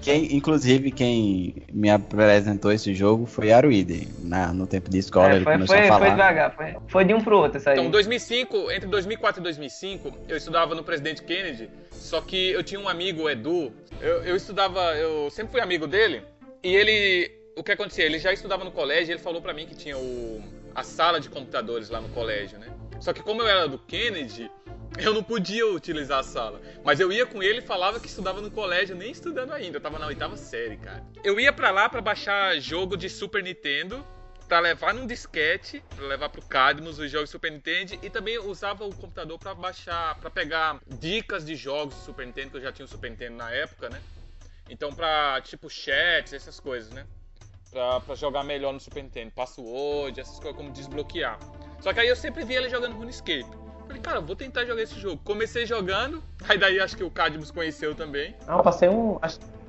Quem, 0.00 0.34
inclusive, 0.34 0.90
quem 0.90 1.62
me 1.70 1.90
apresentou 1.90 2.72
esse 2.72 2.94
jogo 2.94 3.26
foi 3.26 3.52
Aruide. 3.52 4.08
Na, 4.22 4.52
no 4.52 4.66
tempo 4.66 4.88
de 4.88 4.98
escola, 4.98 5.32
É, 5.32 5.36
ele 5.36 5.44
foi, 5.44 5.52
começou 5.54 5.76
foi, 5.76 5.84
a 5.84 5.88
foi 5.88 5.98
falar. 5.98 6.10
devagar, 6.10 6.56
foi, 6.56 6.76
foi 6.88 7.04
de 7.04 7.12
um 7.12 7.20
pro 7.20 7.36
outro 7.36 7.58
isso 7.58 7.68
aí. 7.68 7.78
Então, 7.78 7.90
2005, 7.90 8.70
entre 8.72 8.88
2004 8.88 9.40
e 9.40 9.42
2005, 9.42 10.12
eu 10.26 10.36
estudava 10.36 10.74
no 10.74 10.82
Presidente 10.82 11.22
Kennedy, 11.22 11.68
só 11.90 12.20
que 12.22 12.50
eu 12.50 12.62
tinha 12.62 12.80
um 12.80 12.88
amigo, 12.88 13.24
o 13.24 13.30
Edu, 13.30 13.70
eu, 14.00 14.24
eu 14.24 14.36
estudava, 14.36 14.80
eu 14.96 15.28
sempre 15.30 15.52
fui 15.52 15.60
amigo 15.60 15.86
dele, 15.86 16.22
e 16.62 16.74
ele, 16.74 17.30
o 17.54 17.62
que 17.62 17.72
acontecia, 17.72 18.04
ele 18.06 18.18
já 18.18 18.32
estudava 18.32 18.64
no 18.64 18.72
colégio, 18.72 19.10
e 19.10 19.12
ele 19.12 19.20
falou 19.22 19.42
pra 19.42 19.52
mim 19.52 19.66
que 19.66 19.74
tinha 19.74 19.98
o, 19.98 20.42
a 20.74 20.82
sala 20.82 21.20
de 21.20 21.28
computadores 21.28 21.90
lá 21.90 22.00
no 22.00 22.08
colégio, 22.08 22.58
né? 22.58 22.68
Só 23.00 23.12
que 23.12 23.22
como 23.22 23.42
eu 23.42 23.46
era 23.48 23.68
do 23.68 23.78
Kennedy, 23.78 24.50
eu 24.98 25.14
não 25.14 25.22
podia 25.22 25.66
utilizar 25.66 26.20
a 26.20 26.22
sala. 26.22 26.60
Mas 26.84 27.00
eu 27.00 27.12
ia 27.12 27.26
com 27.26 27.42
ele 27.42 27.58
e 27.58 27.66
falava 27.66 28.00
que 28.00 28.06
estudava 28.06 28.40
no 28.40 28.50
colégio, 28.50 28.96
nem 28.96 29.10
estudando 29.10 29.52
ainda. 29.52 29.78
Eu 29.78 29.80
tava 29.80 29.98
na 29.98 30.06
oitava 30.06 30.36
série, 30.36 30.76
cara. 30.76 31.04
Eu 31.22 31.38
ia 31.38 31.52
pra 31.52 31.70
lá 31.70 31.88
pra 31.88 32.00
baixar 32.00 32.58
jogo 32.60 32.96
de 32.96 33.08
Super 33.08 33.42
Nintendo, 33.42 34.04
pra 34.48 34.60
levar 34.60 34.94
num 34.94 35.06
disquete, 35.06 35.84
pra 35.94 36.06
levar 36.06 36.30
pro 36.30 36.42
Cadmus 36.42 36.98
os 36.98 37.10
jogos 37.10 37.28
de 37.28 37.32
Super 37.32 37.52
Nintendo 37.52 37.98
e 38.02 38.08
também 38.08 38.38
usava 38.38 38.84
o 38.84 38.94
computador 38.94 39.38
pra 39.38 39.54
baixar, 39.54 40.14
pra 40.16 40.30
pegar 40.30 40.80
dicas 40.86 41.44
de 41.44 41.54
jogos 41.54 41.94
de 41.94 42.00
Super 42.00 42.26
Nintendo, 42.26 42.50
que 42.50 42.56
eu 42.56 42.62
já 42.62 42.72
tinha 42.72 42.86
o 42.86 42.88
Super 42.88 43.10
Nintendo 43.10 43.36
na 43.36 43.50
época, 43.50 43.90
né? 43.90 44.00
Então 44.70 44.92
pra, 44.92 45.40
tipo, 45.42 45.68
chats, 45.68 46.32
essas 46.32 46.58
coisas, 46.58 46.90
né? 46.90 47.06
Pra, 47.70 48.00
pra 48.00 48.14
jogar 48.14 48.42
melhor 48.42 48.72
no 48.72 48.80
Super 48.80 49.02
Nintendo, 49.02 49.30
password, 49.32 50.18
essas 50.18 50.38
coisas 50.38 50.56
como 50.56 50.72
desbloquear. 50.72 51.38
Só 51.80 51.92
que 51.92 52.00
aí 52.00 52.08
eu 52.08 52.16
sempre 52.16 52.44
via 52.44 52.56
ele 52.56 52.70
jogando 52.70 52.96
RuneScape. 52.96 53.57
Falei, 53.88 54.02
cara, 54.02 54.20
vou 54.20 54.36
tentar 54.36 54.66
jogar 54.66 54.82
esse 54.82 55.00
jogo. 55.00 55.18
Comecei 55.24 55.64
jogando, 55.64 56.22
aí 56.46 56.58
daí 56.58 56.78
acho 56.78 56.94
que 56.94 57.02
o 57.02 57.10
Cadmus 57.10 57.50
conheceu 57.50 57.94
também. 57.94 58.34
Não, 58.46 58.58
eu 58.58 58.62
passei 58.62 58.88
um. 58.88 59.18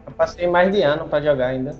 Eu 0.05 0.13
passei 0.17 0.45
mais 0.45 0.71
de 0.73 0.81
ano 0.81 1.07
pra 1.07 1.21
jogar 1.21 1.47
ainda. 1.47 1.73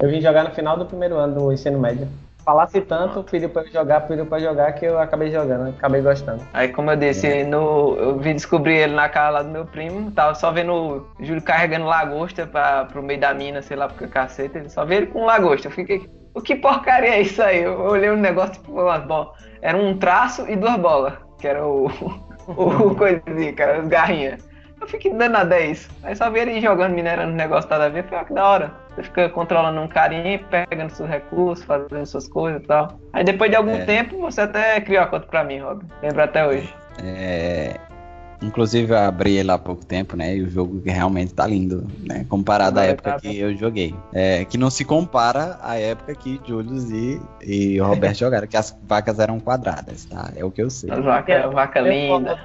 Eu 0.00 0.10
vim 0.10 0.20
jogar 0.20 0.42
no 0.42 0.50
final 0.50 0.76
do 0.76 0.84
primeiro 0.84 1.16
ano 1.16 1.40
do 1.40 1.52
ensino 1.52 1.78
médio. 1.78 2.08
Falasse 2.44 2.80
tanto, 2.80 3.22
pediu 3.24 3.48
pra 3.48 3.62
eu 3.62 3.72
jogar, 3.72 4.00
pediu 4.02 4.26
pra 4.26 4.38
jogar 4.38 4.72
que 4.72 4.84
eu 4.84 5.00
acabei 5.00 5.32
jogando, 5.32 5.70
acabei 5.70 6.00
gostando. 6.00 6.46
Aí, 6.52 6.68
como 6.68 6.90
eu 6.90 6.96
disse, 6.96 7.42
no, 7.44 7.96
eu 7.96 8.18
vim 8.18 8.34
descobrir 8.34 8.76
ele 8.76 8.94
na 8.94 9.08
casa 9.08 9.30
lá 9.30 9.42
do 9.42 9.48
meu 9.48 9.66
primo, 9.66 10.12
tava 10.12 10.34
só 10.34 10.52
vendo 10.52 10.72
o 10.72 11.24
Júlio 11.24 11.42
carregando 11.42 11.86
lagosta 11.86 12.46
pra, 12.46 12.84
pro 12.84 13.02
meio 13.02 13.18
da 13.18 13.34
mina, 13.34 13.62
sei 13.62 13.76
lá, 13.76 13.88
porque 13.88 14.06
caceta, 14.06 14.58
ele 14.58 14.68
só 14.68 14.84
vê 14.84 14.96
ele 14.96 15.06
com 15.06 15.24
lagosta. 15.24 15.66
Eu 15.66 15.72
fiquei, 15.72 16.08
o 16.34 16.40
que 16.40 16.54
porcaria 16.54 17.16
é 17.16 17.22
isso 17.22 17.42
aí? 17.42 17.62
Eu 17.62 17.80
olhei 17.80 18.10
um 18.10 18.16
negócio, 18.16 18.52
tipo, 18.52 18.80
umas 18.80 19.04
bolas. 19.04 19.36
Era 19.60 19.76
um 19.76 19.98
traço 19.98 20.48
e 20.48 20.54
duas 20.54 20.76
bolas, 20.76 21.14
que 21.38 21.46
era 21.48 21.66
o, 21.66 21.86
o 22.48 22.94
coisinha, 22.94 23.52
cara, 23.52 23.78
as 23.80 23.88
garrinhas. 23.88 24.46
Eu 24.80 24.86
fiquei 24.86 25.12
danado 25.12 25.54
é 25.54 25.66
isso. 25.68 25.88
Aí 26.02 26.14
só 26.14 26.30
vi 26.30 26.40
ele 26.40 26.60
jogando, 26.60 26.92
minerando 26.94 27.32
o 27.32 27.36
negócio, 27.36 27.68
nada 27.70 27.86
a 27.86 27.88
ver. 27.88 28.04
Falei, 28.04 28.20
ah, 28.20 28.24
que 28.24 28.34
da 28.34 28.46
hora. 28.46 28.70
Você 28.94 29.02
fica 29.04 29.28
controlando 29.30 29.80
um 29.80 29.88
carinha, 29.88 30.38
pegando 30.68 30.90
seus 30.90 31.08
recursos, 31.08 31.64
fazendo 31.64 32.04
suas 32.06 32.28
coisas 32.28 32.62
e 32.62 32.66
tal. 32.66 32.98
Aí 33.12 33.24
depois 33.24 33.50
de 33.50 33.56
algum 33.56 33.74
É. 33.74 33.84
tempo, 33.84 34.18
você 34.20 34.42
até 34.42 34.78
criou 34.80 35.02
a 35.02 35.06
conta 35.06 35.26
pra 35.26 35.44
mim, 35.44 35.58
Rob. 35.60 35.82
Lembro 36.02 36.22
até 36.22 36.46
hoje. 36.46 36.72
É, 37.02 37.74
inclusive, 38.42 38.92
eu 38.92 38.98
abri 38.98 39.36
ele 39.36 39.50
há 39.50 39.58
pouco 39.58 39.84
tempo, 39.84 40.16
né? 40.16 40.36
E 40.36 40.42
o 40.42 40.50
jogo 40.50 40.80
realmente 40.84 41.34
tá 41.34 41.46
lindo, 41.46 41.86
né? 42.04 42.24
Comparado 42.28 42.78
à 42.80 42.84
época 42.84 43.18
que 43.20 43.38
eu 43.38 43.56
joguei. 43.56 43.94
É, 44.12 44.44
que 44.44 44.56
não 44.58 44.70
se 44.70 44.84
compara 44.84 45.58
à 45.62 45.76
época 45.78 46.14
que 46.14 46.40
Julius 46.46 46.90
e, 46.90 47.20
e 47.42 47.80
o 47.80 47.86
Roberto 47.86 48.16
jogaram, 48.18 48.46
que 48.46 48.56
as 48.56 48.76
vacas 48.86 49.18
eram 49.18 49.38
quadradas, 49.40 50.04
tá? 50.04 50.30
É 50.36 50.44
o 50.44 50.50
que 50.50 50.62
eu 50.62 50.70
sei. 50.70 50.90
As 50.90 51.04
vaca, 51.04 51.48
vaca 51.48 51.80
linda. 51.80 52.38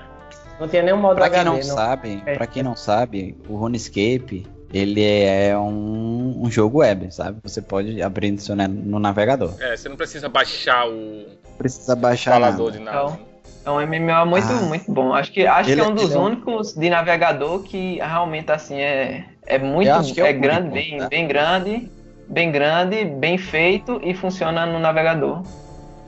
Não 0.59 0.67
tinha 0.67 0.83
nenhum 0.83 0.97
modo 0.97 1.15
Pra 1.15 1.29
quem 1.29 1.39
HD, 1.39 1.49
não 1.49 1.55
não. 1.57 1.75
sabe, 1.75 2.21
É. 2.25 2.35
para 2.35 2.45
quem 2.47 2.61
não 2.61 2.75
sabe, 2.75 3.35
o 3.49 3.55
RuneScape 3.55 4.45
ele 4.73 5.03
é 5.03 5.57
um, 5.57 6.43
um 6.43 6.49
jogo 6.51 6.79
web, 6.79 7.13
sabe? 7.13 7.39
Você 7.43 7.61
pode 7.61 8.01
abrir 8.01 8.31
no, 8.31 8.39
seu, 8.39 8.55
no 8.55 8.99
navegador. 8.99 9.53
É, 9.59 9.75
você 9.75 9.89
não 9.89 9.97
precisa 9.97 10.29
baixar 10.29 10.87
o 10.87 11.25
precisa 11.57 11.95
baixar 11.95 12.31
falador 12.33 12.67
nada. 12.67 12.77
de 12.77 12.83
nada. 12.83 12.97
Então, 13.13 13.19
é 13.65 13.69
um 13.71 13.79
MMO 13.81 14.25
muito, 14.25 14.47
Ah. 14.47 14.61
muito 14.61 14.91
bom. 14.91 15.13
Acho 15.13 15.31
que, 15.31 15.45
acho 15.45 15.65
que 15.65 15.71
Ele- 15.71 15.81
é 15.81 15.87
um 15.87 15.93
dos 15.95 16.13
é 16.13 16.17
um- 16.17 16.25
únicos 16.25 16.73
de 16.73 16.89
navegador 16.89 17.61
que 17.61 17.95
realmente 17.97 18.51
assim 18.51 18.75
é, 18.75 19.25
é 19.45 19.57
muito 19.59 19.87
é 19.89 20.21
é 20.29 20.33
grande, 20.33 20.69
bem, 20.69 20.97
tá? 20.97 21.07
bem 21.09 21.27
grande, 21.27 21.91
bem 22.27 22.51
grande, 22.51 23.05
bem 23.05 23.37
feito 23.37 23.99
e 24.03 24.13
funciona 24.13 24.65
no 24.65 24.79
navegador. 24.79 25.43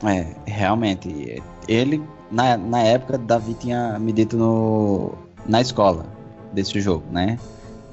É, 0.04 0.26
realmente. 0.46 1.42
Ele, 1.68 2.02
na, 2.30 2.56
na 2.56 2.82
época, 2.82 3.16
Davi 3.16 3.54
tinha 3.54 3.98
me 3.98 4.12
dito 4.12 4.36
no, 4.36 5.12
na 5.46 5.60
escola 5.60 6.04
desse 6.52 6.80
jogo, 6.80 7.04
né? 7.10 7.38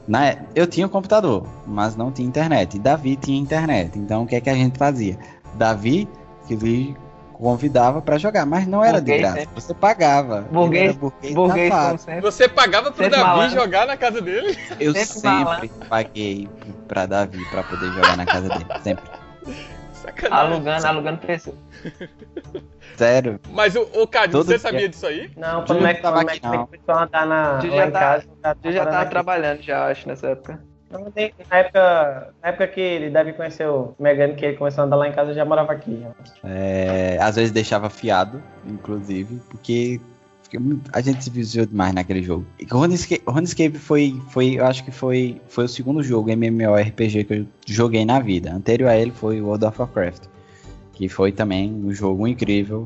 Na, 0.07 0.35
eu 0.55 0.65
tinha 0.67 0.85
um 0.87 0.89
computador, 0.89 1.45
mas 1.65 1.95
não 1.95 2.11
tinha 2.11 2.27
internet. 2.27 2.75
E 2.75 2.79
Davi 2.79 3.15
tinha 3.15 3.39
internet. 3.39 3.97
Então 3.97 4.23
o 4.23 4.27
que 4.27 4.35
é 4.35 4.41
que 4.41 4.49
a 4.49 4.53
gente 4.55 4.77
fazia? 4.77 5.17
Davi 5.53 6.07
que 6.47 6.55
convidava 7.41 8.01
pra 8.03 8.17
jogar, 8.19 8.45
mas 8.45 8.67
não 8.67 8.83
era 8.83 8.99
Burguês, 8.99 9.17
de 9.17 9.23
graça. 9.23 9.39
né? 9.39 9.47
Você 9.55 9.73
pagava. 9.73 10.41
Burguês- 10.51 10.95
burguês, 10.95 11.33
Burguês. 11.33 11.73
Você 12.21 12.47
pagava 12.47 12.91
pro 12.91 13.03
Sempre 13.03 13.17
Davi 13.19 13.29
malandro. 13.29 13.59
jogar 13.59 13.87
na 13.87 13.97
casa 13.97 14.21
dele? 14.21 14.57
Eu 14.79 14.93
Sempre 14.93 15.05
sempre 15.19 15.71
paguei 15.89 16.47
pra 16.87 17.05
Davi 17.07 17.43
pra 17.49 17.63
poder 17.63 17.91
jogar 17.93 18.15
na 18.15 18.25
casa 18.25 18.47
dele. 18.47 18.65
Sempre. 18.83 19.03
Sacanagem. 19.93 20.45
Alugando, 20.53 20.87
alugando 20.87 21.17
pessoa. 21.19 21.55
Sério. 22.95 23.39
Mas 23.51 23.75
o, 23.75 23.81
o 23.93 24.07
Cadmus, 24.07 24.31
Todo 24.31 24.43
você 24.45 24.49
dia. 24.51 24.59
sabia 24.59 24.89
disso 24.89 25.05
aí? 25.07 25.31
Não, 25.37 25.65
quando 25.65 25.79
o 25.79 25.81
Mac, 25.83 26.01
tava 26.01 26.17
o 26.17 26.19
aqui, 26.21 26.39
Mac 26.45 26.53
não. 26.55 26.65
começou 26.67 26.95
a 26.95 27.03
andar 27.03 27.25
na, 27.27 27.51
lá 27.53 27.59
já 27.61 27.67
em 27.87 27.91
tá- 27.91 27.99
casa. 27.99 28.25
já 28.43 28.55
Eu 28.63 28.71
já 28.71 28.85
tava 28.85 29.01
aqui. 29.01 29.09
trabalhando 29.11 29.61
já, 29.61 29.87
acho, 29.87 30.07
nessa 30.07 30.27
época. 30.29 30.59
Na 31.49 31.57
época, 31.57 32.33
na 32.41 32.49
época 32.49 32.67
que 32.67 32.81
ele 32.81 33.09
deve 33.09 33.33
conhecer 33.33 33.67
o 33.67 33.95
Megane, 33.99 34.35
que 34.35 34.45
ele 34.45 34.57
começou 34.57 34.83
a 34.83 34.85
andar 34.85 34.95
lá 34.97 35.07
em 35.07 35.13
casa, 35.13 35.33
já 35.33 35.45
morava 35.45 35.71
aqui. 35.71 36.05
É, 36.43 37.17
às 37.21 37.35
vezes 37.35 37.51
deixava 37.51 37.89
fiado, 37.89 38.41
inclusive, 38.65 39.39
porque 39.49 40.01
a 40.91 40.99
gente 40.99 41.23
se 41.23 41.29
viciou 41.29 41.65
demais 41.65 41.93
naquele 41.93 42.21
jogo. 42.21 42.45
E 42.59 42.65
RuneScape, 42.65 43.23
RuneScape 43.25 43.77
foi, 43.77 44.21
foi, 44.29 44.59
eu 44.59 44.65
acho 44.65 44.83
que 44.83 44.91
foi, 44.91 45.41
foi 45.47 45.63
o 45.63 45.69
segundo 45.69 46.03
jogo 46.03 46.29
MMORPG 46.29 47.23
que 47.23 47.33
eu 47.33 47.45
joguei 47.65 48.03
na 48.03 48.19
vida. 48.19 48.53
Anterior 48.53 48.89
a 48.89 48.97
ele 48.97 49.11
foi 49.11 49.41
World 49.41 49.63
of 49.63 49.79
Warcraft, 49.79 50.23
que 50.93 51.07
foi 51.07 51.31
também 51.31 51.71
um 51.71 51.93
jogo 51.93 52.27
incrível, 52.27 52.85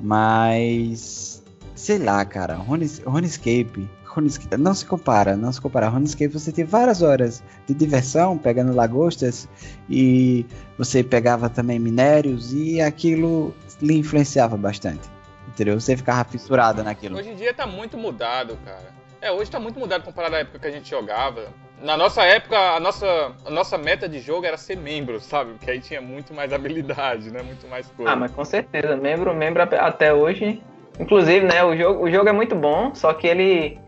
mas 0.00 1.42
sei 1.74 1.98
lá, 1.98 2.24
cara, 2.24 2.54
Runes- 2.54 3.02
RuneScape, 3.04 3.86
RuneScape 4.14 4.56
não 4.56 4.74
se 4.74 4.86
compara, 4.86 5.36
não 5.36 5.52
se 5.52 5.60
compara. 5.60 5.88
RuneScape 5.88 6.32
você 6.32 6.52
tem 6.52 6.64
várias 6.64 7.02
horas 7.02 7.42
de 7.66 7.74
diversão 7.74 8.38
pegando 8.38 8.72
lagostas 8.72 9.48
e 9.88 10.46
você 10.78 11.02
pegava 11.02 11.48
também 11.48 11.78
minérios 11.78 12.52
e 12.52 12.80
aquilo 12.80 13.54
lhe 13.82 13.98
influenciava 13.98 14.56
bastante. 14.56 15.08
Entendeu? 15.48 15.78
Você 15.78 15.96
ficava 15.96 16.24
fissurado 16.24 16.82
naquilo. 16.82 17.16
Hoje 17.16 17.30
em 17.30 17.36
dia 17.36 17.52
tá 17.52 17.66
muito 17.66 17.96
mudado, 17.96 18.58
cara. 18.64 18.92
É, 19.20 19.30
hoje 19.32 19.50
tá 19.50 19.58
muito 19.58 19.78
mudado 19.78 20.02
comparado 20.04 20.36
à 20.36 20.38
época 20.40 20.58
que 20.58 20.66
a 20.66 20.70
gente 20.70 20.88
jogava. 20.90 21.48
Na 21.80 21.96
nossa 21.96 22.22
época, 22.22 22.56
a 22.56 22.80
nossa, 22.80 23.32
a 23.44 23.50
nossa 23.50 23.76
meta 23.76 24.08
de 24.08 24.20
jogo 24.20 24.46
era 24.46 24.56
ser 24.56 24.76
membro, 24.76 25.20
sabe? 25.20 25.52
Porque 25.52 25.70
aí 25.70 25.80
tinha 25.80 26.00
muito 26.00 26.32
mais 26.32 26.52
habilidade, 26.52 27.30
né? 27.30 27.42
Muito 27.42 27.66
mais 27.68 27.86
coisa. 27.88 28.10
Ah, 28.10 28.16
mas 28.16 28.30
com 28.30 28.44
certeza, 28.44 28.96
membro, 28.96 29.34
membro 29.34 29.62
até 29.62 30.12
hoje. 30.12 30.62
Inclusive, 30.98 31.44
né, 31.44 31.64
o 31.64 31.76
jogo, 31.76 32.04
o 32.04 32.10
jogo 32.10 32.28
é 32.28 32.32
muito 32.32 32.54
bom, 32.54 32.94
só 32.94 33.12
que 33.12 33.26
ele 33.26 33.78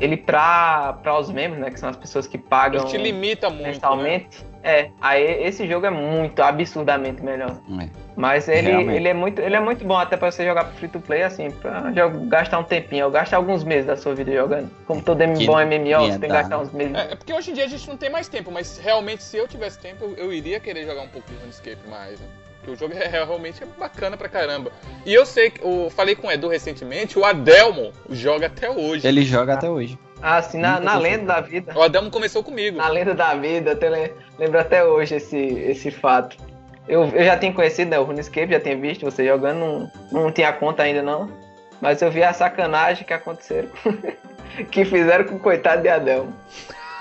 ele 0.00 0.16
pra, 0.16 0.94
pra 1.02 1.18
os 1.18 1.30
membros, 1.30 1.60
né, 1.60 1.70
que 1.70 1.78
são 1.80 1.88
as 1.88 1.96
pessoas 1.96 2.26
que 2.26 2.38
pagam 2.38 2.80
Ele 2.82 2.90
te 2.90 2.96
limita 2.98 3.48
muito, 3.50 3.62
né? 3.62 3.68
mensalmente, 3.72 4.46
é, 4.62 4.90
aí 5.00 5.22
esse 5.44 5.66
jogo 5.66 5.86
é 5.86 5.90
muito 5.90 6.42
absurdamente 6.42 7.22
melhor. 7.22 7.56
É. 7.80 7.88
Mas 8.16 8.48
ele, 8.48 8.68
Realmente. 8.70 8.96
ele, 8.96 9.08
é 9.08 9.14
muito, 9.14 9.40
ele 9.40 9.54
é 9.54 9.60
muito 9.60 9.84
bom 9.84 9.96
até 9.96 10.16
pra 10.16 10.30
você 10.30 10.44
jogar 10.44 10.64
pro 10.64 10.74
free 10.76 10.88
to 10.88 10.98
play, 11.00 11.22
assim, 11.22 11.52
pra 11.52 11.90
jo- 11.92 12.26
gastar 12.26 12.58
um 12.58 12.64
tempinho. 12.64 13.02
Eu 13.02 13.10
gasto 13.12 13.32
alguns 13.34 13.62
meses 13.62 13.86
da 13.86 13.96
sua 13.96 14.12
vida 14.12 14.32
jogando. 14.32 14.68
Como 14.88 15.00
todo 15.00 15.18
Que 15.18 15.46
bom 15.46 15.56
MMO, 15.60 16.06
você 16.06 16.18
tem 16.18 16.28
que 16.28 16.36
gastar 16.36 16.58
uns 16.58 16.72
meses. 16.72 16.94
É, 16.96 17.12
é 17.12 17.14
porque 17.14 17.32
hoje 17.32 17.52
em 17.52 17.54
dia 17.54 17.64
a 17.64 17.68
gente 17.68 17.88
não 17.88 17.96
tem 17.96 18.10
mais 18.10 18.28
tempo, 18.28 18.50
mas 18.50 18.76
realmente 18.78 19.22
se 19.22 19.36
eu 19.36 19.46
tivesse 19.46 19.78
tempo, 19.78 20.04
eu, 20.04 20.14
eu 20.16 20.32
iria 20.32 20.58
querer 20.58 20.84
jogar 20.84 21.02
um 21.02 21.08
pouco 21.08 21.30
de 21.30 21.36
RuneScape 21.38 21.88
mais, 21.88 22.18
né? 22.20 22.26
Porque 22.68 22.72
o 22.72 22.76
jogo 22.76 22.94
é 22.94 23.06
realmente 23.06 23.62
é 23.62 23.66
bacana 23.78 24.16
pra 24.16 24.28
caramba. 24.28 24.70
E 25.06 25.14
eu 25.14 25.24
sei 25.24 25.50
que, 25.50 25.62
eu 25.64 25.90
falei 25.94 26.14
com 26.14 26.26
o 26.26 26.30
Edu 26.30 26.48
recentemente, 26.48 27.18
o 27.18 27.24
Adelmo 27.24 27.92
joga 28.10 28.46
até 28.46 28.68
hoje. 28.70 29.06
Ele 29.06 29.22
joga 29.22 29.54
até 29.54 29.70
hoje. 29.70 29.98
Ah, 30.20 30.36
assim, 30.38 30.58
na, 30.58 30.78
na 30.80 30.98
lenda 30.98 31.34
da 31.34 31.40
vida. 31.40 31.72
O 31.76 31.82
Adelmo 31.82 32.10
começou 32.10 32.42
comigo. 32.42 32.76
Na 32.76 32.88
lenda 32.88 33.14
da 33.14 33.34
vida, 33.34 33.72
le- 33.88 34.12
lembro 34.38 34.58
até 34.58 34.84
hoje 34.84 35.14
esse, 35.14 35.36
esse 35.36 35.90
fato. 35.90 36.36
Eu, 36.86 37.04
eu 37.14 37.24
já 37.24 37.36
tinha 37.36 37.52
conhecido 37.52 37.90
né, 37.90 37.98
o 37.98 38.04
RuneScape, 38.04 38.52
já 38.52 38.60
tinha 38.60 38.76
visto 38.76 39.04
você 39.04 39.26
jogando, 39.26 39.58
não, 39.58 39.92
não 40.10 40.32
tinha 40.32 40.52
conta 40.52 40.82
ainda 40.82 41.02
não. 41.02 41.30
Mas 41.80 42.02
eu 42.02 42.10
vi 42.10 42.22
a 42.22 42.32
sacanagem 42.32 43.04
que 43.04 43.12
aconteceram. 43.14 43.68
que 44.70 44.84
fizeram 44.84 45.24
com 45.24 45.36
o 45.36 45.40
coitado 45.40 45.82
de 45.82 45.88
Adel. 45.88 46.26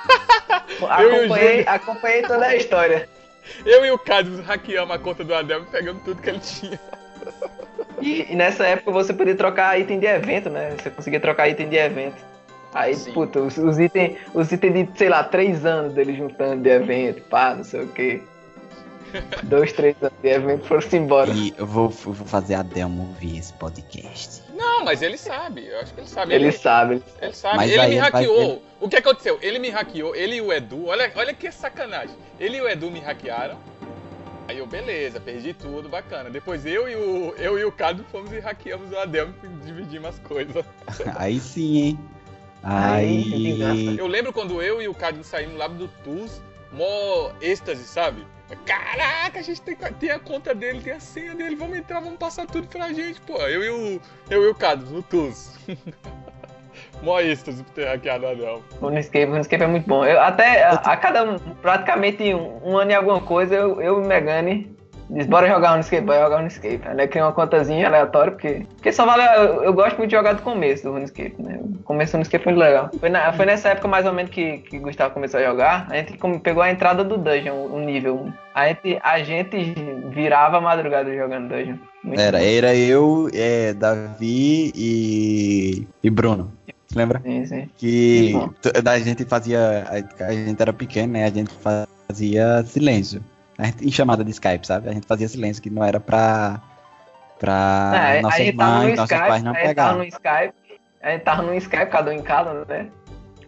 Eu 0.79 0.87
e 0.87 1.05
o 1.11 1.15
acompanhei, 1.25 1.63
acompanhei 1.67 2.21
toda 2.21 2.45
a 2.45 2.55
história. 2.55 3.09
Eu 3.65 3.85
e 3.85 3.91
o 3.91 3.97
Carlos 3.97 4.39
hackeamos 4.45 4.95
a 4.95 4.99
conta 4.99 5.23
do 5.23 5.33
Adelmo 5.33 5.65
pegando 5.67 5.99
tudo 6.01 6.21
que 6.21 6.29
ele 6.29 6.39
tinha. 6.39 6.79
E, 8.01 8.31
e 8.31 8.35
nessa 8.35 8.65
época 8.65 8.91
você 8.91 9.13
podia 9.13 9.35
trocar 9.35 9.79
item 9.79 9.99
de 9.99 10.05
evento, 10.05 10.49
né? 10.49 10.75
Você 10.77 10.89
conseguia 10.89 11.19
trocar 11.19 11.49
item 11.49 11.69
de 11.69 11.75
evento. 11.75 12.17
Aí, 12.73 12.95
Sim. 12.95 13.11
puta, 13.13 13.39
os, 13.39 13.57
os 13.57 13.79
itens 13.79 14.17
os 14.33 14.51
itens 14.51 14.73
de, 14.73 14.97
sei 14.97 15.09
lá, 15.09 15.23
três 15.23 15.65
anos 15.65 15.93
dele 15.93 16.15
juntando 16.15 16.61
de 16.61 16.69
evento, 16.69 17.21
pá, 17.23 17.55
não 17.55 17.63
sei 17.63 17.81
o 17.81 17.87
quê. 17.87 18.21
Dois, 19.43 19.71
três 19.71 19.95
anos 20.01 20.17
de 20.21 20.29
evento 20.29 20.65
foram-se 20.65 20.95
embora. 20.97 21.31
E 21.31 21.53
eu 21.57 21.65
vou, 21.65 21.85
eu 21.85 22.13
vou 22.13 22.27
fazer 22.27 22.55
a 22.55 22.63
Delmo 22.63 23.07
ouvir 23.09 23.37
esse 23.37 23.53
podcast. 23.53 24.43
Não, 24.57 24.83
mas 24.83 25.03
ele 25.03 25.17
sabe, 25.17 25.67
eu 25.67 25.79
acho 25.79 25.93
que 25.93 25.99
ele 25.99 26.07
sabe. 26.07 26.33
Ele 26.33 26.51
sabe. 26.51 27.03
Ele 27.21 27.33
sabe, 27.33 27.57
Mas 27.57 27.71
ele 27.71 27.81
me 27.81 27.87
ele 27.87 27.97
hackeou. 27.97 28.63
O 28.79 28.89
que 28.89 28.95
aconteceu? 28.95 29.37
Ele 29.41 29.59
me 29.59 29.69
hackeou, 29.69 30.15
ele 30.15 30.37
e 30.37 30.41
o 30.41 30.51
Edu, 30.51 30.87
olha, 30.87 31.11
olha 31.15 31.33
que 31.33 31.51
sacanagem. 31.51 32.15
Ele 32.39 32.57
e 32.57 32.61
o 32.61 32.67
Edu 32.67 32.89
me 32.89 32.99
hackearam. 32.99 33.57
Aí 34.47 34.57
eu, 34.57 34.65
beleza, 34.65 35.19
perdi 35.19 35.53
tudo, 35.53 35.89
bacana. 35.89 36.29
Depois 36.29 36.65
eu 36.65 36.89
e 36.89 36.95
o, 36.95 37.35
eu 37.37 37.59
e 37.59 37.65
o 37.65 37.71
Cado 37.71 38.03
fomos 38.11 38.31
e 38.31 38.39
hackeamos 38.39 38.91
o 38.91 38.97
Adelmo 38.97 39.33
e 39.43 39.47
dividimos 39.65 40.09
as 40.09 40.19
coisas. 40.19 40.65
Aí 41.17 41.39
sim, 41.39 41.77
hein? 41.77 41.99
Aí. 42.63 43.97
Eu 43.97 44.07
lembro 44.07 44.33
quando 44.33 44.61
eu 44.61 44.81
e 44.81 44.87
o 44.87 44.93
Cado 44.93 45.23
saímos 45.23 45.57
lá 45.57 45.67
do 45.67 45.87
TUS, 46.03 46.41
mó 46.71 47.31
êxtase, 47.41 47.83
sabe? 47.83 48.25
Caraca, 48.65 49.39
a 49.39 49.41
gente 49.41 49.61
tem, 49.61 49.75
tem 49.75 50.11
a 50.11 50.19
conta 50.19 50.55
dele, 50.55 50.81
tem 50.81 50.93
a 50.93 50.99
senha 50.99 51.35
dele, 51.35 51.55
vamos 51.55 51.77
entrar, 51.77 51.99
vamos 51.99 52.17
passar 52.17 52.45
tudo 52.45 52.67
pra 52.67 52.93
gente, 52.93 53.19
pô. 53.21 53.37
Eu 53.37 53.63
e 53.63 53.69
o, 53.69 54.01
eu 54.29 54.43
e 54.43 54.47
o 54.47 54.55
Cado 54.55 54.85
no 54.85 55.03
TUS. 55.03 55.57
mó 57.01 57.19
êxtase 57.19 57.63
por 57.63 57.73
ter 57.73 57.85
hackeado 57.85 58.25
o 58.25 58.29
Adelmo. 58.29 58.63
O 58.79 58.85
RuneScape, 58.85 59.25
o 59.25 59.31
RuneScape 59.31 59.63
é 59.63 59.67
muito 59.67 59.87
bom. 59.87 60.05
Eu, 60.05 60.21
até 60.21 60.63
a, 60.63 60.73
a 60.73 60.97
cada 60.97 61.39
praticamente 61.61 62.33
um, 62.33 62.71
um 62.71 62.77
ano 62.77 62.91
e 62.91 62.93
alguma 62.93 63.21
coisa, 63.21 63.55
eu, 63.55 63.81
eu 63.81 64.01
e 64.01 64.05
o 64.05 64.07
Megane 64.07 64.76
diz, 65.09 65.25
bora 65.25 65.47
jogar 65.47 65.71
RuneScape, 65.71 66.05
bora 66.05 66.21
jogar 66.23 66.37
RuneScape. 66.37 66.81
Aí 66.85 66.95
né, 66.95 67.07
cria 67.07 67.23
uma 67.25 67.31
contazinha 67.33 67.87
aleatória, 67.87 68.31
porque, 68.31 68.65
porque 68.75 68.91
só 68.91 69.05
vale. 69.05 69.23
Eu, 69.37 69.63
eu 69.63 69.73
gosto 69.73 69.97
muito 69.97 70.09
de 70.09 70.15
jogar 70.15 70.33
do 70.33 70.41
começo 70.41 70.83
do 70.83 70.91
RuneScape, 70.93 71.35
né? 71.41 71.59
O 71.61 71.83
começo 71.83 72.11
do 72.11 72.15
RuneScape 72.15 72.43
foi 72.43 72.53
muito 72.53 72.63
legal. 72.65 72.89
Foi, 72.99 73.09
na- 73.09 73.33
foi 73.33 73.45
nessa 73.45 73.69
época 73.69 73.87
mais 73.87 74.05
ou 74.05 74.13
menos 74.13 74.31
que, 74.31 74.57
que 74.59 74.79
Gustavo 74.79 75.13
começou 75.13 75.39
a 75.39 75.43
jogar, 75.43 75.87
a 75.89 75.95
gente 75.97 76.17
pegou 76.41 76.61
a 76.63 76.71
entrada 76.71 77.03
do 77.03 77.17
Dungeon, 77.17 77.55
o 77.55 77.79
nível 77.79 78.15
1. 78.15 78.33
A 78.53 78.67
gente, 78.69 78.99
a 79.03 79.19
gente 79.23 79.75
virava 80.09 80.57
a 80.57 80.61
madrugada 80.61 81.15
jogando 81.15 81.49
Dungeon. 81.49 81.75
Muito 82.03 82.19
Era, 82.19 82.41
era 82.41 82.75
eu, 82.75 83.29
é, 83.33 83.73
Davi 83.73 84.71
e, 84.75 85.87
e 86.03 86.09
Bruno. 86.09 86.51
Você 86.87 86.97
lembra? 86.97 87.19
Sim, 87.21 87.45
sim. 87.45 87.69
Que 87.77 88.33
a 88.85 88.97
gente 88.99 89.25
fazia. 89.25 89.83
A, 90.19 90.25
a 90.25 90.31
gente 90.31 90.61
era 90.61 90.71
pequeno, 90.71 91.13
né? 91.13 91.25
A 91.25 91.29
gente 91.29 91.51
fazia 91.55 92.63
silêncio. 92.63 93.21
Gente, 93.59 93.87
em 93.87 93.91
chamada 93.91 94.23
de 94.23 94.31
Skype, 94.31 94.65
sabe? 94.67 94.89
A 94.89 94.93
gente 94.93 95.07
fazia 95.07 95.27
silêncio, 95.27 95.61
que 95.63 95.69
não 95.69 95.83
era 95.83 95.99
pra. 95.99 96.59
pra 97.39 97.91
É, 98.15 98.21
nossas 98.21 98.39
a 98.39 98.43
gente 98.43 98.57
tava 98.57 98.71
no 98.71 98.77
mães, 98.83 98.95
nossos 98.97 99.11
Skype, 99.11 99.27
pais 99.29 99.43
não 99.43 99.51
a 99.51 99.55
gente 99.59 99.75
tava 99.75 99.97
no 99.97 100.03
Skype, 100.03 100.53
a 101.01 101.09
gente 101.11 101.21
tava 101.23 101.41
no 101.43 101.53
Skype, 101.55 101.85
cada 101.87 102.11
um 102.11 102.13
em 102.13 102.21
casa, 102.21 102.65
né? 102.67 102.87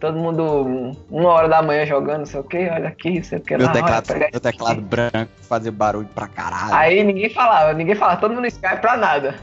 Todo 0.00 0.16
mundo 0.18 0.42
um- 0.66 0.96
uma 1.10 1.28
hora 1.28 1.48
da 1.48 1.60
manhã 1.62 1.84
jogando, 1.84 2.20
não 2.20 2.26
sei 2.26 2.40
o 2.40 2.44
que, 2.44 2.56
olha 2.56 2.88
aqui, 2.88 3.16
não 3.18 3.24
sei 3.24 3.38
o 3.38 3.40
que 3.42 3.56
Meu 3.56 3.66
lá. 3.66 3.72
teclado, 3.72 4.04
olha, 4.12 4.28
meu 4.32 4.40
teclado 4.40 4.80
branco 4.80 5.30
fazia 5.46 5.70
barulho 5.70 6.08
pra 6.14 6.26
caralho. 6.26 6.74
Aí 6.74 7.04
ninguém 7.04 7.28
falava, 7.28 7.74
ninguém 7.74 7.94
falava, 7.94 8.18
todo 8.20 8.30
mundo 8.30 8.40
no 8.40 8.46
Skype 8.46 8.80
pra 8.80 8.96
nada. 8.96 9.34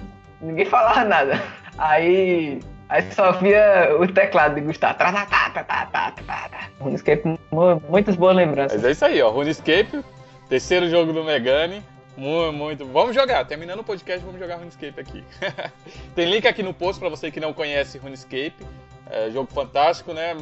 Ninguém 0.41 0.65
falava 0.65 1.03
nada. 1.03 1.41
Aí. 1.77 2.59
Aí 2.89 3.03
só 3.11 3.33
via 3.33 3.95
o 3.99 4.07
teclado 4.07 4.55
de 4.55 4.61
Gustavo. 4.61 4.97
Tá, 4.97 5.11
tá, 5.11 5.25
tá, 5.25 5.49
tá, 5.49 5.63
tá, 5.63 5.85
tá, 5.85 6.11
tá, 6.25 6.49
tá. 6.49 6.57
RuneScape, 6.79 7.37
mu- 7.51 7.81
muitas 7.89 8.15
boas 8.15 8.35
lembranças. 8.35 8.77
Mas 8.77 8.85
é 8.85 8.91
isso 8.91 9.05
aí, 9.05 9.21
ó. 9.21 9.29
RuneScape, 9.29 9.99
terceiro 10.47 10.89
jogo 10.89 11.13
do 11.13 11.23
Megane. 11.23 11.83
Muito, 12.17 12.53
muito. 12.53 12.85
Vamos 12.87 13.15
jogar. 13.15 13.45
Terminando 13.45 13.81
o 13.81 13.83
podcast, 13.83 14.25
vamos 14.25 14.39
jogar 14.39 14.55
RuneScape 14.55 14.99
aqui. 14.99 15.23
Tem 16.15 16.29
link 16.29 16.47
aqui 16.47 16.63
no 16.63 16.73
post 16.73 16.99
pra 16.99 17.09
você 17.09 17.29
que 17.29 17.39
não 17.39 17.53
conhece 17.53 17.97
RuneScape. 17.97 18.55
É, 19.09 19.29
jogo 19.29 19.49
fantástico, 19.53 20.13
né? 20.13 20.35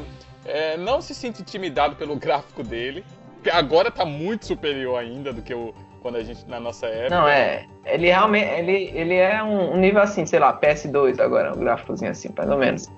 É, 0.44 0.76
não 0.76 1.02
se 1.02 1.14
sinta 1.14 1.42
intimidado 1.42 1.94
pelo 1.96 2.16
gráfico 2.16 2.62
dele. 2.62 3.04
Agora 3.52 3.90
tá 3.90 4.04
muito 4.04 4.46
superior 4.46 4.98
ainda 4.98 5.32
do 5.32 5.42
que 5.42 5.54
o, 5.54 5.74
quando 6.00 6.16
a 6.16 6.24
gente 6.24 6.48
na 6.48 6.58
nossa 6.58 6.86
época. 6.86 7.14
Não, 7.14 7.28
é. 7.28 7.66
Ele 7.84 8.06
realmente. 8.06 8.48
Ele, 8.48 8.90
ele 8.94 9.14
é 9.14 9.42
um, 9.42 9.76
nível 9.76 10.00
assim, 10.00 10.24
sei 10.24 10.38
lá, 10.38 10.58
PS2 10.58 11.20
agora, 11.20 11.52
um 11.54 11.60
gráficozinho 11.60 12.10
assim, 12.10 12.30
mais 12.36 12.50
ou 12.50 12.58
menos. 12.58 12.90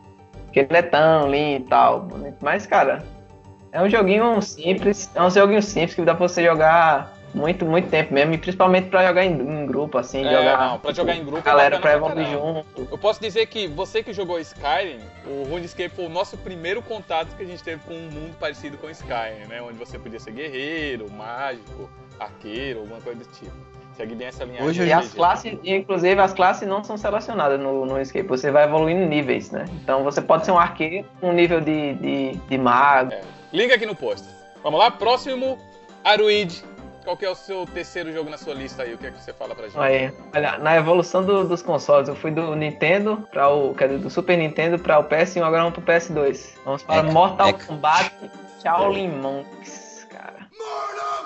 Porque 0.44 0.60
ele 0.60 0.76
é 0.76 0.82
tão 0.82 1.30
lindo 1.30 1.64
e 1.64 1.68
tal. 1.68 2.00
bonito. 2.00 2.36
Mas, 2.40 2.64
cara, 2.66 3.04
é 3.72 3.82
um 3.82 3.88
joguinho 3.88 4.40
simples. 4.42 5.10
É 5.14 5.22
um 5.22 5.30
joguinho 5.30 5.62
simples 5.62 5.94
que 5.94 6.02
dá 6.02 6.14
pra 6.14 6.28
você 6.28 6.44
jogar 6.44 7.16
muito, 7.34 7.64
muito 7.64 7.88
tempo 7.88 8.12
mesmo. 8.12 8.34
E 8.34 8.38
principalmente 8.38 8.88
pra 8.88 9.06
jogar 9.06 9.24
em, 9.24 9.32
em 9.32 9.66
grupo, 9.66 9.98
assim. 9.98 10.24
É, 10.24 10.32
jogar, 10.32 10.58
não, 10.58 10.78
pra 10.78 10.92
jogar 10.92 11.16
em 11.16 11.24
grupo 11.24 11.38
é 11.38 11.42
galera 11.42 11.78
pra 11.78 11.94
evoluir 11.94 12.26
junto. 12.28 12.88
Eu 12.90 12.98
posso 12.98 13.20
dizer 13.20 13.46
que 13.46 13.66
você 13.66 14.02
que 14.02 14.12
jogou 14.12 14.38
Skyrim, 14.40 15.00
o 15.26 15.44
RuneScape 15.50 15.94
foi 15.94 16.06
o 16.06 16.08
nosso 16.08 16.36
primeiro 16.38 16.82
contato 16.82 17.34
que 17.36 17.42
a 17.42 17.46
gente 17.46 17.62
teve 17.62 17.82
com 17.86 17.94
um 17.94 18.10
mundo 18.10 18.36
parecido 18.38 18.76
com 18.78 18.88
Skyrim, 18.90 19.46
né? 19.48 19.60
Onde 19.62 19.78
você 19.78 19.98
podia 19.98 20.20
ser 20.20 20.32
guerreiro, 20.32 21.10
mágico, 21.10 21.90
arqueiro, 22.18 22.80
alguma 22.80 23.00
coisa 23.00 23.20
do 23.20 23.30
tipo. 23.30 23.52
Segue 23.96 24.14
bem 24.14 24.28
essa 24.28 24.44
linha. 24.44 24.62
Hoje 24.62 24.86
E 24.86 24.92
as 24.92 25.12
classes, 25.12 25.58
e, 25.64 25.74
inclusive, 25.74 26.20
as 26.20 26.32
classes 26.32 26.68
não 26.68 26.84
são 26.84 26.96
selecionadas 26.96 27.58
no, 27.58 27.84
no 27.84 28.00
escape. 28.00 28.28
Você 28.28 28.48
vai 28.48 28.62
evoluindo 28.62 29.04
níveis, 29.04 29.50
né? 29.50 29.64
Então 29.82 30.04
você 30.04 30.22
pode 30.22 30.44
ser 30.44 30.52
um 30.52 30.58
arqueiro 30.58 31.04
com 31.20 31.30
um 31.30 31.32
nível 31.32 31.60
de, 31.60 31.94
de, 31.94 32.32
de 32.36 32.58
mago. 32.58 33.12
É. 33.12 33.37
Link 33.52 33.72
aqui 33.72 33.86
no 33.86 33.94
post. 33.94 34.26
Vamos 34.62 34.78
lá, 34.78 34.90
próximo, 34.90 35.58
Aruid. 36.04 36.64
Qual 37.04 37.16
que 37.16 37.24
é 37.24 37.30
o 37.30 37.34
seu 37.34 37.64
terceiro 37.64 38.12
jogo 38.12 38.28
na 38.28 38.36
sua 38.36 38.52
lista 38.52 38.82
aí? 38.82 38.92
O 38.92 38.98
que 38.98 39.06
é 39.06 39.10
que 39.10 39.22
você 39.22 39.32
fala 39.32 39.54
pra 39.54 39.64
gente? 39.66 39.78
Aí, 39.78 40.12
olha, 40.34 40.58
na 40.58 40.76
evolução 40.76 41.24
do- 41.24 41.48
dos 41.48 41.62
consoles, 41.62 42.06
eu 42.08 42.14
fui 42.14 42.30
do 42.30 42.54
Nintendo 42.54 43.26
para 43.32 43.48
o. 43.48 43.74
Quer 43.74 43.88
dizer, 43.88 44.00
do 44.02 44.10
Super 44.10 44.36
Nintendo 44.36 44.78
para 44.78 44.98
o 44.98 45.04
PS1, 45.04 45.42
agora 45.42 45.62
vamos 45.62 45.78
pro 45.78 45.82
PS2. 45.90 46.54
Vamos 46.66 46.82
para 46.82 46.96
É, 47.08 47.10
Mortal 47.10 47.48
é. 47.48 47.52
Kombat 47.54 48.12
Shaolin 48.62 49.08
Monks, 49.08 50.06
cara. 50.10 50.46
Test 50.50 51.17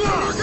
Look! 0.00 0.39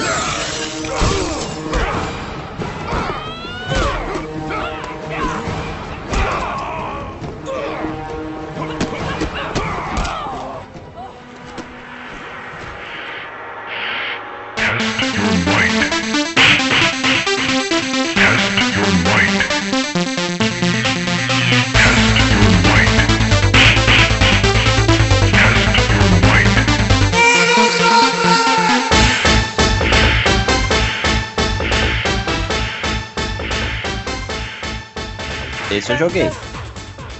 Esse 35.77 35.91
eu 35.91 35.97
joguei. 35.97 36.29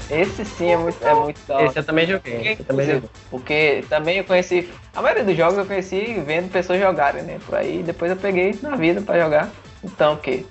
Esse 0.10 0.46
sim 0.46 0.72
é 0.72 0.78
muito, 0.78 1.06
é 1.06 1.14
muito 1.14 1.40
da. 1.48 1.64
Esse 1.64 1.80
eu 1.80 1.84
também 1.84 2.08
joguei. 2.08 2.36
esse 2.52 2.62
eu 2.62 2.66
também 2.66 2.86
joguei. 2.86 3.10
Porque 3.30 3.84
também 3.90 4.18
eu 4.20 4.24
conheci. 4.24 4.70
A 4.96 5.02
maioria 5.02 5.24
dos 5.24 5.36
jogos 5.36 5.58
eu 5.58 5.66
conheci 5.66 6.22
vendo 6.26 6.50
pessoas 6.50 6.80
jogarem, 6.80 7.24
né? 7.24 7.40
Por 7.46 7.56
aí, 7.56 7.84
depois 7.84 8.10
eu 8.12 8.18
peguei 8.18 8.58
na 8.62 8.76
vida 8.78 9.02
pra 9.02 9.20
jogar. 9.20 9.50
Então, 9.84 10.14
o 10.14 10.18
quê? 10.18 10.46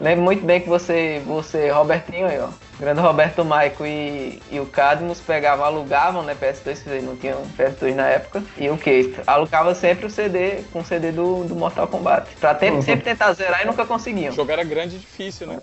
Lembro 0.00 0.24
muito 0.24 0.44
bem 0.44 0.60
que 0.60 0.68
você, 0.68 1.22
você 1.26 1.68
Robertinho 1.70 2.26
aí, 2.26 2.38
ó. 2.40 2.46
O 2.48 2.80
grande 2.80 3.00
Roberto 3.00 3.44
Maico 3.44 3.84
e, 3.86 4.42
e 4.50 4.58
o 4.58 4.66
Cadmus 4.66 5.20
pegavam, 5.20 5.64
alugavam, 5.64 6.22
né? 6.22 6.34
PS2, 6.34 6.82
que 6.82 7.02
não 7.02 7.14
tinham 7.14 7.42
PS2 7.56 7.94
na 7.94 8.08
época. 8.08 8.42
E 8.56 8.68
o 8.70 8.78
que? 8.78 9.14
Alugava 9.26 9.74
sempre 9.74 10.06
o 10.06 10.10
CD 10.10 10.62
com 10.72 10.80
o 10.80 10.84
CD 10.84 11.12
do, 11.12 11.44
do 11.44 11.54
Mortal 11.54 11.86
Kombat. 11.86 12.34
Pra 12.40 12.54
ter- 12.54 12.72
Uhum. 12.72 12.82
sempre 12.82 13.04
tentar 13.04 13.32
zerar 13.34 13.62
e 13.62 13.66
nunca 13.66 13.82
O 13.82 13.86
conseguiam. 13.86 14.32
jogo 14.32 14.50
era 14.50 14.64
grande 14.64 14.96
e 14.96 14.98
difícil, 14.98 15.46
né? 15.46 15.60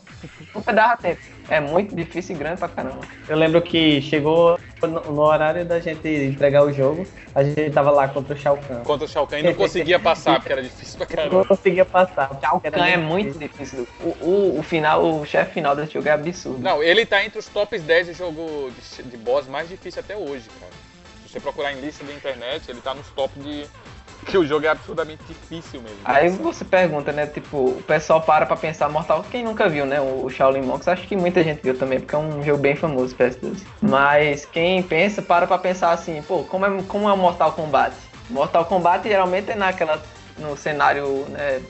Nunca 0.56 0.72
dava 0.72 0.96
tempo. 0.96 1.20
É 1.50 1.60
muito 1.60 1.96
difícil 1.96 2.36
e 2.36 2.40
grande 2.40 2.60
pra 2.60 2.68
caramba. 2.68 3.00
Eu 3.28 3.36
lembro 3.36 3.62
que 3.62 4.02
chegou 4.02 4.60
no, 4.82 4.88
no 4.88 5.22
horário 5.22 5.66
da 5.66 5.80
gente 5.80 6.08
entregar 6.08 6.64
o 6.64 6.72
jogo, 6.72 7.08
a 7.34 7.44
gente 7.44 7.72
tava 7.72 7.90
lá 7.92 8.08
contra 8.08 8.36
o 8.36 8.38
Shao 8.38 8.58
Kahn. 8.58 8.84
Contra 8.84 9.06
o 9.06 9.10
Shao 9.10 9.26
Kahn 9.26 9.40
e 9.40 9.44
não 9.44 9.54
conseguia 9.56 10.00
passar, 10.00 10.40
porque 10.40 10.52
era 10.54 10.62
difícil 10.62 10.98
pra 10.98 11.08
Não 11.08 11.16
caramba. 11.30 11.46
conseguia 11.46 11.86
passar. 11.86 12.40
Shao 12.40 12.62
Era 12.64 12.78
Kahn 12.78 12.88
é 12.88 12.98
muito 12.98 13.38
difícil. 13.40 13.88
O, 14.02 14.10
o, 14.26 14.60
o 14.60 14.64
final, 14.64 15.04
o 15.04 15.26
chefe 15.26 15.54
final 15.56 15.76
desse 15.76 15.94
jogo 15.94 16.08
é 16.08 16.12
absurdo. 16.12 16.60
Não, 16.60 16.84
ele 16.84 17.06
tá 17.06 17.24
entre 17.26 17.40
os 17.40 17.48
tops 17.48 17.82
10 17.82 18.08
de 18.08 18.14
jogo 18.14 18.72
de, 18.98 19.04
de 19.04 19.18
boss 19.18 19.48
mais 19.48 19.68
difícil 19.68 20.02
até 20.02 20.16
hoje, 20.16 20.46
cara. 20.60 20.72
Se 21.26 21.34
você 21.34 21.40
procurar 21.40 21.74
em 21.74 21.80
lista 21.82 22.04
da 22.04 22.14
internet, 22.14 22.70
ele 22.70 22.82
tá 22.82 22.94
nos 22.94 23.08
tops 23.10 23.44
de. 23.44 23.66
Que 24.26 24.38
o 24.38 24.46
jogo 24.46 24.66
é 24.66 24.70
absurdamente 24.70 25.24
difícil 25.28 25.82
mesmo. 25.82 25.98
Aí 26.04 26.30
você 26.30 26.66
pergunta, 26.66 27.12
né? 27.12 27.26
Tipo, 27.26 27.70
o 27.70 27.84
pessoal 27.84 28.22
para 28.22 28.46
pra 28.46 28.56
pensar 28.56 28.90
Mortal 28.90 29.26
Quem 29.30 29.44
nunca 29.44 29.70
viu, 29.70 29.86
né? 29.86 30.00
O 30.00 30.30
Shaolin 30.30 30.62
Monks, 30.62 30.88
acho 30.88 31.08
que 31.08 31.16
muita 31.16 31.44
gente 31.44 31.62
viu 31.62 31.78
também, 31.78 32.00
porque 32.00 32.16
é 32.16 32.18
um 32.18 32.44
jogo 32.44 32.60
bem 32.60 32.76
famoso, 32.76 33.16
PS2. 33.16 33.60
Mas 33.82 34.46
quem 34.46 34.84
pensa, 34.84 35.22
para 35.22 35.48
pra 35.48 35.58
pensar 35.58 35.92
assim, 35.92 36.22
pô, 36.22 36.44
como 36.44 36.66
é, 36.66 36.84
como 36.84 37.10
é 37.10 37.14
o 37.14 37.18
Mortal 37.18 37.54
Kombat? 37.54 37.96
Mortal 38.30 38.66
Kombat 38.66 39.08
geralmente 39.08 39.52
é 39.52 39.56
naquela. 39.56 40.02
no 40.38 40.56
cenário, 40.56 41.26
né? 41.30 41.62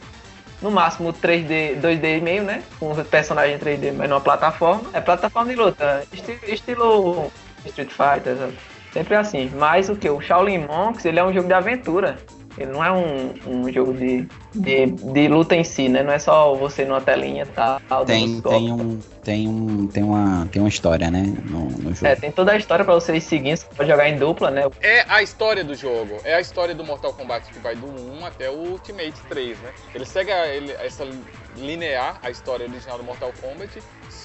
No 0.61 0.69
máximo 0.69 1.13
3D, 1.13 1.79
2D 1.79 2.17
e 2.17 2.21
meio, 2.21 2.43
né? 2.43 2.63
Com 2.79 2.91
os 2.91 3.07
personagens 3.07 3.61
3D, 3.61 3.93
mas 3.93 4.09
numa 4.09 4.19
plataforma. 4.19 4.89
É 4.91 4.99
plataforma 4.99 5.49
de 5.49 5.55
luta. 5.55 6.03
Estilo, 6.11 6.39
estilo 6.45 7.31
Street 7.65 7.91
Fighter, 7.91 8.35
sabe? 8.35 8.57
sempre 8.91 9.15
assim. 9.15 9.51
Mas 9.55 9.89
o 9.89 9.95
que? 9.95 10.09
O 10.09 10.21
Shaolin 10.21 10.59
Monks, 10.59 11.05
ele 11.05 11.19
é 11.19 11.23
um 11.23 11.33
jogo 11.33 11.47
de 11.47 11.53
aventura. 11.53 12.17
Ele 12.59 12.71
não 12.71 12.83
é 12.83 12.91
um, 12.91 13.33
um 13.47 13.71
jogo 13.71 13.93
de, 13.93 14.27
de, 14.53 14.85
de 14.87 15.27
luta 15.29 15.55
em 15.55 15.63
si, 15.63 15.87
né? 15.87 16.03
Não 16.03 16.11
é 16.11 16.19
só 16.19 16.53
você 16.55 16.83
numa 16.83 16.99
telinha 16.99 17.43
e 17.43 17.45
tal. 17.45 17.79
dando 17.89 18.05
Tem, 18.05 18.41
tem, 18.41 18.71
um, 18.73 18.99
tem, 19.23 19.47
um, 19.47 19.87
tem, 19.87 20.03
uma, 20.03 20.45
tem 20.51 20.61
uma 20.61 20.67
história, 20.67 21.09
né? 21.09 21.21
No, 21.49 21.65
no 21.69 21.95
jogo. 21.95 22.07
É, 22.07 22.15
tem 22.15 22.31
toda 22.31 22.51
a 22.51 22.57
história 22.57 22.83
pra 22.83 22.93
você 22.93 23.15
ir 23.15 23.21
seguindo. 23.21 23.55
Você 23.57 23.65
pode 23.75 23.89
jogar 23.89 24.09
em 24.09 24.17
dupla, 24.17 24.51
né? 24.51 24.63
É 24.81 25.05
a 25.07 25.23
história 25.23 25.63
do 25.63 25.73
jogo, 25.73 26.17
é 26.25 26.35
a 26.35 26.41
história 26.41 26.75
do 26.75 26.83
Mortal 26.83 27.13
Kombat 27.13 27.49
que 27.51 27.59
vai 27.59 27.75
do 27.75 27.87
1 27.87 28.25
até 28.25 28.49
o 28.49 28.55
Ultimate 28.71 29.13
3, 29.29 29.57
né? 29.59 29.69
Ele 29.95 30.05
segue 30.05 30.31
a- 30.31 30.47
ele- 30.47 30.73
essa 30.73 31.07
linear, 31.55 32.19
a 32.21 32.29
história 32.29 32.67
original 32.67 32.97
do 32.97 33.03
Mortal 33.03 33.31
Kombat, 33.41 33.79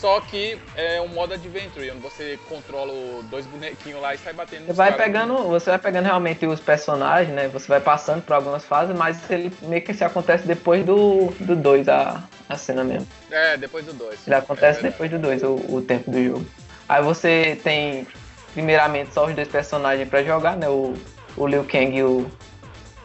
só 0.05 0.21
que 0.21 0.59
é 0.77 1.01
um 1.01 1.09
modo 1.09 1.33
adventure, 1.33 1.91
onde 1.91 2.01
você 2.01 2.39
controla 2.47 2.93
dois 3.31 3.47
bonequinhos 3.47 4.03
lá 4.03 4.15
e 4.15 4.19
sai 4.19 4.35
batendo 4.35 4.67
Você 4.67 4.75
vai 4.75 4.95
pegando, 4.95 5.35
você 5.45 5.71
vai 5.71 5.79
pegando 5.79 6.05
realmente 6.05 6.45
os 6.45 6.61
personagens, 6.61 7.35
né? 7.35 7.49
Você 7.49 7.67
vai 7.67 7.81
passando 7.81 8.21
por 8.21 8.35
algumas 8.35 8.67
fases, 8.67 8.95
mas 8.95 9.19
ele 9.31 9.51
meio 9.63 9.81
que 9.81 9.95
se 9.95 10.05
acontece 10.05 10.47
depois 10.47 10.85
do 10.85 11.33
2, 11.41 11.89
a, 11.89 12.23
a 12.47 12.57
cena 12.59 12.85
mesmo. 12.85 13.09
É, 13.31 13.57
depois 13.57 13.87
do 13.87 13.95
2. 13.95 14.27
Ele 14.27 14.37
acontece 14.37 14.83
depois 14.83 15.11
do 15.11 15.19
2, 15.19 15.43
o, 15.43 15.55
o 15.71 15.81
tempo 15.81 16.11
do 16.11 16.23
jogo. 16.23 16.47
Aí 16.87 17.03
você 17.03 17.59
tem, 17.65 18.07
primeiramente, 18.53 19.15
só 19.15 19.25
os 19.25 19.35
dois 19.35 19.49
personagens 19.49 20.07
pra 20.07 20.23
jogar, 20.23 20.55
né? 20.55 20.69
O, 20.69 20.93
o 21.35 21.47
Liu 21.47 21.65
Kang 21.65 21.97
e 21.97 22.03
o, 22.03 22.31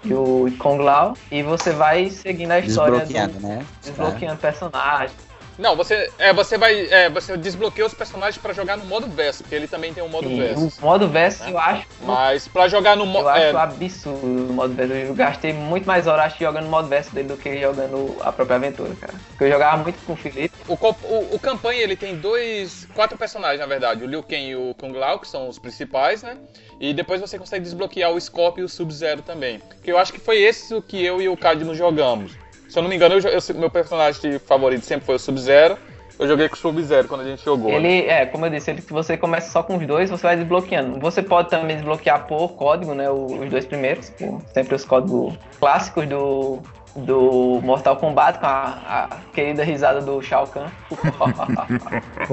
e 0.03 0.13
o 0.13 0.53
Kung 0.59 0.79
Lao. 0.79 1.15
E 1.31 1.43
você 1.43 1.71
vai 1.71 2.09
seguindo 2.09 2.51
a 2.51 2.59
história 2.59 2.99
Desbloqueado, 2.99 3.39
do, 3.39 3.47
né? 3.47 3.65
desbloqueando 3.81 4.35
personagens. 4.41 5.28
Não, 5.59 5.75
você, 5.75 6.09
é, 6.17 6.31
você 6.31 6.57
vai, 6.57 6.87
é, 6.89 7.09
você 7.09 7.35
desbloqueia 7.35 7.85
os 7.85 7.93
personagens 7.93 8.37
pra 8.41 8.53
jogar 8.53 8.77
no 8.77 8.85
modo 8.85 9.07
verso, 9.07 9.43
porque 9.43 9.53
ele 9.53 9.67
também 9.67 9.93
tem 9.93 10.01
um 10.01 10.07
modo 10.07 10.29
E 10.29 10.39
verso. 10.39 10.71
o 10.79 10.85
modo 10.85 11.05
verso 11.09 11.43
eu 11.43 11.59
acho 11.59 11.85
Mas 12.01 12.47
pra 12.47 12.69
jogar 12.69 12.95
no 12.95 13.03
Eu 13.03 13.07
modo. 13.07 13.27
acho 13.27 13.41
É, 13.41 13.49
absurdo 13.51 14.49
o 14.49 14.53
modo 14.53 14.73
verso. 14.73 14.93
Eu 14.93 15.13
gastei 15.13 15.51
muito 15.51 15.85
mais 15.85 16.07
horas 16.07 16.27
acho, 16.27 16.39
jogando 16.39 16.65
o 16.65 16.69
modo 16.69 16.87
verso 16.87 17.13
dele 17.13 17.27
do 17.27 17.35
que 17.35 17.59
jogando 17.59 18.15
a 18.21 18.31
própria 18.31 18.55
aventura, 18.55 18.95
cara. 19.01 19.13
Porque 19.31 19.43
eu 19.43 19.51
jogava 19.51 19.83
muito 19.83 19.99
com 20.05 20.13
o 20.13 20.15
Felipe. 20.15 20.55
o, 20.65 20.73
o, 20.75 21.35
o 21.35 21.39
campanha 21.39 21.81
ele 21.81 21.97
tem 21.97 22.15
dois. 22.15 22.87
quatro 22.95 23.17
personagens, 23.17 23.59
na 23.59 23.65
verdade. 23.65 24.01
O 24.01 24.07
Liu 24.07 24.23
Kang 24.23 24.37
e 24.49 24.55
o 24.55 24.73
Kung 24.79 24.93
Lao, 24.93 25.19
que 25.19 25.27
são 25.27 25.49
os 25.49 25.59
principais, 25.59 26.23
né? 26.23 26.37
E 26.79 26.93
depois 26.93 27.19
você 27.19 27.37
consegue 27.37 27.63
desbloquear 27.65 28.11
o 28.11 28.21
Scorpion 28.21 28.61
e 28.61 28.65
o 28.65 28.69
Sub-Zero 28.69 29.21
também. 29.23 29.61
Que 29.83 29.91
eu 29.91 29.97
acho 29.97 30.13
que 30.13 30.19
foi 30.21 30.37
esse 30.41 30.81
que 30.83 31.03
eu 31.03 31.21
e 31.21 31.27
o 31.27 31.35
Cadmo 31.35 31.75
jogamos. 31.75 32.31
Se 32.69 32.77
eu 32.77 32.83
não 32.83 32.89
me 32.89 32.95
engano, 32.95 33.15
eu, 33.15 33.21
eu- 33.29 33.55
meu 33.55 33.69
personagem 33.69 34.39
favorito 34.39 34.85
sempre 34.85 35.05
foi 35.05 35.15
o 35.15 35.19
Sub-Zero. 35.19 35.77
Eu 36.19 36.27
joguei 36.27 36.49
com 36.49 36.55
o 36.55 36.57
Sub-Zero 36.57 37.07
quando 37.07 37.21
a 37.21 37.23
gente 37.23 37.43
jogou. 37.43 37.71
né? 37.71 37.77
Ele, 37.77 38.07
é, 38.09 38.25
como 38.25 38.45
eu 38.45 38.49
disse, 38.49 38.69
ele, 38.69 38.81
você 38.89 39.15
começa 39.17 39.49
só 39.51 39.63
com 39.63 39.77
os 39.77 39.87
dois, 39.87 40.09
você 40.09 40.21
vai 40.23 40.35
desbloqueando. 40.35 40.99
Você 40.99 41.23
pode 41.23 41.49
também 41.49 41.77
desbloquear 41.77 42.27
por 42.27 42.49
código, 42.55 42.93
né? 42.93 43.09
Os 43.09 43.49
dois 43.49 43.65
primeiros. 43.65 44.11
sempre 44.53 44.75
os 44.75 44.83
códigos 44.83 45.33
clássicos 45.59 46.05
do, 46.07 46.59
do 46.93 47.61
Mortal 47.63 47.95
Kombat, 47.95 48.37
com 48.37 48.45
a, 48.45 49.07
a 49.09 49.17
querida 49.33 49.63
risada 49.63 50.01
do 50.01 50.21
Shao 50.21 50.45
Kahn. 50.47 50.67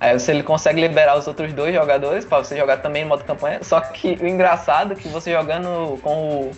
Aí 0.00 0.18
você 0.18 0.32
ele 0.32 0.42
consegue 0.42 0.80
liberar 0.80 1.18
os 1.18 1.26
outros 1.26 1.52
dois 1.52 1.74
jogadores 1.74 2.24
pra 2.24 2.38
você 2.38 2.56
jogar 2.56 2.78
também 2.78 3.02
no 3.02 3.10
modo 3.10 3.22
campanha. 3.24 3.62
Só 3.62 3.80
que 3.80 4.16
o 4.20 4.26
engraçado 4.26 4.94
é 4.94 4.96
que 4.96 5.08
você 5.08 5.30
jogando 5.30 5.98
com 6.00 6.50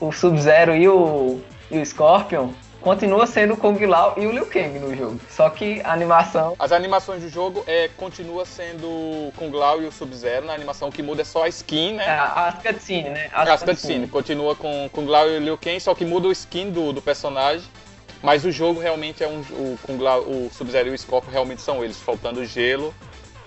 o, 0.00 0.06
o 0.08 0.12
Sub-Zero 0.12 0.74
e 0.74 0.88
o, 0.88 1.38
e 1.70 1.78
o 1.78 1.84
Scorpion, 1.86 2.50
continua 2.80 3.26
sendo 3.26 3.54
o 3.54 3.56
Kung 3.56 3.76
Lao 3.84 4.14
e 4.16 4.26
o 4.26 4.30
Liu 4.32 4.46
Kang 4.46 4.78
no 4.78 4.94
jogo. 4.94 5.20
Só 5.28 5.50
que 5.50 5.80
a 5.82 5.92
animação. 5.92 6.54
As 6.58 6.70
animações 6.72 7.22
do 7.22 7.28
jogo 7.28 7.64
é, 7.66 7.88
continua 7.96 8.44
sendo 8.44 8.86
o 8.86 9.32
Kung 9.36 9.50
Lao 9.50 9.82
e 9.82 9.86
o 9.86 9.92
Sub-Zero. 9.92 10.46
Na 10.46 10.52
animação 10.52 10.90
que 10.90 11.02
muda 11.02 11.22
é 11.22 11.24
só 11.24 11.44
a 11.44 11.48
skin, 11.48 11.94
né? 11.94 12.04
É, 12.04 12.10
as 12.18 12.54
cutscenes, 12.62 13.12
né? 13.12 13.28
As 13.32 13.62
cutscenes. 13.62 14.10
Continua 14.10 14.54
com 14.54 14.88
Kung 14.92 15.06
Lao 15.06 15.28
e 15.28 15.36
o 15.38 15.40
Liu 15.40 15.58
Kang, 15.58 15.80
só 15.80 15.94
que 15.94 16.04
muda 16.04 16.28
o 16.28 16.32
skin 16.32 16.70
do, 16.70 16.92
do 16.92 17.02
personagem. 17.02 17.66
Mas 18.22 18.44
o 18.44 18.50
jogo 18.50 18.80
realmente 18.80 19.22
é 19.22 19.28
um. 19.28 19.40
O 19.40 19.78
Kung 19.82 19.98
Lao, 19.98 20.20
o 20.20 20.48
Sub-Zero 20.52 20.88
e 20.88 20.92
o 20.92 20.98
Scorpion 20.98 21.30
realmente 21.32 21.60
são 21.62 21.82
eles, 21.84 21.96
soltando 21.96 22.44
gelo 22.46 22.94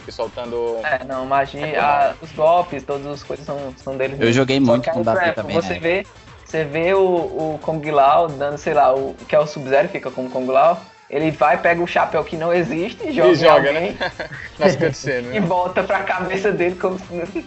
e 0.07 0.11
soltando. 0.11 0.77
É, 0.83 1.03
não, 1.05 1.25
magia, 1.25 1.81
a- 1.81 2.13
os 2.21 2.31
golpes, 2.33 2.83
todas 2.83 3.05
as 3.07 3.23
coisas 3.23 3.45
são, 3.45 3.73
são 3.83 3.97
deles. 3.97 4.19
Eu 4.19 4.31
joguei 4.31 4.59
muito 4.59 4.89
com 4.91 5.01
o 5.01 5.03
Davi 5.03 5.19
exemplo, 5.19 5.35
também, 5.35 5.55
Você 5.55 5.73
né? 5.73 5.79
vê, 5.79 6.07
você 6.49 6.63
vê 6.63 6.93
o, 6.95 6.99
o 7.05 7.59
Kung 7.61 7.80
Lao 7.91 8.27
dando, 8.27 8.57
sei 8.57 8.73
lá, 8.73 8.91
o 8.95 9.13
que 9.27 9.35
é 9.35 9.39
o 9.39 9.45
Sub-Zero, 9.45 9.88
fica 9.89 10.09
como 10.09 10.30
Kung 10.31 10.47
Lao. 10.47 10.81
Ele 11.07 11.30
vai, 11.31 11.57
pega 11.59 11.81
o 11.81 11.88
chapéu 11.88 12.23
que 12.23 12.35
não 12.35 12.51
existe 12.53 13.07
e 13.07 13.11
joga, 13.11 13.30
e 13.31 13.35
joga, 13.35 13.69
alguém 13.69 13.91
né? 13.93 14.11
Nas 14.57 14.76
cutscenes. 14.76 15.35
e 15.35 15.39
né? 15.39 15.45
volta 15.45 15.84
pra 15.84 16.03
cabeça 16.03 16.51
dele 16.51 16.76
como 16.76 16.97
se, 16.99 17.45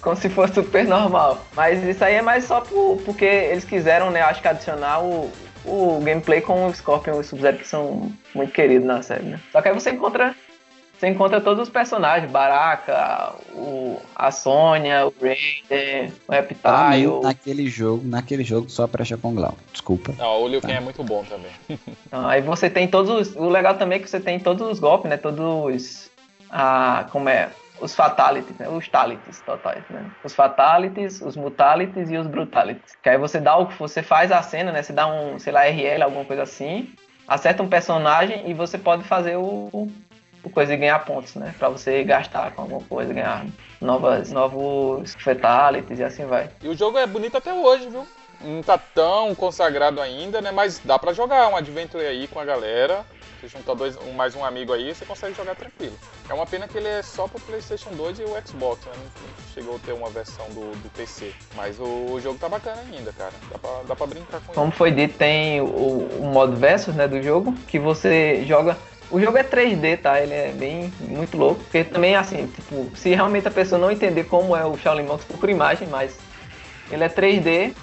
como 0.00 0.16
se 0.16 0.28
fosse 0.28 0.54
super 0.54 0.84
normal. 0.84 1.44
Mas 1.54 1.82
isso 1.84 2.04
aí 2.04 2.14
é 2.14 2.22
mais 2.22 2.44
só 2.44 2.60
por- 2.60 3.00
porque 3.04 3.24
eles 3.24 3.64
quiseram, 3.64 4.10
né, 4.10 4.22
acho 4.22 4.40
que 4.40 4.48
adicionar 4.48 5.02
o, 5.02 5.30
o 5.64 6.00
gameplay 6.04 6.40
com 6.40 6.66
o 6.66 6.74
Scorpion 6.74 7.16
e 7.16 7.18
o 7.20 7.24
Sub-Zero, 7.24 7.58
que 7.58 7.66
são 7.66 8.10
muito 8.34 8.52
queridos 8.52 8.86
na 8.86 9.02
série, 9.02 9.24
né? 9.24 9.40
Só 9.52 9.60
que 9.60 9.68
aí 9.68 9.74
você 9.74 9.90
encontra. 9.90 10.34
Você 11.00 11.08
encontra 11.08 11.40
todos 11.40 11.62
os 11.62 11.70
personagens, 11.70 12.30
Baraka, 12.30 13.32
o, 13.54 13.98
a 14.14 14.30
Sônia, 14.30 15.06
o 15.06 15.14
Raiden, 15.18 16.12
o 16.28 16.32
Reptile. 16.32 16.60
mim, 16.90 17.20
naquele 17.22 17.70
jogo, 17.70 18.06
naquele 18.06 18.44
jogo 18.44 18.68
só 18.68 18.86
presta 18.86 19.16
com 19.16 19.34
Glau. 19.34 19.56
Desculpa. 19.72 20.12
Não, 20.18 20.42
o 20.42 20.46
Liu 20.46 20.60
Kang 20.60 20.74
é 20.74 20.80
muito 20.80 21.02
bom 21.02 21.24
também. 21.24 21.50
Então, 22.06 22.28
aí 22.28 22.42
você 22.42 22.68
tem 22.68 22.86
todos 22.86 23.10
os. 23.10 23.34
O 23.34 23.48
legal 23.48 23.76
também 23.76 23.96
é 23.96 24.02
que 24.02 24.10
você 24.10 24.20
tem 24.20 24.38
todos 24.38 24.68
os 24.68 24.78
golpes, 24.78 25.08
né? 25.08 25.16
Todos 25.16 25.40
os. 25.40 26.10
Ah, 26.50 27.06
como 27.10 27.30
é? 27.30 27.48
Os 27.80 27.94
fatalities, 27.94 28.58
né? 28.58 28.68
Os 28.68 28.86
talities 28.86 29.40
totais, 29.40 29.82
né? 29.88 30.04
Os 30.22 30.34
fatalities, 30.34 31.22
os 31.22 31.34
mutalities 31.34 32.10
e 32.10 32.18
os 32.18 32.26
brutalities. 32.26 32.94
Que 33.02 33.08
aí 33.08 33.16
você 33.16 33.40
dá 33.40 33.56
o 33.56 33.64
você 33.78 34.02
faz 34.02 34.30
a 34.30 34.42
cena, 34.42 34.70
né? 34.70 34.82
Você 34.82 34.92
dá 34.92 35.06
um, 35.06 35.38
sei 35.38 35.50
lá, 35.50 35.62
RL, 35.62 36.02
alguma 36.02 36.26
coisa 36.26 36.42
assim, 36.42 36.92
acerta 37.26 37.62
um 37.62 37.68
personagem 37.70 38.50
e 38.50 38.52
você 38.52 38.76
pode 38.76 39.02
fazer 39.04 39.36
o, 39.36 39.70
o 39.72 39.90
coisa 40.48 40.72
e 40.72 40.76
ganhar 40.76 40.98
pontos, 41.04 41.34
né? 41.34 41.54
Pra 41.58 41.68
você 41.68 42.02
gastar 42.04 42.52
com 42.52 42.62
alguma 42.62 42.80
coisa, 42.82 43.12
ganhar 43.12 43.44
novas, 43.80 44.30
novos 44.32 45.14
fatalities 45.18 45.98
e 45.98 46.04
assim 46.04 46.24
vai. 46.24 46.48
E 46.62 46.68
o 46.68 46.76
jogo 46.76 46.96
é 46.98 47.06
bonito 47.06 47.36
até 47.36 47.52
hoje, 47.52 47.88
viu? 47.88 48.06
Não 48.42 48.62
tá 48.62 48.78
tão 48.78 49.34
consagrado 49.34 50.00
ainda, 50.00 50.40
né? 50.40 50.50
Mas 50.50 50.80
dá 50.82 50.98
pra 50.98 51.12
jogar 51.12 51.48
um 51.48 51.56
adventure 51.56 52.04
aí 52.06 52.26
com 52.26 52.40
a 52.40 52.44
galera. 52.44 53.04
Você 53.38 53.48
junta 53.48 53.74
dois, 53.74 53.96
um, 53.96 54.12
mais 54.12 54.34
um 54.34 54.44
amigo 54.44 54.72
aí, 54.72 54.94
você 54.94 55.04
consegue 55.06 55.34
jogar 55.34 55.54
tranquilo. 55.54 55.94
É 56.28 56.34
uma 56.34 56.44
pena 56.46 56.68
que 56.68 56.76
ele 56.76 56.88
é 56.88 57.02
só 57.02 57.26
pro 57.26 57.40
PlayStation 57.40 57.90
2 57.90 58.20
e 58.20 58.22
o 58.24 58.36
Xbox, 58.46 58.84
né? 58.84 58.92
Não, 58.96 59.54
chegou 59.54 59.76
a 59.76 59.78
ter 59.78 59.92
uma 59.92 60.10
versão 60.10 60.46
do, 60.50 60.72
do 60.76 60.90
PC. 60.90 61.32
Mas 61.54 61.78
o, 61.80 61.84
o 61.84 62.20
jogo 62.20 62.38
tá 62.38 62.48
bacana 62.50 62.82
ainda, 62.92 63.12
cara. 63.12 63.32
Dá 63.50 63.58
pra, 63.58 63.70
dá 63.88 63.96
pra 63.96 64.06
brincar 64.06 64.40
com 64.42 64.52
Como 64.52 64.66
ele. 64.66 64.76
foi 64.76 64.90
dito, 64.90 65.16
tem 65.16 65.60
o, 65.62 65.64
o 65.66 66.30
modo 66.32 66.54
versus 66.56 66.94
né, 66.94 67.08
do 67.08 67.22
jogo, 67.22 67.54
que 67.66 67.78
você 67.78 68.44
joga 68.46 68.76
O 69.10 69.20
jogo 69.20 69.36
é 69.36 69.42
3D, 69.42 69.96
tá? 70.00 70.20
Ele 70.20 70.34
é 70.34 70.52
bem 70.52 70.92
muito 71.00 71.36
louco, 71.36 71.62
porque 71.64 71.82
também 71.82 72.14
assim, 72.14 72.46
tipo, 72.46 72.90
se 72.96 73.10
realmente 73.10 73.48
a 73.48 73.50
pessoa 73.50 73.80
não 73.80 73.90
entender 73.90 74.24
como 74.24 74.56
é 74.56 74.64
o 74.64 74.76
Shaolin 74.76 75.02
Monks 75.04 75.24
por 75.24 75.50
imagem, 75.50 75.88
mas 75.88 76.16
ele 76.90 77.04
é 77.04 77.08
3D, 77.08 77.74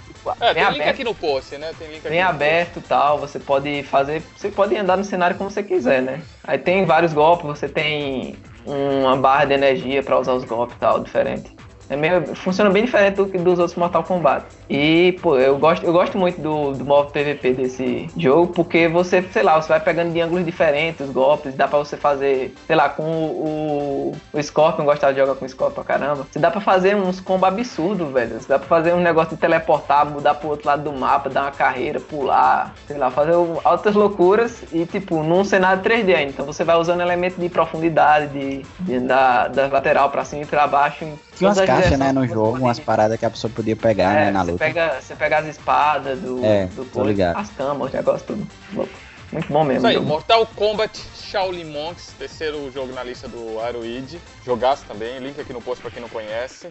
É, 0.42 0.54
bem 0.54 0.64
tem 0.64 0.74
link 0.74 0.82
aberto, 0.82 0.90
aqui 0.90 1.04
no 1.04 1.16
post, 1.16 1.58
né? 1.58 1.72
Tem 1.78 1.88
link 1.88 2.00
aqui 2.00 2.10
bem 2.10 2.22
aberto 2.22 2.80
e 2.80 2.82
tal, 2.82 3.18
você 3.18 3.40
pode 3.40 3.84
fazer, 3.84 4.22
você 4.36 4.50
pode 4.50 4.76
andar 4.76 4.98
no 4.98 5.04
cenário 5.04 5.38
como 5.38 5.50
você 5.50 5.64
quiser, 5.64 6.02
né? 6.02 6.22
Aí 6.44 6.58
tem 6.58 6.86
vários 6.86 7.14
golpes, 7.14 7.46
você 7.46 7.68
tem 7.68 8.38
uma 8.66 9.16
barra 9.16 9.46
de 9.46 9.54
energia 9.54 10.04
pra 10.04 10.20
usar 10.20 10.34
os 10.34 10.44
golpes 10.44 10.76
e 10.76 10.80
tal, 10.80 11.00
diferente. 11.02 11.56
É 11.90 11.96
meio, 11.96 12.36
funciona 12.36 12.70
bem 12.70 12.86
diferente 12.86 13.16
do 13.16 13.26
dos 13.26 13.60
outros 13.60 13.78
Mortal 13.78 14.04
Kombat. 14.04 14.46
E, 14.70 15.18
pô, 15.22 15.38
eu 15.38 15.58
gosto, 15.58 15.86
eu 15.86 15.94
gosto 15.94 16.18
muito 16.18 16.42
do, 16.42 16.74
do 16.74 16.84
modo 16.84 17.12
PVP 17.12 17.54
desse 17.54 18.10
jogo, 18.18 18.52
porque 18.54 18.88
você, 18.88 19.22
sei 19.32 19.44
lá, 19.44 19.62
você 19.62 19.70
vai 19.70 19.80
pegando 19.80 20.12
de 20.12 20.20
ângulos 20.20 20.46
diferentes 20.46 21.08
os 21.08 21.12
golpes, 21.12 21.56
dá 21.56 21.68
pra 21.68 21.80
você 21.80 21.96
fazer, 21.96 22.54
sei 22.66 22.76
lá, 22.76 22.90
com 22.90 23.04
o, 23.04 24.12
o, 24.34 24.38
o 24.38 24.44
Scorpion, 24.44 24.84
gostava 24.84 25.14
de 25.14 25.20
jogar 25.20 25.36
com 25.36 25.46
o 25.46 25.50
Scorpion 25.50 25.76
pra 25.76 25.84
caramba. 25.84 26.28
Você 26.30 26.40
dá 26.40 26.52
pra 26.52 26.60
fazer 26.60 26.96
uns 26.96 27.20
combos 27.20 27.48
absurdos, 27.48 28.12
velho. 28.12 28.40
Você 28.40 28.48
dá 28.48 28.60
pra 28.60 28.68
fazer 28.68 28.94
um 28.94 29.00
negócio 29.00 29.36
de 29.36 29.38
teleportar, 29.38 30.06
mudar 30.06 30.36
pro 30.36 30.50
outro 30.50 30.68
lado 30.68 30.84
do 30.84 30.92
mapa, 30.92 31.30
dar 31.30 31.44
uma 31.44 31.52
carreira, 31.52 32.00
pular, 32.00 32.74
sei 32.86 32.98
lá, 32.98 33.10
fazer 33.10 33.34
altas 33.64 33.96
loucuras 33.96 34.64
e, 34.72 34.86
tipo, 34.86 35.24
num 35.24 35.44
cenário 35.44 35.82
3D 35.82 36.16
ainda. 36.16 36.32
Então 36.32 36.46
você 36.46 36.64
vai 36.64 36.76
usando 36.78 37.02
elementos 37.02 37.40
de 37.40 37.48
profundidade, 37.50 38.28
de, 38.28 38.66
de 38.80 39.00
da, 39.00 39.48
da 39.48 39.68
lateral 39.68 40.10
pra 40.10 40.26
cima 40.26 40.44
e 40.44 40.46
pra 40.46 40.68
baixo. 40.68 41.08
Tinha 41.38 41.50
umas 41.50 41.62
caixas, 41.62 42.00
né, 42.00 42.12
no 42.12 42.28
jogo, 42.28 42.58
umas 42.58 42.80
paradas 42.80 43.20
que 43.20 43.26
a 43.26 43.30
pessoa 43.30 43.52
podia 43.54 43.76
pegar, 43.76 44.14
né, 44.14 44.28
É, 44.28 44.32
na 44.32 44.44
você 44.44 44.52
luta. 44.52 44.66
pega, 44.66 45.02
você 45.02 45.16
pega 45.16 45.38
as 45.40 45.46
espadas 45.48 46.20
do, 46.20 46.44
É, 46.44 46.66
do 46.68 46.86
tô 46.86 46.92
coisa, 46.92 47.10
ligado. 47.10 47.38
as 47.38 47.50
camas, 47.52 47.88
os 47.88 47.94
negócios 47.94 48.22
tudo. 48.24 48.48
Louco. 48.74 48.92
Muito 49.32 49.52
bom 49.52 49.64
mesmo. 49.66 49.80
Isso 49.80 49.88
aí, 49.88 49.96
o 49.96 50.00
jogo. 50.00 50.08
Mortal 50.10 50.46
Kombat 50.56 50.98
Shaolin 51.16 51.66
Monks, 51.66 52.14
terceiro 52.18 52.72
jogo 52.72 52.94
na 52.94 53.04
lista 53.04 53.28
do 53.28 53.60
Aeroid. 53.60 54.22
Jogaço 54.46 54.86
também, 54.86 55.20
link 55.20 55.40
aqui 55.40 55.52
no 55.52 55.62
post 55.62 55.82
pra 55.82 55.92
quem 55.92 56.02
não 56.02 56.08
conhece. 56.08 56.70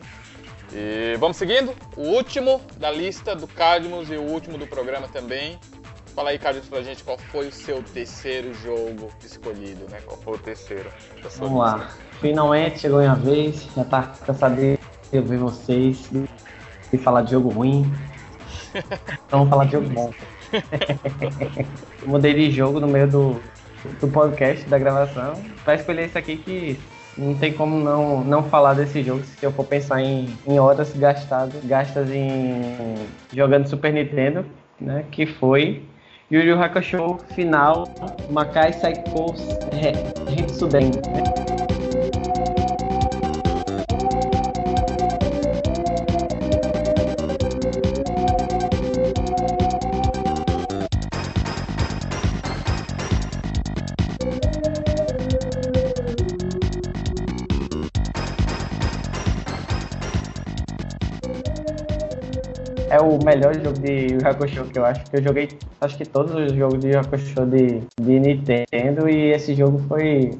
E 0.72 1.16
vamos 1.18 1.36
seguindo. 1.36 1.74
O 1.96 2.02
último 2.02 2.60
da 2.78 2.90
lista 2.90 3.36
do 3.36 3.46
Cadmus 3.46 4.10
e 4.10 4.14
o 4.16 4.22
último 4.22 4.56
do 4.56 4.66
programa 4.66 5.06
também. 5.06 5.58
Fala 6.14 6.30
aí, 6.30 6.38
Cadmus, 6.38 6.66
pra 6.66 6.80
gente 6.82 7.04
qual 7.04 7.18
foi 7.30 7.46
o 7.48 7.52
seu 7.52 7.82
terceiro 7.82 8.54
jogo 8.54 9.10
escolhido, 9.22 9.84
né? 9.90 10.00
Qual 10.06 10.18
foi 10.22 10.34
o 10.34 10.38
terceiro? 10.38 10.90
Vamos 11.36 11.58
lá. 11.58 11.90
Finalmente 12.20 12.80
chegou 12.80 12.98
minha 12.98 13.14
vez. 13.14 13.68
Já 13.76 13.84
tá 13.84 14.12
cansado 14.26 14.56
de 14.56 14.78
ver 15.12 15.38
vocês 15.38 16.10
e 16.92 16.98
falar 16.98 17.22
de 17.22 17.32
jogo 17.32 17.48
ruim. 17.48 17.90
Então 19.26 19.40
vamos 19.40 19.48
falar 19.48 19.64
de 19.66 19.72
jogo 19.72 19.88
bom. 19.90 20.10
Mudei 22.06 22.34
de 22.34 22.50
jogo 22.50 22.80
no 22.80 22.86
meio 22.86 23.08
do, 23.08 23.40
do 24.00 24.08
podcast, 24.08 24.64
da 24.66 24.78
gravação, 24.78 25.34
pra 25.64 25.74
escolher 25.74 26.06
esse 26.06 26.16
aqui 26.16 26.36
que 26.36 26.78
não 27.16 27.34
tem 27.34 27.52
como 27.52 27.78
não, 27.78 28.22
não 28.22 28.42
falar 28.42 28.74
desse 28.74 29.02
jogo 29.02 29.24
se 29.24 29.44
eu 29.44 29.50
for 29.50 29.64
pensar 29.64 30.00
em, 30.02 30.28
em 30.46 30.58
horas 30.58 30.92
gastadas, 30.96 31.64
gastas 31.64 32.10
em 32.10 32.94
jogando 33.32 33.66
Super 33.66 33.92
Nintendo, 33.92 34.44
né? 34.80 35.04
Que 35.10 35.26
foi 35.26 35.82
Yu 36.30 36.40
Yu 36.40 36.62
Hakusho 36.62 37.18
Final 37.34 37.88
Makai 38.30 38.72
Psycho 38.72 39.34
Hitsuden. 40.28 40.90
É 41.52 41.55
melhor 63.36 63.54
jogo 63.54 63.78
de 63.78 64.14
Yu 64.14 64.26
Hakusho 64.26 64.64
que 64.64 64.78
eu 64.78 64.84
acho 64.84 65.04
que 65.04 65.16
eu 65.16 65.22
joguei, 65.22 65.48
acho 65.80 65.96
que 65.96 66.06
todos 66.06 66.34
os 66.34 66.52
jogos 66.52 66.80
de 66.80 66.88
Yu 66.88 66.94
Yu 66.94 67.00
Hakusho 67.00 67.46
de, 67.46 67.82
de 68.00 68.20
Nintendo 68.20 69.08
e 69.08 69.32
esse 69.32 69.54
jogo 69.54 69.78
foi 69.86 70.30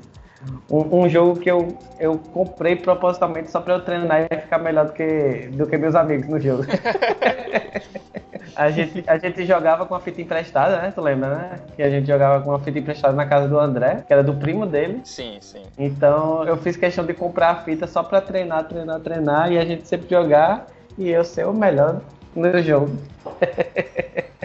um, 0.71 1.03
um 1.03 1.09
jogo 1.09 1.39
que 1.39 1.51
eu, 1.51 1.77
eu 1.99 2.19
comprei 2.33 2.77
propositalmente 2.77 3.51
só 3.51 3.61
pra 3.61 3.75
eu 3.75 3.81
treinar 3.83 4.27
e 4.31 4.37
ficar 4.41 4.59
melhor 4.59 4.87
do 4.87 4.93
que, 4.93 5.49
do 5.53 5.67
que 5.67 5.77
meus 5.77 5.95
amigos 5.95 6.29
no 6.29 6.41
jogo. 6.41 6.65
a, 8.55 8.71
gente, 8.71 9.05
a 9.07 9.19
gente 9.19 9.45
jogava 9.45 9.85
com 9.87 9.95
a 9.95 10.01
fita 10.01 10.23
emprestada, 10.23 10.81
né? 10.81 10.93
Tu 10.95 11.01
lembra, 11.01 11.31
né? 11.31 11.61
Que 11.75 11.83
a 11.83 11.91
gente 11.91 12.07
jogava 12.07 12.43
com 12.45 12.53
a 12.53 12.61
fita 12.61 12.79
emprestada 12.79 13.15
na 13.15 13.27
casa 13.27 13.49
do 13.49 13.59
André, 13.59 14.05
que 14.07 14.13
era 14.13 14.23
do 14.23 14.35
primo 14.35 14.67
dele. 14.67 15.01
Sim, 15.05 15.39
sim. 15.41 15.63
Então 15.77 16.45
eu 16.45 16.57
fiz 16.57 16.77
questão 16.77 17.05
de 17.05 17.13
comprar 17.13 17.51
a 17.51 17.57
fita 17.57 17.87
só 17.87 18.03
pra 18.03 18.21
treinar, 18.21 18.65
treinar, 18.69 19.01
treinar 19.01 19.53
e 19.53 19.59
a 19.59 19.65
gente 19.65 19.87
sempre 19.89 20.09
jogar 20.09 20.67
e 20.97 21.11
eu 21.11 21.25
ser 21.25 21.47
o 21.47 21.53
melhor 21.53 22.01
no 22.37 22.63
jogo. 22.63 22.97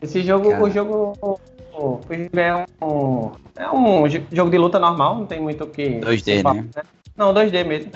Esse 0.00 0.22
jogo, 0.22 0.50
Cara. 0.50 0.62
o 0.62 0.70
jogo, 0.70 1.18
o 1.22 1.38
jogo 1.72 2.30
é 2.36 2.54
um, 2.84 3.30
é 3.56 3.70
um 3.70 4.08
jo- 4.08 4.22
jogo 4.30 4.50
de 4.50 4.58
luta 4.58 4.78
normal, 4.78 5.16
não 5.16 5.26
tem 5.26 5.40
muito 5.40 5.64
o 5.64 5.66
que. 5.66 6.00
2D, 6.00 6.42
falar, 6.42 6.54
né? 6.54 6.82
Não, 7.16 7.32
2D 7.32 7.64
mesmo. 7.64 7.90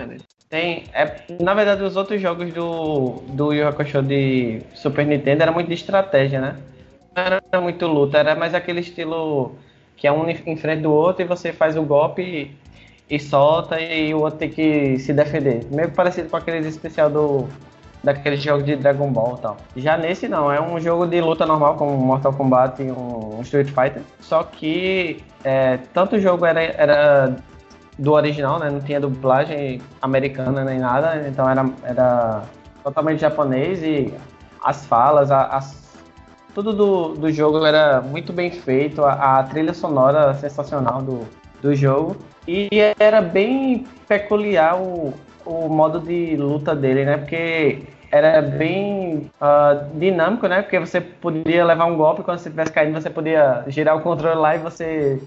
Tem, 0.48 0.84
é, 0.92 1.20
na 1.40 1.54
verdade, 1.54 1.82
os 1.82 1.96
outros 1.96 2.20
jogos 2.20 2.52
do, 2.52 3.22
do 3.28 3.52
Yu 3.52 3.68
Hakusho 3.68 4.02
de 4.02 4.60
Super 4.74 5.06
Nintendo 5.06 5.42
era 5.42 5.52
muito 5.52 5.68
de 5.68 5.74
estratégia, 5.74 6.40
né? 6.40 6.56
Não 7.14 7.22
era 7.22 7.60
muito 7.60 7.86
luta, 7.86 8.18
era 8.18 8.34
mais 8.34 8.54
aquele 8.54 8.80
estilo 8.80 9.54
que 9.96 10.06
é 10.06 10.12
um 10.12 10.28
em 10.28 10.56
frente 10.56 10.80
do 10.80 10.90
outro 10.90 11.22
e 11.22 11.28
você 11.28 11.52
faz 11.52 11.76
o 11.76 11.82
golpe 11.82 12.22
e, 13.08 13.14
e 13.14 13.20
solta 13.20 13.78
e 13.80 14.12
o 14.14 14.20
outro 14.20 14.38
tem 14.38 14.50
que 14.50 14.98
se 14.98 15.12
defender. 15.12 15.64
Meio 15.70 15.90
parecido 15.92 16.28
com 16.28 16.36
aqueles 16.36 16.66
especial 16.66 17.10
do 17.10 17.46
daquele 18.02 18.36
jogo 18.36 18.62
de 18.62 18.76
Dragon 18.76 19.10
Ball 19.12 19.36
e 19.38 19.42
tal. 19.42 19.56
Já 19.76 19.96
nesse 19.96 20.28
não, 20.28 20.50
é 20.50 20.60
um 20.60 20.80
jogo 20.80 21.06
de 21.06 21.20
luta 21.20 21.44
normal 21.44 21.74
como 21.76 21.96
Mortal 21.96 22.32
Kombat 22.32 22.82
e 22.82 22.90
um, 22.90 23.40
Street 23.42 23.68
Fighter. 23.68 24.02
Só 24.20 24.42
que 24.42 25.22
é, 25.44 25.78
tanto 25.92 26.16
o 26.16 26.20
jogo 26.20 26.46
era, 26.46 26.62
era 26.62 27.36
do 27.98 28.12
original, 28.12 28.58
né? 28.58 28.70
Não 28.70 28.80
tinha 28.80 29.00
dublagem 29.00 29.80
americana 30.00 30.64
nem 30.64 30.78
nada, 30.78 31.26
então 31.28 31.48
era, 31.48 31.68
era 31.84 32.42
totalmente 32.82 33.20
japonês 33.20 33.82
e 33.82 34.12
as 34.64 34.86
falas, 34.86 35.30
a- 35.30 35.46
as, 35.48 35.98
tudo 36.54 36.72
do, 36.72 37.08
do 37.14 37.30
jogo 37.32 37.64
era 37.64 38.00
muito 38.00 38.32
bem 38.32 38.50
feito, 38.50 39.04
a, 39.04 39.38
a 39.38 39.42
trilha 39.44 39.74
sonora 39.74 40.34
sensacional 40.34 41.02
do, 41.02 41.20
do 41.62 41.74
jogo 41.74 42.16
e 42.48 42.68
era 42.98 43.20
bem 43.20 43.86
peculiar 44.08 44.76
o, 44.76 45.12
o 45.50 45.68
modo 45.68 46.00
de 46.00 46.36
luta 46.36 46.74
dele, 46.74 47.04
né? 47.04 47.16
Porque 47.16 47.82
era 48.10 48.42
bem 48.42 49.30
ah, 49.40 49.84
dinâmico, 49.94 50.46
né? 50.46 50.62
Porque 50.62 50.78
você 50.78 51.00
podia 51.00 51.64
levar 51.64 51.86
um 51.86 51.96
golpe 51.96 52.22
quando 52.22 52.38
você 52.38 52.48
estivesse 52.48 52.72
caindo, 52.72 53.00
você 53.00 53.10
podia 53.10 53.64
girar 53.68 53.96
o 53.96 54.00
controle 54.00 54.38
lá 54.38 54.56
e 54.56 54.58
você 54.58 55.20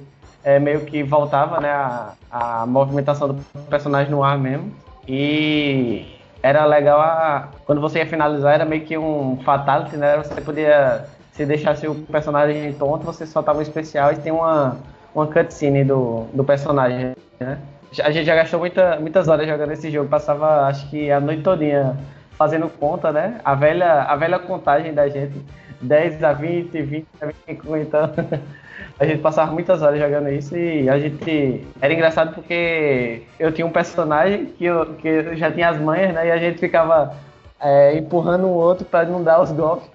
é, 0.44 0.60
meio 0.60 0.82
que 0.82 1.04
voltava, 1.04 1.60
né? 1.60 1.70
A, 1.70 2.14
a 2.32 2.66
movimentação 2.66 3.28
do 3.30 3.36
personagem 3.70 4.12
no 4.12 4.24
ar 4.24 4.38
mesmo. 4.38 4.72
E 5.08 6.06
era 6.42 6.66
legal 6.66 7.00
a, 7.00 7.50
quando 7.66 7.80
você 7.80 8.00
ia 8.00 8.06
finalizar, 8.06 8.54
era 8.54 8.66
meio 8.66 8.84
que 8.84 8.98
um 8.98 9.38
fatality, 9.44 9.96
né? 9.96 10.18
Você 10.18 10.42
podia, 10.42 11.06
se 11.32 11.46
deixasse 11.46 11.88
o 11.88 11.96
personagem 11.96 12.74
tonto, 12.74 13.06
você 13.06 13.26
soltava 13.26 13.60
um 13.60 13.62
especial 13.62 14.12
e 14.12 14.18
tem 14.18 14.32
uma, 14.32 14.78
uma 15.16 15.28
cutscene 15.28 15.84
do, 15.86 16.26
do 16.34 16.44
personagem, 16.44 17.14
né? 17.40 17.58
A 18.02 18.12
gente 18.12 18.26
já 18.26 18.36
gastou 18.36 18.60
muita, 18.60 19.00
muitas 19.00 19.28
horas 19.28 19.48
jogando 19.48 19.72
esse 19.72 19.92
jogo, 19.92 20.10
passava 20.10 20.68
acho 20.68 20.90
que 20.90 21.12
a 21.12 21.20
noite 21.20 21.44
todinha 21.44 21.98
fazendo 22.38 22.68
conta, 22.68 23.12
né? 23.12 23.40
A 23.44 23.56
velha, 23.56 24.04
a 24.04 24.16
velha 24.16 24.40
contagem 24.40 24.94
da 24.94 25.08
gente, 25.08 25.40
10 25.82 26.24
a 26.24 26.34
20, 26.34 26.82
20 26.82 27.08
a 27.22 27.26
25, 27.28 27.78
então 27.78 28.10
a 29.00 29.06
gente 29.06 29.22
passava 29.22 29.52
muitas 29.52 29.82
horas 29.82 30.00
jogando 30.00 30.30
isso 30.30 30.56
e 30.58 30.90
a 30.90 31.00
gente. 31.00 31.66
Era 31.82 31.94
engraçado 31.94 32.34
porque 32.34 33.24
eu 33.40 33.52
tinha 33.52 33.66
um 33.66 33.72
personagem 33.72 34.46
que 34.46 34.66
eu, 34.66 34.96
que 34.96 35.08
eu 35.08 35.36
já 35.36 35.52
tinha 35.52 35.70
as 35.70 35.80
manhas, 35.80 36.14
né? 36.14 36.28
E 36.28 36.32
a 36.32 36.38
gente 36.38 36.60
ficava 36.60 37.16
é, 37.60 37.98
empurrando 37.98 38.46
o 38.48 38.54
outro 38.54 38.86
pra 38.86 39.06
não 39.06 39.24
dar 39.24 39.42
os 39.42 39.52
golpes. 39.52 39.90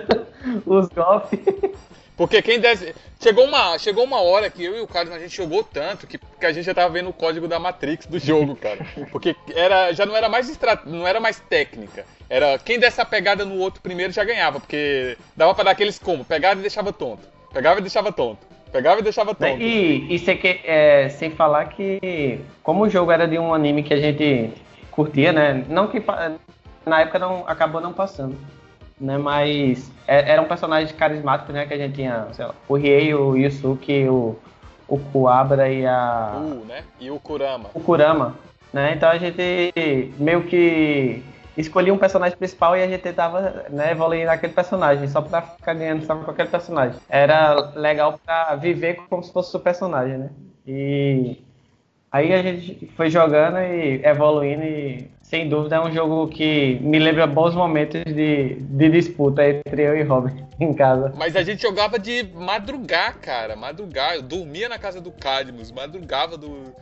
os 0.66 0.88
golpes. 0.88 1.40
Porque 2.20 2.42
quem 2.42 2.60
desse. 2.60 2.94
Chegou 3.18 3.46
uma, 3.46 3.78
chegou 3.78 4.04
uma 4.04 4.20
hora 4.20 4.50
que 4.50 4.62
eu 4.62 4.76
e 4.76 4.80
o 4.82 4.86
Carlos 4.86 5.14
a 5.14 5.18
gente 5.18 5.34
jogou 5.34 5.64
tanto 5.64 6.06
que, 6.06 6.18
que 6.18 6.44
a 6.44 6.52
gente 6.52 6.66
já 6.66 6.74
tava 6.74 6.92
vendo 6.92 7.08
o 7.08 7.14
código 7.14 7.48
da 7.48 7.58
Matrix 7.58 8.04
do 8.04 8.18
jogo, 8.18 8.54
cara. 8.56 8.78
Porque 9.10 9.34
era, 9.54 9.90
já 9.94 10.04
não 10.04 10.14
era 10.14 10.28
mais 10.28 10.46
estra... 10.50 10.78
não 10.84 11.08
era 11.08 11.18
mais 11.18 11.40
técnica. 11.40 12.04
Era 12.28 12.58
quem 12.58 12.78
desse 12.78 13.00
a 13.00 13.06
pegada 13.06 13.46
no 13.46 13.56
outro 13.56 13.80
primeiro 13.80 14.12
já 14.12 14.22
ganhava, 14.22 14.60
porque 14.60 15.16
dava 15.34 15.54
pra 15.54 15.64
dar 15.64 15.70
aqueles 15.70 15.98
como, 15.98 16.22
pegava 16.22 16.58
e 16.60 16.62
deixava 16.62 16.92
tonto. 16.92 17.26
Pegava 17.54 17.78
e 17.78 17.82
deixava 17.82 18.12
tonto. 18.12 18.46
Pegava 18.70 19.00
e 19.00 19.02
deixava 19.02 19.34
tonto. 19.34 19.62
E, 19.62 20.14
e 20.14 20.18
sem, 20.18 20.36
que- 20.36 20.60
é, 20.64 21.08
sem 21.08 21.30
falar 21.30 21.70
que, 21.70 22.38
como 22.62 22.84
o 22.84 22.88
jogo 22.90 23.10
era 23.12 23.26
de 23.26 23.38
um 23.38 23.54
anime 23.54 23.82
que 23.82 23.94
a 23.94 23.98
gente 23.98 24.52
curtia, 24.90 25.32
né? 25.32 25.64
Não 25.70 25.88
que 25.88 26.02
na 26.84 27.00
época 27.00 27.18
não 27.18 27.44
acabou 27.48 27.80
não 27.80 27.94
passando. 27.94 28.36
Né? 29.00 29.16
Mas 29.16 29.90
é- 30.06 30.32
eram 30.32 30.44
personagens 30.44 30.92
carismáticos, 30.92 31.54
né? 31.54 31.66
Que 31.66 31.74
a 31.74 31.78
gente 31.78 31.94
tinha, 31.94 32.26
sei 32.32 32.44
lá, 32.44 32.54
o 32.68 32.76
Riei, 32.76 33.14
o 33.14 33.36
Yusuke, 33.36 34.06
o, 34.08 34.36
o 34.86 34.98
Kuabra 34.98 35.68
e 35.72 35.86
a. 35.86 36.32
U, 36.36 36.64
né? 36.66 36.84
E 37.00 37.10
o 37.10 37.18
Kurama. 37.18 37.70
o 37.74 37.80
Kurama, 37.80 38.34
né? 38.72 38.92
Então 38.94 39.08
a 39.08 39.16
gente 39.18 40.12
meio 40.18 40.42
que 40.44 41.22
escolhia 41.56 41.92
um 41.92 41.98
personagem 41.98 42.36
principal 42.36 42.76
e 42.76 42.82
a 42.82 42.88
gente 42.88 43.02
tentava 43.02 43.66
né, 43.70 43.90
evoluir 43.92 44.26
naquele 44.26 44.52
personagem, 44.52 45.06
só 45.08 45.20
pra 45.20 45.42
ficar 45.42 45.74
ganhando 45.74 46.04
só 46.04 46.14
com 46.16 46.30
aquele 46.30 46.48
personagem. 46.48 46.98
Era 47.08 47.72
legal 47.74 48.18
pra 48.24 48.54
viver 48.56 48.96
como 49.08 49.22
se 49.22 49.32
fosse 49.32 49.54
o 49.56 49.60
personagem, 49.60 50.18
né? 50.18 50.30
E 50.66 51.38
aí 52.10 52.32
a 52.32 52.42
gente 52.42 52.86
foi 52.96 53.10
jogando 53.10 53.58
e 53.58 54.00
evoluindo 54.04 54.62
e 54.64 55.10
sem 55.30 55.48
dúvida 55.48 55.76
é 55.76 55.80
um 55.80 55.92
jogo 55.92 56.26
que 56.26 56.80
me 56.82 56.98
lembra 56.98 57.24
bons 57.24 57.54
momentos 57.54 58.02
de, 58.04 58.56
de 58.56 58.88
disputa 58.90 59.46
entre 59.48 59.82
eu 59.82 59.96
e 59.96 60.02
Robert 60.02 60.34
em 60.58 60.74
casa. 60.74 61.14
Mas 61.16 61.36
a 61.36 61.42
gente 61.44 61.62
jogava 61.62 62.00
de 62.00 62.24
madrugar, 62.34 63.16
cara. 63.20 63.54
Madrugar. 63.54 64.16
Eu 64.16 64.22
dormia 64.22 64.68
na 64.68 64.76
casa 64.76 65.00
do 65.00 65.12
Cadmus, 65.12 65.70
madrugava 65.70 66.36
do, 66.36 66.74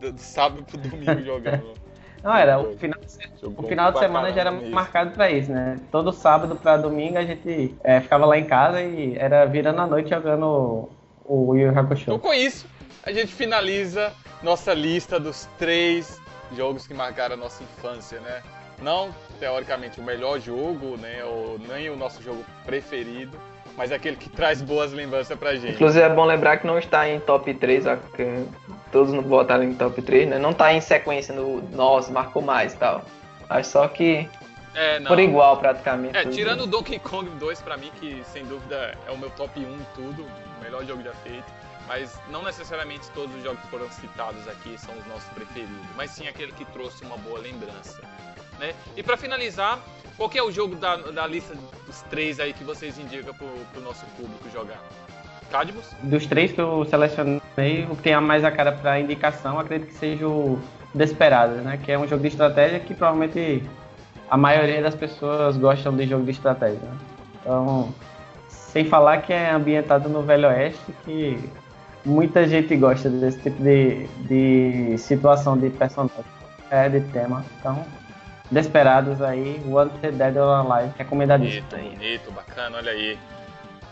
do, 0.00 0.12
do 0.12 0.20
sábado 0.20 0.62
pro 0.62 0.78
domingo 0.78 1.20
jogando. 1.26 1.74
Não, 2.22 2.34
era 2.34 2.60
o 2.60 2.76
final 2.76 2.98
O 3.42 3.62
final 3.64 3.92
de 3.92 3.98
semana 3.98 4.32
já 4.32 4.42
era 4.42 4.52
marcado 4.52 5.10
pra 5.10 5.28
isso, 5.28 5.50
né? 5.50 5.76
Todo 5.90 6.12
sábado 6.12 6.54
pra 6.54 6.76
domingo 6.76 7.18
a 7.18 7.24
gente 7.24 7.74
é, 7.82 8.00
ficava 8.00 8.24
lá 8.24 8.38
em 8.38 8.44
casa 8.44 8.80
e 8.82 9.16
era 9.18 9.44
virando 9.46 9.80
a 9.80 9.86
noite 9.86 10.10
jogando 10.10 10.88
o 11.24 11.54
Yu 11.56 11.62
Yu 11.62 11.70
Então 11.70 11.82
Hakusho. 11.82 12.18
com 12.20 12.32
isso, 12.32 12.66
a 13.02 13.10
gente 13.10 13.32
finaliza 13.34 14.12
nossa 14.42 14.72
lista 14.72 15.18
dos 15.18 15.46
três 15.58 16.20
jogos 16.54 16.86
que 16.86 16.94
marcaram 16.94 17.34
a 17.34 17.36
nossa 17.36 17.62
infância, 17.62 18.20
né? 18.20 18.42
Não, 18.82 19.14
teoricamente, 19.40 19.98
o 20.00 20.02
melhor 20.02 20.38
jogo, 20.38 20.96
né? 20.98 21.24
Ou 21.24 21.58
nem 21.58 21.88
o 21.88 21.96
nosso 21.96 22.22
jogo 22.22 22.44
preferido, 22.66 23.38
mas 23.76 23.90
aquele 23.90 24.16
que 24.16 24.28
traz 24.28 24.60
boas 24.60 24.92
lembranças 24.92 25.38
pra 25.38 25.54
gente. 25.54 25.74
Inclusive 25.74 26.04
é 26.04 26.08
bom 26.08 26.24
lembrar 26.24 26.58
que 26.58 26.66
não 26.66 26.78
está 26.78 27.08
em 27.08 27.18
top 27.20 27.52
3, 27.54 27.86
ó, 27.86 27.96
que 27.96 28.46
todos 28.92 29.12
não 29.14 29.22
votaram 29.22 29.64
em 29.64 29.74
top 29.74 30.02
3, 30.02 30.28
né? 30.28 30.38
Não 30.38 30.52
tá 30.52 30.72
em 30.74 30.80
sequência 30.80 31.34
no 31.34 31.62
nossa, 31.70 32.12
marcou 32.12 32.42
mais 32.42 32.74
e 32.74 32.76
tal. 32.76 33.02
Acho 33.48 33.70
só 33.70 33.88
que 33.88 34.28
É, 34.74 35.00
não. 35.00 35.06
por 35.08 35.18
igual 35.18 35.56
praticamente. 35.56 36.16
É, 36.16 36.22
tudo. 36.24 36.34
tirando 36.34 36.60
o 36.64 36.66
Donkey 36.66 36.98
Kong 36.98 37.30
2 37.30 37.62
pra 37.62 37.78
mim, 37.78 37.90
que 37.98 38.22
sem 38.32 38.44
dúvida 38.44 38.94
é 39.06 39.10
o 39.10 39.16
meu 39.16 39.30
top 39.30 39.58
1 39.58 39.62
em 39.62 39.86
tudo, 39.94 40.22
o 40.22 40.62
melhor 40.62 40.84
jogo 40.84 41.02
já 41.02 41.12
feito. 41.14 41.44
Mas 41.86 42.20
não 42.30 42.42
necessariamente 42.42 43.08
todos 43.12 43.34
os 43.36 43.42
jogos 43.42 43.60
que 43.60 43.68
foram 43.68 43.88
citados 43.90 44.46
aqui 44.48 44.76
são 44.78 44.94
os 44.96 45.06
nossos 45.06 45.28
preferidos, 45.30 45.86
mas 45.96 46.10
sim 46.10 46.26
aquele 46.26 46.52
que 46.52 46.64
trouxe 46.66 47.04
uma 47.04 47.16
boa 47.16 47.38
lembrança. 47.38 48.00
Né? 48.58 48.74
E 48.96 49.02
pra 49.02 49.16
finalizar, 49.16 49.78
qual 50.16 50.30
é 50.34 50.42
o 50.42 50.50
jogo 50.50 50.74
da, 50.74 50.96
da 50.96 51.26
lista 51.26 51.54
dos 51.86 52.02
três 52.02 52.40
aí 52.40 52.52
que 52.52 52.64
vocês 52.64 52.98
indicam 52.98 53.32
pro, 53.34 53.46
pro 53.72 53.80
nosso 53.80 54.04
público 54.16 54.48
jogar? 54.52 54.82
Cadmus? 55.50 55.86
Dos 56.02 56.26
três 56.26 56.52
que 56.52 56.60
eu 56.60 56.84
selecionei, 56.86 57.86
o 57.88 57.94
que 57.94 58.02
tem 58.02 58.14
a 58.14 58.20
mais 58.20 58.44
a 58.44 58.50
cara 58.50 58.72
pra 58.72 58.98
indicação, 58.98 59.58
acredito 59.58 59.88
que 59.88 59.94
seja 59.94 60.26
o 60.26 60.60
Desperados, 60.94 61.58
né? 61.58 61.78
Que 61.84 61.92
é 61.92 61.98
um 61.98 62.08
jogo 62.08 62.22
de 62.22 62.28
estratégia 62.28 62.80
que 62.80 62.94
provavelmente 62.94 63.62
a 64.30 64.36
maioria 64.36 64.82
das 64.82 64.94
pessoas 64.94 65.56
gostam 65.56 65.94
de 65.94 66.06
jogo 66.06 66.24
de 66.24 66.30
estratégia. 66.30 66.80
né? 66.80 66.98
Então, 67.40 67.94
sem 68.48 68.84
falar 68.84 69.18
que 69.18 69.32
é 69.32 69.50
ambientado 69.50 70.08
no 70.08 70.22
Velho 70.22 70.48
Oeste, 70.48 70.92
que 71.04 71.38
muita 72.06 72.46
gente 72.48 72.74
gosta 72.76 73.10
desse 73.10 73.38
tipo 73.40 73.62
de, 73.62 74.06
de 74.28 74.96
situação 74.98 75.56
de 75.58 75.68
personagem, 75.70 76.24
é, 76.70 76.88
de 76.88 77.00
tema. 77.00 77.44
Então, 77.60 77.84
Desperados 78.50 79.20
aí, 79.20 79.60
Wanted 79.66 80.12
Dead 80.12 80.36
or 80.36 80.70
Alive, 80.72 80.92
recomendadíssimo. 80.96 81.66
Bonito, 81.68 81.90
bonito, 81.98 82.30
bacana, 82.32 82.76
olha 82.78 82.92
aí. 82.92 83.18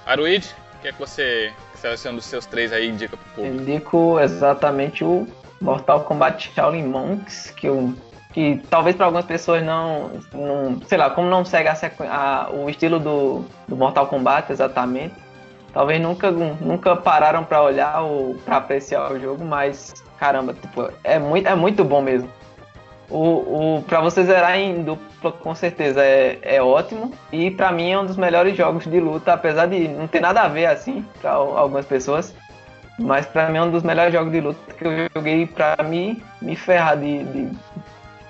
Aruid, 0.07 0.47
o 0.77 0.79
que 0.81 0.89
é 0.89 0.93
que 0.93 0.99
você 1.01 1.53
seleciona 1.75 2.17
dos 2.19 2.27
seus 2.27 2.47
três 2.47 2.73
aí 2.73 2.87
e 2.87 2.91
indica 2.91 3.17
pro 3.17 3.27
público? 3.35 3.57
indico 3.61 4.21
exatamente 4.21 5.03
o 5.03 5.27
Mortal 5.61 6.05
Kombat 6.05 6.53
Shaolin 6.55 6.85
Monks, 6.85 7.51
que, 7.57 7.67
eu, 7.67 7.95
que 8.33 8.63
talvez 8.71 8.95
para 8.95 9.07
algumas 9.07 9.25
pessoas 9.25 9.65
não, 9.65 10.13
não. 10.33 10.81
Sei 10.87 10.99
lá, 10.99 11.11
como 11.11 11.29
não 11.29 11.45
segue 11.45 11.69
a 11.69 11.77
a- 12.09 12.51
o 12.53 12.71
estilo 12.71 13.01
do, 13.01 13.45
do 13.67 13.75
Mortal 13.77 14.07
Kombat 14.07 14.53
exatamente, 14.53 15.17
talvez 15.75 16.01
nunca, 16.01 16.31
nunca 16.31 16.97
pararam 16.97 17.45
para 17.45 17.61
olhar 17.61 18.01
ou 18.01 18.37
para 18.37 18.57
apreciar 18.57 19.13
o 19.13 19.21
jogo, 19.21 19.45
mas 19.45 19.93
caramba, 20.19 20.55
tipo, 20.55 20.89
é 21.03 21.19
muito, 21.19 21.47
é 21.47 21.55
muito 21.55 21.85
bom 21.85 22.01
mesmo. 22.01 22.31
O, 23.11 23.77
o, 23.77 23.83
pra 23.83 24.01
você 24.01 24.25
zerar 24.25 24.57
em 24.57 24.83
dupla, 24.83 25.31
com 25.33 25.55
certeza 25.55 26.03
é, 26.03 26.39
é 26.41 26.63
ótimo. 26.63 27.13
E 27.31 27.51
pra 27.51 27.71
mim 27.71 27.91
é 27.91 27.99
um 27.99 28.07
dos 28.07 28.17
melhores 28.17 28.57
jogos 28.57 28.85
de 28.85 28.99
luta, 28.99 29.35
apesar 29.35 29.67
de 29.67 29.89
não 29.89 30.07
ter 30.07 30.21
nada 30.21 30.41
a 30.41 30.49
ver 30.49 30.67
assim, 30.67 31.05
pra 31.21 31.33
algumas 31.33 31.85
pessoas. 31.85 32.35
Mas 32.99 33.27
pra 33.27 33.49
mim 33.51 33.59
é 33.59 33.63
um 33.63 33.71
dos 33.71 33.83
melhores 33.83 34.13
jogos 34.13 34.33
de 34.33 34.41
luta 34.41 34.73
que 34.73 34.87
eu 34.87 35.09
joguei 35.15 35.47
pra 35.47 35.77
me, 35.85 36.23
me 36.41 36.57
ferrar 36.57 36.97
de, 36.97 37.25
de, 37.25 37.51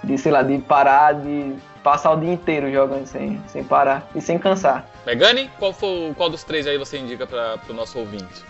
de, 0.03 0.19
sei 0.19 0.33
lá, 0.33 0.43
de 0.43 0.59
parar, 0.59 1.13
de 1.13 1.55
passar 1.85 2.13
o 2.13 2.17
dia 2.17 2.33
inteiro 2.33 2.73
jogando 2.73 3.07
sem, 3.07 3.41
sem 3.47 3.63
parar 3.63 4.11
e 4.15 4.21
sem 4.21 4.39
cansar. 4.39 4.89
Megane, 5.07 5.51
qual, 5.59 5.73
foi, 5.73 6.13
qual 6.17 6.31
dos 6.31 6.43
três 6.43 6.67
aí 6.67 6.79
você 6.79 6.99
indica 6.99 7.27
para 7.27 7.59
pro 7.59 7.75
nosso 7.75 7.99
ouvinte? 7.99 8.43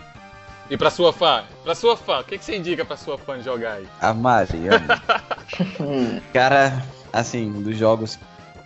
E 0.69 0.77
pra 0.77 0.89
sua 0.89 1.13
fã? 1.13 1.43
Pra 1.63 1.75
sua 1.75 1.95
fã, 1.95 2.21
o 2.21 2.23
que, 2.23 2.37
que 2.37 2.45
você 2.45 2.55
indica 2.55 2.83
pra 2.85 2.95
sua 2.97 3.17
fã 3.17 3.39
jogar 3.41 3.73
aí? 3.73 3.87
A 4.01 4.13
Mariana. 4.13 5.01
Hum, 5.79 6.19
Cara, 6.33 6.83
assim, 7.13 7.51
dos 7.61 7.77
jogos 7.77 8.17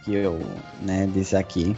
que 0.06 0.16
eu 0.16 0.40
né, 0.80 1.10
disse 1.14 1.36
aqui, 1.36 1.76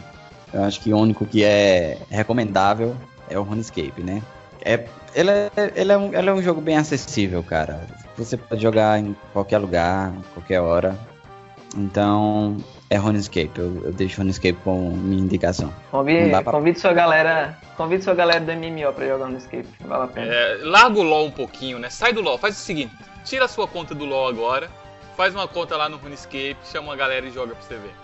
eu 0.54 0.62
acho 0.62 0.80
que 0.80 0.92
o 0.92 0.96
único 0.96 1.26
que 1.26 1.42
é 1.42 1.98
recomendável 2.08 2.96
é 3.28 3.36
o 3.36 3.42
RuneScape, 3.42 4.00
né? 4.00 4.22
É, 4.64 4.86
ele, 5.12 5.30
é, 5.30 5.50
ele, 5.74 5.92
é 5.92 5.98
um, 5.98 6.14
ele 6.14 6.30
é 6.30 6.32
um 6.32 6.40
jogo 6.40 6.60
bem 6.60 6.76
acessível, 6.76 7.42
cara. 7.42 7.84
Você 8.16 8.36
pode 8.36 8.62
jogar 8.62 9.00
em 9.00 9.16
qualquer 9.32 9.58
lugar, 9.58 10.12
qualquer 10.34 10.60
hora. 10.60 10.96
Então, 11.76 12.58
é 12.92 12.96
RuneScape. 12.96 13.52
Eu, 13.58 13.84
eu 13.86 13.92
deixo 13.92 14.20
RuneScape 14.20 14.58
como 14.64 14.90
minha 14.96 15.22
indicação. 15.22 15.72
Convide, 15.90 16.30
pra- 16.30 16.52
convide 16.52 16.78
sua 16.80 16.92
galera. 16.92 17.56
Convide 17.76 18.04
sua 18.04 18.14
galera 18.14 18.40
do 18.40 18.52
MMO 18.52 18.92
pra 18.92 19.06
jogar 19.06 19.28
no 19.28 19.38
Escape. 19.38 19.68
Vale 19.80 20.04
a 20.04 20.06
pena. 20.06 20.32
É, 20.32 20.58
larga 20.62 20.98
o 20.98 21.02
LoL 21.02 21.26
um 21.26 21.30
pouquinho, 21.30 21.78
né? 21.78 21.88
Sai 21.90 22.12
do 22.12 22.20
LoL, 22.20 22.38
faz 22.38 22.56
o 22.56 22.60
seguinte: 22.60 22.94
tira 23.24 23.44
a 23.46 23.48
sua 23.48 23.66
conta 23.66 23.94
do 23.94 24.04
LoL 24.04 24.28
agora, 24.28 24.70
faz 25.16 25.34
uma 25.34 25.48
conta 25.48 25.76
lá 25.76 25.88
no 25.88 25.96
RuneScape, 25.96 26.56
chama 26.64 26.88
uma 26.88 26.96
galera 26.96 27.26
e 27.26 27.30
joga 27.30 27.54
pra 27.54 27.62
você 27.62 27.76
ver. 27.76 27.94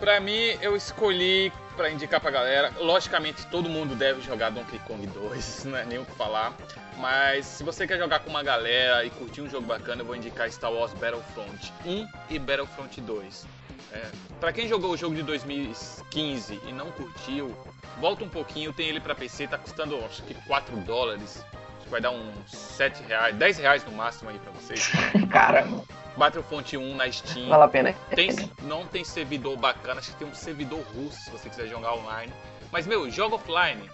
Pra 0.00 0.20
mim, 0.20 0.56
eu 0.60 0.76
escolhi 0.76 1.52
pra 1.76 1.90
indicar 1.90 2.20
pra 2.20 2.30
galera. 2.30 2.70
Logicamente, 2.80 3.46
todo 3.46 3.68
mundo 3.68 3.94
deve 3.94 4.20
jogar 4.22 4.50
Donkey 4.50 4.78
Kong 4.86 5.06
2, 5.06 5.64
não 5.70 5.78
é 5.78 5.84
nem 5.84 5.98
o 5.98 6.04
que 6.04 6.12
falar. 6.12 6.52
Mas 6.98 7.46
se 7.46 7.64
você 7.64 7.86
quer 7.86 7.98
jogar 7.98 8.20
com 8.20 8.30
uma 8.30 8.42
galera 8.42 9.04
e 9.04 9.10
curtir 9.10 9.40
um 9.40 9.50
jogo 9.50 9.66
bacana, 9.66 10.02
eu 10.02 10.06
vou 10.06 10.14
indicar 10.14 10.48
Star 10.50 10.72
Wars 10.72 10.92
Battlefront 10.92 11.72
1 11.84 12.06
e 12.30 12.38
Battlefront 12.38 13.00
2. 13.00 13.46
É, 13.92 14.10
para 14.40 14.52
quem 14.52 14.68
jogou 14.68 14.90
o 14.90 14.96
jogo 14.96 15.14
de 15.14 15.22
2015 15.22 16.60
e 16.66 16.72
não 16.72 16.90
curtiu, 16.90 17.54
volta 18.00 18.24
um 18.24 18.28
pouquinho, 18.28 18.72
tem 18.72 18.88
ele 18.88 19.00
pra 19.00 19.14
PC, 19.14 19.46
tá 19.46 19.58
custando 19.58 19.96
acho 20.04 20.22
que 20.22 20.34
4 20.34 20.76
dólares. 20.78 21.44
Acho 21.76 21.84
que 21.84 21.90
vai 21.90 22.00
dar 22.00 22.10
uns 22.10 22.50
7 22.50 23.02
reais, 23.04 23.36
10 23.36 23.58
reais 23.58 23.84
no 23.84 23.92
máximo 23.92 24.30
aí 24.30 24.38
pra 24.38 24.52
vocês. 24.52 24.90
Caramba, 25.30 25.84
Battlefront 26.16 26.76
1 26.76 26.94
na 26.96 27.10
Steam. 27.10 27.48
vale 27.48 27.62
a 27.62 27.68
pena. 27.68 27.94
Tem, 28.14 28.30
não 28.62 28.86
tem 28.86 29.04
servidor 29.04 29.56
bacana, 29.56 30.00
acho 30.00 30.10
que 30.12 30.16
tem 30.16 30.28
um 30.28 30.34
servidor 30.34 30.80
russo 30.94 31.18
se 31.20 31.30
você 31.30 31.48
quiser 31.48 31.66
jogar 31.68 31.94
online. 31.94 32.32
Mas, 32.72 32.86
meu, 32.86 33.08
joga 33.10 33.36
offline. 33.36 33.88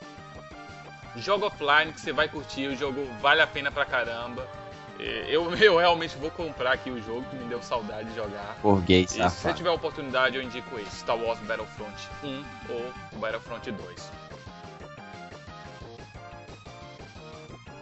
Joga 1.16 1.46
offline 1.46 1.92
que 1.92 2.00
você 2.00 2.12
vai 2.12 2.28
curtir, 2.28 2.68
o 2.68 2.76
jogo 2.76 3.04
vale 3.20 3.42
a 3.42 3.46
pena 3.46 3.70
pra 3.70 3.84
caramba. 3.84 4.48
É, 5.00 5.24
Eu, 5.28 5.54
eu 5.56 5.78
realmente 5.78 6.16
vou 6.18 6.30
comprar 6.30 6.72
aqui 6.72 6.90
o 6.90 7.02
jogo, 7.02 7.24
que 7.30 7.36
me 7.36 7.44
deu 7.44 7.62
saudade 7.62 8.08
de 8.10 8.14
jogar. 8.14 8.58
Por 8.60 8.80
gay 8.82 9.04
E 9.04 9.08
se 9.08 9.18
você 9.18 9.52
tiver 9.54 9.70
a 9.70 9.72
oportunidade, 9.72 10.36
eu 10.36 10.42
indico 10.42 10.78
esse, 10.78 10.96
Star 10.96 11.16
Wars 11.16 11.38
Battlefront 11.40 12.08
1 12.22 12.44
ou 12.68 13.18
Battlefront 13.18 13.70
2. 13.70 14.12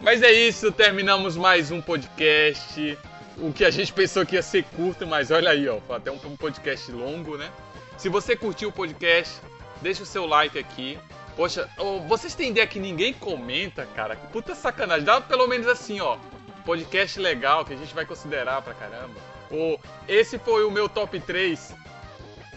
Mas 0.01 0.23
é 0.23 0.31
isso, 0.31 0.71
terminamos 0.71 1.35
mais 1.35 1.71
um 1.71 1.81
podcast. 1.81 2.97
O 3.37 3.51
que 3.51 3.65
a 3.65 3.71
gente 3.71 3.91
pensou 3.91 4.25
que 4.25 4.35
ia 4.35 4.41
ser 4.41 4.63
curto, 4.63 5.05
mas 5.05 5.29
olha 5.29 5.51
aí, 5.51 5.67
ó, 5.67 5.79
foi 5.81 5.97
até 5.97 6.09
um 6.11 6.17
podcast 6.37 6.89
longo, 6.91 7.37
né? 7.37 7.49
Se 7.97 8.07
você 8.07 8.35
curtiu 8.35 8.69
o 8.69 8.71
podcast, 8.71 9.41
deixa 9.81 10.03
o 10.03 10.05
seu 10.05 10.25
like 10.25 10.57
aqui. 10.57 10.97
Poxa, 11.35 11.69
vocês 12.07 12.33
têm 12.33 12.51
ideia 12.51 12.65
que 12.65 12.79
ninguém 12.79 13.13
comenta, 13.13 13.85
cara? 13.93 14.15
Que 14.15 14.27
puta 14.27 14.55
sacanagem. 14.55 15.03
Dá 15.03 15.19
pelo 15.19 15.47
menos 15.47 15.67
assim, 15.67 15.99
ó. 15.99 16.17
Podcast 16.65 17.19
legal 17.19 17.65
que 17.65 17.73
a 17.73 17.77
gente 17.77 17.93
vai 17.93 18.05
considerar 18.05 18.61
pra 18.61 18.73
caramba. 18.73 19.15
Ou 19.51 19.79
esse 20.07 20.37
foi 20.37 20.63
o 20.65 20.71
meu 20.71 20.87
top 20.87 21.19
3. 21.19 21.73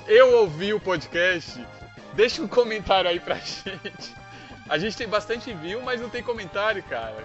Eu 0.07 0.39
ouvi 0.39 0.75
o 0.75 0.81
podcast. 0.81 1.65
Deixa 2.15 2.43
um 2.43 2.49
comentário 2.49 3.09
aí 3.09 3.19
pra 3.21 3.37
gente. 3.41 4.15
A 4.69 4.79
gente 4.79 4.97
tem 4.97 5.09
bastante 5.09 5.53
view, 5.55 5.81
mas 5.83 6.01
não 6.01 6.09
tem 6.09 6.23
comentário, 6.23 6.83
cara. 6.85 7.25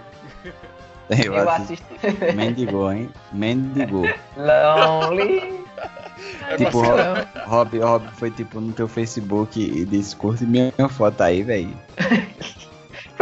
Eu 1.24 1.34
Eu 1.34 1.48
assisti. 1.48 1.82
assisti. 2.02 2.34
Mendigou, 2.36 2.92
hein? 2.92 3.10
Mendigou. 3.32 4.04
Lonely. 4.36 5.64
É 6.48 6.56
Tipo. 6.56 6.80
Rob, 6.80 7.28
Rob, 7.46 7.78
Rob 7.78 8.08
foi 8.16 8.30
tipo 8.30 8.60
no 8.60 8.72
teu 8.72 8.88
Facebook 8.88 9.60
e 9.60 9.84
disse, 9.84 10.16
curte 10.16 10.44
minha 10.44 10.72
foto 10.90 11.20
aí, 11.22 11.42
velho. 11.42 11.76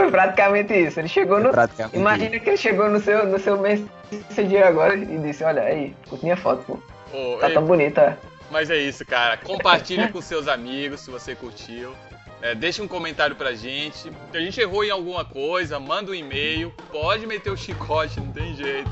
Foi 0.06 0.10
praticamente 0.12 0.74
isso. 0.74 1.00
Ele 1.00 1.08
chegou 1.08 1.40
no. 1.40 1.50
Praticamente 1.50 1.96
Imagina 1.96 2.38
que 2.38 2.50
ele 2.50 2.56
chegou 2.56 2.88
no 2.88 3.00
seu, 3.00 3.26
no 3.26 3.38
seu 3.38 3.58
Messenger 3.58 4.66
agora 4.66 4.94
e 4.94 5.18
disse, 5.18 5.44
olha 5.44 5.62
aí, 5.62 5.94
minha 6.22 6.36
foto, 6.36 6.62
pô. 6.64 6.78
Ô, 7.16 7.38
Tá 7.38 7.48
ei, 7.48 7.54
tão 7.54 7.64
bonita. 7.64 8.18
Mas 8.50 8.70
é 8.70 8.76
isso, 8.76 9.04
cara. 9.04 9.36
Compartilha 9.36 10.08
com 10.08 10.20
seus 10.20 10.46
amigos 10.46 11.00
se 11.00 11.10
você 11.10 11.34
curtiu. 11.34 11.92
É, 12.40 12.54
deixa 12.54 12.82
um 12.82 12.88
comentário 12.88 13.34
pra 13.34 13.54
gente. 13.54 13.98
Se 13.98 14.36
a 14.36 14.40
gente 14.40 14.60
errou 14.60 14.84
em 14.84 14.90
alguma 14.90 15.24
coisa, 15.24 15.80
manda 15.80 16.10
um 16.10 16.14
e-mail. 16.14 16.72
Pode 16.92 17.26
meter 17.26 17.50
o 17.50 17.56
chicote, 17.56 18.20
não 18.20 18.30
tem 18.30 18.54
jeito. 18.54 18.90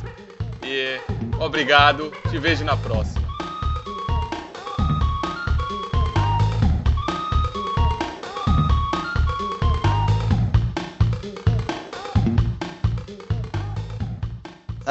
E 0.63 0.99
obrigado. 1.39 2.11
Te 2.31 2.39
vejo 2.39 2.65
na 2.65 2.77
próxima. 2.77 3.24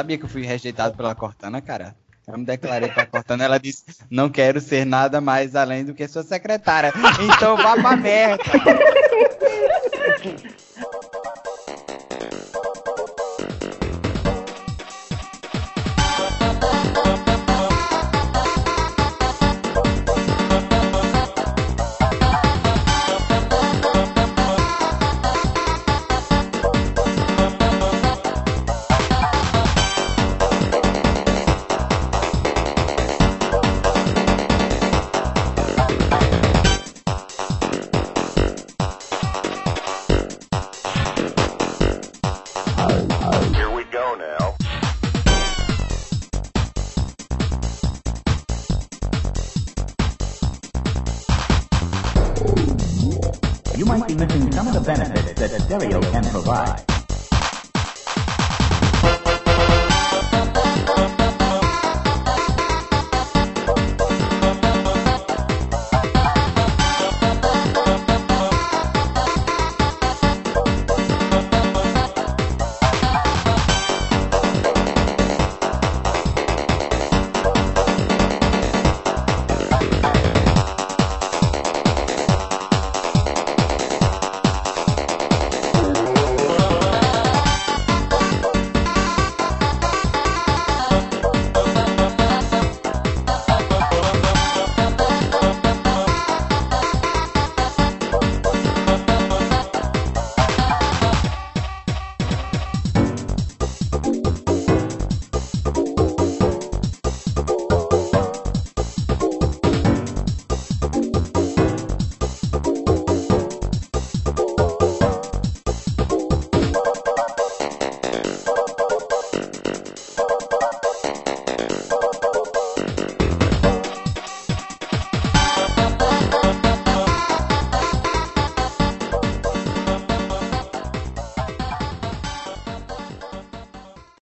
Sabia 0.04 0.18
que 0.18 0.24
eu 0.26 0.28
fui 0.28 0.42
rejeitado 0.42 0.94
pela 0.94 1.14
Cortana, 1.14 1.62
cara? 1.62 1.96
Eu 2.28 2.36
me 2.36 2.44
declarei 2.44 2.90
pra 2.90 3.06
Cortana, 3.06 3.42
ela 3.42 3.58
disse, 3.58 3.84
não 4.10 4.28
quero 4.28 4.60
ser 4.60 4.84
nada 4.84 5.18
mais 5.18 5.56
além 5.56 5.82
do 5.82 5.94
que 5.94 6.06
sua 6.06 6.22
secretária. 6.22 6.92
Então 7.22 7.56
vá 7.56 7.74
pra 7.74 7.96
merda. 7.96 8.44